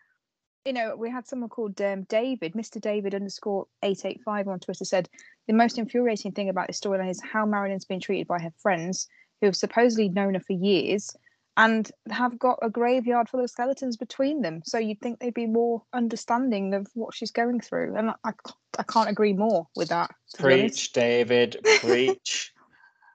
you 0.65 0.73
know, 0.73 0.95
we 0.95 1.09
had 1.09 1.27
someone 1.27 1.49
called 1.49 1.79
um, 1.81 2.03
David, 2.03 2.53
Mr. 2.53 2.79
David 2.81 3.15
underscore 3.15 3.65
885 3.83 4.47
on 4.47 4.59
Twitter 4.59 4.85
said, 4.85 5.09
the 5.47 5.53
most 5.53 5.77
infuriating 5.77 6.31
thing 6.31 6.49
about 6.49 6.67
this 6.67 6.79
storyline 6.79 7.09
is 7.09 7.21
how 7.21 7.45
Marilyn's 7.45 7.85
been 7.85 7.99
treated 7.99 8.27
by 8.27 8.39
her 8.39 8.53
friends 8.61 9.07
who 9.41 9.47
have 9.47 9.55
supposedly 9.55 10.09
known 10.09 10.33
her 10.35 10.39
for 10.41 10.53
years 10.53 11.15
and 11.57 11.91
have 12.09 12.37
got 12.39 12.59
a 12.61 12.69
graveyard 12.69 13.27
full 13.27 13.43
of 13.43 13.49
skeletons 13.49 13.97
between 13.97 14.41
them. 14.41 14.61
So 14.65 14.77
you'd 14.77 15.01
think 15.01 15.19
they'd 15.19 15.33
be 15.33 15.47
more 15.47 15.81
understanding 15.93 16.73
of 16.73 16.87
what 16.93 17.13
she's 17.13 17.31
going 17.31 17.59
through. 17.61 17.95
And 17.95 18.11
I, 18.23 18.31
I 18.77 18.83
can't 18.83 19.09
agree 19.09 19.33
more 19.33 19.67
with 19.75 19.89
that. 19.89 20.11
Preach, 20.37 20.93
David. 20.93 21.57
Preach. 21.81 22.53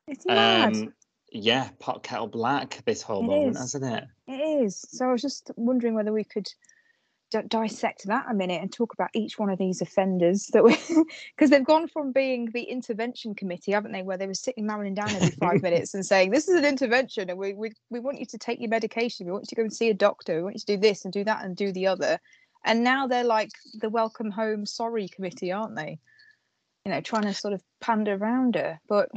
It's 0.07 0.27
mad. 0.27 0.77
um, 0.77 0.93
yeah, 1.33 1.71
pot 1.79 2.03
kettle 2.03 2.27
black. 2.27 2.83
This 2.85 3.01
whole 3.01 3.23
It 3.23 3.27
moment, 3.27 3.57
is. 3.57 3.59
hasn't 3.59 3.85
it? 3.87 4.05
It 4.29 4.65
is. 4.65 4.85
So 4.91 5.09
I 5.09 5.13
was 5.13 5.23
just 5.23 5.51
wondering 5.57 5.95
whether 5.95 6.13
we 6.13 6.25
could 6.25 6.47
d- 7.35 7.49
dissect 7.49 8.07
that 8.07 8.27
a 8.31 8.35
minute 8.35 8.63
and 8.63 8.73
talk 8.73 8.93
about 8.93 9.11
each 9.13 9.39
one 9.39 9.51
of 9.51 9.59
these 9.59 9.83
offenders 9.83 10.47
that 10.49 10.63
we 10.63 10.77
because 11.37 11.51
they've 11.51 11.65
gone 11.65 11.89
from 11.89 12.13
being 12.13 12.51
the 12.53 12.63
intervention 12.63 13.35
committee, 13.35 13.73
haven't 13.73 13.93
they, 13.93 14.03
where 14.03 14.17
they 14.17 14.27
were 14.27 14.35
sitting 14.35 14.67
Marilyn 14.67 14.95
down 14.95 15.11
every 15.11 15.31
five 15.31 15.63
minutes 15.63 15.95
and 15.95 16.07
saying, 16.07 16.31
"This 16.31 16.49
is 16.49 16.57
an 16.57 16.65
intervention, 16.65 17.29
and 17.29 17.39
we, 17.39 17.53
we 17.53 17.73
we 17.91 18.01
want 18.01 18.21
you 18.21 18.27
to 18.27 18.39
take 18.39 18.61
your 18.61 18.71
medication. 18.71 19.27
We 19.27 19.33
want 19.33 19.45
you 19.45 19.49
to 19.49 19.55
go 19.57 19.63
and 19.63 19.73
see 19.73 19.91
a 19.91 19.95
doctor. 19.95 20.37
We 20.37 20.43
want 20.45 20.55
you 20.57 20.61
to 20.61 20.77
do 20.77 20.81
this 20.81 21.05
and 21.05 21.13
do 21.13 21.25
that 21.25 21.45
and 21.45 21.57
do 21.57 21.73
the 21.73 21.89
other." 21.89 22.21
And 22.67 22.83
now 22.83 23.07
they're 23.07 23.25
like 23.25 23.51
the 23.75 23.91
welcome 23.91 24.31
home 24.31 24.65
sorry 24.65 25.09
committee, 25.09 25.53
aren't 25.53 25.77
they? 25.77 25.99
You 26.85 26.93
know, 26.93 27.01
trying 27.01 27.25
to 27.25 27.35
sort 27.35 27.53
of 27.53 27.63
pander 27.81 28.15
around 28.15 28.55
her. 28.55 28.81
But 28.89 29.11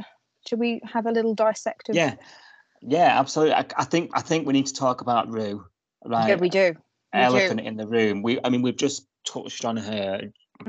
should 0.46 0.58
we 0.58 0.80
have 0.84 1.06
a 1.06 1.12
little 1.12 1.34
dissect 1.34 1.88
of? 1.88 1.94
Yeah, 1.94 2.16
yeah, 2.82 3.18
absolutely. 3.18 3.54
I, 3.54 3.66
I 3.76 3.84
think 3.84 4.10
I 4.12 4.20
think 4.20 4.46
we 4.46 4.52
need 4.52 4.66
to 4.66 4.74
talk 4.74 5.02
about 5.02 5.32
Roo. 5.32 5.64
Right, 6.04 6.28
yeah, 6.28 6.36
we 6.36 6.48
do. 6.48 6.76
Elephant 7.12 7.60
in 7.60 7.76
the 7.76 7.86
room. 7.86 8.22
We, 8.22 8.38
I 8.44 8.48
mean, 8.48 8.62
we've 8.62 8.76
just 8.76 9.06
touched 9.24 9.64
on 9.64 9.76
her, 9.76 10.22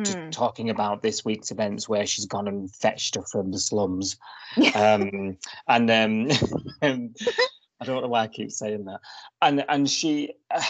just 0.04 0.18
Mm. 0.18 0.32
talking 0.32 0.70
about 0.70 1.02
this 1.02 1.26
week's 1.26 1.52
events 1.52 1.90
where 1.90 2.06
she's 2.06 2.26
gone 2.26 2.48
and 2.48 2.74
fetched 2.76 3.16
her 3.16 3.24
from 3.24 3.52
the 3.52 3.60
slums. 3.60 4.18
Um, 4.76 5.38
and 5.68 5.92
um, 5.92 6.30
I 7.82 7.86
don't 7.86 8.02
know 8.02 8.08
why 8.08 8.22
I 8.22 8.28
keep 8.28 8.52
saying 8.52 8.86
that. 8.86 9.00
And 9.42 9.64
and 9.70 9.90
she. 9.90 10.34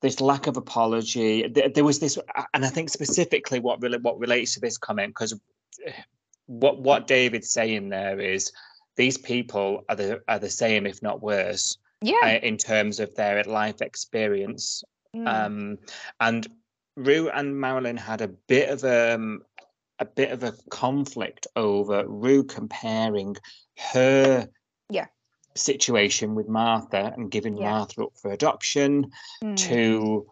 this 0.00 0.20
lack 0.20 0.46
of 0.46 0.56
apology. 0.56 1.46
There, 1.46 1.68
there 1.68 1.84
was 1.84 1.98
this, 1.98 2.18
and 2.54 2.64
I 2.64 2.68
think 2.68 2.88
specifically 2.88 3.60
what 3.60 3.82
really 3.82 3.98
what 3.98 4.18
relates 4.18 4.54
to 4.54 4.60
this 4.60 4.78
comment 4.78 5.10
because 5.10 5.38
what 6.46 6.80
what 6.80 7.06
David's 7.06 7.50
saying 7.50 7.90
there 7.90 8.18
is 8.18 8.50
these 8.96 9.16
people 9.18 9.84
are 9.88 9.96
the 9.96 10.20
are 10.28 10.38
the 10.38 10.50
same, 10.50 10.86
if 10.86 11.02
not 11.02 11.22
worse, 11.22 11.76
Yeah. 12.02 12.16
uh, 12.22 12.46
in 12.46 12.56
terms 12.56 13.00
of 13.00 13.14
their 13.14 13.42
life 13.44 13.80
experience 13.82 14.82
Mm. 15.14 15.26
um, 15.28 15.78
and 16.20 16.46
Roo 16.96 17.28
and 17.30 17.58
Marilyn 17.60 17.96
had 17.96 18.20
a 18.20 18.28
bit 18.28 18.68
of 18.68 18.84
um, 18.84 19.42
a 19.98 20.04
bit 20.04 20.30
of 20.30 20.44
a 20.44 20.54
conflict 20.70 21.46
over 21.56 22.06
Roo 22.06 22.44
comparing 22.44 23.36
her 23.92 24.48
Yeah. 24.88 25.06
situation 25.56 26.34
with 26.36 26.48
Martha 26.48 27.12
and 27.16 27.30
giving 27.30 27.56
Yeah. 27.56 27.70
Martha 27.70 28.04
up 28.04 28.16
for 28.16 28.30
adoption 28.30 29.10
Mm. 29.42 29.56
to 29.56 30.26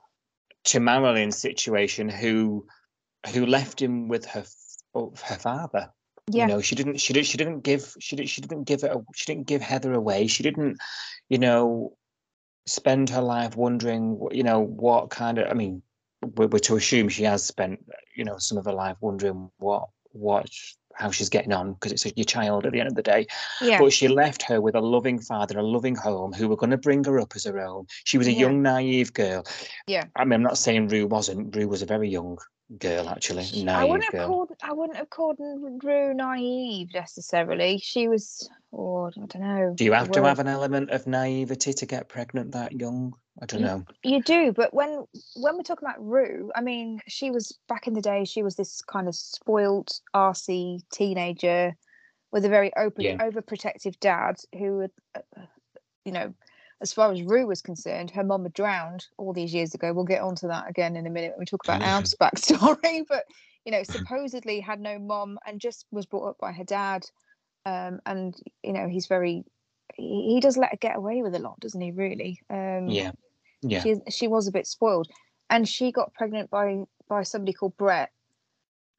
to 0.65 0.81
Marilyn's 0.81 1.39
situation, 1.39 2.09
who 2.09 2.67
who 3.35 3.47
left 3.47 3.81
him 3.83 4.07
with 4.09 4.25
her 4.27 4.45
oh, 4.95 5.13
her 5.25 5.37
father. 5.39 5.93
Yeah. 6.31 6.47
You 6.47 6.49
know, 6.55 6.61
she 6.61 6.75
didn't 6.75 6.99
she 6.99 7.13
didn't 7.13 7.27
she 7.27 7.39
didn't 7.39 7.61
give 7.61 7.95
she 8.01 8.17
didn't 8.17 8.29
she 8.29 8.41
didn't 8.41 8.65
give 8.65 8.85
it 8.85 8.91
a- 8.93 9.05
she 9.15 9.27
didn't 9.27 9.47
give 9.47 9.63
Heather 9.63 9.93
away. 9.93 10.27
She 10.27 10.43
didn't, 10.43 10.79
you 11.29 11.39
know, 11.39 11.97
spend 12.67 13.11
her 13.11 13.23
life 13.23 13.57
wondering, 13.57 14.21
you 14.31 14.43
know, 14.43 14.61
what 14.61 15.11
kind 15.11 15.39
of 15.39 15.49
I 15.51 15.55
mean, 15.55 15.83
we're, 16.37 16.49
we're 16.49 16.59
to 16.61 16.77
assume 16.77 17.09
she 17.09 17.23
has 17.25 17.45
spent, 17.45 17.85
you 18.15 18.25
know, 18.25 18.37
some 18.39 18.59
of 18.59 18.65
her 18.67 18.73
life 18.73 18.97
wondering 19.01 19.51
what 19.59 19.89
what 20.13 20.49
how 20.95 21.11
she's 21.13 21.29
getting 21.29 21.53
on 21.53 21.75
because 21.75 21.93
it's 21.93 22.05
your 22.17 22.25
child 22.25 22.67
at 22.67 22.73
the 22.73 22.81
end 22.81 22.89
of 22.89 22.97
the 22.97 23.03
day. 23.03 23.25
yeah. 23.63 23.79
But 23.79 23.93
she 23.93 24.09
left 24.09 24.43
her 24.43 24.61
with 24.61 24.75
a 24.75 24.81
loving 24.81 25.21
father, 25.21 25.57
a 25.59 25.63
loving 25.63 25.95
home, 25.95 26.33
who 26.33 26.49
were 26.49 26.57
going 26.57 26.71
to 26.71 26.77
bring 26.77 27.05
her 27.05 27.21
up 27.21 27.35
as 27.37 27.45
her 27.45 27.61
own. 27.61 27.87
She 28.03 28.19
was 28.19 28.27
a 28.27 28.33
Yeah. 28.33 28.41
young, 28.41 28.63
naive 28.63 29.13
girl. 29.13 29.47
Yeah. 29.87 30.07
I 30.17 30.25
mean, 30.25 30.33
I'm 30.35 30.43
not 30.43 30.59
saying 30.59 30.89
Roo 30.89 31.07
wasn't. 31.07 31.55
Roo 31.55 31.69
was 31.69 31.83
a 31.83 31.87
very 31.87 32.09
young 32.09 32.37
girl, 32.79 33.09
actually, 33.09 33.45
Naive 33.55 33.69
I 33.69 33.85
wouldn't 33.85 34.05
have 34.05 34.13
girl. 34.13 34.27
called 34.27 34.51
I 34.63 34.73
wouldn't 34.73 34.99
have 34.99 35.11
called 35.11 35.39
Roo 35.39 36.15
naive 36.15 36.93
necessarily. 36.93 37.79
She 37.79 38.09
was, 38.09 38.49
or 38.71 39.09
I 39.09 39.27
don't 39.27 39.41
know. 39.41 39.75
Do 39.77 39.85
you 39.85 39.93
have 39.93 40.11
to 40.13 40.25
have 40.25 40.39
an 40.39 40.49
element 40.49 40.91
of 40.91 41.07
naivety 41.07 41.73
to 41.73 41.87
get 41.87 42.09
pregnant 42.09 42.53
that 42.53 42.73
young? 42.73 43.15
I 43.41 43.47
don't 43.47 43.61
Ye- 43.61 43.67
know. 43.67 43.85
You 44.03 44.23
do, 44.23 44.53
but 44.53 44.75
when 44.75 45.05
when 45.37 45.57
we're 45.57 45.63
talking 45.63 45.89
about 45.89 46.05
Roo, 46.05 46.51
I 46.55 46.61
mean, 46.61 47.01
she 47.07 47.31
was 47.31 47.57
back 47.69 47.87
in 47.87 47.95
the 47.95 48.03
day. 48.03 48.25
She 48.25 48.43
was 48.43 48.57
this 48.57 48.83
kind 48.83 49.09
of 49.09 49.15
spoilt, 49.15 50.01
arsey 50.15 50.83
teenager 50.93 51.75
with 52.31 52.45
a 52.45 52.49
very 52.49 52.71
open, 52.77 53.05
Yeah. 53.05 53.17
overprotective 53.19 53.99
dad 54.01 54.37
who, 54.53 54.79
would, 54.79 54.91
uh, 55.15 55.21
uh, 55.37 55.47
you 56.05 56.13
know, 56.13 56.35
as 56.81 56.93
far 56.93 57.11
as 57.13 57.23
Roo 57.23 57.47
was 57.47 57.61
concerned, 57.61 58.11
her 58.13 58.23
mum 58.25 58.45
had 58.45 58.53
drowned 58.53 59.07
all 59.17 59.33
these 59.33 59.53
years 59.53 59.75
ago. 59.75 59.93
We'll 59.93 60.05
get 60.05 60.23
onto 60.23 60.49
that 60.49 60.69
again 60.69 60.97
in 60.97 61.07
a 61.07 61.11
minute 61.11 61.33
when 61.33 61.41
we 61.41 61.45
talk 61.47 61.65
about 61.65 61.83
Alf's 61.83 62.15
backstory. 62.21 63.05
But 63.09 63.25
you 63.65 63.73
know, 63.73 63.83
supposedly 63.85 64.61
had 64.61 64.81
no 64.81 64.99
mum 64.99 65.39
and 65.47 65.61
just 65.61 65.87
was 65.91 66.07
brought 66.07 66.29
up 66.31 66.39
by 66.41 66.53
her 66.53 66.65
dad. 66.65 67.05
Um, 67.67 68.01
and 68.07 68.35
you 68.63 68.73
know, 68.73 68.89
he's 68.89 69.07
very 69.07 69.45
he, 69.95 70.35
he 70.35 70.41
does 70.41 70.57
let 70.57 70.71
her 70.71 70.77
get 70.77 70.97
away 70.97 71.23
with 71.23 71.35
a 71.35 71.41
lot, 71.41 71.59
doesn't 71.61 71.81
he? 71.81 71.91
Really? 71.91 72.41
Um, 72.49 72.89
Yeah, 72.91 73.11
yeah, 73.63 73.83
she 73.83 73.97
she 74.11 74.29
was 74.29 74.47
a 74.47 74.53
bit 74.53 74.67
spoiled, 74.67 75.09
and 75.51 75.69
she 75.69 75.91
got 75.91 76.15
pregnant 76.15 76.51
by 76.51 76.85
by 77.09 77.25
somebody 77.25 77.53
called 77.53 77.77
Brett, 77.77 78.13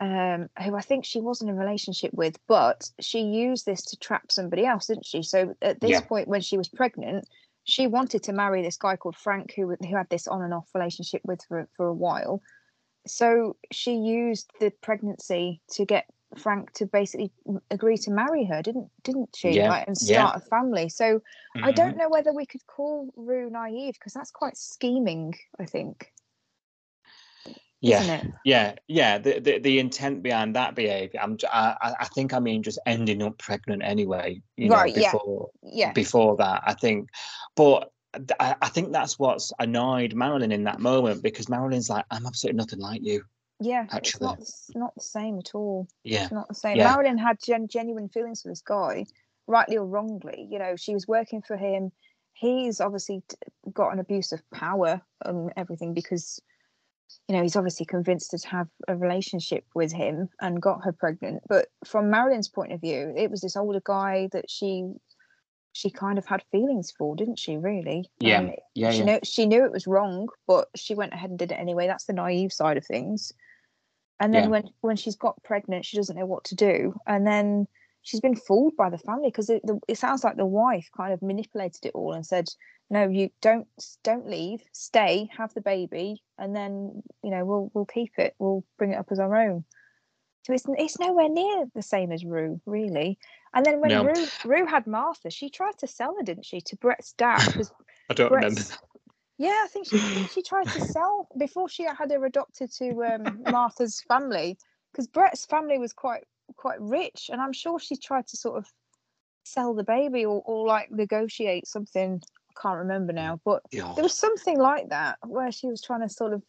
um, 0.01 0.49
who 0.63 0.75
I 0.75 0.81
think 0.81 1.05
she 1.05 1.21
wasn't 1.21 1.49
in 1.49 1.55
a 1.55 1.59
relationship 1.59 2.13
with, 2.13 2.37
but 2.47 2.89
she 2.99 3.21
used 3.21 3.65
this 3.65 3.83
to 3.83 3.97
trap 3.97 4.31
somebody 4.31 4.65
else, 4.65 4.87
didn't 4.87 5.05
she? 5.05 5.23
So 5.23 5.55
at 5.61 5.79
this 5.79 5.91
Yeah. 5.91 6.01
point, 6.01 6.27
when 6.27 6.41
she 6.41 6.57
was 6.57 6.67
pregnant, 6.67 7.27
she 7.69 7.87
wanted 7.87 8.23
to 8.23 8.33
marry 8.33 8.61
this 8.61 8.77
guy 8.77 8.95
called 8.95 9.15
Frank, 9.15 9.53
who 9.55 9.75
who 9.75 9.95
had 9.95 10.09
this 10.09 10.27
on 10.27 10.41
and 10.41 10.53
off 10.53 10.69
relationship 10.73 11.21
with 11.23 11.41
for 11.47 11.67
for 11.77 11.87
a 11.87 11.93
while. 11.93 12.41
So 13.07 13.55
she 13.71 13.95
used 13.95 14.51
the 14.59 14.71
pregnancy 14.81 15.61
to 15.71 15.85
get 15.85 16.05
Frank 16.37 16.73
to 16.73 16.85
basically 16.85 17.31
agree 17.71 17.97
to 17.97 18.11
marry 18.11 18.45
her, 18.45 18.61
didn't 18.61 18.89
didn't 19.03 19.35
she? 19.35 19.53
Yeah, 19.53 19.69
Like, 19.69 19.87
and 19.87 19.97
yeah. 20.01 20.27
start 20.27 20.37
a 20.37 20.41
family. 20.41 20.89
So 20.89 21.21
I 21.61 21.71
Mhm. 21.71 21.75
don't 21.75 21.97
know 21.97 22.09
whether 22.09 22.33
we 22.33 22.45
could 22.45 22.65
call 22.67 23.09
Roo 23.15 23.49
naive 23.49 23.95
because 23.95 24.13
that's 24.13 24.31
quite 24.31 24.57
scheming, 24.57 25.35
I 25.59 25.65
think. 25.65 26.11
Yeah, 27.81 28.01
Isn't 28.01 28.13
it? 28.27 28.33
yeah, 28.43 28.75
yeah. 28.87 29.17
The, 29.19 29.39
the 29.39 29.59
the 29.59 29.79
intent 29.79 30.21
behind 30.21 30.55
that 30.55 30.75
behavior, 30.75 31.19
I'm, 31.23 31.37
I, 31.51 31.93
I 32.01 32.05
think, 32.13 32.33
I 32.33 32.39
mean, 32.39 32.61
just 32.61 32.79
ending 32.85 33.21
up 33.23 33.37
pregnant 33.37 33.83
anyway. 33.83 34.41
You 34.57 34.69
Right, 34.69 34.93
know, 34.93 35.01
yeah. 35.01 35.11
before 35.13 35.49
Yeah. 35.63 35.93
before 35.93 36.35
that, 36.37 36.63
I 36.65 36.73
think. 36.73 37.09
But 37.55 37.91
I, 38.39 38.55
I 38.61 38.67
think 38.69 38.91
that's 38.91 39.17
what's 39.17 39.53
annoyed 39.59 40.13
Marilyn 40.13 40.51
in 40.51 40.65
that 40.65 40.79
moment 40.79 41.23
because 41.23 41.47
Marilyn's 41.47 41.89
like, 41.89 42.05
I'm 42.11 42.25
absolutely 42.25 42.57
nothing 42.57 42.79
like 42.79 43.01
you. 43.01 43.23
Yeah. 43.61 43.83
It's 43.85 43.93
Actually. 43.93 44.27
not 44.27 44.39
it's 44.39 44.71
not 44.75 44.95
the 44.95 45.01
same 45.03 45.37
at 45.39 45.55
all. 45.55 45.87
Yeah, 46.03 46.23
It's 46.23 46.31
not 46.33 46.47
the 46.49 46.55
same. 46.55 46.77
Yeah. 46.77 46.85
Marilyn 46.95 47.17
had 47.17 47.37
gen- 47.41 47.67
genuine 47.69 48.09
feelings 48.09 48.41
for 48.41 48.49
this 48.49 48.61
guy, 48.61 49.05
rightly 49.47 49.77
or 49.77 49.85
wrongly. 49.85 50.47
You 50.49 50.59
know, 50.59 50.75
she 50.75 50.93
was 50.93 51.07
working 51.07 51.41
for 51.41 51.55
him. 51.55 51.91
He's 52.33 52.81
obviously 52.81 53.21
got 53.71 53.93
an 53.93 53.99
abuse 53.99 54.31
of 54.33 54.41
power 54.51 55.01
and 55.23 55.51
everything 55.55 55.93
because, 55.93 56.41
you 57.27 57.35
know, 57.35 57.41
he's 57.41 57.55
obviously 57.55 57.85
convinced 57.85 58.31
her 58.31 58.37
to 58.37 58.47
have 58.49 58.67
a 58.87 58.95
relationship 58.95 59.65
with 59.75 59.91
him 59.91 60.29
and 60.41 60.61
got 60.61 60.83
her 60.83 60.91
pregnant. 60.91 61.43
But 61.47 61.67
from 61.85 62.09
Marilyn's 62.09 62.49
point 62.49 62.71
of 62.71 62.81
view, 62.81 63.13
it 63.15 63.31
was 63.31 63.41
this 63.41 63.55
older 63.55 63.81
guy 63.83 64.29
that 64.31 64.49
she 64.49 64.91
she 65.71 65.91
kind 65.91 66.17
of 66.17 66.25
had 66.25 66.43
feelings 66.51 66.91
for, 66.97 67.15
didn't 67.15 67.39
she? 67.39 67.57
Really? 67.57 68.09
Yeah, 68.19 68.39
Um, 68.39 68.51
yeah, 68.75 68.91
she 68.91 68.99
yeah. 68.99 69.05
knew 69.05 69.19
she 69.23 69.45
knew 69.45 69.65
it 69.65 69.71
was 69.71 69.87
wrong, 69.87 70.27
but 70.47 70.67
she 70.75 70.95
went 70.95 71.13
ahead 71.13 71.29
and 71.29 71.39
did 71.39 71.51
it 71.51 71.59
anyway. 71.59 71.87
That's 71.87 72.05
the 72.05 72.13
naive 72.13 72.51
side 72.51 72.77
of 72.77 72.85
things. 72.85 73.31
And 74.19 74.33
then 74.33 74.45
Yeah. 74.45 74.49
when 74.49 74.63
when 74.81 74.95
she's 74.95 75.15
got 75.15 75.41
pregnant, 75.43 75.85
she 75.85 75.97
doesn't 75.97 76.17
know 76.17 76.25
what 76.25 76.43
to 76.45 76.55
do, 76.55 76.95
and 77.07 77.25
then 77.25 77.67
she's 78.01 78.21
been 78.21 78.35
fooled 78.35 78.75
by 78.75 78.89
the 78.89 78.97
family 78.97 79.29
because 79.29 79.49
it, 79.49 79.61
the, 79.65 79.79
it 79.87 79.97
sounds 79.97 80.23
like 80.23 80.37
the 80.37 80.45
wife 80.45 80.89
kind 80.95 81.13
of 81.13 81.21
manipulated 81.21 81.85
it 81.85 81.95
all 81.95 82.13
and 82.13 82.25
said, 82.25 82.49
"No, 82.89 83.07
you 83.07 83.29
don't 83.41 83.67
don't 84.03 84.29
leave, 84.29 84.61
stay, 84.71 85.29
have 85.35 85.53
the 85.53 85.61
baby, 85.61 86.23
and 86.37 86.55
then 86.55 87.03
you 87.23 87.31
know 87.31 87.45
we'll 87.45 87.71
we'll 87.73 87.85
keep 87.85 88.13
it, 88.17 88.35
we'll 88.39 88.63
bring 88.77 88.93
it 88.93 88.97
up 88.97 89.11
as 89.11 89.19
our 89.19 89.35
own." 89.35 89.65
So 90.43 90.53
it's 90.53 90.65
it's 90.67 90.99
nowhere 90.99 91.29
near 91.29 91.65
the 91.75 91.81
same 91.81 92.11
as 92.11 92.25
Roo, 92.25 92.61
really. 92.65 93.17
And 93.53 93.65
then 93.65 93.81
when 93.81 93.91
No. 93.91 94.03
Roo 94.03 94.25
Roo 94.45 94.65
had 94.65 94.87
Martha, 94.87 95.29
she 95.29 95.49
tried 95.49 95.77
to 95.79 95.87
sell 95.87 96.15
her, 96.17 96.23
didn't 96.23 96.45
she, 96.45 96.61
to 96.61 96.75
Brett's 96.77 97.13
dad? 97.13 97.43
Because 97.47 97.71
I 98.09 98.13
don't 98.13 98.31
remember. 98.31 98.61
Yeah, 99.37 99.61
I 99.63 99.67
think 99.67 99.87
she 99.87 100.27
she 100.33 100.41
tried 100.41 100.67
to 100.71 100.81
sell 100.81 101.27
before 101.37 101.69
she 101.69 101.83
had 101.83 102.11
her 102.11 102.25
adopted 102.25 102.71
to 102.73 103.03
um, 103.03 103.41
Martha's 103.49 104.01
family 104.01 104.57
because 104.91 105.07
Brett's 105.07 105.45
family 105.45 105.77
was 105.77 105.93
quite 105.93 106.23
quite 106.55 106.81
rich, 106.81 107.29
and 107.31 107.41
I'm 107.41 107.53
sure 107.53 107.79
she 107.79 107.95
tried 107.95 108.27
to 108.27 108.37
sort 108.37 108.57
of 108.57 108.65
sell 109.43 109.73
the 109.73 109.83
baby 109.83 110.25
or, 110.25 110.41
or 110.45 110.67
like 110.67 110.91
negotiate 110.91 111.67
something. 111.67 112.21
I 112.23 112.61
can't 112.61 112.79
remember 112.79 113.13
now, 113.13 113.39
but 113.45 113.63
Yeah. 113.71 113.93
there 113.95 114.03
was 114.03 114.13
something 114.15 114.57
like 114.57 114.89
that 114.89 115.17
where 115.25 115.51
she 115.51 115.67
was 115.67 115.81
trying 115.81 116.01
to 116.01 116.09
sort 116.09 116.33
of, 116.33 116.43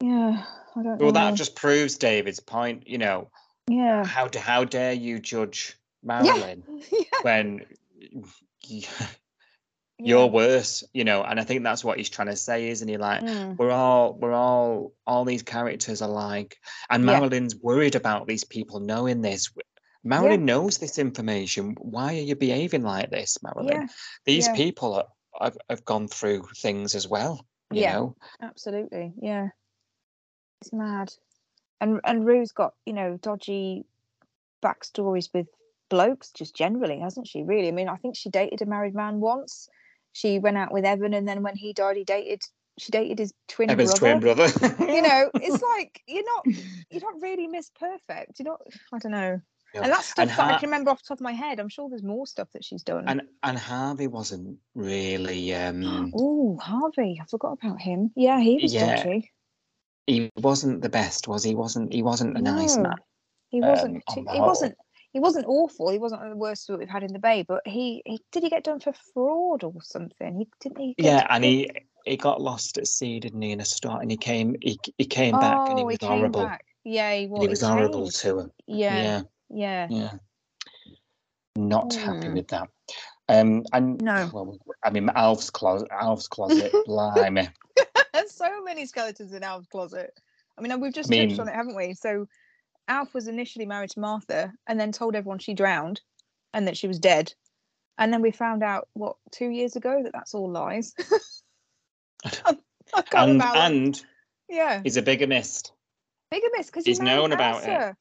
yeah, 0.00 0.44
I 0.76 0.82
don't 0.82 0.98
Well, 0.98 1.12
know. 1.12 1.12
that 1.12 1.34
just 1.34 1.54
proves 1.56 1.96
David's 1.96 2.40
point. 2.40 2.86
You 2.88 2.98
know, 2.98 3.30
yeah, 3.68 4.04
how 4.04 4.28
how 4.36 4.64
dare 4.64 4.92
you 4.92 5.18
judge 5.18 5.76
Marilyn 6.02 6.64
yeah, 6.92 7.18
when. 7.22 7.64
you're 10.06 10.26
worse? 10.26 10.84
You 10.92 11.04
know, 11.04 11.22
and 11.22 11.38
I 11.40 11.44
think 11.44 11.62
that's 11.62 11.84
what 11.84 11.98
he's 11.98 12.08
trying 12.10 12.28
to 12.28 12.36
say, 12.36 12.68
isn't 12.68 12.88
he? 12.88 12.96
Like, 12.96 13.22
Mm, 13.22 13.58
we're 13.58 13.70
all 13.70 14.14
we're 14.14 14.32
all 14.32 14.92
all 15.06 15.24
these 15.24 15.42
characters 15.42 16.02
are 16.02 16.08
like 16.08 16.56
and 16.88 17.04
Yeah. 17.04 17.18
marilyn's 17.18 17.56
worried 17.56 17.94
about 17.94 18.26
these 18.26 18.44
people 18.44 18.80
knowing 18.80 19.20
this 19.20 19.52
marilyn 20.02 20.44
knows 20.46 20.78
this 20.78 20.98
information 20.98 21.76
why 21.78 22.14
are 22.14 22.22
you 22.22 22.34
behaving 22.34 22.82
like 22.82 23.10
this 23.10 23.36
marilyn 23.42 23.82
yeah, 23.82 23.86
these 24.24 24.46
yeah. 24.46 24.54
people 24.54 24.94
are, 24.94 25.06
have, 25.40 25.58
have 25.68 25.84
gone 25.84 26.08
through 26.08 26.42
things 26.56 26.94
as 26.94 27.06
well 27.06 27.44
you 27.70 27.82
Yeah. 27.82 27.92
know 27.92 28.16
absolutely. 28.40 29.12
Yeah, 29.20 29.48
it's 30.60 30.72
mad. 30.72 31.12
And 31.80 32.00
and 32.04 32.26
Roo's 32.26 32.52
got 32.52 32.74
you 32.86 32.92
know 32.92 33.16
dodgy 33.16 33.84
backstories 34.62 35.28
with 35.32 35.46
blokes 35.88 36.30
just 36.30 36.54
generally, 36.54 37.00
hasn't 37.00 37.26
she? 37.26 37.42
Really, 37.42 37.68
I 37.68 37.72
mean, 37.72 37.88
I 37.88 37.96
think 37.96 38.16
she 38.16 38.30
dated 38.30 38.62
a 38.62 38.66
married 38.66 38.94
man 38.94 39.20
once. 39.20 39.68
She 40.12 40.38
went 40.38 40.56
out 40.58 40.72
with 40.72 40.84
Evan, 40.84 41.14
and 41.14 41.26
then 41.28 41.42
when 41.42 41.56
he 41.56 41.72
died, 41.72 41.96
he 41.96 42.04
dated. 42.04 42.42
She 42.78 42.92
dated 42.92 43.18
his 43.18 43.34
twin 43.48 43.66
brother. 43.66 43.82
evan's 43.82 43.98
brother. 43.98 44.48
twin 44.48 44.74
brother 44.76 44.92
you 44.92 45.02
know, 45.08 45.30
it's 45.34 45.62
like 45.62 46.00
you're 46.06 46.24
not 46.24 46.46
you're 46.90 47.02
not 47.02 47.20
really 47.20 47.46
miss 47.46 47.70
perfect. 47.78 48.38
You're 48.38 48.48
not. 48.52 48.60
I 48.92 48.98
don't 48.98 49.12
know. 49.12 49.40
Yeah. 49.74 49.82
And 49.82 49.92
that's 49.92 50.06
stuff 50.06 50.22
And 50.22 50.30
that 50.30 50.40
I 50.40 50.58
can 50.58 50.68
remember 50.70 50.90
off 50.90 51.02
the 51.02 51.08
top 51.08 51.18
of 51.18 51.22
my 51.22 51.32
head. 51.32 51.60
I'm 51.60 51.68
sure 51.68 51.88
there's 51.90 52.02
more 52.02 52.26
stuff 52.26 52.48
that 52.54 52.64
she's 52.64 52.82
done. 52.82 53.04
and 53.06 53.22
and 53.42 53.58
harvey 53.58 54.06
wasn't 54.08 54.58
really 54.74 55.54
um 55.54 56.10
oh, 56.14 56.58
Harvey, 56.60 57.20
I 57.20 57.24
forgot 57.26 57.58
about 57.62 57.80
him. 57.80 58.10
Yeah, 58.16 58.40
he 58.40 58.58
was 58.62 58.72
Yeah. 58.74 58.96
dodgy. 58.96 59.30
he 60.06 60.30
wasn't 60.38 60.80
the 60.82 60.88
best 60.88 61.28
was 61.28 61.44
he 61.44 61.54
wasn't 61.54 61.92
he 61.92 62.02
wasn't 62.02 62.36
a 62.36 62.40
nice 62.42 62.76
No. 62.76 62.82
man 62.84 62.96
He 63.50 63.60
um, 63.62 63.68
wasn't. 63.68 64.02
too, 64.12 64.20
he 64.32 64.38
whole. 64.38 64.46
wasn't. 64.48 64.74
He 65.12 65.20
wasn't 65.20 65.46
awful. 65.48 65.90
He 65.90 65.98
wasn't 65.98 66.22
the 66.28 66.36
worst 66.36 66.66
that 66.68 66.78
we've 66.78 66.88
had 66.88 67.02
in 67.02 67.12
the 67.12 67.18
bay. 67.18 67.42
But 67.46 67.62
he, 67.66 68.02
he 68.06 68.20
did 68.30 68.42
he 68.42 68.50
get 68.50 68.64
done 68.64 68.80
for 68.80 68.92
fraud 68.92 69.64
or 69.64 69.74
something? 69.82 70.36
He 70.36 70.48
didn't. 70.60 70.80
He 70.80 70.94
yeah 70.98 71.26
and 71.28 71.44
he 71.44 71.70
he 72.04 72.16
got 72.16 72.40
lost 72.40 72.78
at 72.78 72.86
sea 72.86 73.20
didn't 73.20 73.42
he 73.42 73.50
in 73.52 73.60
a 73.60 73.64
start 73.64 74.02
and 74.02 74.10
he 74.10 74.16
came 74.16 74.54
he, 74.62 74.78
he 74.98 75.04
came 75.04 75.38
back 75.38 75.58
and 75.68 75.78
he 75.78 75.84
Oh, 75.84 75.86
was 75.86 75.98
came 75.98 76.08
horrible 76.08 76.44
back. 76.44 76.64
Yeah, 76.84 77.14
he 77.14 77.26
was. 77.26 77.42
he 77.42 77.48
was 77.48 77.60
horrible 77.60 78.02
changed. 78.04 78.20
to 78.20 78.38
her 78.38 78.50
Yeah, 78.66 78.88
yeah 78.94 79.22
yeah. 79.50 79.88
yeah 79.90 80.12
not 81.56 81.92
happy 81.94 82.28
Hmm. 82.28 82.34
with 82.34 82.48
that 82.48 82.68
um 83.28 83.64
and 83.72 84.00
No. 84.02 84.30
well, 84.32 84.56
i 84.84 84.90
mean 84.90 85.10
alf's 85.14 85.50
closet 85.50 85.88
alf's 85.90 86.28
closet 86.28 86.72
blimey 86.86 87.48
There's 88.12 88.30
so 88.32 88.62
many 88.62 88.86
skeletons 88.86 89.32
in 89.32 89.42
Alf's 89.42 89.66
closet. 89.68 90.12
I 90.58 90.62
mean, 90.62 90.78
we've 90.80 90.92
just 90.92 91.12
I 91.12 91.16
touched 91.16 91.40
on 91.40 91.48
it, 91.48 91.54
haven't 91.54 91.76
we? 91.76 91.94
So, 91.94 92.26
Alf 92.90 93.14
was 93.14 93.28
initially 93.28 93.66
married 93.66 93.90
to 93.90 94.00
Martha, 94.00 94.52
and 94.66 94.78
then 94.78 94.90
told 94.90 95.14
everyone 95.14 95.38
she 95.38 95.54
drowned, 95.54 96.00
and 96.52 96.66
that 96.66 96.76
she 96.76 96.88
was 96.88 96.98
dead. 96.98 97.32
And 97.96 98.12
then 98.12 98.20
we 98.20 98.32
found 98.32 98.62
out 98.62 98.88
what 98.94 99.16
two 99.30 99.48
years 99.48 99.76
ago 99.76 100.02
that 100.02 100.12
that's 100.12 100.34
all 100.34 100.50
lies. 100.50 100.92
I 102.24 103.02
can't 103.02 103.14
and 103.14 103.42
and 103.42 104.04
yeah, 104.48 104.80
he's 104.82 104.96
a 104.96 105.02
bigamist. 105.02 105.72
bigamist 106.30 106.70
because 106.70 106.84
he's 106.84 107.00
known 107.00 107.32
about 107.32 107.62
it. 107.64 107.96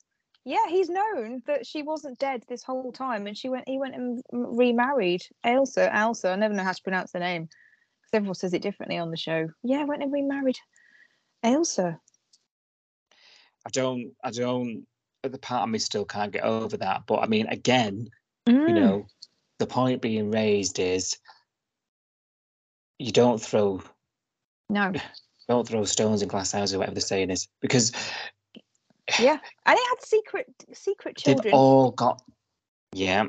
Yeah, 0.45 0.67
he's 0.67 0.89
known 0.89 1.43
that 1.45 1.67
she 1.67 1.83
wasn't 1.83 2.17
dead 2.17 2.43
this 2.47 2.63
whole 2.63 2.91
time, 2.91 3.27
and 3.27 3.37
she 3.37 3.49
went. 3.49 3.69
He 3.69 3.77
went 3.77 3.93
and 3.93 4.23
remarried 4.31 5.21
Ailsa. 5.45 5.91
Ailsa. 5.93 6.31
I 6.31 6.35
never 6.35 6.55
know 6.55 6.63
how 6.63 6.73
to 6.73 6.83
pronounce 6.83 7.11
the 7.11 7.19
name 7.19 7.43
because 7.43 8.13
everyone 8.13 8.35
says 8.35 8.55
it 8.55 8.63
differently 8.63 8.97
on 8.97 9.11
the 9.11 9.17
show. 9.17 9.49
Yeah, 9.61 9.83
went 9.83 10.01
and 10.01 10.11
remarried 10.11 10.57
Ailsa. 11.45 11.99
I 13.65 13.69
don't 13.71 14.11
I 14.23 14.31
don't 14.31 14.85
the 15.23 15.37
part 15.37 15.63
of 15.63 15.69
me 15.69 15.79
still 15.79 16.05
can't 16.05 16.31
get 16.31 16.43
over 16.43 16.77
that. 16.77 17.03
But 17.07 17.19
I 17.19 17.27
mean 17.27 17.47
again, 17.47 18.09
Mm. 18.47 18.67
you 18.69 18.73
know, 18.73 19.05
the 19.59 19.67
point 19.67 20.01
being 20.01 20.31
raised 20.31 20.79
is 20.79 21.17
you 22.97 23.11
don't 23.11 23.41
throw 23.41 23.81
No. 24.69 24.91
don't 25.47 25.67
throw 25.67 25.83
stones 25.85 26.21
in 26.21 26.27
glass 26.29 26.51
houses, 26.51 26.77
whatever 26.77 26.95
the 26.95 27.01
saying 27.01 27.29
is, 27.31 27.47
because 27.61 27.91
Yeah, 29.19 29.37
and 29.65 29.77
he 29.77 29.83
had 29.89 30.05
secret 30.05 30.45
secret 30.73 31.17
children 31.17 31.43
children. 31.43 31.53
all 31.55 31.91
got 31.91 32.21
yeah. 32.93 33.25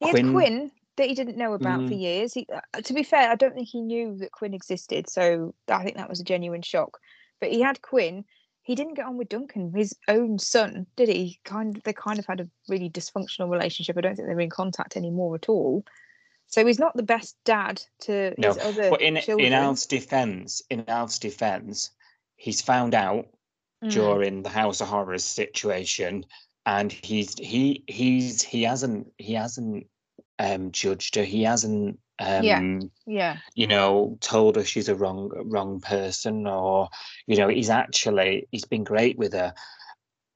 he 0.00 0.06
had 0.06 0.12
Quinn- 0.12 0.32
Quinn 0.32 0.70
that 0.96 1.08
he 1.08 1.14
didn't 1.14 1.36
know 1.36 1.54
about 1.54 1.80
for 1.88 1.94
Mm. 1.94 2.00
years. 2.00 2.32
He, 2.34 2.46
uh, 2.52 2.80
to 2.82 2.92
be 2.94 3.02
fair, 3.02 3.28
I 3.28 3.34
don't 3.34 3.52
think 3.52 3.66
he 3.68 3.80
knew 3.80 4.16
that 4.18 4.30
Quinn 4.30 4.54
existed, 4.54 5.08
so 5.10 5.52
I 5.68 5.82
think 5.82 5.96
that 5.96 6.08
was 6.08 6.20
a 6.20 6.24
genuine 6.24 6.62
shock. 6.62 6.98
But 7.40 7.50
he 7.50 7.60
had 7.60 7.82
Quinn. 7.82 8.24
He 8.64 8.74
didn't 8.74 8.94
get 8.94 9.06
on 9.06 9.16
with 9.18 9.28
Duncan, 9.28 9.72
his 9.74 9.94
own 10.08 10.38
son, 10.38 10.86
did 10.96 11.08
he? 11.08 11.38
Kind 11.44 11.76
of, 11.76 11.82
they 11.84 11.92
kind 11.92 12.18
of 12.18 12.26
had 12.26 12.40
a 12.40 12.48
really 12.68 12.90
dysfunctional 12.90 13.50
relationship. 13.50 13.96
I 13.96 14.00
don't 14.00 14.16
think 14.16 14.26
they're 14.26 14.40
in 14.40 14.50
contact 14.50 14.96
anymore 14.96 15.34
at 15.36 15.48
all. 15.48 15.84
So 16.46 16.64
he's 16.64 16.78
not 16.78 16.96
the 16.96 17.02
best 17.02 17.36
dad 17.44 17.82
to 18.02 18.34
No, 18.38 18.48
his 18.48 18.58
other 18.58 18.90
But 18.90 19.02
in 19.02 19.20
children. 19.20 19.46
in 19.48 19.52
Alf's 19.52 19.86
defence, 19.86 20.62
in 20.70 20.84
Alf's 20.88 21.18
defence, 21.18 21.90
he's 22.36 22.60
found 22.62 22.94
out 22.94 23.26
Mm. 23.82 23.90
during 23.90 24.42
the 24.42 24.48
House 24.48 24.80
of 24.80 24.88
Horrors 24.88 25.24
situation, 25.24 26.24
and 26.64 26.90
he's 26.90 27.34
he 27.38 27.84
he's 27.86 28.40
he 28.40 28.62
hasn't 28.62 29.12
he 29.18 29.34
hasn't 29.34 29.86
um 30.38 30.70
judged 30.72 31.16
her. 31.16 31.24
He 31.24 31.42
hasn't 31.42 31.98
um 32.18 32.44
Yeah. 32.44 32.90
Yeah, 33.06 33.36
you 33.54 33.66
know 33.66 34.16
told 34.20 34.56
her 34.56 34.64
she's 34.64 34.88
a 34.88 34.94
wrong 34.94 35.30
wrong 35.46 35.80
person, 35.80 36.46
or 36.46 36.88
you 37.26 37.36
know 37.36 37.48
he's 37.48 37.70
actually 37.70 38.48
he's 38.50 38.64
been 38.64 38.84
great 38.84 39.18
with 39.18 39.32
her. 39.32 39.54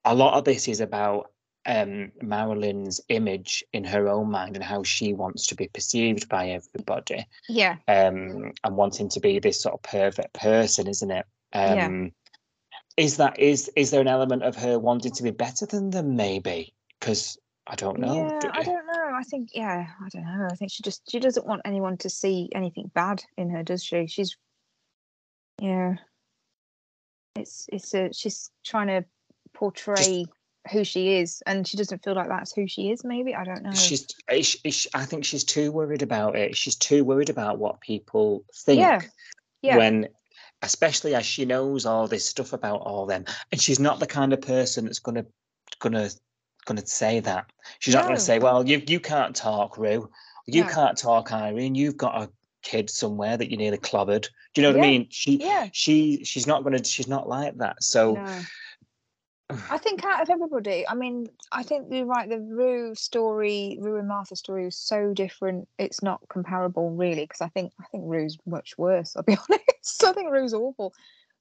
A 0.05 0.14
lot 0.14 0.34
of 0.34 0.44
this 0.44 0.68
is 0.68 0.80
about 0.80 1.30
um 1.66 2.12
Marilyn's 2.22 3.00
image 3.09 3.62
in 3.72 3.84
her 3.84 4.09
own 4.09 4.30
mind 4.30 4.56
and 4.56 4.64
how 4.64 4.82
she 4.82 5.12
wants 5.12 5.46
to 5.48 5.55
be 5.55 5.68
perceived 5.68 6.28
by 6.28 6.50
everybody 6.50 7.26
yeah, 7.48 7.76
um, 7.88 8.52
and 8.64 8.76
wanting 8.76 9.09
to 9.10 9.20
be 9.20 9.38
this 9.38 9.60
sort 9.62 9.74
of 9.74 9.82
perfect 9.82 10.32
person, 10.34 10.86
isn't 10.88 11.10
it? 11.10 11.26
Um, 11.52 11.76
Yeah. 11.76 12.09
Is 12.96 13.16
that 13.18 13.38
is 13.38 13.70
is 13.76 13.90
there 13.92 14.00
an 14.00 14.09
element 14.09 14.42
of 14.42 14.56
her 14.56 14.78
wanting 14.78 15.12
to 15.12 15.22
be 15.22 15.30
better 15.30 15.66
than 15.66 15.90
them? 15.90 16.16
Maybe 16.16 16.74
because 16.98 17.38
I 17.66 17.76
don't 17.76 18.00
know. 18.00 18.14
yeah. 18.14 18.38
do- 18.40 18.50
I 18.52 18.62
don't 18.64 18.86
know. 18.86 19.07
I 19.19 19.24
think 19.24 19.51
yeah. 19.53 19.89
I 20.01 20.09
don't 20.11 20.24
know. 20.24 20.47
I 20.49 20.55
think 20.55 20.70
she 20.70 20.85
just 20.85 21.11
she 21.11 21.19
doesn't 21.19 21.47
want 21.47 21.62
anyone 21.65 21.97
to 21.99 22.09
see 22.09 22.49
anything 22.55 22.89
bad 22.95 23.24
in 23.36 23.51
her, 23.51 23.65
does 23.65 23.82
she? 23.82 24.07
She's 24.07 24.36
yeah. 25.61 25.95
It's 27.35 27.66
it's 27.73 27.93
a 27.95 28.12
she's 28.12 28.51
trying 28.65 28.86
to 28.86 29.05
portray 29.55 30.24
who 30.70 30.85
she 30.85 31.16
is, 31.16 31.43
and 31.47 31.66
she 31.66 31.77
doesn't 31.77 32.05
feel 32.05 32.15
like 32.15 32.28
that's 32.28 32.53
who 32.53 32.69
she 32.69 32.90
is. 32.90 33.03
Maybe 33.03 33.35
I 33.35 33.43
don't 33.43 33.65
know. 33.65 33.73
She's, 33.73 34.07
I 34.28 35.05
think 35.05 35.24
she's 35.24 35.45
too 35.45 35.73
worried 35.73 36.03
about 36.03 36.36
it. 36.36 36.57
She's 36.57 36.77
too 36.77 37.05
worried 37.05 37.31
about 37.31 37.59
what 37.59 37.81
people 37.81 38.45
think. 38.55 38.78
Yeah, 38.78 39.01
yeah. 39.62 39.78
When, 39.78 40.09
especially 40.62 41.16
as 41.16 41.27
she 41.27 41.45
knows 41.45 41.86
all 41.86 42.07
this 42.07 42.24
stuff 42.24 42.53
about 42.53 42.82
all 42.82 43.07
them, 43.07 43.24
and 43.51 43.61
she's 43.61 43.81
not 43.81 43.99
the 43.99 44.07
kind 44.07 44.32
of 44.32 44.40
person 44.40 44.85
that's 44.85 45.01
going 45.01 45.16
to 45.16 45.27
gonna 45.81 46.09
gonna 46.69 46.81
gonna 46.81 46.86
say 46.86 47.20
that. 47.20 47.51
She's 47.81 47.95
not 47.95 48.05
gonna 48.05 48.20
say, 48.20 48.39
"Well, 48.39 48.66
you 48.69 48.82
you 48.86 49.01
can't 49.01 49.35
talk, 49.35 49.78
Roo. 49.78 50.11
You 50.47 50.65
No. 50.65 50.70
can't 50.70 50.97
talk, 50.97 51.32
Irene. 51.32 51.74
You've 51.74 51.97
got 51.97 52.23
a 52.23 52.31
kid 52.62 52.90
somewhere 52.90 53.36
that 53.36 53.51
you 53.51 53.57
nearly 53.57 53.78
clobbered." 53.78 54.28
Do 54.55 54.61
you 54.61 54.62
know 54.62 54.77
what 54.77 54.85
I 54.85 54.90
mean? 54.90 55.09
She 55.11 55.36
yeah. 55.36 55.69
she 55.73 56.24
she's 56.24 56.47
not 56.47 56.65
gonna 56.65 56.85
she's 56.85 57.09
not 57.09 57.28
like 57.28 57.57
that. 57.59 57.82
So 57.82 58.12
No. 58.12 58.40
I 59.70 59.78
think 59.78 60.05
out 60.05 60.20
of 60.20 60.28
everybody, 60.28 60.86
I 60.86 60.95
mean, 60.95 61.27
I 61.53 61.62
think 61.62 61.86
you're 61.90 62.05
right. 62.05 62.28
The 62.28 62.39
Roo 62.39 62.95
story, 62.95 63.78
Roo 63.81 63.97
and 63.97 64.07
Martha 64.07 64.36
story 64.36 64.66
was 64.66 64.77
so 64.77 65.15
different. 65.15 65.66
It's 65.78 66.03
not 66.03 66.20
comparable, 66.28 66.90
really, 66.90 67.24
because 67.24 67.40
I 67.40 67.49
think 67.49 67.73
I 67.81 67.85
think 67.90 68.05
Roo's 68.07 68.36
much 68.45 68.77
worse. 68.77 69.16
I'll 69.16 69.23
be 69.23 69.39
honest. 69.51 70.05
I 70.05 70.12
think 70.12 70.31
Roo's 70.31 70.53
awful. 70.53 70.93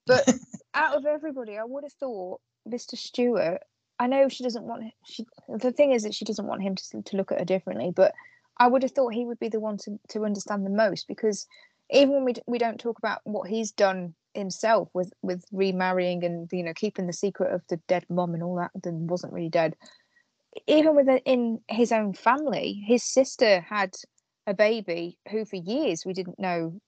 But 0.06 0.26
out 0.74 0.96
of 0.96 1.06
everybody, 1.06 1.58
I 1.58 1.66
would 1.66 1.84
have 1.84 1.94
thought 1.94 2.40
Mr. 2.66 2.98
Stewart. 2.98 3.62
I 4.00 4.08
know 4.08 4.30
she 4.30 4.44
doesn't 4.44 4.64
want 4.64 4.84
she. 5.06 5.26
The 5.50 5.72
thing 5.72 5.92
is 5.92 6.04
that 6.04 6.14
she 6.14 6.26
doesn't 6.26 6.46
want 6.46 6.62
him 6.62 6.76
to 6.76 7.02
to 7.02 7.18
look 7.18 7.32
at 7.32 7.40
her 7.40 7.46
differently. 7.46 7.92
But 7.96 8.14
I 8.58 8.68
would 8.68 8.84
have 8.84 8.92
thought 8.92 9.14
he 9.14 9.26
would 9.26 9.40
be 9.40 9.50
the 9.50 9.60
one 9.60 9.78
to 9.78 10.00
to 10.10 10.26
understand 10.26 10.66
the 10.66 10.70
most 10.70 11.08
because 11.08 11.48
even 11.90 12.14
when 12.14 12.26
we 12.26 12.34
d- 12.34 12.42
we 12.48 12.58
don't 12.58 12.80
talk 12.80 12.98
about 12.98 13.22
what 13.24 13.50
he's 13.50 13.72
done 13.72 14.14
himself 14.34 14.90
with 14.94 15.12
with 15.22 15.44
remarrying 15.52 16.24
and 16.24 16.48
you 16.52 16.64
know 16.64 16.74
keeping 16.74 17.08
the 17.08 17.14
secret 17.14 17.54
of 17.54 17.62
the 17.70 17.78
dead 17.88 18.06
mom 18.10 18.34
and 18.34 18.44
all 18.44 18.56
that 18.56 18.72
that 18.84 18.94
wasn't 18.94 19.34
really 19.34 19.50
dead 19.50 19.76
even 20.68 20.96
within 20.96 21.18
in 21.20 21.60
his 21.70 21.92
own 21.92 22.14
family 22.14 22.84
his 22.86 23.04
sister 23.04 23.62
had 23.62 23.96
a 24.46 24.54
baby 24.54 25.18
who 25.32 25.44
for 25.44 25.56
years 25.56 26.06
we 26.06 26.14
didn't 26.14 26.40
know 26.40 26.80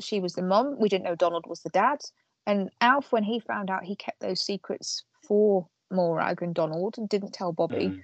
she 0.00 0.20
was 0.20 0.34
the 0.34 0.42
mom 0.42 0.76
we 0.78 0.88
didn't 0.88 1.04
know 1.04 1.16
donald 1.16 1.44
was 1.48 1.60
the 1.62 1.70
dad 1.70 1.98
and 2.46 2.70
alf 2.80 3.10
when 3.10 3.24
he 3.24 3.40
found 3.40 3.68
out 3.68 3.84
he 3.84 3.96
kept 3.96 4.20
those 4.20 4.40
secrets 4.40 5.02
for 5.26 5.66
morag 5.90 6.42
and 6.42 6.54
donald 6.54 6.96
and 6.98 7.08
didn't 7.08 7.32
tell 7.32 7.52
bobby 7.52 7.88
mm, 7.88 8.02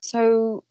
so 0.00 0.64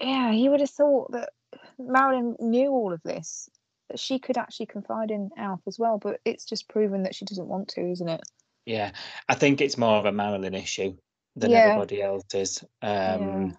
yeah 0.00 0.32
he 0.32 0.48
would 0.48 0.60
have 0.60 0.70
thought 0.70 1.12
that 1.12 1.30
marilyn 1.78 2.36
knew 2.40 2.70
all 2.70 2.92
of 2.92 3.02
this 3.02 3.48
that 3.88 3.98
she 3.98 4.18
could 4.18 4.38
actually 4.38 4.66
confide 4.66 5.10
in 5.10 5.30
alf 5.36 5.60
as 5.66 5.78
well 5.78 5.98
but 5.98 6.20
it's 6.24 6.44
just 6.44 6.68
proven 6.68 7.02
that 7.02 7.14
she 7.14 7.24
doesn't 7.24 7.48
want 7.48 7.68
to 7.68 7.80
isn't 7.80 8.08
it 8.08 8.22
yeah, 8.66 8.92
I 9.28 9.34
think 9.34 9.60
it's 9.60 9.76
more 9.78 9.96
of 9.96 10.06
a 10.06 10.12
Marilyn 10.12 10.54
issue 10.54 10.96
than 11.36 11.52
Yeah. 11.52 11.58
everybody 11.58 12.02
else's. 12.02 12.64
Um, 12.80 13.56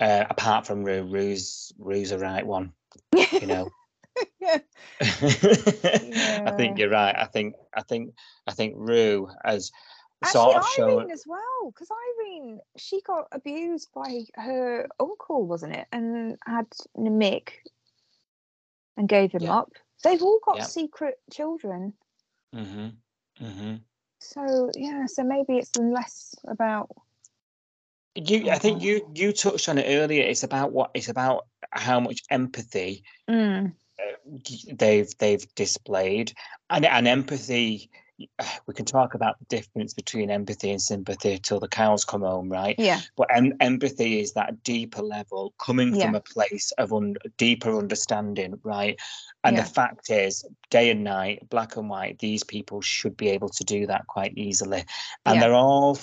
uh, 0.00 0.24
apart 0.28 0.66
from 0.66 0.84
Roo, 0.84 1.02
Roo's 1.02 1.72
Roo's 1.78 2.12
a 2.12 2.18
right 2.18 2.46
one. 2.46 2.72
You 3.40 3.46
know. 3.46 3.68
yeah 4.40 4.58
I 5.00 6.52
think 6.56 6.78
you're 6.78 6.90
right. 6.90 7.14
I 7.16 7.26
think 7.26 7.54
I 7.74 7.82
think 7.82 8.14
I 8.46 8.52
think 8.52 8.74
Roo 8.76 9.28
has 9.44 9.70
Actually, 10.22 10.40
sort 10.40 10.56
of 10.56 10.62
Irene 10.78 10.98
shown. 11.00 11.10
as 11.12 11.24
well, 11.26 11.70
because 11.72 11.88
Irene 12.18 12.60
she 12.76 13.00
got 13.02 13.28
abused 13.32 13.88
by 13.94 14.24
her 14.34 14.88
uncle, 14.98 15.46
wasn't 15.46 15.76
it? 15.76 15.86
And 15.92 16.36
had 16.44 16.66
Mick 16.96 17.50
and 18.96 19.08
gave 19.08 19.32
him 19.32 19.42
Yeah. 19.44 19.58
up. 19.58 19.72
They've 20.02 20.22
all 20.22 20.40
got 20.44 20.56
Yeah. 20.56 20.64
secret 20.64 21.20
children, 21.32 21.94
hmm 22.52 22.88
hmm 23.38 23.76
so 24.20 24.70
yeah. 24.74 25.06
So 25.06 25.22
maybe 25.22 25.58
it's 25.58 25.76
less 25.76 26.34
about 26.48 26.90
You, 28.16 28.50
I 28.50 28.58
think 28.58 28.80
Mhm. 28.80 28.82
you 28.82 29.12
you 29.14 29.32
touched 29.32 29.68
on 29.68 29.78
it 29.78 29.86
earlier. 29.86 30.22
It's 30.24 30.42
about 30.42 30.72
what 30.72 30.90
it's 30.94 31.08
about 31.08 31.46
how 31.70 32.00
much 32.00 32.22
empathy 32.30 33.04
mm, 33.30 33.72
they've 34.72 35.16
they've 35.18 35.54
displayed, 35.54 36.32
and 36.70 36.84
and 36.84 37.06
empathy. 37.06 37.90
We 38.66 38.74
can 38.74 38.84
talk 38.84 39.14
about 39.14 39.38
the 39.38 39.44
difference 39.46 39.94
between 39.94 40.30
empathy 40.30 40.70
and 40.70 40.80
sympathy 40.80 41.38
till 41.38 41.60
the 41.60 41.68
cows 41.68 42.04
come 42.04 42.22
home, 42.22 42.48
right? 42.50 42.74
yeah, 42.78 43.00
But 43.16 43.28
em- 43.34 43.54
empathy 43.60 44.20
is 44.20 44.32
that 44.34 44.62
deeper 44.62 45.02
level 45.02 45.54
coming 45.58 45.94
from 45.94 46.14
a 46.14 46.20
place 46.20 46.70
of 46.72 46.92
un- 46.92 47.16
deeper 47.36 47.76
understanding, 47.76 48.58
right? 48.62 48.98
And 49.44 49.56
Yeah. 49.56 49.62
the 49.62 49.70
fact 49.70 50.10
is, 50.10 50.44
day 50.70 50.90
and 50.90 51.04
night, 51.04 51.48
black 51.48 51.76
and 51.76 51.88
white, 51.88 52.18
these 52.18 52.44
people 52.44 52.80
should 52.80 53.16
be 53.16 53.28
able 53.30 53.48
to 53.50 53.64
do 53.64 53.86
that 53.86 54.06
quite 54.06 54.36
easily. 54.36 54.84
And 55.24 55.36
Yeah. 55.36 55.40
they're 55.40 55.54
all, 55.54 55.98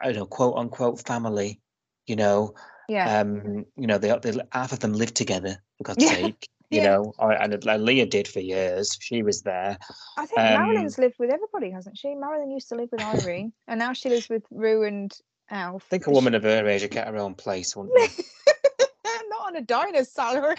I 0.00 0.06
don't 0.06 0.16
know, 0.16 0.26
quote 0.26 0.56
unquote 0.56 1.06
family, 1.06 1.60
you 2.06 2.16
know. 2.16 2.54
yeah, 2.88 3.20
Um, 3.20 3.66
you 3.76 3.86
know, 3.86 3.98
they, 3.98 4.16
they 4.22 4.38
half 4.52 4.72
of 4.72 4.80
them 4.80 4.92
live 4.94 5.12
together, 5.12 5.62
for 5.78 5.84
God's 5.84 6.04
Yeah. 6.10 6.14
sake. 6.14 6.48
You 6.70 6.80
Yeah. 6.80 6.84
know, 6.96 7.14
and 7.20 7.68
uh, 7.68 7.76
Leah 7.76 8.06
did 8.06 8.26
for 8.26 8.40
years. 8.40 8.96
She 9.00 9.22
was 9.22 9.42
there. 9.42 9.78
I 10.18 10.26
think 10.26 10.40
um, 10.40 10.54
Marilyn's 10.54 10.98
lived 10.98 11.14
with 11.18 11.30
everybody, 11.30 11.70
hasn't 11.70 11.96
she? 11.96 12.14
Marilyn 12.14 12.50
used 12.50 12.68
to 12.70 12.74
live 12.74 12.88
with 12.90 13.00
Irene, 13.02 13.52
and 13.68 13.78
now 13.78 13.92
she 13.92 14.08
lives 14.08 14.28
with 14.28 14.42
Roo 14.50 14.82
and 14.82 15.12
Alf. 15.50 15.84
I 15.86 15.88
think 15.90 16.06
a 16.06 16.10
Is 16.10 16.14
she- 16.14 16.16
woman 16.16 16.34
of 16.34 16.42
her 16.42 16.66
age 16.66 16.82
would 16.82 16.90
get 16.90 17.06
her 17.06 17.16
own 17.18 17.34
place, 17.34 17.76
wouldn't 17.76 18.10
she? 18.10 18.22
Not 19.28 19.46
on 19.48 19.56
a 19.56 19.60
diner's 19.60 20.08
salary. 20.12 20.56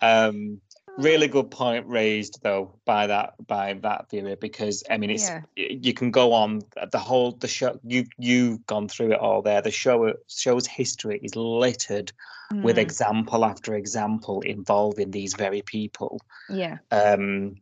um, 0.00 0.60
really 0.96 1.28
good 1.28 1.50
point 1.50 1.86
raised 1.86 2.42
though 2.42 2.74
by 2.84 3.06
that 3.06 3.34
by 3.46 3.72
that 3.74 4.10
viewer 4.10 4.36
because 4.36 4.82
I 4.90 4.98
mean 4.98 5.10
it's 5.10 5.28
Yeah. 5.28 5.42
you 5.56 5.94
can 5.94 6.10
go 6.10 6.32
on 6.32 6.62
the 6.90 6.98
whole 6.98 7.32
the 7.32 7.48
show 7.48 7.78
you 7.84 8.06
you've 8.18 8.66
gone 8.66 8.88
through 8.88 9.12
it 9.12 9.18
all 9.18 9.42
there. 9.42 9.62
The 9.62 9.70
show 9.70 10.12
show's 10.28 10.66
history 10.66 11.18
is 11.22 11.34
littered 11.34 12.12
with 12.50 12.76
Mm, 12.76 12.82
example 12.82 13.44
after 13.44 13.74
example 13.74 14.42
involving 14.42 15.10
these 15.10 15.34
very 15.34 15.62
people. 15.62 16.20
Yeah, 16.50 16.78
um 16.90 17.56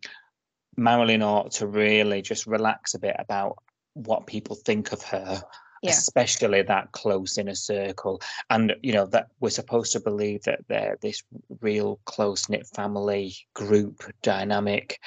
Marilyn 0.76 1.22
ought 1.22 1.52
to 1.52 1.66
really 1.66 2.22
just 2.22 2.46
relax 2.46 2.94
a 2.94 2.98
bit 2.98 3.16
about 3.18 3.58
what 3.94 4.26
people 4.26 4.56
think 4.56 4.92
of 4.92 5.02
her 5.02 5.42
yeah, 5.82 5.90
especially 5.90 6.62
that 6.62 6.92
close 6.92 7.38
inner 7.38 7.54
circle. 7.54 8.20
And 8.50 8.74
you 8.82 8.92
know 8.92 9.06
that 9.06 9.28
we're 9.40 9.50
supposed 9.50 9.92
to 9.92 10.00
believe 10.00 10.42
that 10.44 10.60
they're 10.68 10.98
this 11.00 11.22
real 11.60 12.00
close 12.04 12.48
knit 12.48 12.66
family 12.66 13.36
group 13.54 14.02
dynamic 14.22 15.00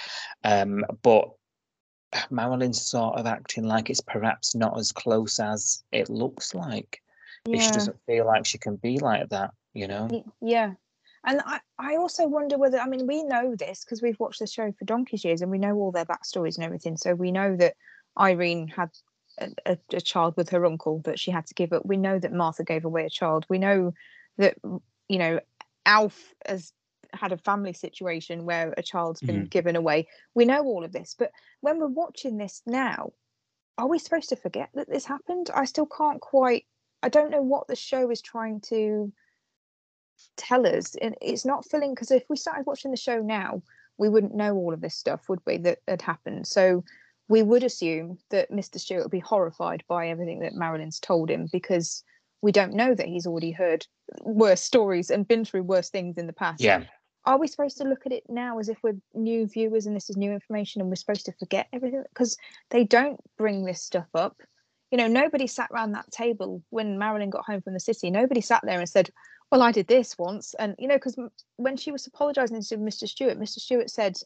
um 0.43 0.85
but 1.01 1.29
marilyn's 2.29 2.81
sort 2.81 3.17
of 3.17 3.25
acting 3.25 3.63
like 3.63 3.89
it's 3.89 4.01
perhaps 4.01 4.53
not 4.53 4.77
as 4.77 4.91
close 4.91 5.39
as 5.39 5.83
it 5.91 6.09
looks 6.09 6.53
like. 6.53 7.01
If 7.47 7.61
she 7.61 7.71
doesn't 7.71 7.97
feel 8.05 8.25
like 8.25 8.45
she 8.45 8.57
can 8.57 8.77
be 8.77 8.99
like 8.99 9.29
that 9.29 9.51
you 9.73 9.87
know? 9.87 10.23
Yeah. 10.41 10.73
And 11.25 11.41
I, 11.45 11.59
I 11.79 11.95
also 11.95 12.27
wonder 12.27 12.57
whether, 12.57 12.79
I 12.79 12.87
mean, 12.87 13.07
we 13.07 13.23
know 13.23 13.55
this 13.55 13.83
because 13.83 14.01
we've 14.01 14.19
watched 14.19 14.39
the 14.39 14.47
show 14.47 14.71
for 14.77 14.85
donkey's 14.85 15.23
years 15.23 15.41
and 15.41 15.49
we 15.49 15.57
know 15.57 15.75
all 15.75 15.91
their 15.91 16.05
backstories 16.05 16.55
and 16.55 16.65
everything. 16.65 16.97
So 16.97 17.15
we 17.15 17.31
know 17.31 17.55
that 17.57 17.75
Irene 18.19 18.67
had 18.67 18.89
a, 19.37 19.77
a, 19.91 20.01
child 20.01 20.35
with 20.37 20.49
her 20.49 20.65
uncle 20.65 21.01
that 21.05 21.19
she 21.19 21.31
had 21.31 21.47
to 21.47 21.53
give 21.53 21.73
up. 21.73 21.85
We 21.85 21.97
know 21.97 22.19
that 22.19 22.33
Martha 22.33 22.63
gave 22.63 22.85
away 22.85 23.05
a 23.05 23.09
child. 23.09 23.45
We 23.49 23.57
know 23.57 23.93
that, 24.37 24.55
you 25.09 25.17
know, 25.17 25.39
Alf 25.85 26.33
has 26.45 26.71
had 27.13 27.31
a 27.31 27.37
family 27.37 27.73
situation 27.73 28.45
where 28.45 28.73
a 28.77 28.83
child's 28.83 29.21
been 29.21 29.45
mm. 29.45 29.49
given 29.49 29.75
away. 29.75 30.07
We 30.33 30.45
know 30.45 30.63
all 30.63 30.83
of 30.83 30.91
this. 30.91 31.15
But 31.17 31.31
when 31.61 31.79
we're 31.79 31.87
watching 31.87 32.37
this 32.37 32.61
now, 32.65 33.13
are 33.77 33.87
we 33.87 33.99
supposed 33.99 34.29
to 34.29 34.35
forget 34.35 34.69
that 34.73 34.89
this 34.89 35.05
happened? 35.05 35.49
I 35.53 35.65
still 35.65 35.87
can't 35.87 36.21
quite, 36.21 36.65
I 37.01 37.09
don't 37.09 37.31
know 37.31 37.41
what 37.41 37.67
the 37.67 37.75
show 37.75 38.09
is 38.09 38.21
trying 38.21 38.61
to 38.61 39.11
tell 40.37 40.65
us 40.65 40.95
and 41.01 41.15
it's 41.21 41.45
not 41.45 41.65
filling 41.69 41.93
because 41.93 42.11
if 42.11 42.23
we 42.29 42.35
started 42.35 42.65
watching 42.65 42.91
the 42.91 42.97
show 42.97 43.19
now 43.19 43.61
we 43.97 44.09
wouldn't 44.09 44.35
know 44.35 44.55
all 44.55 44.73
of 44.73 44.81
this 44.81 44.95
stuff 44.95 45.27
would 45.27 45.39
we 45.45 45.57
that 45.57 45.79
had 45.87 46.01
happened 46.01 46.47
so 46.47 46.83
we 47.27 47.41
would 47.41 47.63
assume 47.63 48.17
that 48.29 48.51
mr 48.51 48.79
stewart 48.79 49.03
would 49.03 49.11
be 49.11 49.19
horrified 49.19 49.83
by 49.87 50.09
everything 50.09 50.39
that 50.39 50.53
marilyn's 50.53 50.99
told 50.99 51.29
him 51.29 51.47
because 51.51 52.03
we 52.43 52.51
don't 52.51 52.73
know 52.73 52.93
that 52.93 53.07
he's 53.07 53.25
already 53.25 53.51
heard 53.51 53.87
worse 54.21 54.61
stories 54.61 55.09
and 55.09 55.27
been 55.27 55.45
through 55.45 55.63
worse 55.63 55.89
things 55.89 56.17
in 56.17 56.27
the 56.27 56.33
past. 56.33 56.61
Yeah. 56.61 56.83
Are 57.25 57.39
we 57.39 57.47
supposed 57.47 57.77
to 57.77 57.85
look 57.85 58.05
at 58.05 58.11
it 58.11 58.23
now 58.27 58.59
as 58.59 58.67
if 58.67 58.77
we're 58.83 58.97
new 59.13 59.47
viewers 59.47 59.85
and 59.85 59.95
this 59.95 60.09
is 60.09 60.17
new 60.17 60.33
information 60.33 60.81
and 60.81 60.89
we're 60.89 60.95
supposed 60.95 61.25
to 61.25 61.31
forget 61.39 61.67
everything? 61.71 62.03
Because 62.09 62.37
they 62.69 62.83
don't 62.83 63.17
bring 63.37 63.63
this 63.63 63.81
stuff 63.81 64.07
up. 64.13 64.35
You 64.91 64.97
know 64.97 65.07
nobody 65.07 65.47
sat 65.47 65.71
around 65.71 65.93
that 65.93 66.11
table 66.11 66.61
when 66.69 66.99
marilyn 66.99 67.31
got 67.31 67.45
home 67.45 67.61
from 67.61 67.73
the 67.73 67.79
city. 67.79 68.11
Nobody 68.11 68.41
sat 68.41 68.61
there 68.63 68.77
and 68.77 68.89
said 68.89 69.09
well 69.49 69.63
i 69.63 69.71
did 69.71 69.87
this 69.87 70.17
once. 70.19 70.53
And 70.59 70.75
you 70.77 70.89
know 70.89 70.95
because 70.95 71.17
when 71.55 71.77
she 71.77 71.93
was 71.93 72.05
apologizing 72.05 72.61
to 72.61 72.77
mr 72.77 73.07
stewart 73.07 73.39
mr 73.39 73.59
stewart 73.59 73.89
said 73.89 74.17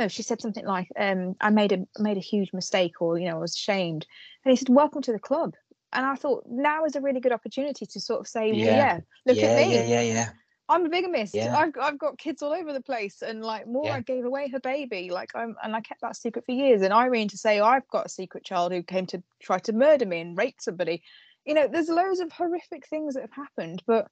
no 0.00 0.08
she 0.08 0.22
said 0.22 0.40
something 0.40 0.66
like 0.66 0.88
um 0.98 1.36
i 1.40 1.50
made 1.50 1.72
a 1.72 1.78
made 1.98 2.16
a 2.16 2.20
huge 2.20 2.52
mistake 2.52 3.00
or 3.00 3.18
you 3.18 3.26
know 3.28 3.36
i 3.36 3.40
was 3.40 3.54
ashamed 3.54 4.06
and 4.44 4.50
he 4.50 4.56
said 4.56 4.68
welcome 4.68 5.02
to 5.02 5.12
the 5.12 5.18
club 5.18 5.54
and 5.92 6.04
i 6.06 6.14
thought 6.14 6.44
now 6.48 6.84
is 6.84 6.96
a 6.96 7.00
really 7.00 7.20
good 7.20 7.32
opportunity 7.32 7.86
to 7.86 8.00
sort 8.00 8.20
of 8.20 8.26
say 8.26 8.52
well 8.52 8.58
Yeah. 8.58 8.76
yeah 8.76 9.00
look 9.26 9.38
yeah 9.38 9.46
at 9.46 9.56
me 9.56 9.74
yeah 9.74 9.82
yeah 9.82 10.00
yeah 10.02 10.30
I'm 10.70 10.86
a 10.86 10.88
bigamist. 10.88 11.34
Yeah. 11.34 11.56
I've 11.58 11.72
I've 11.80 11.98
got 11.98 12.16
kids 12.16 12.42
all 12.42 12.52
over 12.52 12.72
the 12.72 12.80
place, 12.80 13.22
and 13.22 13.44
like 13.44 13.66
Morag 13.66 14.06
Yeah. 14.06 14.14
gave 14.14 14.24
away 14.24 14.48
her 14.50 14.60
baby, 14.60 15.10
like 15.10 15.30
I'm, 15.34 15.56
and 15.64 15.74
I 15.74 15.80
kept 15.80 16.00
that 16.02 16.16
secret 16.16 16.46
for 16.46 16.52
years. 16.52 16.82
And 16.82 16.92
Irene 16.94 17.26
to 17.28 17.36
say, 17.36 17.58
oh, 17.58 17.64
I've 17.64 17.88
got 17.88 18.06
a 18.06 18.08
secret 18.08 18.44
child 18.44 18.70
who 18.72 18.82
came 18.84 19.06
to 19.06 19.20
try 19.42 19.58
to 19.58 19.72
murder 19.72 20.06
me 20.06 20.20
and 20.20 20.38
rape 20.38 20.60
somebody. 20.60 21.02
You 21.44 21.54
know, 21.54 21.66
there's 21.66 21.88
loads 21.88 22.20
of 22.20 22.30
horrific 22.30 22.86
things 22.86 23.14
that 23.14 23.22
have 23.22 23.32
happened, 23.32 23.82
but 23.84 24.06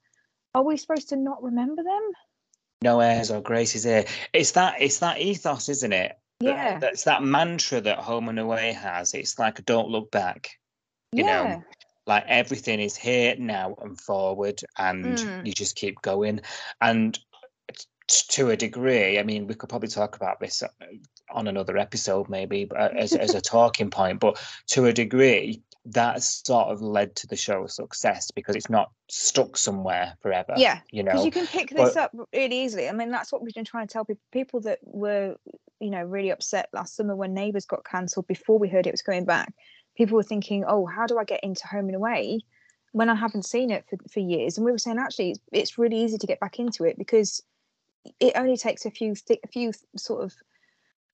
are 0.52 0.65
we 0.65 0.77
supposed 0.77 1.10
to 1.10 1.16
not 1.16 1.44
remember 1.44 1.85
them? 1.85 2.10
No 2.83 3.01
airs 3.01 3.31
or 3.31 3.41
graces 3.41 3.85
here. 3.85 4.05
It's 4.33 4.53
that 4.53 4.81
it's 4.81 4.99
that 4.99 5.21
ethos 5.21 5.69
isn't 5.69 5.93
it? 5.93 6.19
Yeah, 6.41 6.79
that's 6.79 7.05
that 7.05 7.23
mantra 7.23 7.81
that 7.81 7.99
home 7.99 8.29
and 8.29 8.39
away 8.39 8.73
has. 8.73 9.15
It's 9.15 9.39
like 9.39 9.65
don't 9.65 9.89
look 9.89 10.11
back 10.11 10.51
you 11.13 11.25
know, 11.25 11.45
yeah, 11.45 11.61
like 12.07 12.25
everything 12.27 12.81
is 12.81 12.97
here 12.97 13.35
now 13.39 13.75
and 13.81 13.99
forward 14.01 14.61
and 14.77 15.17
Mm. 15.17 15.47
you 15.47 15.53
just 15.53 15.77
keep 15.77 16.01
going. 16.03 16.41
And 16.81 17.19
t- 18.09 18.27
to 18.29 18.49
a 18.51 18.57
degree 18.57 19.19
i 19.19 19.23
mean 19.23 19.47
we 19.47 19.55
could 19.55 19.69
probably 19.69 19.89
talk 19.89 20.17
about 20.17 20.41
this 20.41 20.63
uh, 20.63 20.69
on 21.31 21.47
another 21.47 21.77
episode 21.77 22.27
maybe 22.31 22.65
but 22.65 22.79
uh, 22.79 22.91
as, 22.97 23.13
as 23.13 23.35
a 23.35 23.41
talking 23.57 23.91
point 23.91 24.19
but 24.19 24.43
to 24.67 24.87
a 24.87 24.93
degree 24.95 25.63
that's 25.90 26.43
sort 26.47 26.69
of 26.69 26.82
led 26.82 27.16
to 27.16 27.27
the 27.27 27.36
show's 27.36 27.74
success 27.77 28.31
because 28.31 28.55
it's 28.56 28.69
not 28.69 28.90
stuck 29.09 29.56
somewhere 29.56 30.15
forever 30.20 30.52
yeah. 30.56 30.81
you 30.90 31.02
Because 31.02 31.20
know 31.20 31.24
you 31.24 31.31
can 31.31 31.47
pick 31.47 31.70
this 31.70 31.94
but- 31.94 31.97
up 31.97 32.28
really 32.32 32.62
easily. 32.62 32.89
I 32.89 32.93
mean, 32.93 33.10
that's 33.10 33.32
what 33.32 33.43
we've 33.43 33.55
been 33.55 33.65
trying 33.65 33.86
to 33.86 33.93
tell 33.93 34.05
people. 34.05 34.23
People 34.32 34.60
that 34.60 34.78
were, 34.82 35.36
you 35.81 35.90
know, 35.90 36.02
really 36.02 36.31
upset 36.31 36.69
last 36.73 36.94
summer 36.97 37.16
when 37.16 37.32
Neighbours 37.32 37.65
got 37.65 37.85
cancelled 37.85 38.27
before 38.27 38.59
we 38.59 38.69
heard 38.69 38.86
it 38.86 38.93
was 38.93 39.02
coming 39.02 39.24
back. 39.24 39.52
People 39.97 40.16
were 40.16 40.23
thinking, 40.23 40.65
"Oh, 40.66 40.85
how 40.86 41.06
do 41.06 41.19
I 41.19 41.24
get 41.24 41.43
into 41.43 41.66
Home 41.69 41.86
and 41.86 41.97
Away?" 41.97 42.40
When 42.93 43.09
I 43.09 43.15
haven't 43.15 43.44
seen 43.44 43.70
it 43.70 43.85
for, 43.89 43.97
for 44.10 44.20
years, 44.20 44.56
and 44.59 44.65
we 44.65 44.73
were 44.73 44.78
saying 44.78 44.98
actually, 44.98 45.31
it's, 45.31 45.40
it's 45.52 45.78
really 45.78 46.02
easy 46.05 46.19
to 46.19 46.27
get 46.27 46.40
back 46.40 46.59
into 46.59 46.85
it 46.85 46.98
because 46.98 47.43
it 48.20 48.32
only 48.36 48.56
takes 48.56 48.85
a 48.86 48.90
few 48.90 49.15
thi- 49.15 49.40
a 49.44 49.48
few 49.48 49.73
sort 49.97 50.23
of 50.24 50.35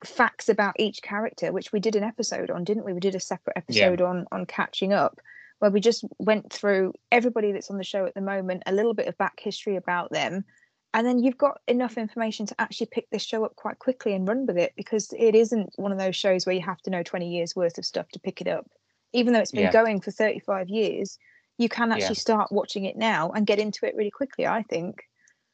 facts 0.05 0.49
about 0.49 0.75
each 0.79 1.03
character, 1.03 1.53
which 1.53 1.73
we 1.73 1.81
did 1.81 1.97
an 1.97 2.05
episode 2.05 2.51
on, 2.51 2.65
didn't 2.65 2.85
we? 2.85 2.93
We 2.93 3.01
did 3.01 3.15
a 3.15 3.21
separate 3.21 3.57
episode 3.57 4.01
on 4.01 4.27
on 4.33 4.47
catching 4.47 4.93
up, 4.93 5.21
where 5.59 5.71
we 5.71 5.81
just 5.81 6.05
went 6.19 6.53
through 6.53 6.93
everybody 7.13 7.53
that's 7.53 7.71
on 7.71 7.79
the 7.79 7.85
show 7.85 8.05
at 8.07 8.15
the 8.15 8.21
moment, 8.21 8.63
a 8.67 8.73
little 8.73 8.95
bit 8.95 9.09
of 9.09 9.17
back 9.19 9.41
history 9.41 9.77
about 9.77 10.11
them, 10.13 10.45
and 10.93 11.07
then 11.07 11.19
you've 11.19 11.39
got 11.39 11.61
enough 11.67 11.99
information 11.99 12.47
to 12.47 12.61
actually 12.61 12.87
pick 12.93 13.09
this 13.11 13.23
show 13.25 13.45
up 13.45 13.57
quite 13.57 13.79
quickly 13.79 14.15
and 14.15 14.29
run 14.29 14.47
with 14.47 14.57
it 14.59 14.73
because 14.77 15.13
it 15.19 15.35
isn't 15.35 15.71
one 15.77 15.93
of 15.93 15.99
those 15.99 16.17
shows 16.17 16.47
where 16.47 16.55
you 16.55 16.63
have 16.63 16.81
to 16.83 16.91
know 16.91 17.03
20 17.03 17.29
years 17.29 17.57
worth 17.57 17.79
of 17.79 17.85
stuff 17.85 18.09
to 18.11 18.21
pick 18.21 18.41
it 18.41 18.49
up. 18.49 18.67
Even 19.13 19.33
though 19.33 19.41
it's 19.41 19.53
been 19.53 19.63
Yeah. 19.63 19.73
going 19.73 20.01
for 20.01 20.11
35 20.11 20.69
years, 20.69 21.19
you 21.59 21.69
can 21.69 21.91
Yeah. 21.91 21.97
actually 21.97 22.17
start 22.17 22.53
watching 22.53 22.85
it 22.85 22.97
now 22.97 23.31
and 23.31 23.47
get 23.47 23.59
into 23.59 23.87
it 23.87 23.95
really 23.97 24.11
quickly, 24.11 24.47
I 24.47 24.63
think. 24.63 25.03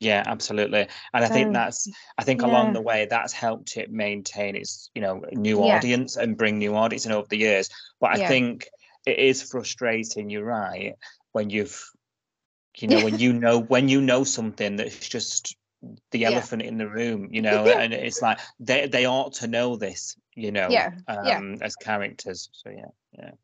Yeah 0.01 0.23
absolutely 0.27 0.89
and 1.15 1.25
i 1.25 1.29
think 1.29 1.53
that's 1.53 1.89
i 2.19 2.25
think 2.25 2.43
along 2.43 2.73
the 2.73 2.83
way 2.83 3.07
that's 3.09 3.33
helped 3.33 3.77
it 3.77 3.91
maintain 3.93 4.57
its 4.57 4.91
you 4.95 5.03
know 5.03 5.23
new 5.33 5.61
Yeah. 5.61 5.63
audience 5.63 6.17
and 6.17 6.37
bring 6.39 6.59
new 6.59 6.75
audience 6.75 7.07
in 7.07 7.13
over 7.13 7.29
the 7.29 7.39
years 7.39 7.71
but 8.01 8.11
i 8.11 8.19
Yeah. 8.19 8.29
think 8.29 8.67
it 9.07 9.19
is 9.19 9.43
frustrating 9.43 10.31
you're 10.31 10.45
right 10.45 10.95
when 11.33 11.51
you've 11.51 11.83
you 12.79 12.89
know 12.89 13.01
when 13.01 13.19
you 13.19 13.33
know 13.33 13.61
when 13.61 13.89
you 13.89 14.01
know 14.01 14.25
something 14.25 14.77
that's 14.77 15.09
just 15.09 15.57
the 16.13 16.25
Yeah. 16.25 16.27
elephant 16.27 16.63
in 16.63 16.79
the 16.79 16.89
room 16.89 17.29
you 17.33 17.43
know 17.43 17.73
and 17.73 17.93
it's 17.95 18.23
like 18.23 18.39
they 18.59 18.87
they 18.87 19.07
ought 19.07 19.33
to 19.35 19.47
know 19.49 19.77
this 19.77 20.17
you 20.35 20.53
know 20.53 20.71
Yeah, 20.71 20.91
um 21.09 21.57
yeah. 21.57 21.57
as 21.63 21.77
characters 21.77 22.49
so 22.53 22.71
yeah 22.71 22.91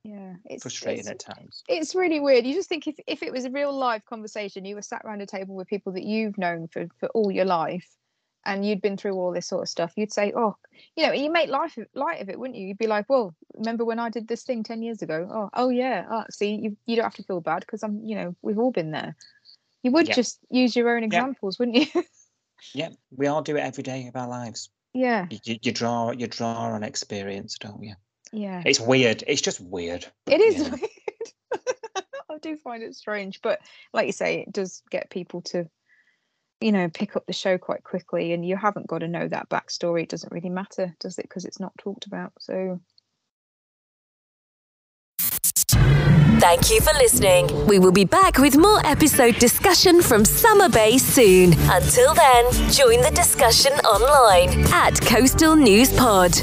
Yeah, 0.04 0.34
it's 0.44 0.62
frustrating 0.62 1.00
it's- 1.00 1.10
at 1.10 1.18
times 1.36 1.64
it's 1.68 1.94
really 1.94 2.20
weird. 2.20 2.46
You 2.46 2.54
just 2.54 2.68
think 2.68 2.86
if, 2.86 2.96
if 3.06 3.22
it 3.22 3.32
was 3.32 3.44
a 3.44 3.50
real 3.50 3.72
live 3.72 4.04
conversation, 4.04 4.64
you 4.64 4.74
were 4.74 4.82
sat 4.82 5.02
around 5.04 5.22
a 5.22 5.26
table 5.26 5.54
with 5.54 5.68
people 5.68 5.92
that 5.94 6.04
you've 6.04 6.38
known 6.38 6.68
for, 6.68 6.86
for 7.00 7.08
all 7.10 7.30
your 7.30 7.44
life 7.44 7.88
and 8.44 8.64
you'd 8.64 8.80
been 8.80 8.96
through 8.96 9.14
all 9.14 9.32
this 9.32 9.46
sort 9.48 9.62
of 9.62 9.68
stuff, 9.68 9.92
you'd 9.96 10.12
say, 10.12 10.32
Oh, 10.36 10.56
you 10.94 11.04
know, 11.06 11.12
you 11.12 11.30
make 11.32 11.50
life 11.50 11.76
light 11.94 12.22
of 12.22 12.28
it, 12.28 12.38
wouldn't 12.38 12.56
you? 12.56 12.68
You'd 12.68 12.78
be 12.78 12.86
like, 12.86 13.08
Well, 13.08 13.34
remember 13.54 13.84
when 13.84 13.98
I 13.98 14.08
did 14.08 14.28
this 14.28 14.44
thing 14.44 14.62
10 14.62 14.82
years 14.82 15.02
ago? 15.02 15.28
Oh, 15.30 15.50
oh 15.52 15.68
yeah. 15.68 16.06
Oh, 16.08 16.24
see, 16.30 16.54
you, 16.54 16.76
you 16.86 16.94
don't 16.96 17.04
have 17.04 17.14
to 17.14 17.24
feel 17.24 17.40
bad 17.40 17.60
because 17.60 17.82
I'm, 17.82 18.00
you 18.04 18.14
know, 18.14 18.36
we've 18.42 18.58
all 18.58 18.70
been 18.70 18.92
there. 18.92 19.16
You 19.82 19.90
would 19.92 20.06
Yeah. 20.08 20.14
just 20.14 20.38
use 20.48 20.76
your 20.76 20.96
own 20.96 21.02
examples, 21.02 21.58
wouldn't 21.58 21.76
you? 21.94 22.02
yeah 22.74 22.88
we 23.14 23.26
all 23.26 23.42
do 23.42 23.56
it 23.56 23.60
every 23.60 23.82
day 23.82 24.06
of 24.08 24.16
our 24.16 24.26
lives 24.26 24.70
yeah. 24.94 25.26
you, 25.30 25.56
you 25.62 25.72
draw 25.72 26.10
you 26.10 26.26
draw 26.26 26.72
on 26.72 26.82
experience 26.82 27.58
don't 27.58 27.82
you 27.82 27.94
Yeah. 28.32 28.62
It's 28.66 28.80
weird. 28.80 29.22
It's 29.26 29.40
just 29.42 29.60
weird. 29.60 30.06
It 30.26 30.40
is 30.40 30.56
Yeah. 30.56 30.70
weird. 30.70 30.90
I 32.30 32.38
do 32.40 32.56
find 32.56 32.82
it 32.82 32.94
strange, 32.94 33.40
but 33.42 33.60
like 33.92 34.06
you 34.06 34.12
say, 34.12 34.40
it 34.40 34.52
does 34.52 34.82
get 34.90 35.10
people 35.10 35.40
to, 35.42 35.68
you 36.60 36.72
know, 36.72 36.88
pick 36.88 37.16
up 37.16 37.24
the 37.26 37.32
show 37.32 37.56
quite 37.56 37.82
quickly. 37.84 38.32
And 38.32 38.44
you 38.46 38.56
haven't 38.56 38.88
got 38.88 38.98
to 38.98 39.08
know 39.08 39.26
that 39.28 39.48
backstory. 39.48 40.02
It 40.02 40.10
doesn't 40.10 40.32
really 40.32 40.50
matter, 40.50 40.94
does 41.00 41.18
it? 41.18 41.22
Because 41.22 41.44
it's 41.44 41.60
not 41.60 41.72
talked 41.78 42.06
about. 42.06 42.32
So 42.38 42.80
Thank 46.38 46.70
you 46.70 46.80
for 46.80 46.92
listening. 46.98 47.66
We 47.66 47.78
will 47.78 47.90
be 47.92 48.04
back 48.04 48.38
with 48.38 48.56
more 48.56 48.84
episode 48.86 49.36
discussion 49.38 50.02
from 50.02 50.24
Summer 50.24 50.68
Bay 50.68 50.98
soon. 50.98 51.54
Until 51.70 52.14
then, 52.14 52.52
join 52.70 53.00
the 53.00 53.10
discussion 53.14 53.72
online 53.80 54.50
at 54.72 55.00
Coastal 55.00 55.56
News 55.56 55.92
Pod. 55.96 56.34